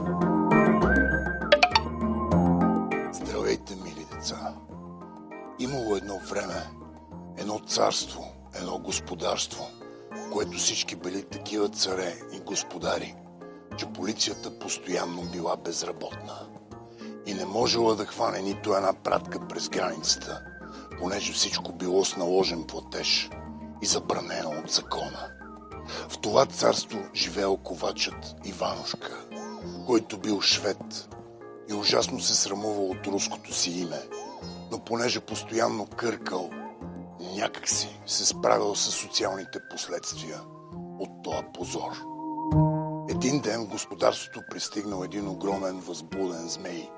Здравейте, 3.14 3.76
мили 3.76 4.06
деца! 4.14 4.54
Имало 5.60 5.96
едно 5.96 6.20
време, 6.20 6.70
едно 7.38 7.60
царство, 7.60 8.26
едно 8.56 8.80
господарство, 8.80 9.68
в 10.12 10.30
което 10.32 10.58
всички 10.58 10.96
били 10.96 11.24
такива 11.24 11.70
царе 11.70 12.16
и 12.34 12.40
господари, 12.40 13.16
че 13.78 13.86
полицията 13.86 14.60
постоянно 14.60 15.22
била 15.22 15.56
безработна 15.56 16.48
и 17.26 17.34
не 17.34 17.46
можела 17.46 17.96
да 17.96 18.06
хване 18.06 18.42
нито 18.42 18.76
една 18.76 18.94
пратка 18.94 19.48
през 19.48 19.70
границата, 19.70 20.42
понеже 21.00 21.34
всичко 21.34 21.74
било 21.74 22.06
с 22.06 22.18
наложен 22.18 22.64
платеж 22.64 23.30
и 23.82 23.86
забранено 23.86 24.50
от 24.50 24.72
закона. 24.72 25.28
В 26.10 26.18
това 26.18 26.46
царство 26.46 27.00
живеел 27.16 27.58
ковачът 27.58 28.36
Иванушка, 28.46 29.26
който 29.86 30.18
бил 30.18 30.42
швед 30.42 31.10
и 31.70 31.74
ужасно 31.74 32.20
се 32.20 32.36
срамувал 32.36 32.90
от 32.90 33.08
руското 33.08 33.54
си 33.54 33.72
име, 33.72 34.02
но 34.72 34.80
понеже 34.80 35.20
постоянно 35.20 35.88
къркал, 35.88 36.50
някак 37.36 37.70
си 37.70 38.00
се 38.06 38.26
справил 38.26 38.76
с 38.76 38.92
социалните 38.92 39.60
последствия 39.70 40.42
от 41.00 41.24
този 41.24 41.44
позор. 41.54 41.92
Един 43.10 43.42
ден 43.42 43.66
в 43.66 43.70
господарството 43.70 44.42
пристигнал 44.50 45.04
един 45.04 45.28
огромен 45.28 45.80
възбуден 45.80 46.50
змей, 46.50 46.90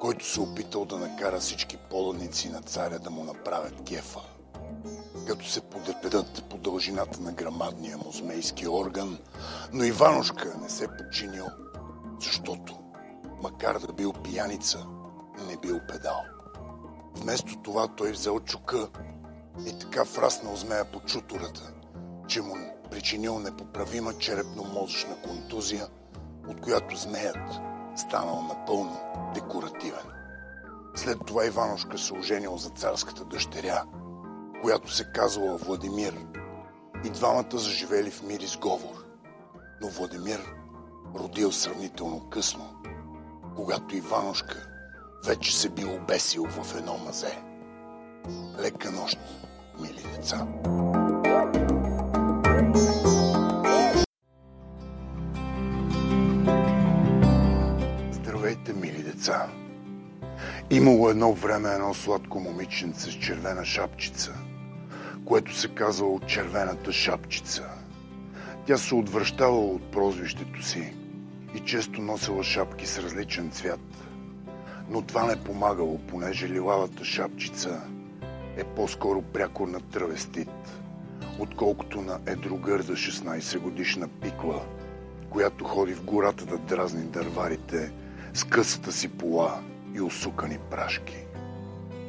който 0.00 0.26
се 0.26 0.40
опитал 0.40 0.84
да 0.84 0.98
накара 0.98 1.40
всички 1.40 1.76
поданици 1.90 2.50
на 2.50 2.62
царя 2.62 2.98
да 2.98 3.10
му 3.10 3.24
направят 3.24 3.84
кефа. 3.84 4.20
Като 5.26 5.48
се 5.48 5.60
подредат 5.60 6.44
по 6.50 6.58
дължината 6.58 7.20
на 7.20 7.32
грамадния 7.32 7.98
му 7.98 8.12
змейски 8.12 8.68
орган, 8.68 9.18
но 9.72 9.84
Иванушка 9.84 10.54
не 10.62 10.68
се 10.68 10.88
починил, 10.88 11.46
защото, 12.20 12.78
макар 13.42 13.78
да 13.78 13.92
бил 13.92 14.12
пияница, 14.12 14.86
не 15.48 15.56
бил 15.56 15.80
педал. 15.88 16.31
Вместо 17.16 17.62
това 17.62 17.88
той 17.88 18.12
взел 18.12 18.40
чука 18.40 18.88
И 19.66 19.78
така 19.78 20.02
враснал 20.02 20.56
змея 20.56 20.84
по 20.84 21.00
чутурата, 21.00 21.72
че 22.28 22.42
му 22.42 22.54
причинил 22.90 23.38
непоправима 23.38 24.12
черепно-мозъчна 24.12 25.22
контузия, 25.22 25.86
от 26.48 26.60
която 26.60 26.96
змеят 26.96 27.60
станал 27.96 28.42
напълно 28.42 29.00
декоративен. 29.34 30.06
След 30.94 31.18
това 31.26 31.46
Иванушка 31.46 31.98
се 31.98 32.14
оженил 32.14 32.56
за 32.56 32.70
царската 32.70 33.24
дъщеря, 33.24 33.84
която 34.62 34.92
се 34.92 35.12
казвала 35.12 35.56
Владимир. 35.56 36.26
И 37.04 37.10
двамата 37.10 37.58
заживели 37.58 38.10
в 38.10 38.22
мир 38.22 38.40
и 38.40 38.46
сговор. 38.46 39.04
Но 39.80 39.88
Владимир 39.88 40.54
родил 41.14 41.52
сравнително 41.52 42.30
късно, 42.30 42.82
когато 43.56 43.96
Иванушка 43.96 44.71
вече 45.24 45.56
се 45.56 45.68
бил 45.68 45.94
обесил 45.94 46.46
в 46.46 46.76
едно 46.78 46.98
мазе. 46.98 47.38
Лека 48.60 48.90
нощ, 48.90 49.18
мили 49.80 50.02
деца! 50.16 50.46
Здравейте, 58.12 58.72
мили 58.72 59.02
деца! 59.02 59.48
Имало 60.70 61.08
едно 61.08 61.32
време 61.32 61.68
едно 61.68 61.94
сладко 61.94 62.40
момиченце 62.40 63.10
с 63.10 63.14
червена 63.14 63.64
шапчица, 63.64 64.34
което 65.24 65.56
се 65.56 65.68
казвало 65.68 66.20
червената 66.20 66.92
шапчица. 66.92 67.64
Тя 68.66 68.78
се 68.78 68.94
отвръщавала 68.94 69.66
от 69.66 69.90
прозвището 69.90 70.62
си 70.62 70.92
и 71.54 71.60
често 71.60 72.02
носила 72.02 72.44
шапки 72.44 72.86
с 72.86 72.98
различен 72.98 73.50
цвят. 73.50 74.01
Но 74.92 75.02
това 75.02 75.26
не 75.26 75.36
помагало, 75.36 75.98
понеже 75.98 76.48
лилавата 76.48 77.04
шапчица 77.04 77.80
е 78.56 78.64
по-скоро 78.64 79.22
прякор 79.22 79.68
на 79.68 79.80
травестит, 79.80 80.50
отколкото 81.38 82.00
на 82.00 82.18
едрогърда 82.26 82.92
16 82.92 83.58
годишна 83.58 84.08
пикла, 84.08 84.62
която 85.30 85.64
ходи 85.64 85.94
в 85.94 86.04
гората 86.04 86.46
да 86.46 86.58
дразни 86.58 87.02
дърварите 87.02 87.92
с 88.34 88.44
късата 88.44 88.92
си 88.92 89.08
пола 89.08 89.60
и 89.94 90.00
усукани 90.00 90.58
прашки. 90.70 91.16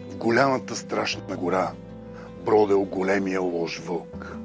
В 0.10 0.16
голямата 0.16 0.76
страшна 0.76 1.36
гора 1.38 1.72
бродел 2.46 2.84
големия 2.84 3.42
лош 3.42 3.80
вълк, 3.80 4.38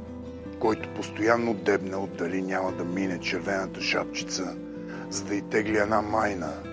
който 0.58 0.88
постоянно 0.88 1.54
дебнал 1.54 2.08
дали 2.18 2.42
няма 2.42 2.72
да 2.72 2.84
мине 2.84 3.20
червената 3.20 3.80
шапчица, 3.80 4.56
за 5.10 5.24
да 5.24 5.34
й 5.34 5.42
тегли 5.42 5.76
една 5.76 6.02
майна, 6.02 6.67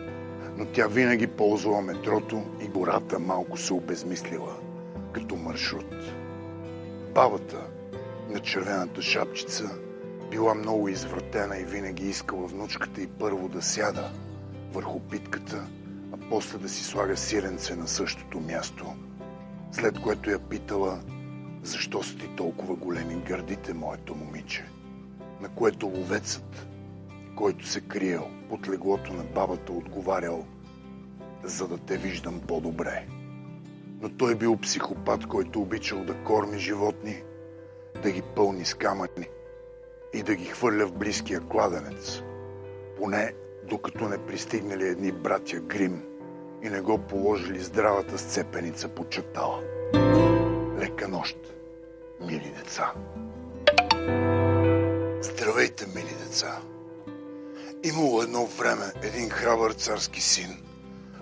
но 0.57 0.65
тя 0.65 0.87
винаги 0.87 1.27
ползвала 1.27 1.81
метрото 1.81 2.43
и 2.61 2.67
гората 2.67 3.19
малко 3.19 3.57
се 3.57 3.73
обезмислила 3.73 4.55
като 5.13 5.35
маршрут. 5.35 6.13
Бабата 7.13 7.67
на 8.29 8.39
червената 8.39 9.01
шапчица 9.01 9.69
била 10.31 10.53
много 10.53 10.89
извратена 10.89 11.57
и 11.57 11.63
винаги 11.63 12.09
искала 12.09 12.47
внучката 12.47 13.01
и 13.01 13.07
първо 13.07 13.49
да 13.49 13.61
сяда 13.61 14.11
върху 14.71 14.99
питката, 14.99 15.67
а 16.13 16.17
после 16.29 16.57
да 16.57 16.69
си 16.69 16.83
слага 16.83 17.17
сиренце 17.17 17.75
на 17.75 17.87
същото 17.87 18.39
място. 18.39 18.85
След 19.71 19.99
което 19.99 20.29
я 20.29 20.39
питала, 20.39 20.99
защо 21.63 22.03
са 22.03 22.17
ти 22.17 22.27
толкова 22.37 22.75
големи 22.75 23.15
гърдите, 23.27 23.73
моето 23.73 24.15
момиче? 24.15 24.65
На 25.41 25.49
което 25.49 25.85
ловецът, 25.85 26.67
който 27.35 27.67
се 27.67 27.81
криел 27.81 28.27
под 28.49 28.69
леглото 28.69 29.13
на 29.13 29.23
бабата, 29.23 29.73
отговарял, 29.73 30.45
за 31.43 31.67
да 31.67 31.77
те 31.77 31.97
виждам 31.97 32.41
по-добре. 32.47 33.07
Но 34.01 34.09
той 34.09 34.35
бил 34.35 34.57
психопат, 34.57 35.27
който 35.27 35.61
обичал 35.61 36.03
да 36.03 36.13
корми 36.13 36.59
животни, 36.59 37.23
да 38.03 38.11
ги 38.11 38.21
пълни 38.35 38.65
с 38.65 38.73
камъни 38.73 39.27
и 40.13 40.23
да 40.23 40.35
ги 40.35 40.45
хвърля 40.45 40.85
в 40.85 40.93
близкия 40.93 41.39
кладенец. 41.39 42.21
Поне 42.97 43.33
докато 43.69 44.09
не 44.09 44.17
пристигнали 44.17 44.87
едни 44.87 45.11
братя 45.11 45.59
Грим 45.59 46.03
и 46.63 46.69
не 46.69 46.81
го 46.81 46.97
положили 46.97 47.59
здравата 47.59 48.17
сцепеница 48.17 48.89
по 48.89 49.05
чатала. 49.05 49.61
Лека 50.79 51.07
нощ, 51.07 51.37
мили 52.21 52.53
деца! 52.57 52.93
Здравейте, 55.21 55.85
мили 55.95 56.15
деца! 56.25 56.61
Имало 57.85 58.21
едно 58.21 58.45
време 58.45 58.91
един 59.03 59.29
храбър 59.29 59.71
царски 59.71 60.21
син, 60.21 60.57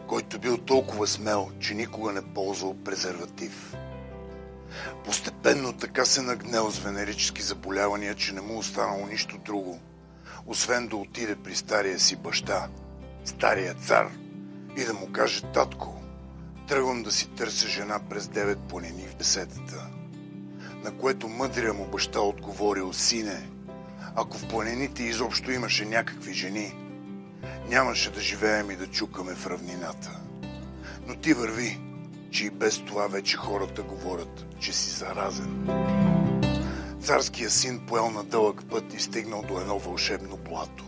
който 0.07 0.39
бил 0.39 0.57
толкова 0.57 1.07
смел, 1.07 1.51
че 1.59 1.73
никога 1.73 2.11
не 2.11 2.21
ползвал 2.21 2.83
презерватив. 2.83 3.75
Постепенно 5.05 5.73
така 5.73 6.05
се 6.05 6.21
нагнел 6.21 6.71
с 6.71 6.79
венерически 6.79 7.41
заболявания, 7.41 8.15
че 8.15 8.33
не 8.33 8.41
му 8.41 8.57
останало 8.57 9.05
нищо 9.05 9.37
друго, 9.37 9.79
освен 10.45 10.87
да 10.87 10.95
отиде 10.95 11.35
при 11.35 11.55
стария 11.55 11.99
си 11.99 12.15
баща, 12.15 12.67
стария 13.25 13.73
цар, 13.73 14.09
и 14.77 14.83
да 14.83 14.93
му 14.93 15.11
каже 15.11 15.41
татко, 15.53 16.01
тръгвам 16.67 17.03
да 17.03 17.11
си 17.11 17.29
търся 17.29 17.67
жена 17.67 17.99
през 18.09 18.27
девет 18.27 18.59
планини 18.59 19.07
в 19.07 19.15
десетата. 19.15 19.87
На 20.83 20.91
което 20.91 21.27
мъдрия 21.27 21.73
му 21.73 21.87
баща 21.87 22.21
отговорил, 22.21 22.93
сине, 22.93 23.49
ако 24.15 24.37
в 24.37 24.47
планините 24.47 25.03
изобщо 25.03 25.51
имаше 25.51 25.85
някакви 25.85 26.33
жени, 26.33 26.75
нямаше 27.69 28.11
да 28.11 28.21
живеем 28.21 28.71
и 28.71 28.75
да 28.75 28.87
чукаме 28.87 29.35
в 29.35 29.47
равнината. 29.47 30.19
Но 31.07 31.15
ти 31.15 31.33
върви, 31.33 31.79
че 32.31 32.45
и 32.45 32.49
без 32.49 32.79
това 32.79 33.07
вече 33.07 33.37
хората 33.37 33.83
говорят, 33.83 34.45
че 34.59 34.73
си 34.73 34.89
заразен. 34.89 35.67
Царския 37.01 37.49
син 37.49 37.85
поел 37.87 38.09
на 38.09 38.23
дълъг 38.23 38.61
път 38.69 38.93
и 38.93 38.99
стигнал 38.99 39.41
до 39.47 39.59
едно 39.59 39.79
вълшебно 39.79 40.37
плато, 40.37 40.83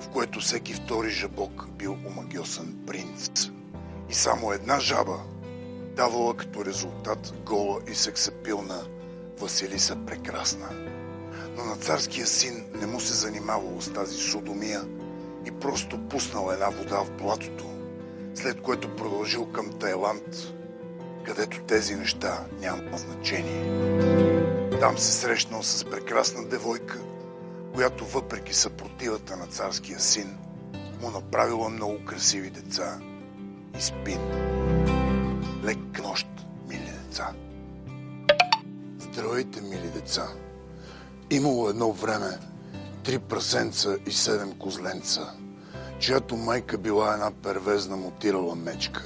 в 0.00 0.08
което 0.08 0.40
всеки 0.40 0.74
втори 0.74 1.10
жабок 1.10 1.68
бил 1.78 1.92
омагиосен 1.92 2.76
принц. 2.86 3.30
И 4.10 4.14
само 4.14 4.52
една 4.52 4.80
жаба 4.80 5.20
давала 5.96 6.36
като 6.36 6.64
резултат 6.64 7.32
гола 7.46 7.80
и 7.90 7.94
сексапилна 7.94 8.82
Василиса 9.40 9.96
Прекрасна. 10.06 10.93
Но 11.56 11.64
на 11.64 11.76
царския 11.76 12.26
син 12.26 12.64
не 12.74 12.86
му 12.86 13.00
се 13.00 13.14
занимавало 13.14 13.80
с 13.80 13.92
тази 13.92 14.16
судомия 14.16 14.82
и 15.46 15.50
просто 15.50 16.08
пуснал 16.08 16.50
една 16.52 16.68
вода 16.68 17.04
в 17.04 17.10
блатото, 17.10 17.64
след 18.34 18.60
което 18.60 18.96
продължил 18.96 19.46
към 19.46 19.70
Тайланд, 19.70 20.52
където 21.26 21.62
тези 21.62 21.94
неща 21.94 22.44
нямат 22.60 22.98
значение. 22.98 23.64
Там 24.80 24.98
се 24.98 25.12
срещнал 25.12 25.62
с 25.62 25.84
прекрасна 25.84 26.44
девойка, 26.44 27.00
която 27.74 28.04
въпреки 28.04 28.54
съпротивата 28.54 29.36
на 29.36 29.46
царския 29.46 30.00
син, 30.00 30.36
му 31.02 31.10
направила 31.10 31.68
много 31.68 32.04
красиви 32.04 32.50
деца 32.50 33.00
и 33.78 33.82
спин. 33.82 34.20
Лек 35.64 36.02
нощ, 36.02 36.26
мили 36.68 36.92
деца! 37.04 37.32
Здравейте, 38.98 39.60
мили 39.60 39.90
деца! 39.94 40.28
Имало 41.30 41.68
едно 41.68 41.92
време 41.92 42.38
три 43.04 43.18
прасенца 43.18 43.96
и 44.06 44.12
седем 44.12 44.52
козленца, 44.52 45.32
чиято 45.98 46.36
майка 46.36 46.78
била 46.78 47.12
една 47.12 47.30
первезна 47.30 47.96
мутирала 47.96 48.54
мечка. 48.54 49.04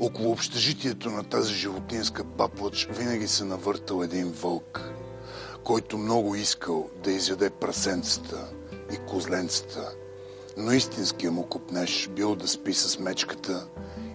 Около 0.00 0.30
общежитието 0.30 1.10
на 1.10 1.24
тази 1.24 1.54
животинска 1.54 2.24
паплач 2.24 2.88
винаги 2.90 3.28
се 3.28 3.44
навъртал 3.44 4.02
един 4.02 4.30
вълк, 4.30 4.80
който 5.64 5.98
много 5.98 6.34
искал 6.34 6.88
да 7.04 7.12
изяде 7.12 7.50
прасенцата 7.50 8.48
и 8.92 8.96
козленцата, 8.96 9.92
но 10.56 10.72
истинския 10.72 11.32
му 11.32 11.46
купнеш 11.46 12.08
бил 12.08 12.36
да 12.36 12.48
спи 12.48 12.74
с 12.74 12.98
мечката 12.98 13.66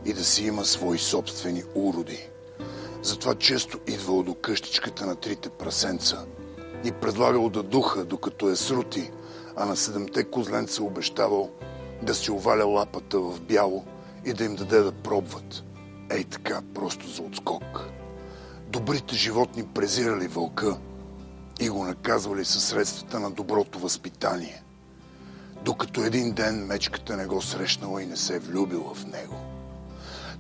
и 0.05 0.13
да 0.13 0.23
си 0.23 0.45
има 0.45 0.65
свои 0.65 0.99
собствени 0.99 1.63
уроди. 1.75 2.29
Затова 3.03 3.35
често 3.35 3.79
идвал 3.88 4.23
до 4.23 4.35
къщичката 4.35 5.05
на 5.05 5.15
трите 5.15 5.49
прасенца 5.49 6.25
и 6.83 6.91
предлагал 6.91 7.49
да 7.49 7.63
духа, 7.63 8.05
докато 8.05 8.49
е 8.49 8.55
срути, 8.55 9.11
а 9.55 9.65
на 9.65 9.75
седемте 9.75 10.23
козленца 10.23 10.83
обещавал 10.83 11.49
да 12.01 12.15
си 12.15 12.31
оваля 12.31 12.65
лапата 12.65 13.19
в 13.19 13.41
бяло 13.41 13.85
и 14.25 14.33
да 14.33 14.43
им 14.43 14.55
даде 14.55 14.79
да 14.79 14.91
пробват. 14.91 15.63
Ей 16.09 16.23
така, 16.23 16.61
просто 16.73 17.09
за 17.09 17.21
отскок. 17.21 17.89
Добрите 18.67 19.15
животни 19.15 19.63
презирали 19.63 20.27
вълка 20.27 20.77
и 21.59 21.69
го 21.69 21.85
наказвали 21.85 22.45
със 22.45 22.63
средствата 22.63 23.19
на 23.19 23.31
доброто 23.31 23.79
възпитание. 23.79 24.63
Докато 25.63 26.03
един 26.03 26.31
ден 26.31 26.65
мечката 26.65 27.17
не 27.17 27.25
го 27.25 27.41
срещнала 27.41 28.03
и 28.03 28.05
не 28.05 28.17
се 28.17 28.35
е 28.35 28.39
влюбила 28.39 28.93
в 28.93 29.05
него. 29.05 29.35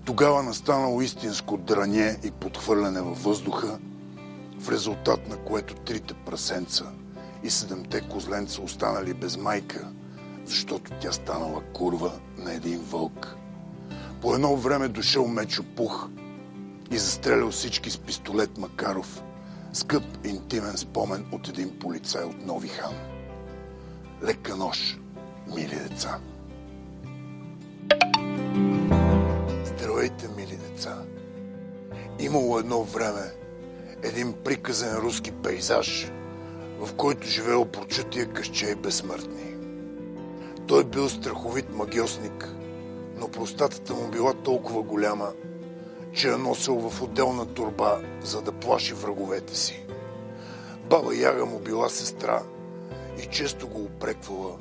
Тогава 0.05 0.43
настанало 0.43 1.01
истинско 1.01 1.57
дране 1.57 2.19
и 2.23 2.31
подхвърляне 2.31 3.01
във 3.01 3.23
въздуха, 3.23 3.79
в 4.61 4.69
резултат 4.69 5.29
на 5.29 5.37
което 5.37 5.75
трите 5.75 6.13
прасенца 6.13 6.85
и 7.43 7.49
седемте 7.49 8.01
козленца 8.01 8.61
останали 8.61 9.13
без 9.13 9.37
майка, 9.37 9.87
защото 10.45 10.91
тя 11.01 11.11
станала 11.11 11.61
курва 11.73 12.11
на 12.37 12.53
един 12.53 12.79
вълк. 12.79 13.35
По 14.21 14.35
едно 14.35 14.55
време 14.55 14.87
дошъл 14.87 15.27
Мечо 15.27 15.63
Пух, 15.75 16.09
и 16.91 16.97
застрелял 16.97 17.51
всички 17.51 17.89
с 17.89 17.97
пистолет 17.97 18.57
Макаров, 18.57 19.23
скъп 19.73 20.03
интимен 20.25 20.77
спомен 20.77 21.25
от 21.31 21.47
един 21.47 21.79
полицай 21.79 22.23
от 22.23 22.45
Нови 22.45 22.67
хан. 22.67 22.93
Лека 24.23 24.55
нощ, 24.55 24.99
мили 25.55 25.75
деца! 25.75 26.19
Здравейте, 29.65 30.27
мили 30.37 30.57
деца! 30.57 30.97
Имало 32.19 32.59
едно 32.59 32.83
време 32.83 33.40
един 34.03 34.33
приказен 34.33 34.97
руски 34.97 35.31
пейзаж, 35.31 36.11
в 36.79 36.93
който 36.93 37.27
живеел 37.27 37.65
прочутия 37.65 38.25
къщей 38.33 38.75
безсмъртни. 38.75 39.55
Той 40.67 40.83
бил 40.83 41.09
страховит 41.09 41.75
магиосник, 41.75 42.49
но 43.19 43.27
простатата 43.27 43.93
му 43.93 44.07
била 44.07 44.33
толкова 44.33 44.81
голяма, 44.81 45.31
че 46.13 46.27
я 46.27 46.37
носил 46.37 46.89
в 46.89 47.01
отделна 47.01 47.45
турба, 47.45 48.01
за 48.23 48.41
да 48.41 48.51
плаши 48.51 48.93
враговете 48.93 49.57
си. 49.57 49.85
Баба 50.89 51.15
Яга 51.15 51.45
му 51.45 51.59
била 51.59 51.89
сестра 51.89 52.43
и 53.23 53.25
често 53.25 53.67
го 53.67 53.83
упреквала, 53.83 54.57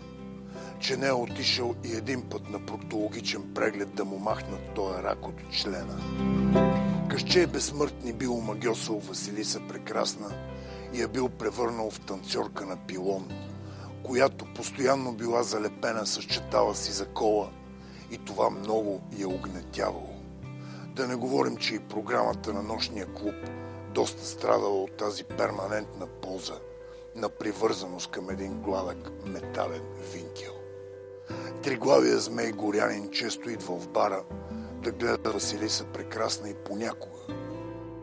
че 0.80 0.96
не 0.96 1.06
е 1.06 1.12
отишъл 1.12 1.74
и 1.84 1.92
един 1.92 2.22
път 2.22 2.50
на 2.50 2.66
проктологичен 2.66 3.42
преглед 3.54 3.94
да 3.94 4.04
му 4.04 4.18
махнат 4.18 4.74
този 4.74 5.02
рак 5.02 5.26
от 5.26 5.52
члена. 5.52 5.96
Къщей 7.20 7.46
безсмъртни 7.46 8.12
бил 8.12 8.36
магиосал 8.36 8.98
Василиса 8.98 9.60
прекрасна 9.68 10.32
и 10.92 11.00
я 11.00 11.08
бил 11.08 11.28
превърнал 11.28 11.90
в 11.90 12.00
танцорка 12.00 12.66
на 12.66 12.76
пилон, 12.76 13.28
която 14.02 14.44
постоянно 14.54 15.12
била 15.12 15.42
залепена 15.42 16.06
с 16.06 16.22
четала 16.22 16.74
си 16.74 16.92
за 16.92 17.06
кола 17.06 17.50
и 18.10 18.18
това 18.18 18.50
много 18.50 19.00
я 19.18 19.28
огнетявало. 19.28 20.14
Да 20.86 21.08
не 21.08 21.14
говорим, 21.14 21.56
че 21.56 21.74
и 21.74 21.78
програмата 21.78 22.52
на 22.52 22.62
нощния 22.62 23.06
клуб 23.06 23.34
доста 23.94 24.26
страдала 24.26 24.82
от 24.82 24.96
тази 24.96 25.24
перманентна 25.24 26.06
полза 26.06 26.58
на 27.16 27.28
привързаност 27.28 28.10
към 28.10 28.30
един 28.30 28.62
гладък 28.62 29.10
метален 29.26 29.82
винкел. 30.12 30.52
Триглавия 31.62 32.18
змей 32.18 32.52
Горянин 32.52 33.10
често 33.10 33.50
идва 33.50 33.76
в 33.78 33.88
бара 33.88 34.22
да 34.82 34.90
гледа 34.90 35.32
Василиса 35.32 35.84
прекрасна 35.84 36.48
и 36.48 36.54
понякога, 36.54 37.34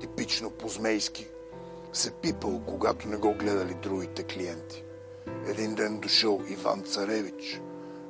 типично 0.02 0.50
по-змейски, 0.50 1.28
се 1.94 2.12
пипал, 2.12 2.62
когато 2.68 3.08
не 3.08 3.18
го 3.18 3.34
гледали 3.34 3.74
другите 3.74 4.24
клиенти. 4.24 4.84
Един 5.48 5.76
ден 5.76 6.00
дошъл 6.00 6.42
Иван 6.50 6.84
Царевич, 6.84 7.62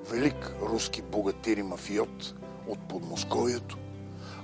велик 0.10 0.56
руски 0.62 1.02
богатир 1.02 1.58
и 1.58 1.64
мафиот 1.64 2.34
от 2.68 2.88
Подмосковието, 2.88 3.78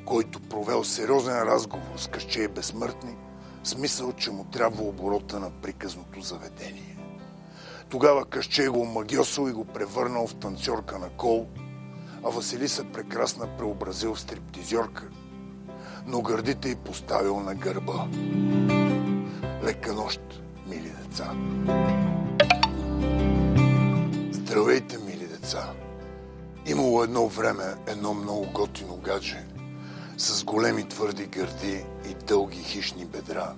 който 0.05 0.39
провел 0.39 0.83
сериозен 0.83 1.43
разговор 1.43 1.97
с 1.97 2.07
къщей 2.07 2.47
безсмъртни, 2.47 3.15
смисъл, 3.63 4.13
че 4.13 4.31
му 4.31 4.45
трябва 4.51 4.83
оборота 4.83 5.39
на 5.39 5.51
приказното 5.61 6.21
заведение. 6.21 6.97
Тогава 7.89 8.25
къщей 8.25 8.67
го 8.67 8.85
магиосал 8.85 9.47
и 9.47 9.51
го 9.51 9.65
превърнал 9.65 10.27
в 10.27 10.35
танцорка 10.35 10.99
на 10.99 11.09
кол, 11.09 11.47
а 12.25 12.29
Василиса 12.29 12.83
прекрасна 12.83 13.57
преобразил 13.57 14.15
в 14.15 14.19
стриптизьорка, 14.19 15.03
но 16.05 16.21
гърдите 16.21 16.69
й 16.69 16.75
поставил 16.75 17.39
на 17.39 17.55
гърба. 17.55 18.07
Лека 19.63 19.93
нощ, 19.93 20.21
мили 20.67 20.91
деца! 21.03 21.33
Здравейте, 24.31 24.97
мили 24.97 25.27
деца! 25.27 25.73
Имало 26.65 27.03
едно 27.03 27.27
време 27.27 27.75
едно 27.87 28.13
много 28.13 28.47
готино 28.53 28.97
гадже 28.97 29.45
с 30.17 30.43
големи 30.43 30.89
твърди 30.89 31.25
гърди 31.25 31.85
и 32.09 32.13
дълги 32.27 32.63
хищни 32.63 33.05
бедра, 33.05 33.53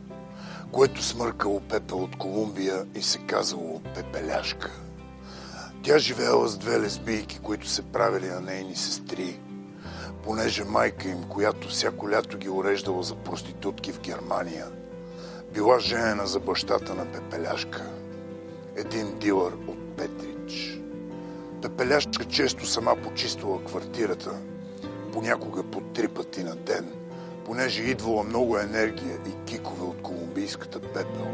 което 0.71 1.03
смъркало 1.03 1.61
пепел 1.61 1.97
от 1.97 2.17
Колумбия 2.17 2.85
и 2.95 3.01
се 3.01 3.17
казало 3.17 3.81
Пепеляшка. 3.95 4.84
Тя 5.85 5.99
живеела 5.99 6.47
с 6.47 6.57
две 6.57 6.79
лесбийки, 6.79 7.39
които 7.39 7.67
се 7.67 7.81
правили 7.81 8.27
на 8.27 8.41
нейни 8.41 8.75
сестри, 8.75 9.39
понеже 10.23 10.63
майка 10.63 11.09
им, 11.09 11.23
която 11.29 11.67
всяко 11.67 12.09
лято 12.09 12.37
ги 12.37 12.49
уреждала 12.49 13.03
за 13.03 13.15
проститутки 13.15 13.91
в 13.91 14.01
Германия, 14.01 14.65
била 15.53 15.79
женена 15.79 16.27
за 16.27 16.39
бащата 16.39 16.95
на 16.95 17.05
Пепеляшка, 17.05 17.85
един 18.75 19.19
дилър 19.19 19.53
от 19.67 19.97
Петрич. 19.97 20.79
Пепеляшка 21.61 22.25
често 22.25 22.65
сама 22.65 22.95
почиствала 23.03 23.63
квартирата, 23.63 24.31
понякога 25.13 25.63
по 25.63 25.81
три 25.81 26.07
пъти 26.07 26.43
на 26.43 26.55
ден, 26.55 26.91
понеже 27.45 27.83
идвала 27.83 28.23
много 28.23 28.57
енергия 28.57 29.17
и 29.27 29.45
кикове 29.45 29.83
от 29.83 30.01
колумбийската 30.01 30.79
пепел. 30.79 31.27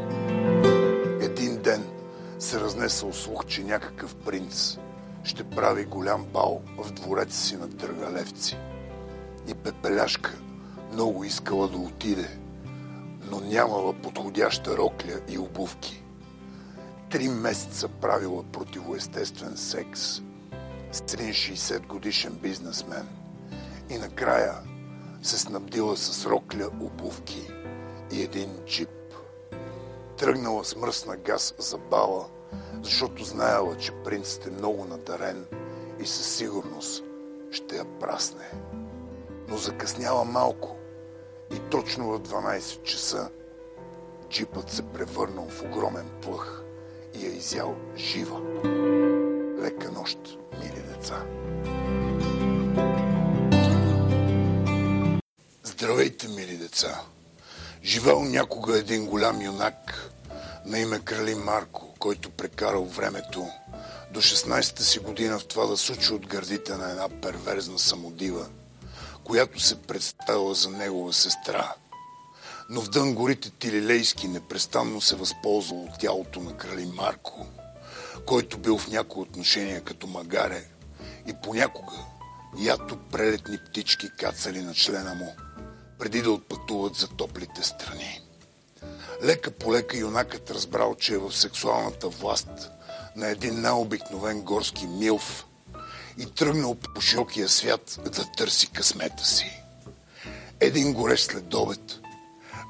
Един 1.20 1.56
ден 1.56 1.91
се 2.42 2.60
разнесъл 2.60 3.12
слух, 3.12 3.46
че 3.46 3.64
някакъв 3.64 4.14
принц 4.14 4.78
ще 5.24 5.44
прави 5.44 5.84
голям 5.84 6.24
бал 6.24 6.62
в 6.78 6.92
двореца 6.92 7.40
си 7.40 7.56
на 7.56 7.68
Дъргалевци. 7.68 8.56
И 9.48 9.54
Пепеляшка 9.54 10.38
много 10.92 11.24
искала 11.24 11.68
да 11.68 11.78
отиде, 11.78 12.38
но 13.30 13.40
нямала 13.40 13.92
подходяща 13.92 14.76
рокля 14.76 15.20
и 15.28 15.38
обувки. 15.38 16.02
Три 17.10 17.28
месеца 17.28 17.88
правила 17.88 18.42
противоестествен 18.52 19.56
секс 19.56 20.00
с 20.92 21.14
един 21.14 21.32
60 21.32 21.86
годишен 21.86 22.32
бизнесмен 22.42 23.08
и 23.90 23.98
накрая 23.98 24.54
се 25.22 25.38
снабдила 25.38 25.96
с 25.96 26.26
рокля, 26.26 26.68
обувки 26.80 27.50
и 28.12 28.22
един 28.22 28.50
джип. 28.66 29.01
Тръгнала 30.22 30.64
с 30.64 30.76
мръсна 30.76 31.16
газ 31.16 31.54
за 31.58 31.78
бала, 31.78 32.26
защото 32.82 33.24
знаела, 33.24 33.76
че 33.76 33.92
принцът 33.92 34.46
е 34.46 34.50
много 34.50 34.84
надарен 34.84 35.46
и 36.00 36.06
със 36.06 36.36
сигурност 36.36 37.04
ще 37.50 37.76
я 37.76 37.84
прасне. 38.00 38.50
Но 39.48 39.56
закъсняла 39.56 40.24
малко 40.24 40.76
и 41.54 41.58
точно 41.70 42.08
в 42.08 42.20
12 42.20 42.82
часа 42.82 43.30
джипът 44.30 44.70
се 44.70 44.82
превърнал 44.82 45.48
в 45.48 45.62
огромен 45.62 46.10
плъх 46.22 46.62
и 47.14 47.26
я 47.26 47.32
изял 47.32 47.76
жива. 47.96 48.40
Лека 49.58 49.90
нощ, 49.90 50.18
мили 50.60 50.82
деца! 50.82 51.24
Здравейте, 55.62 56.28
мили 56.28 56.56
деца! 56.56 57.00
Живел 57.84 58.24
някога 58.24 58.78
един 58.78 59.06
голям 59.06 59.42
юнак 59.42 60.11
на 60.66 60.78
име 60.78 61.00
Крали 61.00 61.34
Марко, 61.34 61.94
който 61.98 62.30
прекарал 62.30 62.84
времето 62.84 63.48
до 64.10 64.20
16-та 64.20 64.84
си 64.84 64.98
година 64.98 65.38
в 65.38 65.46
това 65.46 65.66
да 65.66 65.76
сучи 65.76 66.12
от 66.12 66.26
гърдите 66.26 66.76
на 66.76 66.90
една 66.90 67.08
перверзна 67.08 67.78
самодива, 67.78 68.46
която 69.24 69.60
се 69.60 69.82
представила 69.82 70.54
за 70.54 70.70
негова 70.70 71.12
сестра. 71.12 71.74
Но 72.68 72.80
в 72.80 72.90
дън 72.90 73.14
горите 73.14 73.50
Тилилейски 73.50 74.28
непрестанно 74.28 75.00
се 75.00 75.16
възползва 75.16 75.76
от 75.76 75.98
тялото 76.00 76.40
на 76.40 76.56
Крали 76.56 76.86
Марко, 76.86 77.46
който 78.26 78.58
бил 78.58 78.78
в 78.78 78.88
някои 78.88 79.22
отношения 79.22 79.80
като 79.80 80.06
магаре 80.06 80.64
и 81.26 81.34
понякога 81.42 81.96
ято 82.58 82.98
прелетни 83.12 83.58
птички 83.58 84.10
кацали 84.18 84.62
на 84.62 84.74
члена 84.74 85.14
му, 85.14 85.36
преди 85.98 86.22
да 86.22 86.30
отпътуват 86.30 86.94
за 86.94 87.08
топлите 87.08 87.62
страни. 87.62 88.20
Лека 89.22 89.50
по 89.50 89.72
лека 89.72 89.96
юнакът 89.96 90.50
разбрал, 90.50 90.94
че 90.94 91.14
е 91.14 91.18
в 91.18 91.32
сексуалната 91.32 92.08
власт 92.08 92.70
на 93.16 93.28
един 93.28 93.60
най-обикновен 93.60 94.40
горски 94.40 94.86
милф 94.86 95.46
и 96.18 96.26
тръгнал 96.26 96.74
по 96.74 97.00
широкия 97.00 97.48
свят 97.48 97.98
да 98.04 98.24
търси 98.36 98.70
късмета 98.70 99.24
си. 99.24 99.62
Един 100.60 100.92
горещ 100.92 101.24
следобед, 101.24 102.00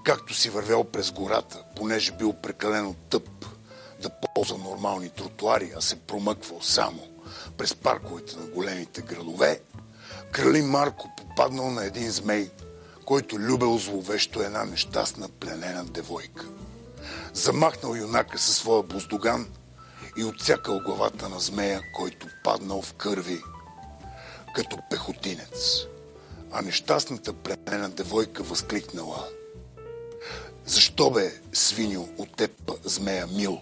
както 0.05 0.35
си 0.35 0.51
вървял 0.51 0.85
през 0.85 1.13
гората, 1.13 1.65
понеже 1.77 2.13
бил 2.13 2.33
прекалено 2.33 2.95
тъп 3.11 3.29
да 4.03 4.11
ползва 4.11 4.59
нормални 4.59 5.09
тротуари, 5.09 5.73
а 5.77 5.81
се 5.81 6.01
промъквал 6.01 6.63
само 6.63 7.09
през 7.59 7.75
парковете 7.75 8.37
на 8.37 8.47
големите 8.47 9.03
градове, 9.03 9.61
крали 10.33 10.63
Марко 10.63 11.11
попаднал 11.17 11.71
на 11.71 11.85
един 11.85 12.11
змей, 12.11 12.51
който 13.05 13.39
любел 13.39 13.79
зловещо 13.79 14.43
една 14.43 14.65
нещастна 14.65 15.29
пленена 15.29 15.85
девойка. 15.85 16.47
Замахнал 17.35 17.95
юнака 17.95 18.39
със 18.39 18.57
своя 18.57 18.83
буздоган 18.83 19.47
и 20.19 20.25
отсякал 20.25 20.81
главата 20.81 21.29
на 21.29 21.41
змея, 21.41 21.81
който 21.95 22.27
паднал 22.45 22.83
в 22.83 22.93
кърви 22.93 23.43
като 24.55 24.79
пехотинец. 24.91 25.87
А 26.53 26.63
нещастната 26.63 27.33
пленена 27.33 27.91
девойка 27.91 28.43
възкликнала. 28.43 29.29
Защо 30.67 31.11
бе, 31.11 31.33
свиньо, 31.53 32.09
от 32.19 32.37
теб 32.37 32.51
змея 32.85 33.27
мил? 33.27 33.61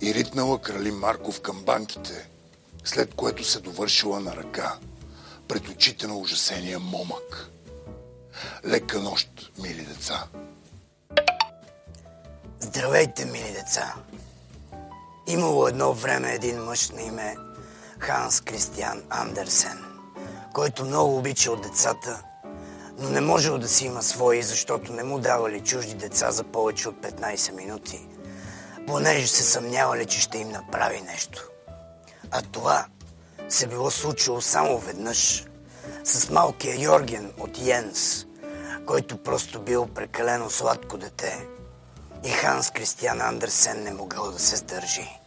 И 0.00 0.14
ритнала 0.14 0.58
крали 0.58 0.90
Марко 0.90 1.32
в 1.32 1.40
камбанките, 1.40 2.28
след 2.84 3.14
което 3.14 3.44
се 3.44 3.60
довършила 3.60 4.20
на 4.20 4.36
ръка 4.36 4.78
пред 5.48 5.68
очите 5.68 6.06
на 6.06 6.16
ужасения 6.16 6.78
момък. 6.78 7.50
Лека 8.64 8.98
нощ, 8.98 9.52
мили 9.58 9.84
деца. 9.84 10.24
Здравейте, 12.60 13.24
мили 13.24 13.52
деца! 13.52 13.94
Имало 15.26 15.68
едно 15.68 15.92
време 15.92 16.32
един 16.32 16.64
мъж 16.64 16.90
на 16.90 17.02
име 17.02 17.36
Ханс 17.98 18.40
Кристиан 18.40 19.02
Андерсен, 19.10 19.84
който 20.54 20.84
много 20.84 21.18
обичал 21.18 21.56
децата, 21.56 22.22
но 22.98 23.10
не 23.10 23.20
можел 23.20 23.58
да 23.58 23.68
си 23.68 23.86
има 23.86 24.02
свои, 24.02 24.42
защото 24.42 24.92
не 24.92 25.02
му 25.02 25.18
давали 25.18 25.60
чужди 25.60 25.94
деца 25.94 26.30
за 26.30 26.44
повече 26.44 26.88
от 26.88 26.96
15 26.96 27.54
минути, 27.54 28.06
понеже 28.86 29.26
се 29.26 29.42
съмнявали, 29.42 30.06
че 30.06 30.20
ще 30.20 30.38
им 30.38 30.48
направи 30.48 31.00
нещо. 31.00 31.48
А 32.30 32.42
това 32.42 32.86
се 33.48 33.66
било 33.66 33.90
случило 33.90 34.40
само 34.40 34.78
веднъж 34.78 35.44
с 36.04 36.30
малкия 36.30 36.82
Йорген 36.82 37.32
от 37.38 37.58
Йенс, 37.58 38.26
който 38.88 39.22
просто 39.22 39.60
бил 39.60 39.86
прекалено 39.86 40.50
сладко 40.50 40.98
дете 40.98 41.46
и 42.24 42.28
Ханс 42.28 42.70
Кристиан 42.70 43.20
Андерсен 43.20 43.82
не 43.82 43.92
могъл 43.92 44.30
да 44.30 44.38
се 44.38 44.56
сдържи. 44.56 45.20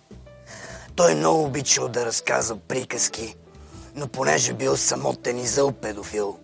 Той 0.96 1.16
много 1.16 1.44
обичал 1.44 1.88
да 1.88 2.06
разказва 2.06 2.58
приказки, 2.58 3.36
но 3.96 4.08
понеже 4.08 4.54
бил 4.54 4.78
самотен 4.78 5.40
и 5.40 5.48
зъл 5.48 5.72
педофил, 5.72 6.40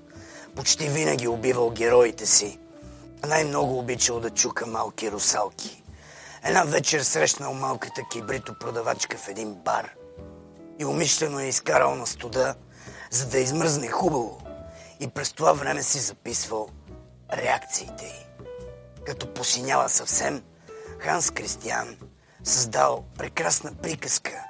почти 0.55 0.87
винаги 0.87 1.27
убивал 1.27 1.69
героите 1.69 2.25
си. 2.25 2.59
Най-много 3.27 3.79
обичал 3.79 4.19
да 4.19 4.29
чука 4.29 4.65
малки 4.65 5.11
русалки. 5.11 5.83
Една 6.43 6.63
вечер 6.63 7.01
срещнал 7.01 7.53
малката 7.53 8.01
кибрито 8.11 8.59
продавачка 8.59 9.17
в 9.17 9.27
един 9.27 9.53
бар 9.53 9.89
и 10.79 10.85
умишлено 10.85 11.39
я 11.39 11.47
изкарал 11.47 11.95
на 11.95 12.07
студа, 12.07 12.55
за 13.11 13.25
да 13.25 13.39
измръзне 13.39 13.87
хубаво 13.87 14.41
и 14.99 15.07
през 15.07 15.33
това 15.33 15.53
време 15.53 15.83
си 15.83 15.99
записвал 15.99 16.69
реакциите 17.33 18.05
й. 18.05 18.43
Като 19.05 19.33
посиняла 19.33 19.89
съвсем, 19.89 20.43
Ханс 20.99 21.31
Кристиан 21.31 21.97
създал 22.43 23.05
прекрасна 23.17 23.75
приказка 23.75 24.43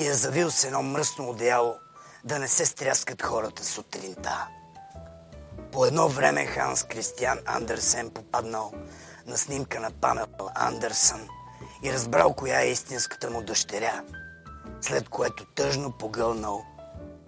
и 0.00 0.06
я 0.06 0.14
завил 0.14 0.50
с 0.50 0.64
едно 0.64 0.82
мръсно 0.82 1.30
одеяло 1.30 1.74
да 2.24 2.38
не 2.38 2.48
се 2.48 2.66
стряскат 2.66 3.22
хората 3.22 3.64
сутринта. 3.64 4.48
По 5.72 5.86
едно 5.86 6.08
време 6.08 6.46
Ханс 6.46 6.84
Кристиан 6.84 7.38
Андерсен 7.46 8.10
попаднал 8.10 8.72
на 9.26 9.38
снимка 9.38 9.80
на 9.80 9.90
Памел 9.90 10.26
Андерсън 10.54 11.28
и 11.82 11.92
разбрал 11.92 12.34
коя 12.34 12.60
е 12.60 12.70
истинската 12.70 13.30
му 13.30 13.42
дъщеря, 13.42 14.04
след 14.80 15.08
което 15.08 15.44
тъжно 15.44 15.92
погълнал 15.92 16.64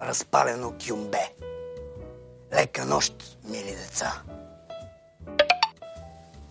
разпалено 0.01 0.73
кюмбе. 0.87 1.33
Лека 2.53 2.85
нощ, 2.85 3.37
мили 3.43 3.75
деца! 3.75 4.23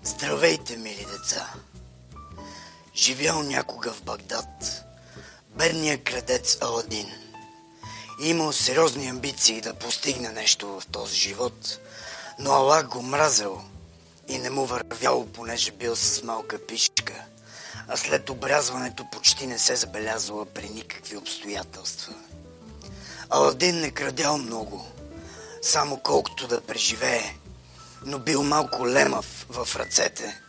Здравейте, 0.04 0.76
мили 0.76 1.06
деца! 1.12 1.54
Живял 2.94 3.42
някога 3.42 3.92
в 3.92 4.02
Багдад 4.02 4.84
бедният 5.48 6.04
крадец 6.04 6.58
Аладин. 6.60 7.06
Имал 8.20 8.52
сериозни 8.52 9.08
амбиции 9.08 9.60
да 9.60 9.74
постигне 9.74 10.28
нещо 10.28 10.80
в 10.80 10.86
този 10.86 11.16
живот, 11.16 11.78
но 12.38 12.52
Аллах 12.52 12.88
го 12.88 13.02
мразил 13.02 13.60
и 14.28 14.38
не 14.38 14.50
му 14.50 14.66
вървяло, 14.66 15.26
понеже 15.26 15.72
бил 15.72 15.96
с 15.96 16.22
малка 16.22 16.66
пишка, 16.66 17.24
а 17.88 17.96
след 17.96 18.30
обрязването 18.30 19.10
почти 19.12 19.46
не 19.46 19.58
се 19.58 19.76
забелязвала 19.76 20.46
при 20.46 20.68
никакви 20.68 21.16
обстоятелства. 21.16 22.14
Аладин 23.30 23.80
не 23.80 23.90
крадял 23.90 24.38
много, 24.38 24.86
само 25.62 25.96
колкото 25.96 26.48
да 26.48 26.60
преживее, 26.60 27.36
но 28.04 28.18
бил 28.18 28.42
малко 28.42 28.88
лемав 28.88 29.46
в 29.48 29.76
ръцете 29.76 30.40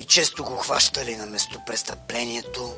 и 0.00 0.04
често 0.04 0.44
го 0.44 0.56
хващали 0.56 1.16
на 1.16 1.26
местопрестъплението 1.26 2.74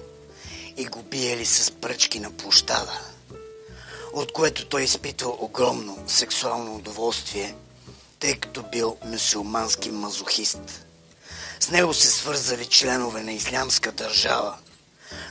и 0.76 0.84
го 0.84 1.02
биели 1.02 1.46
с 1.46 1.70
пръчки 1.70 2.20
на 2.20 2.30
площада, 2.30 3.00
от 4.12 4.32
което 4.32 4.66
той 4.66 4.82
изпитвал 4.82 5.36
огромно 5.40 6.04
сексуално 6.06 6.74
удоволствие, 6.74 7.54
тъй 8.18 8.36
като 8.36 8.62
бил 8.62 8.96
мюсюлмански 9.04 9.90
мазохист. 9.90 10.86
С 11.60 11.70
него 11.70 11.94
се 11.94 12.06
свързали 12.06 12.66
членове 12.66 13.22
на 13.22 13.32
ислямска 13.32 13.92
държава, 13.92 14.56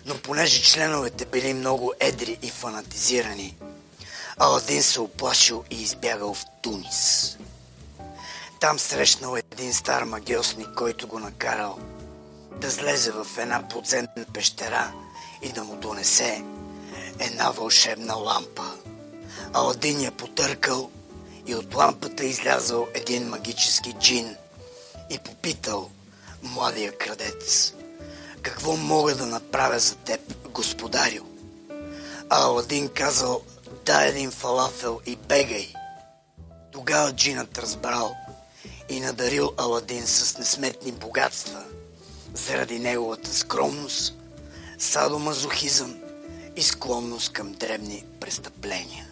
но 0.05 0.17
понеже 0.17 0.61
членовете 0.61 1.25
били 1.25 1.53
много 1.53 1.93
едри 1.99 2.37
и 2.41 2.49
фанатизирани, 2.49 3.57
Аладин 4.37 4.83
се 4.83 5.01
оплашил 5.01 5.63
и 5.69 5.81
избягал 5.81 6.33
в 6.33 6.45
Тунис. 6.61 7.37
Там 8.65 8.79
срещнал 8.79 9.35
един 9.35 9.73
стар 9.73 10.03
магиосник, 10.03 10.67
който 10.75 11.07
го 11.07 11.19
накарал 11.19 11.79
да 12.61 12.71
слезе 12.71 13.11
в 13.11 13.27
една 13.37 13.67
подземна 13.67 14.25
пещера 14.33 14.93
и 15.41 15.49
да 15.49 15.63
му 15.63 15.75
донесе 15.75 16.43
една 17.19 17.51
вълшебна 17.51 18.13
лампа. 18.13 18.63
Аладин 19.53 20.01
я 20.01 20.11
потъркал 20.11 20.91
и 21.47 21.55
от 21.55 21.75
лампата 21.75 22.25
излязал 22.25 22.87
един 22.93 23.29
магически 23.29 23.93
джин 23.93 24.35
и 25.09 25.19
попитал 25.19 25.89
младия 26.43 26.97
крадец. 26.97 27.73
Какво 28.41 28.75
мога 28.75 29.15
да 29.15 29.25
направя 29.25 29.79
за 29.79 29.95
теб, 29.95 30.49
господарю? 30.51 31.23
А 32.29 32.43
Аладин 32.43 32.89
казал, 32.89 33.41
дай 33.85 34.09
един 34.09 34.31
фалафел 34.31 35.01
и 35.05 35.15
бегай. 35.15 35.73
Тогава 36.71 37.13
джинът 37.13 37.57
разбрал 37.57 38.15
и 38.89 38.99
надарил 38.99 39.53
Аладин 39.57 40.07
с 40.07 40.37
несметни 40.37 40.91
богатства 40.91 41.63
заради 42.33 42.79
неговата 42.79 43.33
скромност, 43.33 44.17
садомазохизъм 44.77 45.95
и 46.55 46.63
склонност 46.63 47.33
към 47.33 47.51
дребни 47.51 48.05
престъпления. 48.19 49.07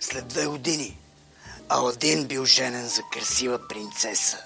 След 0.00 0.26
две 0.26 0.46
години 0.46 0.98
Аладин 1.68 2.24
бил 2.24 2.44
женен 2.44 2.88
за 2.88 3.02
красива 3.12 3.68
принцеса, 3.68 4.38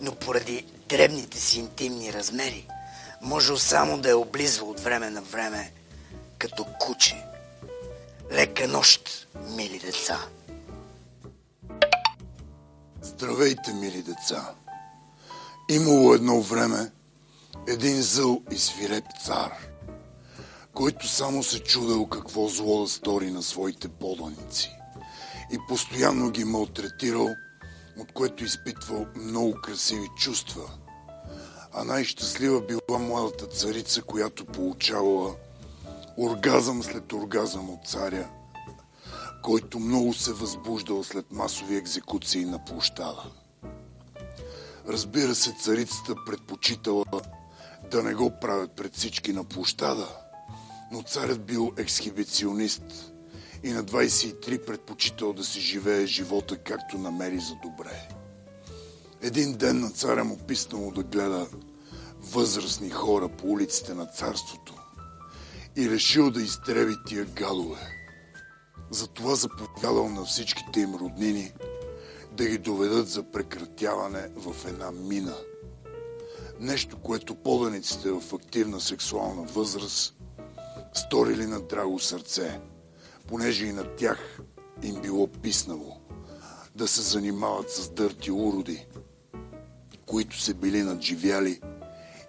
но 0.00 0.14
поради 0.14 0.66
дребните 0.88 1.40
си 1.40 1.58
интимни 1.58 2.12
размери 2.12 2.66
можел 3.22 3.58
само 3.58 3.98
да 3.98 4.08
я 4.08 4.18
облизва 4.18 4.66
от 4.66 4.80
време 4.80 5.10
на 5.10 5.22
време 5.22 5.72
като 6.38 6.64
куче. 6.64 7.24
Лека 8.32 8.68
нощ, 8.68 9.26
мили 9.48 9.78
деца! 9.78 10.26
Здравейте, 13.02 13.72
мили 13.72 14.02
деца! 14.02 14.54
Имало 15.70 16.14
едно 16.14 16.40
време 16.40 16.90
един 17.68 18.02
зъл 18.02 18.42
и 18.50 18.58
свиреп 18.58 19.04
цар, 19.24 19.52
който 20.74 21.08
само 21.08 21.42
се 21.42 21.62
чудел 21.62 22.06
какво 22.06 22.48
зло 22.48 22.82
да 22.82 22.88
стори 22.88 23.30
на 23.30 23.42
своите 23.42 23.88
поданици 23.88 24.70
и 25.52 25.58
постоянно 25.68 26.30
ги 26.30 26.44
малтретирал, 26.44 27.28
от 27.98 28.12
което 28.12 28.44
изпитвал 28.44 29.06
много 29.16 29.54
красиви 29.62 30.08
чувства. 30.16 30.70
А 31.72 31.84
най-щастлива 31.84 32.60
била 32.60 32.98
младата 32.98 33.46
царица, 33.46 34.02
която 34.02 34.44
получавала 34.44 35.34
оргазъм 36.18 36.82
след 36.82 37.12
оргазъм 37.12 37.70
от 37.70 37.88
царя, 37.88 38.28
който 39.42 39.78
много 39.78 40.14
се 40.14 40.32
възбуждал 40.32 41.04
след 41.04 41.32
масови 41.32 41.76
екзекуции 41.76 42.44
на 42.44 42.64
площада. 42.64 43.22
Разбира 44.88 45.34
се, 45.34 45.54
царицата 45.60 46.14
предпочитала 46.26 47.04
да 47.90 48.02
не 48.02 48.14
го 48.14 48.32
правят 48.40 48.72
пред 48.76 48.94
всички 48.94 49.32
на 49.32 49.44
площада, 49.44 50.08
но 50.92 51.02
царят 51.02 51.44
бил 51.46 51.72
ексхибиционист 51.76 53.12
и 53.62 53.70
на 53.70 53.84
23 53.84 54.66
предпочитал 54.66 55.32
да 55.32 55.44
си 55.44 55.60
живее 55.60 56.06
живота 56.06 56.56
както 56.56 56.98
намери 56.98 57.38
за 57.38 57.54
добре. 57.62 58.08
Един 59.22 59.52
ден 59.52 59.80
на 59.80 59.90
царя 59.90 60.24
му 60.24 60.38
писнало 60.38 60.90
да 60.90 61.02
гледа 61.02 61.46
възрастни 62.20 62.90
хора 62.90 63.28
по 63.28 63.46
улиците 63.46 63.94
на 63.94 64.06
царството 64.06 64.74
и 65.76 65.90
решил 65.90 66.30
да 66.30 66.42
изтреби 66.42 66.94
тия 67.06 67.24
гадове. 67.24 67.99
Затова 68.90 69.34
заповядал 69.34 70.08
на 70.08 70.24
всичките 70.24 70.80
им 70.80 70.94
роднини 70.94 71.52
да 72.32 72.46
ги 72.46 72.58
доведат 72.58 73.08
за 73.08 73.22
прекратяване 73.22 74.28
в 74.36 74.68
една 74.68 74.90
мина. 74.90 75.36
Нещо, 76.60 76.98
което 76.98 77.34
поданиците 77.34 78.10
в 78.10 78.34
активна 78.34 78.80
сексуална 78.80 79.42
възраст 79.42 80.14
сторили 80.94 81.46
на 81.46 81.60
драго 81.60 81.98
сърце, 81.98 82.60
понеже 83.26 83.66
и 83.66 83.72
на 83.72 83.96
тях 83.96 84.40
им 84.82 85.00
било 85.02 85.26
писнало 85.26 85.96
да 86.74 86.88
се 86.88 87.02
занимават 87.02 87.70
с 87.70 87.90
дърти 87.90 88.30
уроди, 88.30 88.86
които 90.06 90.40
се 90.40 90.54
били 90.54 90.82
надживяли 90.82 91.60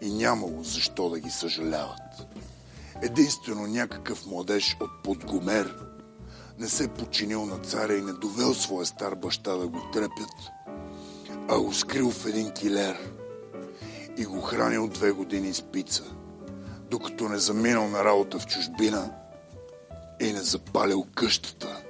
и 0.02 0.14
нямало 0.14 0.64
защо 0.64 1.10
да 1.10 1.20
ги 1.20 1.30
съжаляват. 1.30 2.26
Единствено 3.02 3.68
някакъв 3.68 4.26
младеж 4.26 4.78
от 4.82 5.04
Подгомер 5.04 5.91
не 6.62 6.70
се 6.70 6.88
починил 6.88 7.46
на 7.46 7.58
царя 7.58 7.98
и 7.98 8.02
не 8.02 8.14
довел 8.14 8.54
своя 8.54 8.86
стар 8.86 9.16
баща 9.16 9.56
да 9.56 9.68
го 9.68 9.92
трепят, 9.94 10.52
а 11.50 11.60
го 11.60 11.74
скрил 11.74 12.12
в 12.12 12.26
един 12.26 12.52
килер 12.52 13.12
и 14.18 14.26
го 14.26 14.42
хранил 14.42 14.88
две 14.88 15.12
години 15.12 15.54
с 15.54 15.62
пица, 15.62 16.04
докато 16.90 17.30
не 17.30 17.38
заминал 17.38 17.88
на 17.88 18.06
работа 18.06 18.40
в 18.40 18.48
чужбина 18.48 19.12
и 20.20 20.34
не 20.34 20.42
запалил 20.42 21.08
къщата. 21.16 21.82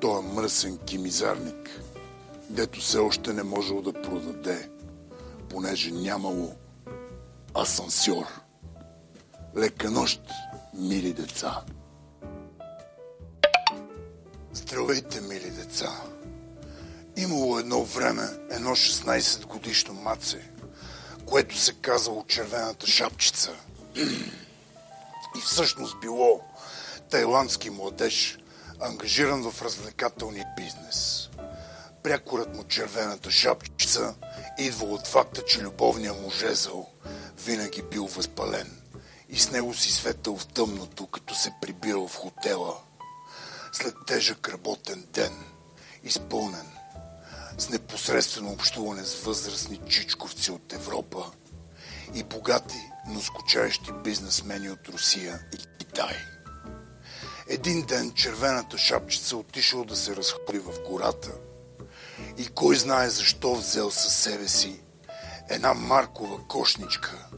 Той 0.00 0.18
е 0.18 0.22
мръсен 0.22 0.78
кимизарник, 0.78 1.82
дето 2.48 2.80
все 2.80 2.98
още 2.98 3.32
не 3.32 3.42
можел 3.42 3.82
да 3.82 3.92
продаде, 3.92 4.70
понеже 5.48 5.90
нямало 5.90 6.52
асансьор. 7.54 8.26
Лека 9.56 9.90
нощ, 9.90 10.22
мили 10.74 11.12
деца! 11.12 11.64
Здравейте, 14.52 15.20
мили 15.20 15.50
деца! 15.50 16.02
Имало 17.16 17.58
едно 17.58 17.84
време 17.84 18.28
едно 18.50 18.70
16 18.70 19.46
годишно 19.46 19.94
маце, 19.94 20.50
което 21.26 21.58
се 21.58 21.72
казало 21.72 22.24
червената 22.28 22.86
шапчица. 22.86 23.56
И 25.36 25.40
всъщност 25.44 26.00
било 26.00 26.40
тайландски 27.10 27.70
младеж, 27.70 28.38
ангажиран 28.80 29.50
в 29.50 29.62
развлекателния 29.62 30.46
бизнес. 30.56 31.30
Прякорът 32.02 32.56
му 32.56 32.64
червената 32.64 33.30
шапчица 33.30 34.14
идва 34.58 34.86
от 34.86 35.06
факта, 35.06 35.44
че 35.44 35.62
любовният 35.62 36.22
му 36.22 36.30
жезъл 36.30 36.90
винаги 37.44 37.82
бил 37.82 38.06
възпален 38.06 38.80
и 39.28 39.38
с 39.38 39.50
него 39.50 39.74
си 39.74 39.92
светъл 39.92 40.36
в 40.36 40.46
тъмното, 40.46 41.06
като 41.06 41.34
се 41.34 41.52
прибирал 41.60 42.08
в 42.08 42.16
хотела. 42.16 42.76
След 43.72 43.94
тежък 44.06 44.48
работен 44.48 45.06
ден, 45.12 45.44
изпълнен 46.02 46.66
с 47.58 47.68
непосредствено 47.68 48.52
общуване 48.52 49.04
с 49.04 49.14
възрастни 49.14 49.80
чичковци 49.88 50.50
от 50.50 50.72
Европа 50.72 51.30
и 52.14 52.24
богати, 52.24 52.90
но 53.08 53.20
скучаещи 53.20 53.90
бизнесмени 54.04 54.70
от 54.70 54.88
Русия 54.88 55.40
и 55.54 55.78
Китай. 55.78 56.16
Един 57.48 57.82
ден 57.82 58.12
червената 58.12 58.78
шапчица 58.78 59.36
отишъл 59.36 59.84
да 59.84 59.96
се 59.96 60.16
разходи 60.16 60.58
в 60.58 60.88
гората 60.88 61.30
и 62.38 62.46
кой 62.46 62.76
знае 62.76 63.10
защо 63.10 63.54
взел 63.54 63.90
със 63.90 64.14
себе 64.14 64.48
си 64.48 64.80
една 65.48 65.74
маркова 65.74 66.48
кошничка, 66.48 67.28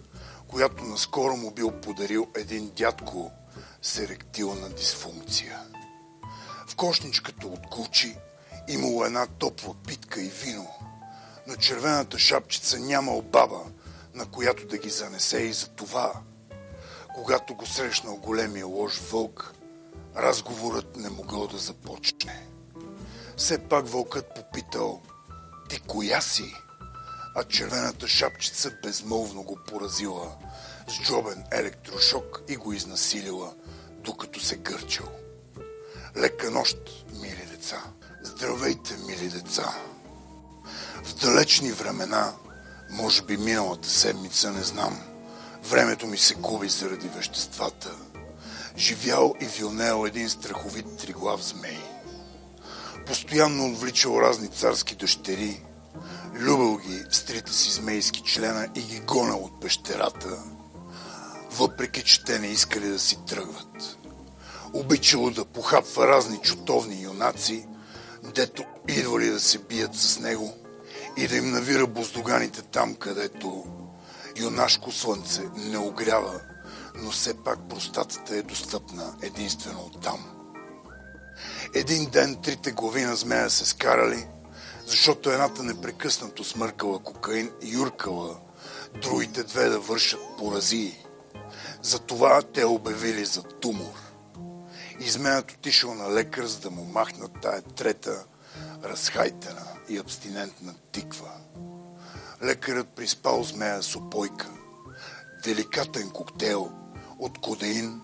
която 0.49 0.85
наскоро 0.85 1.37
му 1.37 1.51
бил 1.51 1.81
подарил 1.81 2.29
един 2.37 2.73
дядко 2.77 3.31
с 3.83 3.99
еректилна 3.99 4.69
дисфункция. 4.69 5.59
В 6.73 6.77
кошничката 6.77 7.47
от 7.47 7.66
Гучи 7.66 8.16
имало 8.69 9.05
една 9.05 9.27
топла 9.27 9.74
питка 9.86 10.23
и 10.23 10.28
вино, 10.28 10.69
но 11.47 11.57
червената 11.57 12.19
шапчица 12.19 12.78
нямал 12.78 13.23
баба, 13.23 13.61
на 14.15 14.27
която 14.27 14.66
да 14.66 14.78
ги 14.78 14.90
занесе 14.90 15.39
и 15.39 15.53
за 15.53 15.69
това, 15.69 16.12
когато 17.15 17.55
го 17.55 17.66
срещнал 17.66 18.16
големия 18.16 18.66
лош 18.66 18.99
вълк, 18.99 19.55
разговорът 20.16 20.97
не 20.97 21.11
могъл 21.11 21.47
да 21.47 21.59
започне. 21.59 22.47
Все 23.36 23.59
пак 23.59 23.89
вълкът 23.89 24.35
попитал, 24.35 25.03
ти 25.69 25.81
коя 25.81 26.20
си? 26.20 26.55
А 27.35 27.44
червената 27.44 28.09
шапчица 28.09 28.70
безмолвно 28.82 29.43
го 29.43 29.59
поразила 29.66 30.36
с 30.89 31.03
джобен 31.03 31.44
електрошок 31.53 32.43
и 32.49 32.57
го 32.57 32.73
изнасилила, 32.73 33.55
докато 34.05 34.40
се 34.40 34.57
гърчал. 34.57 35.22
Лека 36.17 36.51
нощ, 36.51 36.77
мили 37.21 37.47
деца! 37.51 37.83
Здравейте, 38.23 38.97
мили 39.07 39.29
деца! 39.29 39.75
В 41.05 41.15
далечни 41.15 41.73
времена, 41.73 42.33
може 42.91 43.23
би 43.23 43.37
миналата 43.37 43.89
седмица, 43.89 44.53
не 44.53 44.63
знам, 44.63 45.01
времето 45.63 46.07
ми 46.07 46.19
се 46.19 46.35
губи 46.35 46.69
заради 46.69 47.09
веществата. 47.09 47.91
Живял 48.77 49.35
и 49.41 49.45
вилнеял 49.45 50.07
един 50.07 50.31
страховит 50.31 50.97
триглав 50.97 51.43
змей. 51.43 51.79
Постоянно 53.07 53.73
отвличал 53.73 54.21
разни 54.21 54.49
царски 54.49 54.95
дъщери, 54.95 55.65
любил 56.35 56.79
ги 56.79 57.05
с 57.11 57.23
трите 57.25 57.53
си 57.53 57.71
змейски 57.71 58.23
члена 58.23 58.69
и 58.75 58.83
ги 58.83 59.01
гонал 59.01 59.45
от 59.45 59.61
пещерата, 59.61 60.43
въпреки 61.51 62.05
че 62.05 62.25
те 62.25 62.39
не 62.39 62.47
искали 62.47 62.89
да 62.89 62.99
си 62.99 63.19
тръгват. 63.27 64.02
Обичало 64.74 65.31
да 65.31 65.44
похапва 65.44 66.09
разни 66.09 66.39
чутовни 66.39 67.03
юнаци, 67.03 67.66
дето 68.35 68.65
идвали 68.89 69.31
да 69.31 69.40
се 69.40 69.59
бият 69.59 69.94
с 69.94 70.19
него 70.19 70.55
и 71.16 71.28
да 71.28 71.36
им 71.36 71.51
навира 71.51 71.86
буздоганите 71.86 72.62
там, 72.62 72.94
където 72.94 73.65
юнашко 74.36 74.93
слънце 74.93 75.43
не 75.55 75.78
огрява, 75.78 76.40
но 77.03 77.11
все 77.11 77.35
пак 77.35 77.69
простатата 77.69 78.36
е 78.36 78.43
достъпна 78.43 79.15
единствено 79.23 79.81
от 79.81 80.03
там. 80.03 80.24
Един 81.74 82.11
ден 82.11 82.36
трите 82.43 82.73
глави 82.73 83.03
на 83.03 83.16
змея 83.16 83.51
се 83.51 83.65
скарали, 83.65 84.27
защото 84.86 85.31
едната 85.31 85.62
непрекъснато 85.62 86.44
смъркала 86.44 86.99
кокаин 86.99 87.51
и 87.62 87.74
юркала, 87.74 88.36
другите 89.03 89.43
две 89.43 89.69
да 89.69 89.81
вършат 89.81 90.20
поразии. 90.39 90.99
Затова 91.82 92.43
те 92.43 92.65
обявили 92.65 93.24
за 93.24 93.43
тумор. 93.43 94.02
Изменят 95.05 95.51
отишъл 95.51 95.95
на 95.95 96.15
лекар, 96.15 96.45
за 96.45 96.61
да 96.61 96.70
му 96.70 96.85
махнат 96.85 97.31
тая 97.43 97.62
трета, 97.62 98.24
разхайтена 98.85 99.66
и 99.89 99.99
абстинентна 99.99 100.74
тиква. 100.93 101.31
Лекарът 102.43 102.89
приспал 102.89 103.43
змея 103.43 103.83
с 103.83 103.97
опойка. 103.97 104.47
Деликатен 105.45 106.11
коктейл 106.11 106.73
от 107.19 107.39
кодеин, 107.39 108.01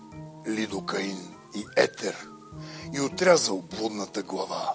лидокаин 0.47 1.35
и 1.55 1.65
етер 1.75 2.27
и 2.93 3.01
отрязал 3.01 3.61
блудната 3.61 4.23
глава. 4.23 4.73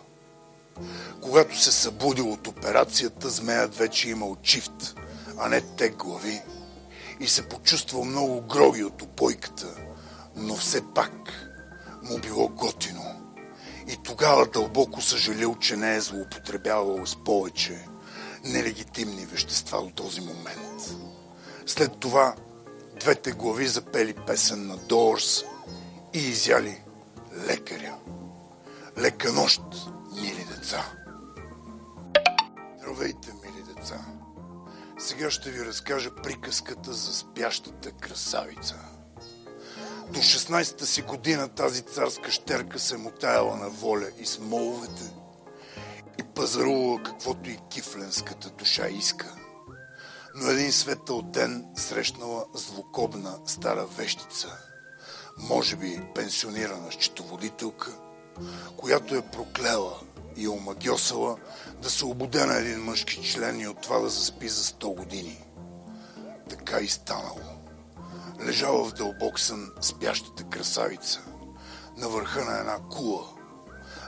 Когато 1.22 1.60
се 1.60 1.72
събудил 1.72 2.32
от 2.32 2.46
операцията, 2.46 3.30
змеят 3.30 3.76
вече 3.76 4.10
имал 4.10 4.36
чифт, 4.42 4.96
а 5.38 5.48
не 5.48 5.60
те 5.60 5.88
глави 5.88 6.42
и 7.20 7.28
се 7.28 7.48
почувствал 7.48 8.04
много 8.04 8.40
гроги 8.40 8.84
от 8.84 9.02
опойката, 9.02 9.74
но 10.36 10.56
все 10.56 10.82
пак 10.94 11.43
му 12.04 12.18
било 12.18 12.48
готино. 12.48 13.34
И 13.88 13.96
тогава 13.96 14.46
дълбоко 14.46 15.00
съжалил, 15.00 15.54
че 15.54 15.76
не 15.76 15.96
е 15.96 16.00
злоупотребявал 16.00 17.06
с 17.06 17.16
повече 17.16 17.86
нелегитимни 18.44 19.26
вещества 19.26 19.82
до 19.82 19.90
този 19.90 20.20
момент. 20.20 20.96
След 21.66 21.98
това 22.00 22.34
двете 23.00 23.32
глави 23.32 23.66
запели 23.66 24.14
песен 24.26 24.66
на 24.66 24.76
Доорс 24.76 25.44
и 26.14 26.18
изяли 26.18 26.82
лекаря. 27.48 27.94
Лека 28.98 29.32
нощ, 29.32 29.62
мили 30.22 30.46
деца! 30.54 30.92
Здравейте, 32.78 33.32
мили 33.44 33.74
деца! 33.74 34.00
Сега 34.98 35.30
ще 35.30 35.50
ви 35.50 35.64
разкажа 35.64 36.10
приказката 36.22 36.92
за 36.92 37.14
спящата 37.14 37.92
красавица– 37.92 38.74
до 40.10 40.20
16-та 40.20 40.86
си 40.86 41.02
година 41.02 41.48
тази 41.48 41.82
царска 41.82 42.30
щерка 42.30 42.78
се 42.78 42.96
мотаяла 42.96 43.56
на 43.56 43.68
воля 43.68 44.06
и 44.18 44.26
с 44.26 44.38
моловете 44.38 45.14
и 46.18 46.22
пазарувала 46.22 47.02
каквото 47.02 47.50
и 47.50 47.58
кифленската 47.70 48.50
душа 48.50 48.88
иска. 48.88 49.34
Но 50.34 50.50
един 50.50 50.72
светъл 50.72 51.22
ден 51.22 51.66
срещнала 51.76 52.44
злокобна 52.54 53.38
стара 53.46 53.86
вещица, 53.86 54.58
може 55.38 55.76
би 55.76 56.00
пенсионирана 56.14 56.92
счетоводителка, 56.92 57.90
която 58.76 59.14
е 59.14 59.30
проклела 59.30 60.00
и 60.36 60.48
омагьосала 60.48 61.36
да 61.82 61.90
се 61.90 62.04
обуде 62.04 62.46
на 62.46 62.56
един 62.56 62.78
мъжки 62.78 63.30
член 63.30 63.60
и 63.60 63.68
от 63.68 63.80
това 63.80 63.98
да 63.98 64.08
заспи 64.08 64.48
за 64.48 64.64
100 64.64 64.96
години. 64.96 65.44
Така 66.48 66.78
и 66.78 66.88
станало 66.88 67.53
лежала 68.40 68.84
в 68.84 68.92
дълбок 68.92 69.40
сън 69.40 69.70
спящата 69.80 70.44
красавица 70.44 71.20
на 71.96 72.08
върха 72.08 72.44
на 72.44 72.58
една 72.58 72.78
кула, 72.90 73.24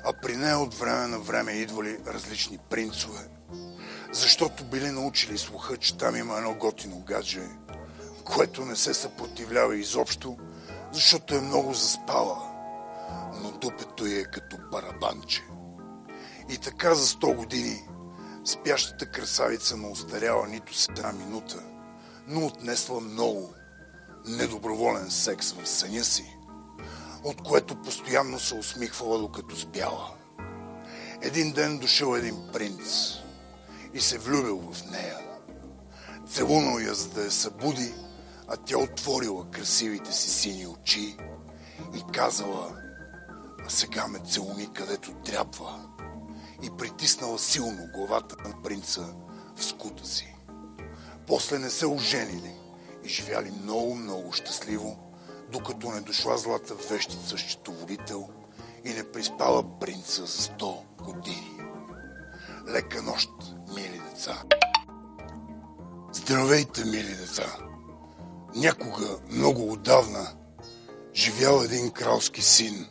а 0.04 0.12
при 0.22 0.36
нея 0.36 0.58
от 0.58 0.74
време 0.74 1.06
на 1.06 1.18
време 1.18 1.52
идвали 1.52 1.98
различни 2.06 2.58
принцове, 2.70 3.28
защото 4.12 4.64
били 4.64 4.90
научили 4.90 5.38
слуха, 5.38 5.76
че 5.76 5.98
там 5.98 6.16
има 6.16 6.36
едно 6.36 6.54
готино 6.54 7.00
гадже, 7.00 7.48
което 8.24 8.64
не 8.64 8.76
се 8.76 8.94
съпротивлява 8.94 9.76
изобщо, 9.76 10.36
защото 10.92 11.34
е 11.34 11.40
много 11.40 11.74
заспала, 11.74 12.38
но 13.42 13.50
дупето 13.50 14.06
й 14.06 14.18
е 14.18 14.24
като 14.24 14.56
барабанче. 14.70 15.44
И 16.50 16.58
така 16.58 16.94
за 16.94 17.06
100 17.06 17.36
години 17.36 17.88
спящата 18.44 19.06
красавица 19.06 19.76
не 19.76 19.88
остаряла 19.88 20.46
нито 20.48 20.74
с 20.74 20.88
една 20.88 21.12
минута, 21.12 21.62
но 22.26 22.46
отнесла 22.46 23.00
много– 23.00 23.54
недоброволен 24.26 25.10
секс 25.10 25.52
в 25.52 25.68
съня 25.68 26.04
си, 26.04 26.36
от 27.24 27.42
което 27.42 27.82
постоянно 27.82 28.40
се 28.40 28.54
усмихвала 28.54 29.18
докато 29.18 29.56
спяла. 29.56 30.14
Един 31.22 31.52
ден 31.52 31.78
дошъл 31.78 32.14
един 32.14 32.36
принц 32.52 33.12
и 33.94 34.00
се 34.00 34.18
влюбил 34.18 34.72
в 34.72 34.90
нея. 34.90 35.18
Целунал 36.28 36.78
я, 36.78 36.94
за 36.94 37.08
да 37.08 37.24
я 37.24 37.30
събуди, 37.30 37.94
а 38.48 38.56
тя 38.56 38.78
отворила 38.78 39.50
красивите 39.50 40.12
си 40.12 40.30
сини 40.30 40.66
очи 40.66 41.16
и 41.94 42.12
казала, 42.12 42.76
а 43.66 43.70
сега 43.70 44.06
ме 44.06 44.18
целуни 44.18 44.72
където 44.72 45.12
трябва 45.12 45.86
и 46.62 46.70
притиснала 46.78 47.38
силно 47.38 47.88
главата 47.94 48.36
на 48.48 48.62
принца 48.62 49.14
в 49.56 49.64
скута 49.64 50.06
си. 50.06 50.36
После 51.26 51.58
не 51.58 51.70
се 51.70 51.86
оженили 51.86 52.55
и 53.06 53.08
живяли 53.08 53.52
много-много 53.62 54.32
щастливо, 54.32 54.96
докато 55.52 55.90
не 55.90 56.00
дошла 56.00 56.38
злата 56.38 56.74
вещица 56.74 57.38
счетоводител 57.38 58.28
и 58.84 58.92
не 58.92 59.12
приспала 59.12 59.78
принца 59.80 60.26
за 60.26 60.42
100 60.42 60.76
години. 61.04 61.60
Лека 62.68 63.02
нощ, 63.02 63.30
мили 63.74 64.00
деца! 64.10 64.42
Здравейте, 66.12 66.84
мили 66.84 67.14
деца! 67.14 67.56
Някога, 68.54 69.18
много 69.30 69.72
отдавна, 69.72 70.32
живял 71.14 71.60
един 71.60 71.90
кралски 71.90 72.42
син, 72.42 72.86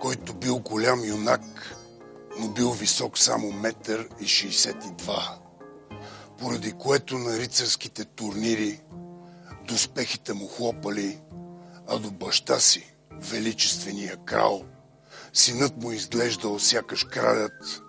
който 0.00 0.34
бил 0.34 0.58
голям 0.58 1.04
юнак, 1.04 1.76
но 2.38 2.48
бил 2.48 2.70
висок 2.70 3.18
само 3.18 3.52
метър 3.52 4.08
и 4.20 4.24
62, 4.24 5.38
поради 6.38 6.72
което 6.72 7.18
на 7.18 7.38
рицарските 7.38 8.04
турнири 8.04 8.80
доспехите 9.68 10.32
му 10.32 10.48
хлопали, 10.48 11.18
а 11.88 11.98
до 11.98 12.10
баща 12.10 12.60
си, 12.60 12.94
величествения 13.12 14.16
крал, 14.16 14.64
синът 15.32 15.82
му 15.82 15.92
изглеждал 15.92 16.58
сякаш 16.58 17.04
кралят, 17.04 17.82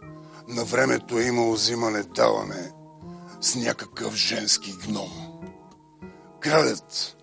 на 0.48 0.66
времето 0.66 1.20
е 1.20 1.24
имал 1.24 1.52
взимане-даване 1.52 2.72
с 3.42 3.56
някакъв 3.56 4.16
женски 4.16 4.74
гном. 4.88 5.42
Кралят 6.40 7.16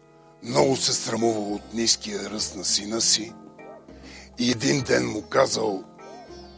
много 0.42 0.76
се 0.76 0.92
срамувал 0.92 1.54
от 1.54 1.74
ниския 1.74 2.30
ръст 2.30 2.56
на 2.56 2.64
сина 2.64 3.00
си 3.00 3.32
и 4.38 4.50
един 4.50 4.82
ден 4.82 5.06
му 5.06 5.22
казал 5.22 5.84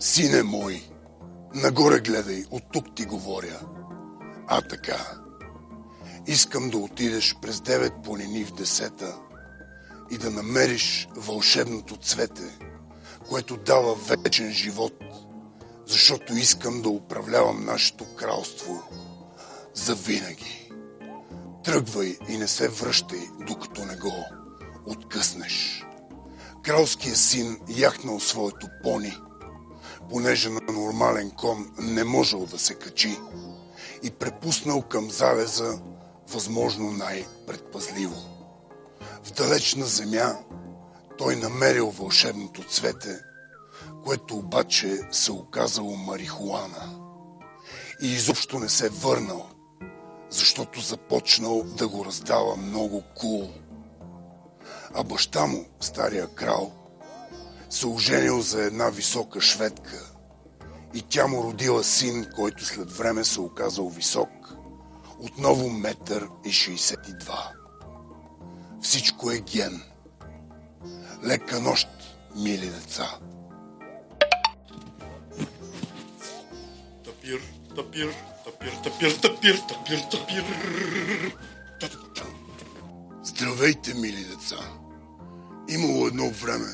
Сине 0.00 0.42
мой, 0.42 0.82
нагоре 1.54 2.00
гледай, 2.00 2.44
от 2.50 2.62
тук 2.72 2.94
ти 2.94 3.04
говоря. 3.04 3.60
А 4.46 4.62
така, 4.62 5.17
искам 6.28 6.70
да 6.70 6.78
отидеш 6.78 7.36
през 7.42 7.60
девет 7.60 7.92
планини 8.04 8.44
в 8.44 8.52
десета 8.52 9.18
и 10.10 10.18
да 10.18 10.30
намериш 10.30 11.08
вълшебното 11.16 11.96
цвете, 11.96 12.58
което 13.28 13.56
дава 13.56 13.94
вечен 13.94 14.52
живот, 14.52 14.92
защото 15.86 16.34
искам 16.34 16.82
да 16.82 16.88
управлявам 16.88 17.64
нашето 17.64 18.04
кралство 18.04 18.82
за 19.74 19.94
винаги. 19.94 20.70
Тръгвай 21.64 22.16
и 22.28 22.38
не 22.38 22.48
се 22.48 22.68
връщай, 22.68 23.28
докато 23.46 23.84
не 23.84 23.96
го 23.96 24.24
откъснеш. 24.86 25.84
Кралският 26.62 27.18
син 27.18 27.60
яхнал 27.68 28.20
своето 28.20 28.68
пони, 28.82 29.18
понеже 30.10 30.50
на 30.50 30.60
нормален 30.60 31.30
кон 31.30 31.70
не 31.78 32.04
можел 32.04 32.46
да 32.46 32.58
се 32.58 32.74
качи 32.74 33.18
и 34.02 34.10
препуснал 34.10 34.82
към 34.82 35.10
залеза 35.10 35.78
възможно 36.28 36.90
най-предпазливо. 36.90 38.16
В 39.24 39.32
далечна 39.32 39.86
земя 39.86 40.36
той 41.18 41.36
намерил 41.36 41.90
вълшебното 41.90 42.62
цвете, 42.62 43.20
което 44.04 44.36
обаче 44.36 45.00
се 45.10 45.32
оказало 45.32 45.96
марихуана. 45.96 46.98
И 48.02 48.12
изобщо 48.12 48.58
не 48.58 48.68
се 48.68 48.88
върнал, 48.88 49.46
защото 50.30 50.80
започнал 50.80 51.62
да 51.62 51.88
го 51.88 52.04
раздава 52.04 52.56
много 52.56 53.02
кул. 53.16 53.50
А 54.94 55.04
баща 55.04 55.46
му, 55.46 55.64
стария 55.80 56.26
крал, 56.26 56.72
се 57.70 57.86
оженил 57.86 58.40
за 58.40 58.62
една 58.62 58.90
висока 58.90 59.40
шведка 59.40 60.12
и 60.94 61.02
тя 61.02 61.26
му 61.26 61.44
родила 61.44 61.84
син, 61.84 62.26
който 62.36 62.64
след 62.64 62.92
време 62.92 63.24
се 63.24 63.40
оказал 63.40 63.88
висок, 63.88 64.28
отново 65.18 65.70
метър 65.70 66.28
и 66.44 66.48
62. 66.48 67.50
Всичко 68.82 69.30
е 69.30 69.38
ген. 69.38 69.82
Лека 71.24 71.60
нощ, 71.60 71.88
мили 72.36 72.66
деца. 72.66 73.18
Тапир, 77.04 77.40
тапир, 77.76 78.12
тапир, 78.44 78.72
тапир, 78.82 79.12
тапир, 79.12 79.58
тапир, 79.68 79.98
тапир. 80.10 80.44
Здравейте, 83.22 83.94
мили 83.94 84.24
деца! 84.24 84.56
Имало 85.68 86.06
едно 86.06 86.30
време, 86.30 86.72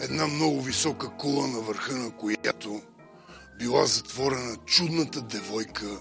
една 0.00 0.26
много 0.26 0.60
висока 0.60 1.08
кула 1.08 1.46
на 1.46 1.60
върха 1.60 1.96
на 1.96 2.10
която 2.10 2.80
била 3.58 3.86
затворена 3.86 4.56
чудната 4.56 5.22
девойка 5.22 5.98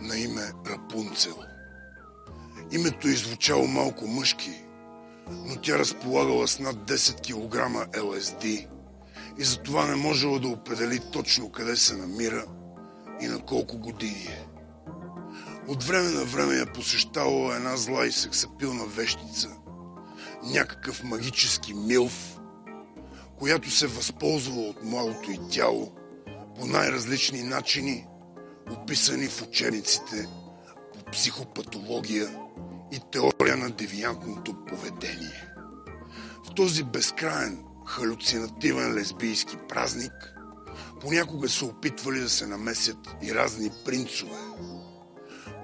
на 0.00 0.18
име 0.18 0.52
Рапунцел. 0.66 1.36
Името 2.72 3.08
звучало 3.08 3.66
малко 3.66 4.06
мъжки, 4.06 4.64
но 5.30 5.56
тя 5.56 5.78
разполагала 5.78 6.48
с 6.48 6.58
над 6.58 6.76
10 6.76 7.20
кг 7.20 7.88
ЛСД 8.02 8.44
и 9.38 9.44
затова 9.44 9.86
не 9.86 9.96
можела 9.96 10.40
да 10.40 10.48
определи 10.48 11.00
точно 11.12 11.52
къде 11.52 11.76
се 11.76 11.96
намира 11.96 12.44
и 13.20 13.26
на 13.26 13.38
колко 13.38 13.78
години 13.78 14.28
е. 14.28 14.46
От 15.68 15.82
време 15.82 16.10
на 16.10 16.24
време 16.24 16.54
я 16.54 16.72
посещавала 16.72 17.56
една 17.56 17.76
зла 17.76 18.06
и 18.06 18.12
сексапилна 18.12 18.84
вещица, 18.86 19.48
някакъв 20.42 21.04
магически 21.04 21.74
милф, 21.74 22.38
която 23.38 23.70
се 23.70 23.86
възползвала 23.86 24.68
от 24.68 24.84
младото 24.84 25.30
й 25.30 25.38
тяло 25.50 25.92
по 26.58 26.66
най-различни 26.66 27.42
начини, 27.42 28.06
описани 28.70 29.28
в 29.28 29.42
учебниците 29.42 30.28
по 30.94 31.10
психопатология 31.10 32.38
и 32.92 33.00
теория 33.10 33.56
на 33.56 33.70
девиантното 33.70 34.64
поведение. 34.64 35.48
В 36.46 36.54
този 36.54 36.82
безкраен, 36.82 37.64
халюцинативен 37.86 38.94
лесбийски 38.94 39.56
празник 39.68 40.34
понякога 41.00 41.48
се 41.48 41.64
опитвали 41.64 42.20
да 42.20 42.28
се 42.30 42.46
намесят 42.46 43.16
и 43.22 43.34
разни 43.34 43.70
принцове, 43.84 44.38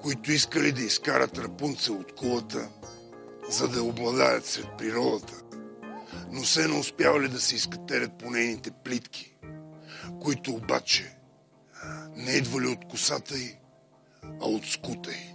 които 0.03 0.33
искали 0.33 0.73
да 0.73 0.83
изкарат 0.83 1.39
Рапунцел 1.39 1.95
от 1.95 2.15
кулата, 2.15 2.69
за 3.51 3.69
да 3.69 3.83
обладаят 3.83 4.47
сред 4.47 4.69
природата, 4.79 5.43
но 6.33 6.45
се 6.45 6.69
не 6.69 6.79
успявали 6.79 7.29
да 7.29 7.41
се 7.41 7.55
изкатерят 7.55 8.19
по 8.19 8.31
нейните 8.31 8.71
плитки, 8.71 9.35
които 10.23 10.51
обаче 10.53 11.17
не 12.17 12.33
идвали 12.33 12.67
от 12.67 12.89
косата 12.91 13.39
й, 13.39 13.57
а 14.23 14.45
от 14.45 14.67
скута 14.67 15.11
й. 15.11 15.35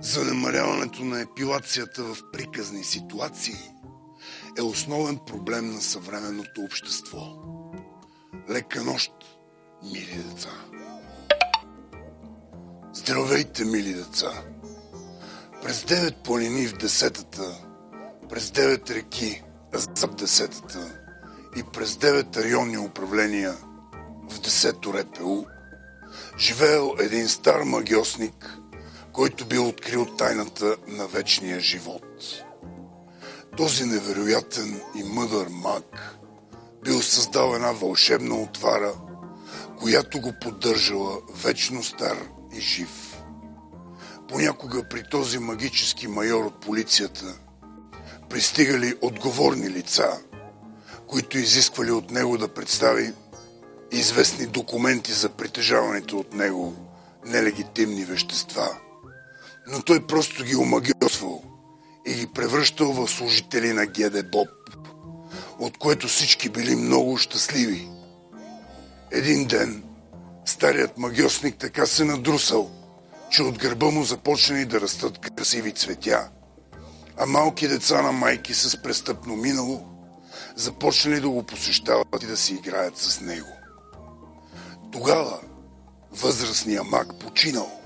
За 0.00 0.24
намаляването 0.24 1.04
на 1.04 1.20
епилацията 1.20 2.02
в 2.04 2.16
приказни 2.32 2.84
ситуации 2.84 3.58
е 4.58 4.62
основен 4.62 5.18
проблем 5.26 5.74
на 5.74 5.80
съвременното 5.80 6.60
общество. 6.62 7.20
Лека 8.50 8.84
нощ, 8.84 9.12
мили 9.82 10.22
деца! 10.28 10.50
Здравейте, 12.92 13.64
мили 13.64 13.94
деца! 13.94 14.42
През 15.62 15.84
девет 15.84 16.16
планини 16.16 16.66
в 16.66 16.76
десетата, 16.76 17.58
през 18.28 18.50
девет 18.50 18.90
реки 18.90 19.42
зад 19.72 20.16
десетата 20.16 21.00
и 21.56 21.62
през 21.72 21.96
девет 21.96 22.36
районни 22.36 22.78
управления 22.78 23.54
в 24.30 24.40
десето 24.40 24.94
РПУ, 24.94 25.44
живеел 26.38 26.94
един 27.00 27.28
стар 27.28 27.62
магиосник, 27.62 28.58
който 29.12 29.46
бил 29.46 29.68
открил 29.68 30.06
тайната 30.06 30.76
на 30.86 31.06
вечния 31.06 31.60
живот. 31.60 32.04
Този 33.56 33.84
невероятен 33.84 34.80
и 34.96 35.02
мъдър 35.02 35.46
маг 35.50 36.16
бил 36.84 37.02
създал 37.02 37.54
една 37.54 37.72
вълшебна 37.72 38.34
отвара, 38.34 38.94
която 39.78 40.20
го 40.20 40.32
поддържала 40.40 41.18
вечно 41.44 41.82
стар 41.82 42.18
и 42.56 42.60
жив. 42.60 43.22
Понякога 44.28 44.88
при 44.88 45.02
този 45.10 45.38
магически 45.38 46.08
майор 46.08 46.44
от 46.44 46.60
полицията 46.60 47.38
пристигали 48.28 48.94
отговорни 49.00 49.70
лица, 49.70 50.18
които 51.06 51.38
изисквали 51.38 51.90
от 51.90 52.10
него 52.10 52.38
да 52.38 52.48
представи 52.48 53.12
известни 53.92 54.46
документи 54.46 55.12
за 55.12 55.28
притежаваните 55.28 56.14
от 56.14 56.34
него 56.34 56.74
нелегитимни 57.26 58.04
вещества. 58.04 58.68
Но 59.66 59.82
той 59.82 60.06
просто 60.06 60.44
ги 60.44 60.56
омагиосвал 60.56 61.42
и 62.06 62.14
ги 62.14 62.26
превръщал 62.26 62.92
в 62.92 63.08
служители 63.08 63.72
на 63.72 63.86
ГД 63.86 64.30
Боб, 64.30 64.48
от 65.58 65.78
което 65.78 66.08
всички 66.08 66.48
били 66.48 66.76
много 66.76 67.16
щастливи. 67.16 67.88
Един 69.10 69.44
ден 69.44 69.82
Старият 70.50 70.98
магиосник 70.98 71.56
така 71.56 71.86
се 71.86 72.04
надрусал, 72.04 72.70
че 73.30 73.42
от 73.42 73.58
гърба 73.58 73.90
му 73.90 74.04
започнали 74.04 74.64
да 74.64 74.80
растат 74.80 75.18
красиви 75.18 75.72
цветя, 75.72 76.28
а 77.16 77.26
малки 77.26 77.68
деца 77.68 78.02
на 78.02 78.12
майки 78.12 78.54
с 78.54 78.82
престъпно 78.82 79.36
минало 79.36 79.86
започнали 80.56 81.20
да 81.20 81.28
го 81.28 81.42
посещават 81.42 82.22
и 82.22 82.26
да 82.26 82.36
си 82.36 82.54
играят 82.54 82.98
с 82.98 83.20
него. 83.20 83.59
Тогава 84.92 85.40
възрастният 86.12 86.86
маг 86.86 87.18
починал, 87.20 87.80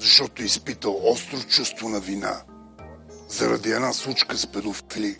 защото 0.00 0.42
изпитал 0.42 1.00
остро 1.02 1.42
чувство 1.42 1.88
на 1.88 2.00
вина 2.00 2.42
заради 3.28 3.70
една 3.70 3.92
случка 3.92 4.36
с 4.36 4.46
педофили 4.46 5.18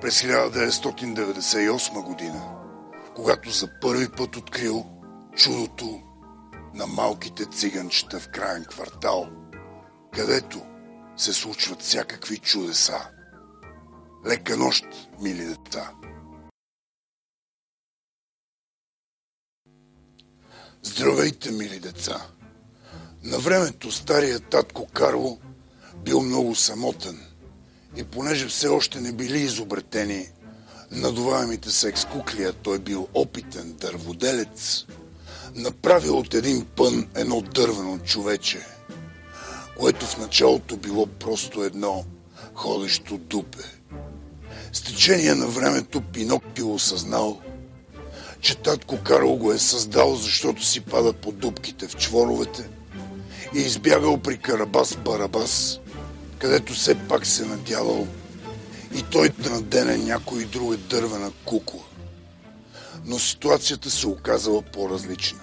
през 0.00 0.22
1998 0.22 2.02
година, 2.04 2.42
когато 3.16 3.50
за 3.50 3.68
първи 3.80 4.08
път 4.08 4.36
открил 4.36 4.86
чудото 5.36 6.02
на 6.74 6.86
малките 6.86 7.44
циганчета 7.44 8.20
в 8.20 8.28
крайен 8.28 8.64
квартал, 8.64 9.28
където 10.12 10.62
се 11.16 11.32
случват 11.32 11.82
всякакви 11.82 12.38
чудеса. 12.38 13.08
Лека 14.26 14.56
нощ, 14.56 14.84
мили 15.20 15.44
деца! 15.44 15.90
Здравейте, 20.82 21.50
мили 21.50 21.80
деца! 21.80 22.26
На 23.22 23.38
времето 23.38 23.92
старият 23.92 24.44
татко 24.44 24.86
Карло 24.86 25.38
бил 26.04 26.20
много 26.22 26.54
самотен 26.54 27.20
и 27.96 28.04
понеже 28.04 28.46
все 28.46 28.68
още 28.68 29.00
не 29.00 29.12
били 29.12 29.38
изобретени 29.38 30.28
надуваемите 30.90 31.70
секс 31.70 32.04
кукли, 32.04 32.44
а 32.44 32.52
той 32.52 32.78
бил 32.78 33.08
опитен 33.14 33.72
дърводелец, 33.72 34.86
направил 35.54 36.18
от 36.18 36.34
един 36.34 36.66
пън 36.76 37.08
едно 37.14 37.40
дървено 37.40 37.98
човече, 37.98 38.66
което 39.78 40.06
в 40.06 40.18
началото 40.18 40.76
било 40.76 41.06
просто 41.06 41.64
едно 41.64 42.04
ходещо 42.54 43.18
дупе. 43.18 43.64
С 44.72 44.82
течение 44.82 45.34
на 45.34 45.46
времето 45.46 46.00
Пиноккио 46.00 46.74
осъзнал, 46.74 47.40
че 48.40 48.56
татко 48.56 48.98
Карл 49.04 49.36
го 49.36 49.52
е 49.52 49.58
създал, 49.58 50.16
защото 50.16 50.64
си 50.64 50.80
пада 50.80 51.12
по 51.12 51.32
дупките 51.32 51.88
в 51.88 51.96
чворовете 51.96 52.68
и 53.54 53.58
избягал 53.58 54.18
при 54.18 54.38
Карабас 54.38 54.96
Барабас, 54.96 55.80
където 56.38 56.72
все 56.72 56.94
пак 56.94 57.26
се 57.26 57.44
надявал 57.44 58.06
и 58.94 59.02
той 59.02 59.28
да 59.28 59.50
надене 59.50 59.96
някой 59.96 60.44
друга 60.44 60.76
дървена 60.76 61.32
кукла. 61.44 61.80
Но 63.04 63.18
ситуацията 63.18 63.90
се 63.90 64.06
оказала 64.06 64.62
по-различна. 64.62 65.40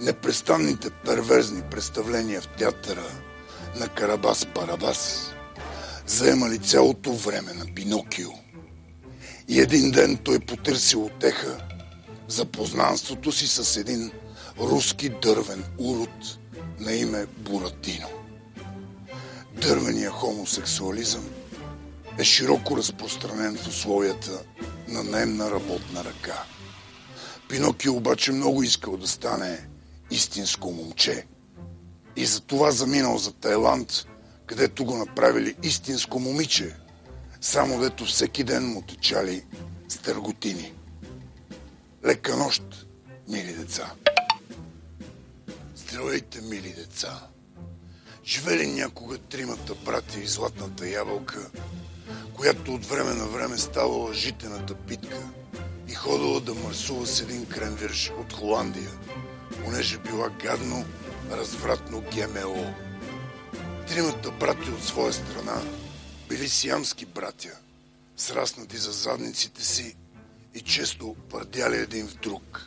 Непрестанните 0.00 0.90
перверзни 0.90 1.62
представления 1.70 2.40
в 2.40 2.48
театъра 2.48 3.10
на 3.76 3.88
Карабас 3.88 4.46
Барабас 4.54 5.30
заемали 6.06 6.58
цялото 6.58 7.12
време 7.12 7.52
на 7.52 7.74
Пинокио. 7.74 8.30
И 9.48 9.60
един 9.60 9.90
ден 9.90 10.16
той 10.16 10.38
потърсил 10.38 11.04
отеха 11.04 11.73
за 12.28 12.44
познанството 12.44 13.32
си 13.32 13.46
с 13.46 13.76
един 13.76 14.12
руски 14.58 15.08
дървен 15.08 15.64
урод 15.78 16.38
на 16.78 16.92
име 16.92 17.26
Буратино. 17.26 18.08
Дървения 19.60 20.10
хомосексуализъм 20.10 21.24
е 22.18 22.24
широко 22.24 22.76
разпространен 22.76 23.56
в 23.56 23.68
условията 23.68 24.42
на 24.88 25.04
наемна 25.04 25.50
работна 25.50 26.04
ръка. 26.04 26.44
Пиноки 27.48 27.88
обаче 27.88 28.32
много 28.32 28.62
искал 28.62 28.96
да 28.96 29.08
стане 29.08 29.68
истинско 30.10 30.70
момче 30.70 31.26
и 32.16 32.26
затова 32.26 32.70
заминал 32.70 33.18
за 33.18 33.32
Тайланд, 33.32 34.06
където 34.46 34.84
го 34.84 34.96
направили 34.96 35.54
истинско 35.62 36.18
момиче, 36.20 36.76
само 37.40 37.80
дето 37.80 38.04
всеки 38.04 38.44
ден 38.44 38.66
му 38.66 38.82
течали 38.82 39.44
с 39.88 39.96
търготини. 39.96 40.72
Лека 42.06 42.36
нощ, 42.36 42.62
мили 43.28 43.52
деца! 43.52 43.92
Здравейте, 45.76 46.40
мили 46.40 46.72
деца! 46.72 47.28
Живели 48.24 48.66
някога 48.66 49.18
тримата 49.18 49.74
братя 49.74 50.20
и 50.20 50.26
златната 50.26 50.88
ябълка, 50.88 51.50
която 52.34 52.74
от 52.74 52.86
време 52.86 53.14
на 53.14 53.26
време 53.26 53.58
ставала 53.58 54.14
житената 54.14 54.74
питка 54.74 55.18
и 55.88 55.94
ходила 55.94 56.40
да 56.40 56.54
мърсува 56.54 57.06
с 57.06 57.20
един 57.20 57.46
кремвирш 57.46 58.12
от 58.20 58.32
Холандия, 58.32 58.90
понеже 59.64 59.98
била 59.98 60.28
гадно, 60.28 60.84
развратно 61.30 62.04
ГМО. 62.14 62.74
Тримата 63.88 64.30
братя 64.30 64.70
от 64.70 64.84
своя 64.84 65.12
страна 65.12 65.62
били 66.28 66.48
сиамски 66.48 67.06
братя, 67.06 67.58
сраснати 68.16 68.76
за 68.76 68.92
задниците 68.92 69.64
си 69.64 69.96
и 70.54 70.60
често 70.60 71.16
пърдяли 71.30 71.76
един 71.76 72.06
в 72.08 72.14
друг. 72.14 72.66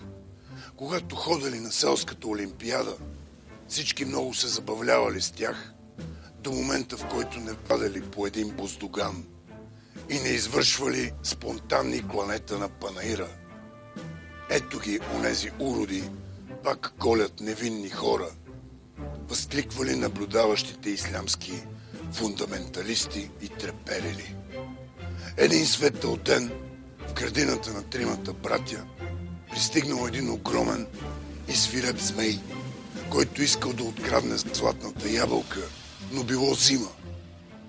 Когато 0.75 1.15
ходили 1.15 1.59
на 1.59 1.71
селската 1.71 2.27
олимпиада, 2.27 2.97
всички 3.67 4.05
много 4.05 4.33
се 4.33 4.47
забавлявали 4.47 5.21
с 5.21 5.31
тях, 5.31 5.73
до 6.39 6.51
момента 6.51 6.97
в 6.97 7.07
който 7.07 7.39
не 7.39 7.53
падали 7.53 8.01
по 8.01 8.27
един 8.27 8.49
буздоган 8.49 9.25
и 10.09 10.19
не 10.19 10.29
извършвали 10.29 11.11
спонтанни 11.23 12.07
кланета 12.07 12.59
на 12.59 12.69
панаира. 12.69 13.27
Ето 14.49 14.79
ги, 14.79 14.99
онези 15.15 15.51
уроди, 15.59 16.09
пак 16.63 16.93
колят 16.99 17.39
невинни 17.39 17.89
хора, 17.89 18.29
възкликвали 19.27 19.95
наблюдаващите 19.95 20.89
ислямски 20.89 21.63
фундаменталисти 22.13 23.31
и 23.41 23.49
треперели. 23.49 24.35
Един 25.37 25.65
светъл 25.65 26.17
ден 26.17 26.66
градината 27.19 27.73
на 27.73 27.83
тримата 27.83 28.33
братя 28.33 28.85
пристигнал 29.51 30.07
един 30.07 30.31
огромен 30.31 30.87
и 31.47 31.53
свиреп 31.55 31.97
змей, 31.97 32.39
който 33.09 33.41
искал 33.41 33.73
да 33.73 33.83
открадне 33.83 34.37
златната 34.37 35.09
ябълка, 35.09 35.59
но 36.11 36.23
било 36.23 36.53
зима 36.53 36.89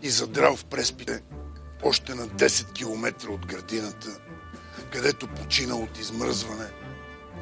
и 0.02 0.10
задрал 0.10 0.56
в 0.56 0.64
преспите 0.64 1.22
още 1.82 2.14
на 2.14 2.28
10 2.28 2.72
км 2.72 3.28
от 3.30 3.46
градината, 3.46 4.20
където 4.92 5.28
почина 5.28 5.76
от 5.76 5.98
измръзване 5.98 6.66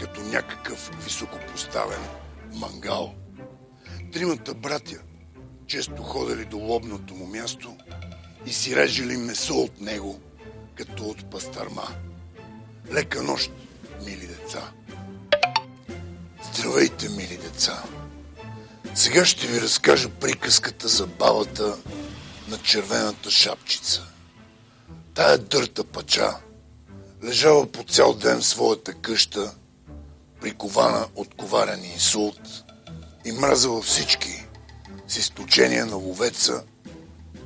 като 0.00 0.20
някакъв 0.20 0.90
високопоставен 1.04 2.02
мангал. 2.52 3.14
Тримата 4.12 4.54
братя 4.54 4.98
често 5.66 6.02
ходили 6.02 6.44
до 6.44 6.56
лобното 6.56 7.14
му 7.14 7.26
място 7.26 7.76
и 8.46 8.52
си 8.52 8.76
режели 8.76 9.16
месо 9.16 9.54
от 9.54 9.80
него, 9.80 10.20
като 10.76 11.04
от 11.04 11.30
пастарма. 11.30 11.88
Лека 12.92 13.22
нощ, 13.22 13.50
мили 14.04 14.26
деца! 14.26 14.72
Здравейте, 16.52 17.08
мили 17.08 17.36
деца! 17.36 17.82
Сега 18.94 19.24
ще 19.24 19.46
ви 19.46 19.60
разкажа 19.60 20.08
приказката 20.08 20.88
за 20.88 21.06
бабата 21.06 21.76
на 22.48 22.58
червената 22.58 23.30
шапчица. 23.30 24.06
Тая 25.14 25.38
дърта 25.38 25.84
пача 25.84 26.36
лежала 27.24 27.66
по 27.66 27.84
цял 27.84 28.14
ден 28.14 28.40
в 28.40 28.46
своята 28.46 28.94
къща, 28.94 29.54
прикована 30.40 31.06
от 31.14 31.34
коварен 31.34 31.84
инсулт 31.84 32.64
и 33.24 33.32
мразала 33.32 33.82
всички, 33.82 34.44
с 35.08 35.16
изключение 35.16 35.84
на 35.84 35.96
ловеца, 35.96 36.62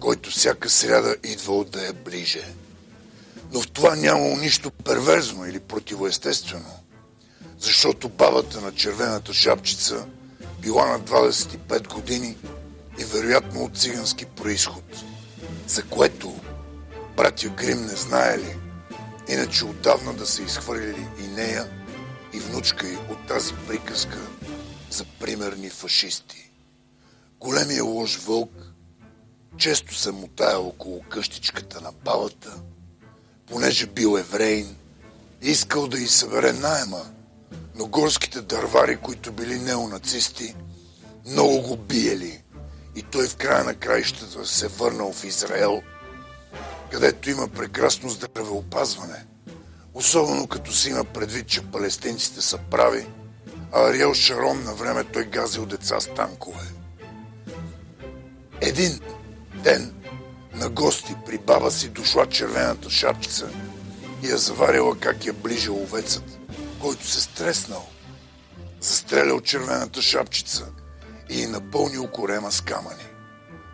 който 0.01 0.31
всяка 0.31 0.71
сряда 0.71 1.17
идвал 1.25 1.65
да 1.65 1.89
е 1.89 1.93
ближе. 1.93 2.45
Но 3.53 3.61
в 3.61 3.71
това 3.71 3.97
нямало 3.97 4.37
нищо 4.37 4.71
перверзно 4.71 5.47
или 5.47 5.61
противоестествено, 5.61 6.81
защото 7.59 8.09
бабата 8.09 8.61
на 8.61 8.73
червената 8.73 9.35
шапчица 9.35 10.07
била 10.63 10.87
на 10.87 11.01
25 11.01 11.95
години 11.95 12.37
и 13.01 13.05
вероятно 13.05 13.65
от 13.65 13.79
цигански 13.79 14.25
происход, 14.25 15.05
за 15.67 15.83
което 15.83 16.41
братя 17.17 17.49
Грим 17.49 17.81
не 17.87 17.97
знаели, 17.97 18.57
иначе 19.29 19.65
отдавна 19.65 20.15
да 20.15 20.27
са 20.27 20.43
изхвърлили 20.43 21.07
и 21.25 21.27
нея, 21.27 21.71
и 22.33 22.39
внучка 22.39 22.89
й 22.89 22.97
от 22.97 23.27
тази 23.29 23.55
приказка 23.69 24.19
за 24.91 25.05
примерни 25.05 25.71
фашисти. 25.71 26.51
Големия 27.41 27.85
лош 27.85 28.17
вълк 28.17 28.53
често 29.57 29.95
се 29.95 30.13
мутая 30.13 30.59
около 30.59 31.03
къщичката 31.03 31.81
на 31.81 31.93
бабата, 31.93 32.63
понеже 33.51 33.87
бил 33.87 34.17
евреин 34.19 34.77
искал 35.43 35.89
да 35.89 35.99
й 35.99 36.07
събере 36.07 36.53
найема, 36.53 37.03
но 37.75 37.87
горските 37.87 38.41
дървари, 38.41 38.97
които 38.97 39.33
били 39.33 39.59
неонацисти, 39.59 40.55
много 41.27 41.63
го 41.63 41.77
биели. 41.77 42.43
И 42.97 43.03
той 43.03 43.29
в 43.29 43.37
края 43.37 43.65
на 43.65 43.75
краищата 43.75 44.47
се 44.47 44.69
върнал 44.69 45.13
в 45.13 45.25
Израел, 45.25 45.83
където 46.91 47.31
има 47.31 47.49
прекрасно 47.49 48.11
здравеопазване, 48.11 49.25
особено 49.95 50.47
като 50.47 50.73
си 50.73 50.89
има 50.89 51.05
предвид, 51.05 51.47
че 51.47 51.63
палестинците 51.63 52.43
са 52.43 52.59
прави, 52.71 53.07
а 53.73 53.89
Ариел 53.89 54.15
Шарон 54.15 54.65
на 54.65 54.75
времето 54.75 55.19
е 55.19 55.25
газил 55.25 55.67
деца 55.67 56.01
с 56.01 56.15
танкове. 56.15 56.65
Един 58.61 59.01
ден 59.55 60.00
на 60.55 60.69
гости 60.69 61.15
при 61.27 61.39
баба 61.39 61.71
си 61.71 61.89
дошла 61.89 62.27
червената 62.27 62.91
шапчица 62.91 63.51
и 64.23 64.27
я 64.29 64.39
заварила 64.39 64.99
как 64.99 65.27
я 65.27 65.33
ближа 65.33 65.73
овецът, 65.73 66.39
който 66.81 67.07
се 67.07 67.21
стреснал. 67.21 67.87
Застрелял 68.81 69.41
червената 69.41 70.03
шапчица 70.03 70.67
и 71.29 71.47
напълнил 71.47 72.07
корема 72.07 72.53
с 72.53 72.61
камъни. 72.61 73.05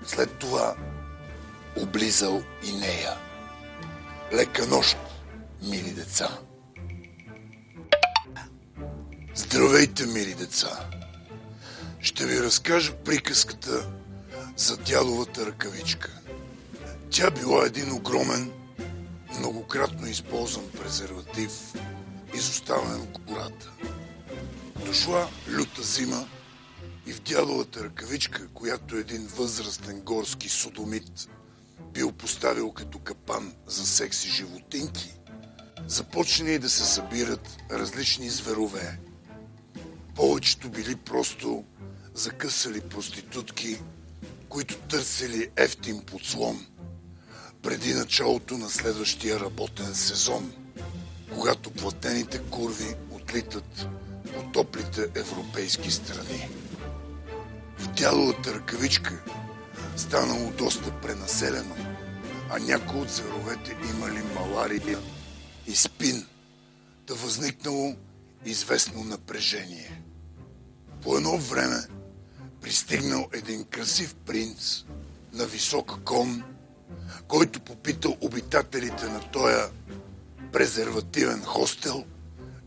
След 0.06 0.38
това 0.38 0.74
облизал 1.76 2.42
и 2.64 2.72
нея. 2.72 3.16
Лека 4.32 4.66
нощ, 4.66 4.96
мили 5.62 5.90
деца! 5.90 6.38
Здравейте, 9.34 10.06
мили 10.06 10.34
деца! 10.34 10.88
Ще 12.00 12.26
ви 12.26 12.42
разкажа 12.42 12.92
приказката 12.92 13.90
за 14.56 14.76
дядовата 14.76 15.46
ръкавичка. 15.46 16.20
Тя 17.10 17.30
била 17.30 17.66
един 17.66 17.92
огромен, 17.92 18.52
многократно 19.38 20.06
използван 20.06 20.64
презерватив, 20.70 21.72
изоставен 22.34 23.00
в 23.00 23.18
гората. 23.18 23.72
Дошла 24.86 25.28
люта 25.48 25.82
зима 25.82 26.28
и 27.06 27.12
в 27.12 27.20
дядовата 27.20 27.84
ръкавичка, 27.84 28.48
която 28.48 28.96
един 28.96 29.26
възрастен 29.26 30.00
горски 30.00 30.48
содомит 30.48 31.28
бил 31.92 32.12
поставил 32.12 32.72
като 32.72 32.98
капан 32.98 33.54
за 33.66 33.86
секси 33.86 34.28
животинки, 34.28 35.14
започна 35.86 36.50
и 36.50 36.58
да 36.58 36.70
се 36.70 36.84
събират 36.84 37.56
различни 37.70 38.30
зверове. 38.30 38.98
Повечето 40.14 40.70
били 40.70 40.96
просто 40.96 41.64
закъсали 42.14 42.80
проститутки, 42.80 43.78
които 44.48 44.78
търсили 44.78 45.50
ефтин 45.56 46.02
подслон 46.06 46.66
преди 47.66 47.94
началото 47.94 48.58
на 48.58 48.70
следващия 48.70 49.40
работен 49.40 49.94
сезон, 49.94 50.52
когато 51.34 51.70
платените 51.70 52.38
курви 52.38 52.94
отлитат 53.10 53.88
по 54.34 54.42
топлите 54.52 55.08
европейски 55.14 55.90
страни. 55.90 56.48
В 57.78 57.88
дядовата 57.88 58.54
ръкавичка 58.54 59.22
станало 59.96 60.52
доста 60.58 61.00
пренаселено, 61.00 61.76
а 62.50 62.58
някои 62.58 63.00
от 63.00 63.10
зверовете 63.10 63.76
имали 63.90 64.22
малария 64.34 64.98
и 65.66 65.76
спин, 65.76 66.26
да 67.06 67.14
възникнало 67.14 67.96
известно 68.44 69.04
напрежение. 69.04 70.02
По 71.02 71.16
едно 71.16 71.38
време 71.38 71.82
пристигнал 72.60 73.28
един 73.32 73.64
красив 73.64 74.14
принц 74.14 74.84
на 75.32 75.46
висок 75.46 75.98
кон, 76.04 76.55
който 77.28 77.60
попитал 77.60 78.16
обитателите 78.20 79.08
на 79.08 79.20
този 79.20 79.56
презервативен 80.52 81.42
хостел 81.44 82.04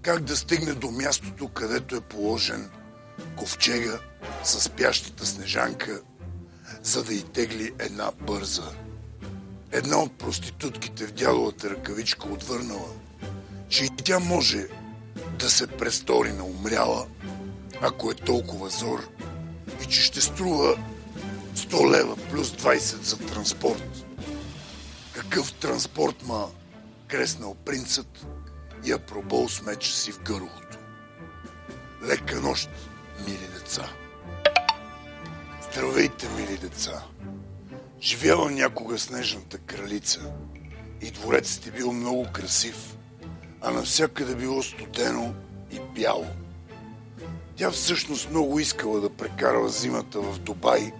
как 0.01 0.23
да 0.23 0.37
стигне 0.37 0.73
до 0.73 0.91
мястото, 0.91 1.47
където 1.47 1.95
е 1.95 2.01
положен 2.01 2.69
ковчега 3.35 3.99
с 4.43 4.61
спящата 4.61 5.25
снежанка, 5.25 6.01
за 6.83 7.03
да 7.03 7.13
й 7.13 7.23
тегли 7.23 7.73
една 7.79 8.11
бърза. 8.21 8.71
Една 9.71 9.97
от 9.97 10.17
проститутките 10.17 11.07
в 11.07 11.11
дядовата 11.11 11.69
ръкавичка 11.69 12.27
отвърнала, 12.27 12.89
че 13.69 13.85
и 13.85 13.89
тя 14.03 14.19
може 14.19 14.67
да 15.39 15.49
се 15.49 15.67
престори 15.67 16.33
на 16.33 16.43
умряла, 16.43 17.07
ако 17.81 18.11
е 18.11 18.13
толкова 18.13 18.69
зор, 18.69 19.09
и 19.83 19.85
че 19.85 20.01
ще 20.01 20.21
струва 20.21 20.77
100 21.55 21.91
лева 21.91 22.15
плюс 22.15 22.51
20 22.51 22.77
за 23.03 23.17
транспорт. 23.17 23.88
Какъв 25.19 25.53
транспорт 25.53 26.23
ма 26.27 26.47
креснал 27.07 27.55
принцът 27.55 28.25
и 28.85 28.91
я 28.91 28.99
пробол 28.99 29.49
с 29.49 29.61
меча 29.61 29.91
си 29.91 30.11
в 30.11 30.23
гърлото. 30.23 30.77
Лека 32.03 32.41
нощ, 32.41 32.69
мили 33.27 33.47
деца! 33.53 33.89
Здравейте, 35.71 36.29
мили 36.29 36.57
деца! 36.57 37.03
Живяла 38.01 38.51
някога 38.51 38.99
снежната 38.99 39.57
кралица 39.57 40.31
и 41.01 41.11
дворецът 41.11 41.67
е 41.67 41.71
бил 41.71 41.91
много 41.91 42.27
красив, 42.33 42.97
а 43.61 43.71
навсякъде 43.71 44.35
било 44.35 44.63
студено 44.63 45.35
и 45.71 45.79
бяло. 45.95 46.27
Тя 47.55 47.71
всъщност 47.71 48.29
много 48.29 48.59
искала 48.59 49.01
да 49.01 49.09
прекарва 49.09 49.69
зимата 49.69 50.21
в 50.21 50.39
Дубай 50.39 50.91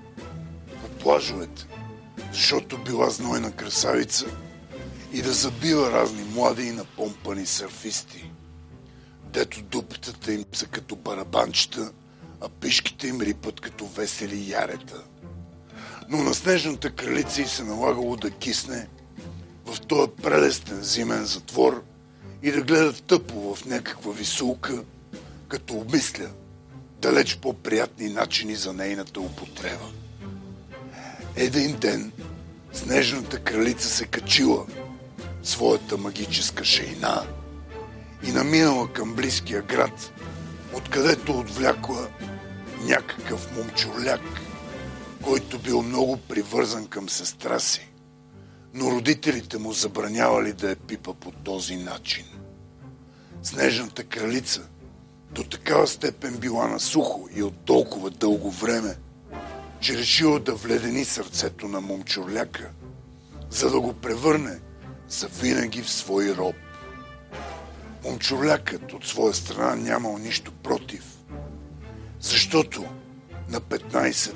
по 0.82 0.90
плажовете, 1.04 1.66
защото 2.34 2.78
била 2.78 3.10
знойна 3.10 3.52
красавица 3.52 4.26
и 5.14 5.22
да 5.22 5.34
забива 5.34 5.92
разни 5.92 6.24
млади 6.24 6.64
и 6.64 6.72
напомпани 6.72 7.46
сърфисти, 7.46 8.32
дето 9.34 9.62
дупетата 9.62 10.34
им 10.34 10.46
са 10.54 10.66
като 10.66 10.96
барабанчета, 10.96 11.92
а 12.42 12.50
пишките 12.50 13.08
им 13.08 13.22
рипат 13.22 13.60
като 13.60 13.86
весели 13.86 14.52
ярета. 14.52 15.04
Но 16.10 16.24
на 16.24 16.34
снежната 16.34 16.92
кралица 16.92 17.42
й 17.42 17.46
се 17.46 17.64
налагало 17.64 18.16
да 18.16 18.32
кисне 18.32 18.88
в 19.66 19.82
този 19.82 20.12
прелестен 20.24 20.84
зимен 20.84 21.26
затвор 21.26 21.84
и 22.44 22.52
да 22.52 22.62
гледа 22.62 22.94
тъпо 22.94 23.56
в 23.56 23.66
някаква 23.66 24.12
висулка, 24.12 24.84
като 25.48 25.74
обмисля 25.74 26.30
далеч 27.02 27.38
по-приятни 27.38 28.10
начини 28.10 28.56
за 28.56 28.74
нейната 28.74 29.20
употреба. 29.20 29.86
Един 31.36 31.78
ден 31.78 32.12
снежната 32.74 33.40
кралица 33.40 33.90
се 33.90 34.06
качила 34.06 34.66
своята 35.44 35.98
магическа 35.98 36.66
шейна 36.66 37.26
и 38.24 38.32
наминала 38.32 38.94
към 38.94 39.14
близкия 39.14 39.62
град, 39.62 40.12
откъдето 40.74 41.40
отвлякла 41.40 42.08
някакъв 42.82 43.58
момчурляк, 43.58 44.22
който 45.24 45.60
бил 45.60 45.82
много 45.82 46.18
привързан 46.18 46.88
към 46.88 47.10
сестра 47.10 47.60
си, 47.60 47.90
но 48.74 48.92
родителите 48.92 49.58
му 49.58 49.74
забранявали 49.74 50.54
да 50.54 50.70
я 50.70 50.76
пипа 50.76 51.14
по 51.14 51.32
този 51.32 51.76
начин. 51.76 52.26
Снежната 53.44 54.04
кралица 54.04 54.62
до 55.32 55.44
такава 55.44 55.88
степен 55.88 56.38
била 56.38 56.68
на 56.68 56.80
сухо 56.80 57.30
и 57.36 57.44
от 57.44 57.66
толкова 57.66 58.10
дълго 58.10 58.52
време, 58.52 58.96
че 59.80 59.98
решила 59.98 60.40
да 60.40 60.56
вледени 60.56 61.06
сърцето 61.06 61.68
на 61.68 61.82
момчурляка, 61.82 62.70
за 63.50 63.70
да 63.70 63.80
го 63.80 63.94
превърне 63.94 64.60
за 65.10 65.28
винаги 65.28 65.82
в 65.82 65.90
свой 65.90 66.36
роб. 66.36 66.56
Момчурлякът 68.06 68.94
от 68.94 69.06
своя 69.06 69.34
страна 69.34 69.76
нямал 69.76 70.18
нищо 70.18 70.52
против, 70.52 71.04
защото 72.20 72.86
на 73.50 73.62
15 73.62 74.34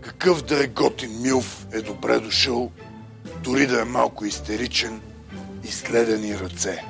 какъв 0.00 0.42
да 0.42 0.64
е 0.64 0.66
готин 0.66 1.22
Милф 1.22 1.66
е 1.72 1.80
добре 1.80 2.20
дошъл, 2.20 2.72
дори 3.44 3.66
да 3.66 3.80
е 3.80 3.84
малко 3.84 4.24
истеричен 4.24 5.00
и 5.64 5.68
следени 5.68 6.38
ръце. 6.38 6.84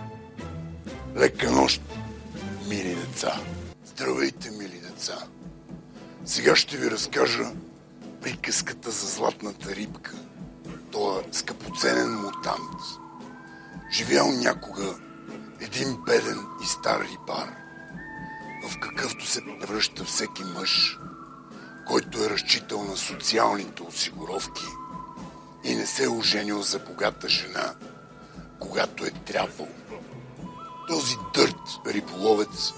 Лека 1.16 1.50
нощ, 1.50 1.82
мили 2.68 2.94
деца! 2.94 3.40
Здравейте, 3.84 4.50
мили 4.50 4.80
деца! 4.80 5.18
Сега 6.24 6.56
ще 6.56 6.76
ви 6.76 6.90
разкажа 6.90 7.50
приказката 8.28 8.90
за 8.90 9.06
златната 9.06 9.76
рибка. 9.76 10.12
Той 10.92 11.20
е 11.20 11.24
скъпоценен 11.32 12.14
мутант. 12.14 12.80
Живял 13.92 14.32
някога 14.32 14.94
един 15.60 15.96
беден 16.06 16.46
и 16.62 16.66
стар 16.66 17.00
рибар, 17.00 17.56
в 18.68 18.80
какъвто 18.80 19.26
се 19.26 19.40
превръща 19.44 20.04
всеки 20.04 20.44
мъж, 20.44 20.98
който 21.86 22.24
е 22.24 22.30
разчитал 22.30 22.84
на 22.84 22.96
социалните 22.96 23.82
осигуровки 23.82 24.66
и 25.64 25.74
не 25.74 25.86
се 25.86 26.04
е 26.04 26.08
оженил 26.08 26.62
за 26.62 26.78
богата 26.78 27.28
жена, 27.28 27.74
когато 28.60 29.04
е 29.04 29.10
трябвало. 29.10 29.70
Този 30.88 31.16
дърт 31.34 31.80
риболовец 31.86 32.72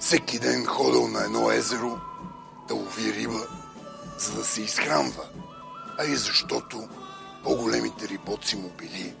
всеки 0.00 0.38
ден 0.38 0.66
ходил 0.66 1.08
на 1.08 1.24
едно 1.24 1.50
езеро 1.50 1.98
да 2.68 2.74
лови 2.74 3.14
риба, 3.14 3.63
за 4.24 4.34
да 4.36 4.44
се 4.44 4.62
изхранва, 4.62 5.24
а 5.98 6.04
и 6.04 6.16
защото 6.16 6.88
по-големите 7.44 8.08
рибоци 8.08 8.56
му 8.56 8.68
били 8.68 9.14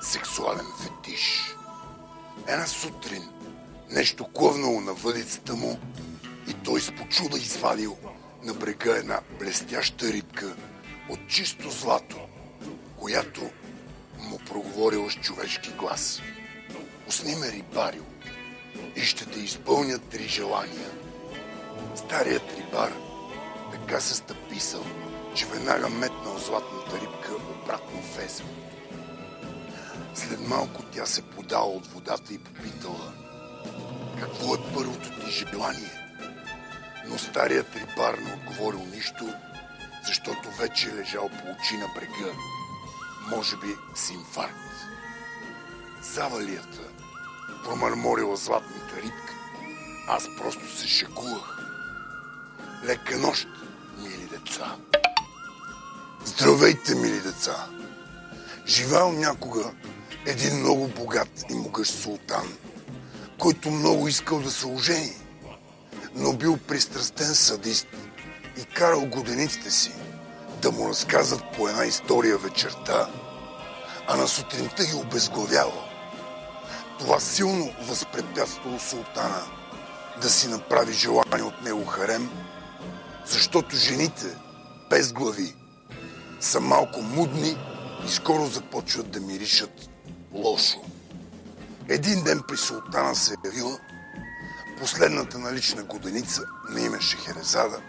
сексуален 0.00 0.66
фетиш. 0.82 1.56
Една 2.48 2.66
сутрин 2.66 3.28
нещо 3.90 4.24
клъвнало 4.24 4.80
на 4.80 4.94
въдицата 4.94 5.54
му 5.54 5.78
и 6.48 6.54
той 6.54 6.80
с 6.80 6.92
почуда 6.96 7.36
извадил 7.36 7.96
на 8.42 8.54
брега 8.54 8.96
една 8.96 9.20
блестяща 9.38 10.12
рибка 10.12 10.56
от 11.10 11.18
чисто 11.28 11.70
злато, 11.70 12.16
която 12.96 13.50
му 14.18 14.38
проговорила 14.38 15.10
с 15.10 15.14
човешки 15.14 15.70
глас. 15.70 16.20
Усни 17.08 17.36
ме, 17.36 17.52
рибарил, 17.52 18.04
и 18.96 19.00
ще 19.00 19.26
те 19.26 19.40
изпълня 19.40 19.98
три 19.98 20.28
желания. 20.28 20.90
Старият 21.96 22.58
рибар 22.58 23.03
така 23.72 24.00
се 24.00 24.14
стъписал, 24.14 24.84
че 25.34 25.46
веднага 25.46 25.88
метнал 25.88 26.38
златната 26.38 27.00
рибка 27.00 27.32
обратно 27.34 28.02
в 28.02 28.18
езеро. 28.24 28.48
След 30.14 30.48
малко 30.48 30.82
тя 30.82 31.06
се 31.06 31.22
подала 31.22 31.66
от 31.66 31.86
водата 31.86 32.34
и 32.34 32.38
попитала 32.38 33.12
какво 34.20 34.54
е 34.54 34.74
първото 34.74 35.10
ти 35.20 35.30
желание. 35.30 35.90
Но 37.08 37.18
старият 37.18 37.76
рибар 37.76 38.18
не 38.18 38.32
отговорил 38.34 38.86
нищо, 38.94 39.34
защото 40.06 40.50
вече 40.58 40.88
е 40.88 40.94
лежал 40.94 41.28
по 41.28 41.50
очи 41.50 41.76
на 41.76 41.88
брега. 41.94 42.32
Може 43.30 43.56
би 43.56 43.76
с 43.94 44.10
инфаркт. 44.10 44.86
Завалията 46.02 46.80
промърморила 47.64 48.36
златната 48.36 48.96
рибка. 48.96 49.34
Аз 50.08 50.28
просто 50.38 50.76
се 50.76 50.88
шегувах. 50.88 51.53
Лека 52.84 53.18
нощ, 53.18 53.48
мили 53.98 54.28
деца. 54.30 54.76
Здравейте, 56.24 56.94
мили 56.94 57.20
деца. 57.20 57.66
Живял 58.66 59.12
някога 59.12 59.72
един 60.26 60.60
много 60.60 60.88
богат 60.88 61.44
и 61.50 61.54
могъщ 61.54 61.94
султан, 61.94 62.52
който 63.38 63.70
много 63.70 64.08
искал 64.08 64.40
да 64.40 64.50
се 64.50 64.66
ожени, 64.66 65.16
но 66.14 66.32
бил 66.32 66.56
пристрастен 66.56 67.34
садист 67.34 67.86
и 68.56 68.64
карал 68.64 69.06
годениците 69.06 69.70
си 69.70 69.92
да 70.62 70.72
му 70.72 70.88
разказват 70.88 71.42
по 71.56 71.68
една 71.68 71.84
история 71.84 72.38
вечерта, 72.38 73.08
а 74.08 74.16
на 74.16 74.28
сутринта 74.28 74.84
ги 74.84 74.94
обезглавявал. 74.94 75.84
Това 76.98 77.20
силно 77.20 77.72
възпрепятствало 77.80 78.78
султана 78.78 79.42
да 80.22 80.30
си 80.30 80.48
направи 80.48 80.92
желание 80.92 81.42
от 81.42 81.62
него 81.62 81.84
харем, 81.84 82.30
защото 83.26 83.76
жените 83.76 84.36
без 84.90 85.12
глави 85.12 85.54
са 86.40 86.60
малко 86.60 87.02
мудни 87.02 87.56
и 88.06 88.10
скоро 88.10 88.46
започват 88.46 89.10
да 89.10 89.20
миришат 89.20 89.88
лошо. 90.32 90.78
Един 91.88 92.24
ден 92.24 92.42
при 92.48 92.56
султана 92.56 93.14
се 93.14 93.32
е 93.32 93.48
явила 93.48 93.78
последната 94.80 95.38
налична 95.38 95.82
годеница 95.82 96.42
на 96.68 96.80
име 96.80 97.00
Шехерезада, 97.00 97.80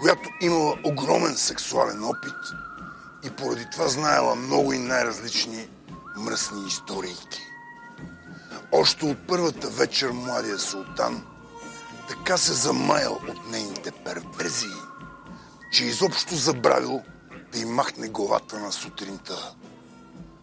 която 0.00 0.28
имала 0.40 0.78
огромен 0.84 1.36
сексуален 1.36 2.04
опит 2.04 2.34
и 3.24 3.30
поради 3.30 3.66
това 3.72 3.88
знаела 3.88 4.34
много 4.34 4.72
и 4.72 4.78
най-различни 4.78 5.68
мръсни 6.16 6.66
историйки. 6.66 7.42
Още 8.72 9.06
от 9.06 9.18
първата 9.28 9.68
вечер 9.68 10.10
младия 10.10 10.58
султан 10.58 11.26
така 12.12 12.36
се 12.36 12.52
замаял 12.52 13.12
от 13.12 13.50
нейните 13.50 13.90
перверзии, 13.90 14.82
че 15.72 15.84
изобщо 15.84 16.34
забравил 16.34 17.02
да 17.52 17.58
й 17.58 17.64
махне 17.64 18.08
главата 18.08 18.58
на 18.58 18.72
сутринта, 18.72 19.54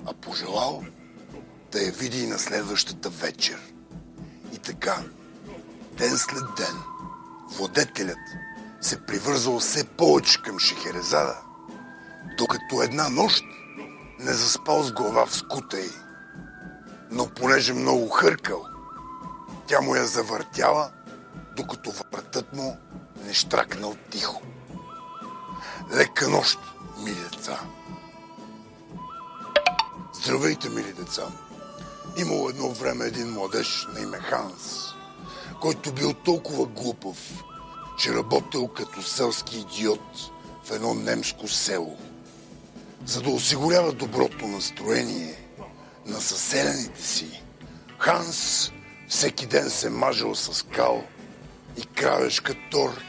а 0.05 0.13
пожелал 0.13 0.83
да 1.71 1.81
я 1.81 1.91
види 1.91 2.23
и 2.23 2.27
на 2.27 2.39
следващата 2.39 3.09
вечер. 3.09 3.73
И 4.53 4.57
така, 4.57 4.97
ден 5.97 6.17
след 6.17 6.43
ден, 6.57 6.75
владетелят 7.49 8.17
се 8.81 9.05
привързал 9.05 9.59
все 9.59 9.83
повече 9.83 10.41
към 10.41 10.59
Шехерезада, 10.59 11.37
докато 12.37 12.81
една 12.81 13.09
нощ 13.09 13.43
не 14.19 14.33
заспал 14.33 14.83
с 14.83 14.91
глава 14.91 15.25
в 15.25 15.35
скута 15.35 15.79
й. 15.79 15.91
Но 17.11 17.27
понеже 17.27 17.73
много 17.73 18.09
хъркал, 18.09 18.65
тя 19.67 19.81
му 19.81 19.95
я 19.95 20.05
завъртяла, 20.05 20.91
докато 21.59 21.91
вратът 21.91 22.53
му 22.53 22.77
не 23.25 23.33
штракнал 23.33 23.95
тихо. 24.09 24.41
Лека 25.93 26.29
нощ, 26.29 26.59
мили 26.97 27.19
деца! 27.31 27.59
Здравейте, 30.13 30.69
мили 30.69 30.93
деца! 30.93 31.27
Имало 32.17 32.49
едно 32.49 32.69
време 32.69 33.05
един 33.05 33.31
младеж 33.31 33.87
на 33.93 33.99
име 33.99 34.17
Ханс, 34.17 34.93
който 35.61 35.93
бил 35.93 36.13
толкова 36.13 36.65
глупав, 36.65 37.43
че 37.97 38.13
работил 38.13 38.67
като 38.67 39.03
селски 39.03 39.57
идиот 39.59 40.31
в 40.63 40.71
едно 40.71 40.93
немско 40.93 41.47
село. 41.47 41.97
За 43.05 43.21
да 43.21 43.29
осигурява 43.29 43.91
доброто 43.91 44.47
настроение 44.47 45.35
на 46.05 46.21
съселените 46.21 47.03
си, 47.03 47.43
Ханс 47.97 48.71
всеки 49.07 49.45
ден 49.45 49.69
се 49.69 49.89
мажал 49.89 50.35
с 50.35 50.65
кал 50.65 51.03
и 51.77 51.85
кравешка 51.85 52.55
тор, 52.71 53.01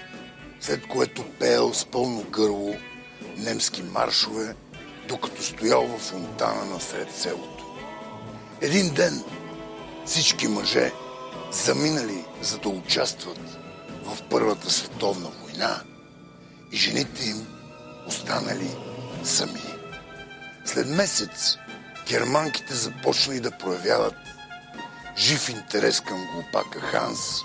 след 0.61 0.87
което 0.87 1.25
пеел 1.39 1.75
с 1.75 1.85
пълно 1.85 2.23
гърло 2.23 2.75
немски 3.37 3.83
маршове, 3.83 4.55
докато 5.09 5.43
стоял 5.43 5.87
в 5.87 5.99
фонтана 5.99 6.65
насред 6.65 7.17
селото. 7.17 7.77
Един 8.61 8.95
ден 8.95 9.25
всички 10.07 10.49
мъже, 10.49 10.93
заминали 11.53 12.25
за 12.43 12.59
да 12.59 12.69
участват 12.69 13.41
в 14.05 14.23
Първата 14.31 14.71
световна 14.71 15.29
война, 15.29 15.83
и 16.73 16.77
жените 16.77 17.29
им 17.29 17.47
останали 18.07 18.71
сами. 19.25 19.61
След 20.65 20.89
месец 20.89 21.57
германките 22.09 22.75
започнали 22.75 23.41
да 23.41 23.59
проявяват 23.59 24.15
жив 25.17 25.49
интерес 25.49 26.01
към 26.01 26.27
глупака 26.35 26.81
Ханс 26.81 27.43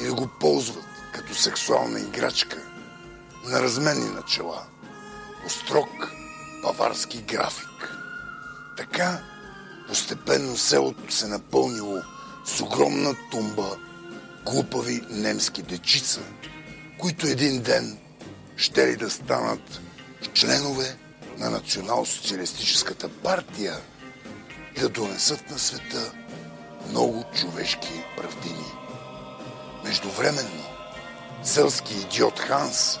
и 0.00 0.04
да 0.04 0.14
го 0.14 0.28
ползват 0.40 0.84
като 1.12 1.34
сексуална 1.34 2.00
играчка 2.00 2.62
на 3.44 3.62
разменни 3.62 4.10
начала, 4.10 4.62
по 5.42 5.50
строг 5.50 6.12
баварски 6.62 7.22
график. 7.22 7.96
Така 8.76 9.22
постепенно 9.88 10.56
селото 10.56 11.12
се 11.12 11.26
напълнило 11.26 12.02
с 12.44 12.60
огромна 12.60 13.14
тумба 13.30 13.76
глупави 14.46 15.00
немски 15.10 15.62
дечица, 15.62 16.20
които 16.98 17.26
един 17.26 17.62
ден 17.62 17.98
ще 18.56 18.86
ли 18.86 18.96
да 18.96 19.10
станат 19.10 19.80
членове 20.34 20.96
на 21.38 21.50
Национал-социалистическата 21.50 23.08
партия 23.08 23.74
и 24.76 24.80
да 24.80 24.88
донесат 24.88 25.50
на 25.50 25.58
света 25.58 26.12
много 26.88 27.24
човешки 27.40 28.04
правдини. 28.16 28.85
Междувременно, 29.86 30.64
селски 31.42 31.94
идиот 31.94 32.38
Ханс 32.38 32.98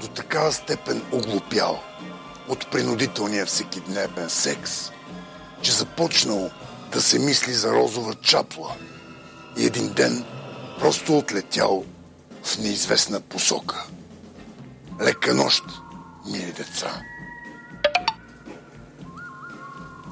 до 0.00 0.08
такава 0.08 0.52
степен 0.52 1.02
оглупял 1.12 1.80
от 2.48 2.70
принудителния 2.70 3.46
всекидневен 3.46 4.30
секс, 4.30 4.90
че 5.62 5.72
започнал 5.72 6.50
да 6.92 7.02
се 7.02 7.18
мисли 7.18 7.54
за 7.54 7.72
розова 7.72 8.14
чапла 8.14 8.76
и 9.56 9.66
един 9.66 9.92
ден 9.92 10.24
просто 10.80 11.18
отлетял 11.18 11.84
в 12.44 12.58
неизвестна 12.58 13.20
посока. 13.20 13.84
Лека 15.00 15.34
нощ, 15.34 15.64
мили 16.26 16.52
деца! 16.52 17.02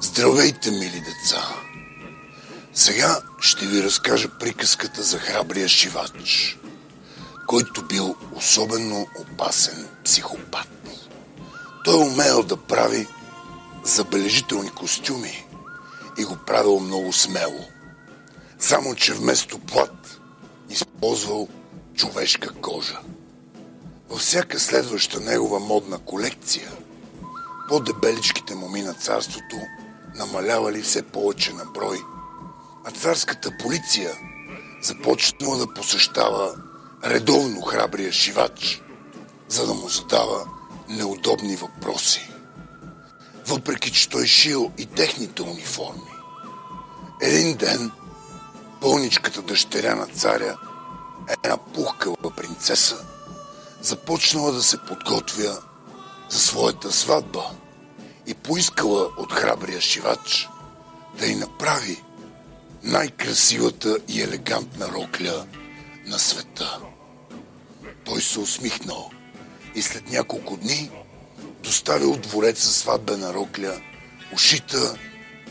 Здравейте, 0.01 0.71
мили 0.71 0.99
деца! 0.99 1.41
Сега 2.73 3.21
ще 3.39 3.65
ви 3.65 3.83
разкажа 3.83 4.29
приказката 4.39 5.03
за 5.03 5.19
храбрия 5.19 5.67
шивач, 5.67 6.59
който 7.47 7.85
бил 7.85 8.15
особено 8.35 9.07
опасен 9.19 9.87
психопат. 10.03 10.67
Той 11.83 11.95
умел 11.95 12.43
да 12.43 12.57
прави 12.57 13.07
забележителни 13.83 14.69
костюми 14.69 15.45
и 16.17 16.23
го 16.23 16.37
правил 16.47 16.79
много 16.79 17.13
смело. 17.13 17.65
Само, 18.59 18.95
че 18.95 19.13
вместо 19.13 19.59
плат 19.59 20.19
използвал 20.69 21.47
човешка 21.95 22.53
кожа. 22.61 22.99
Във 24.09 24.19
всяка 24.19 24.59
следваща 24.59 25.19
негова 25.19 25.59
модна 25.59 25.99
колекция, 25.99 26.71
по-дебеличките 27.69 28.55
моми 28.55 28.81
на 28.81 28.93
царството 28.93 29.55
намалявали 30.15 30.81
все 30.81 31.01
повече 31.01 31.53
на 31.53 31.65
брой, 31.65 32.01
а 32.85 32.91
царската 32.91 33.57
полиция 33.57 34.11
започнала 34.81 35.57
да 35.57 35.73
посещава 35.73 36.55
редовно 37.05 37.61
храбрия 37.61 38.11
шивач, 38.11 38.81
за 39.47 39.67
да 39.67 39.73
му 39.73 39.89
задава 39.89 40.45
неудобни 40.89 41.55
въпроси. 41.55 42.31
Въпреки, 43.47 43.91
че 43.91 44.09
той 44.09 44.27
шил 44.27 44.71
и 44.77 44.85
техните 44.85 45.41
униформи. 45.41 46.11
Един 47.21 47.57
ден 47.57 47.91
пълничката 48.81 49.41
дъщеря 49.41 49.95
на 49.95 50.07
царя, 50.07 50.57
една 51.29 51.57
пухкава 51.57 52.31
принцеса, 52.37 53.05
започнала 53.81 54.51
да 54.51 54.63
се 54.63 54.77
подготвя 54.77 55.61
за 56.29 56.39
своята 56.39 56.91
сватба 56.91 57.51
и 58.27 58.33
поискала 58.33 59.09
от 59.17 59.33
храбрия 59.33 59.81
шивач 59.81 60.49
да 61.19 61.25
й 61.25 61.35
направи 61.35 62.03
най-красивата 62.83 63.97
и 64.07 64.21
елегантна 64.21 64.87
рокля 64.87 65.45
на 66.05 66.19
света. 66.19 66.79
Той 68.05 68.21
се 68.21 68.39
усмихнал 68.39 69.11
и 69.75 69.81
след 69.81 70.09
няколко 70.09 70.57
дни 70.57 70.91
доставил 71.63 72.17
двореца 72.17 72.73
сватбена 72.73 73.33
рокля, 73.33 73.81
ушита 74.33 74.97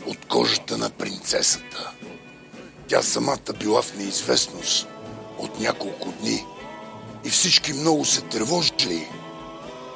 от 0.05 0.25
кожата 0.25 0.77
на 0.77 0.89
принцесата. 0.89 1.91
Тя 2.87 3.01
самата 3.01 3.53
била 3.59 3.81
в 3.81 3.95
неизвестност 3.95 4.87
от 5.37 5.59
няколко 5.59 6.11
дни 6.11 6.45
и 7.25 7.29
всички 7.29 7.73
много 7.73 8.05
се 8.05 8.21
тревожили, 8.21 9.07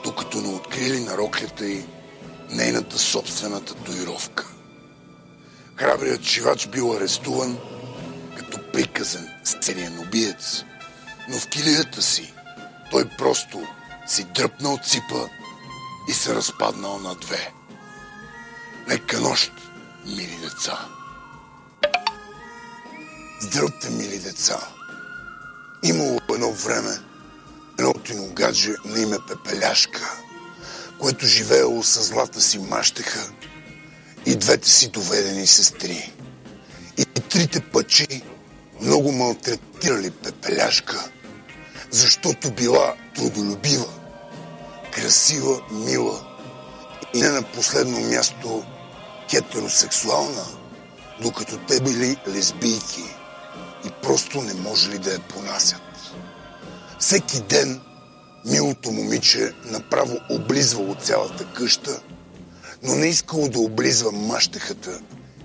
докато 0.04 0.42
не 0.42 0.48
открили 0.48 1.00
на 1.00 1.18
роклята 1.18 1.68
й 1.68 1.86
нейната 2.50 3.00
собствена 3.00 3.62
татуировка. 3.62 4.55
Храбрият 5.76 6.24
шивач 6.24 6.68
бил 6.68 6.94
арестуван 6.94 7.58
като 8.38 8.72
приказен 8.74 9.30
сериен 9.62 10.00
убиец, 10.00 10.64
но 11.30 11.40
в 11.40 11.50
килията 11.50 12.02
си 12.02 12.34
той 12.92 13.10
просто 13.18 13.68
си 14.08 14.24
дръпнал 14.24 14.80
ципа 14.86 15.28
и 16.10 16.14
се 16.14 16.36
разпаднал 16.36 17.00
на 17.00 17.16
две. 17.16 17.54
Лека 18.90 19.20
нощ, 19.20 19.52
мили 20.06 20.38
деца! 20.42 20.80
Здравейте, 23.42 23.90
мили 23.90 24.20
деца! 24.20 24.60
Имало 25.84 26.20
едно 26.34 26.52
време 26.52 27.00
едно 27.80 27.94
тиногадже 27.94 28.76
на 28.86 29.00
име 29.00 29.18
Пепеляшка, 29.28 30.12
което 31.00 31.26
живеело 31.26 31.84
с 31.84 32.04
злата 32.04 32.42
си 32.42 32.60
мащеха 32.60 33.32
и 34.26 34.36
двете 34.36 34.70
си 34.70 34.90
доведени 34.90 35.48
сестри. 35.48 36.12
И 36.98 37.06
трите 37.06 37.60
пъчи 37.60 38.22
много 38.82 39.12
малтретирали 39.12 40.12
Пепеляшка, 40.12 41.10
защото 41.92 42.52
била 42.52 42.94
трудолюбива, 43.16 43.88
красива, 44.92 45.62
мила 45.72 46.26
и 47.14 47.22
не 47.22 47.30
на 47.30 47.44
последно 47.44 48.00
място 48.00 48.64
хетеросексуална, 49.32 50.46
докато 51.22 51.58
те 51.58 51.80
били 51.82 52.18
лесбийки 52.28 53.04
и 53.86 53.90
просто 54.04 54.42
не 54.42 54.54
можели 54.54 54.98
да 54.98 55.12
я 55.12 55.20
понасят. 55.20 55.82
Всеки 57.00 57.40
ден 57.40 57.82
милото 58.46 58.92
момиче 58.92 59.54
направо 59.66 60.18
облизвало 60.30 60.96
цялата 60.96 61.46
къща, 61.46 62.00
но 62.86 62.96
не 62.96 63.08
искало 63.08 63.50
да 63.50 63.60
облизва 63.60 64.12
мащехата 64.12 65.02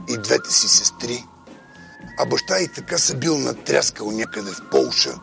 и 0.09 0.19
двете 0.19 0.53
си 0.53 0.69
сестри, 0.69 1.25
а 2.19 2.27
баща 2.27 2.61
и 2.61 2.69
така 2.69 2.99
се 2.99 3.17
бил 3.17 3.39
натряскал 3.39 4.11
някъде 4.11 4.51
в 4.51 4.63
Полша, 4.71 5.15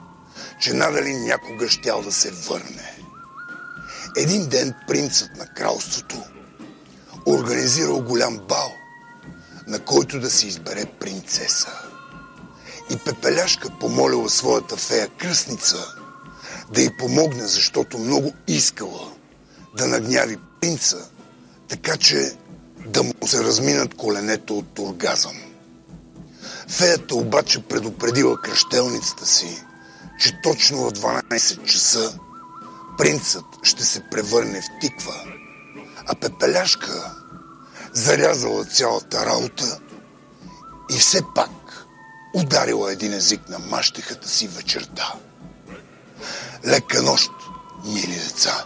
че 0.61 0.73
надали 0.73 1.13
някога 1.13 1.69
щял 1.69 2.01
да 2.01 2.11
се 2.11 2.31
върне. 2.31 2.97
Един 4.17 4.49
ден 4.49 4.73
принцът 4.87 5.37
на 5.37 5.45
кралството 5.45 6.23
организирал 7.25 8.01
голям 8.01 8.37
бал, 8.37 8.73
на 9.67 9.79
който 9.79 10.19
да 10.19 10.29
се 10.29 10.47
избере 10.47 10.85
принцеса. 10.85 11.71
И 12.89 12.97
Пепеляшка 12.97 13.69
помолила 13.79 14.29
своята 14.29 14.77
фея 14.77 15.07
кръстница 15.17 15.77
да 16.73 16.81
й 16.81 16.97
помогне, 16.97 17.47
защото 17.47 17.97
много 17.97 18.33
искала 18.47 19.11
да 19.77 19.87
нагняви 19.87 20.37
принца, 20.61 20.97
така 21.69 21.97
че 21.97 22.31
да 22.85 23.03
му 23.03 23.13
се 23.25 23.43
разминат 23.43 23.93
коленето 23.93 24.57
от 24.57 24.79
оргазъм. 24.79 25.35
Феята 26.67 27.15
обаче 27.15 27.63
предупредила 27.63 28.41
кръщелницата 28.41 29.25
си, 29.25 29.63
че 30.19 30.41
точно 30.43 30.77
в 30.77 30.93
12 30.93 31.63
часа 31.63 32.19
принцът 32.97 33.45
ще 33.63 33.85
се 33.85 34.03
превърне 34.11 34.61
в 34.61 34.79
тиква, 34.81 35.13
а 36.07 36.15
Пепеляшка 36.15 37.15
зарязала 37.93 38.65
цялата 38.65 39.25
работа 39.25 39.79
и 40.95 40.97
все 40.97 41.21
пак 41.35 41.85
ударила 42.33 42.91
един 42.91 43.13
език 43.13 43.49
на 43.49 43.59
мащехата 43.59 44.29
си 44.29 44.47
вечерта. 44.47 45.13
Лека 46.65 47.01
нощ, 47.01 47.31
мили 47.85 48.15
деца! 48.15 48.65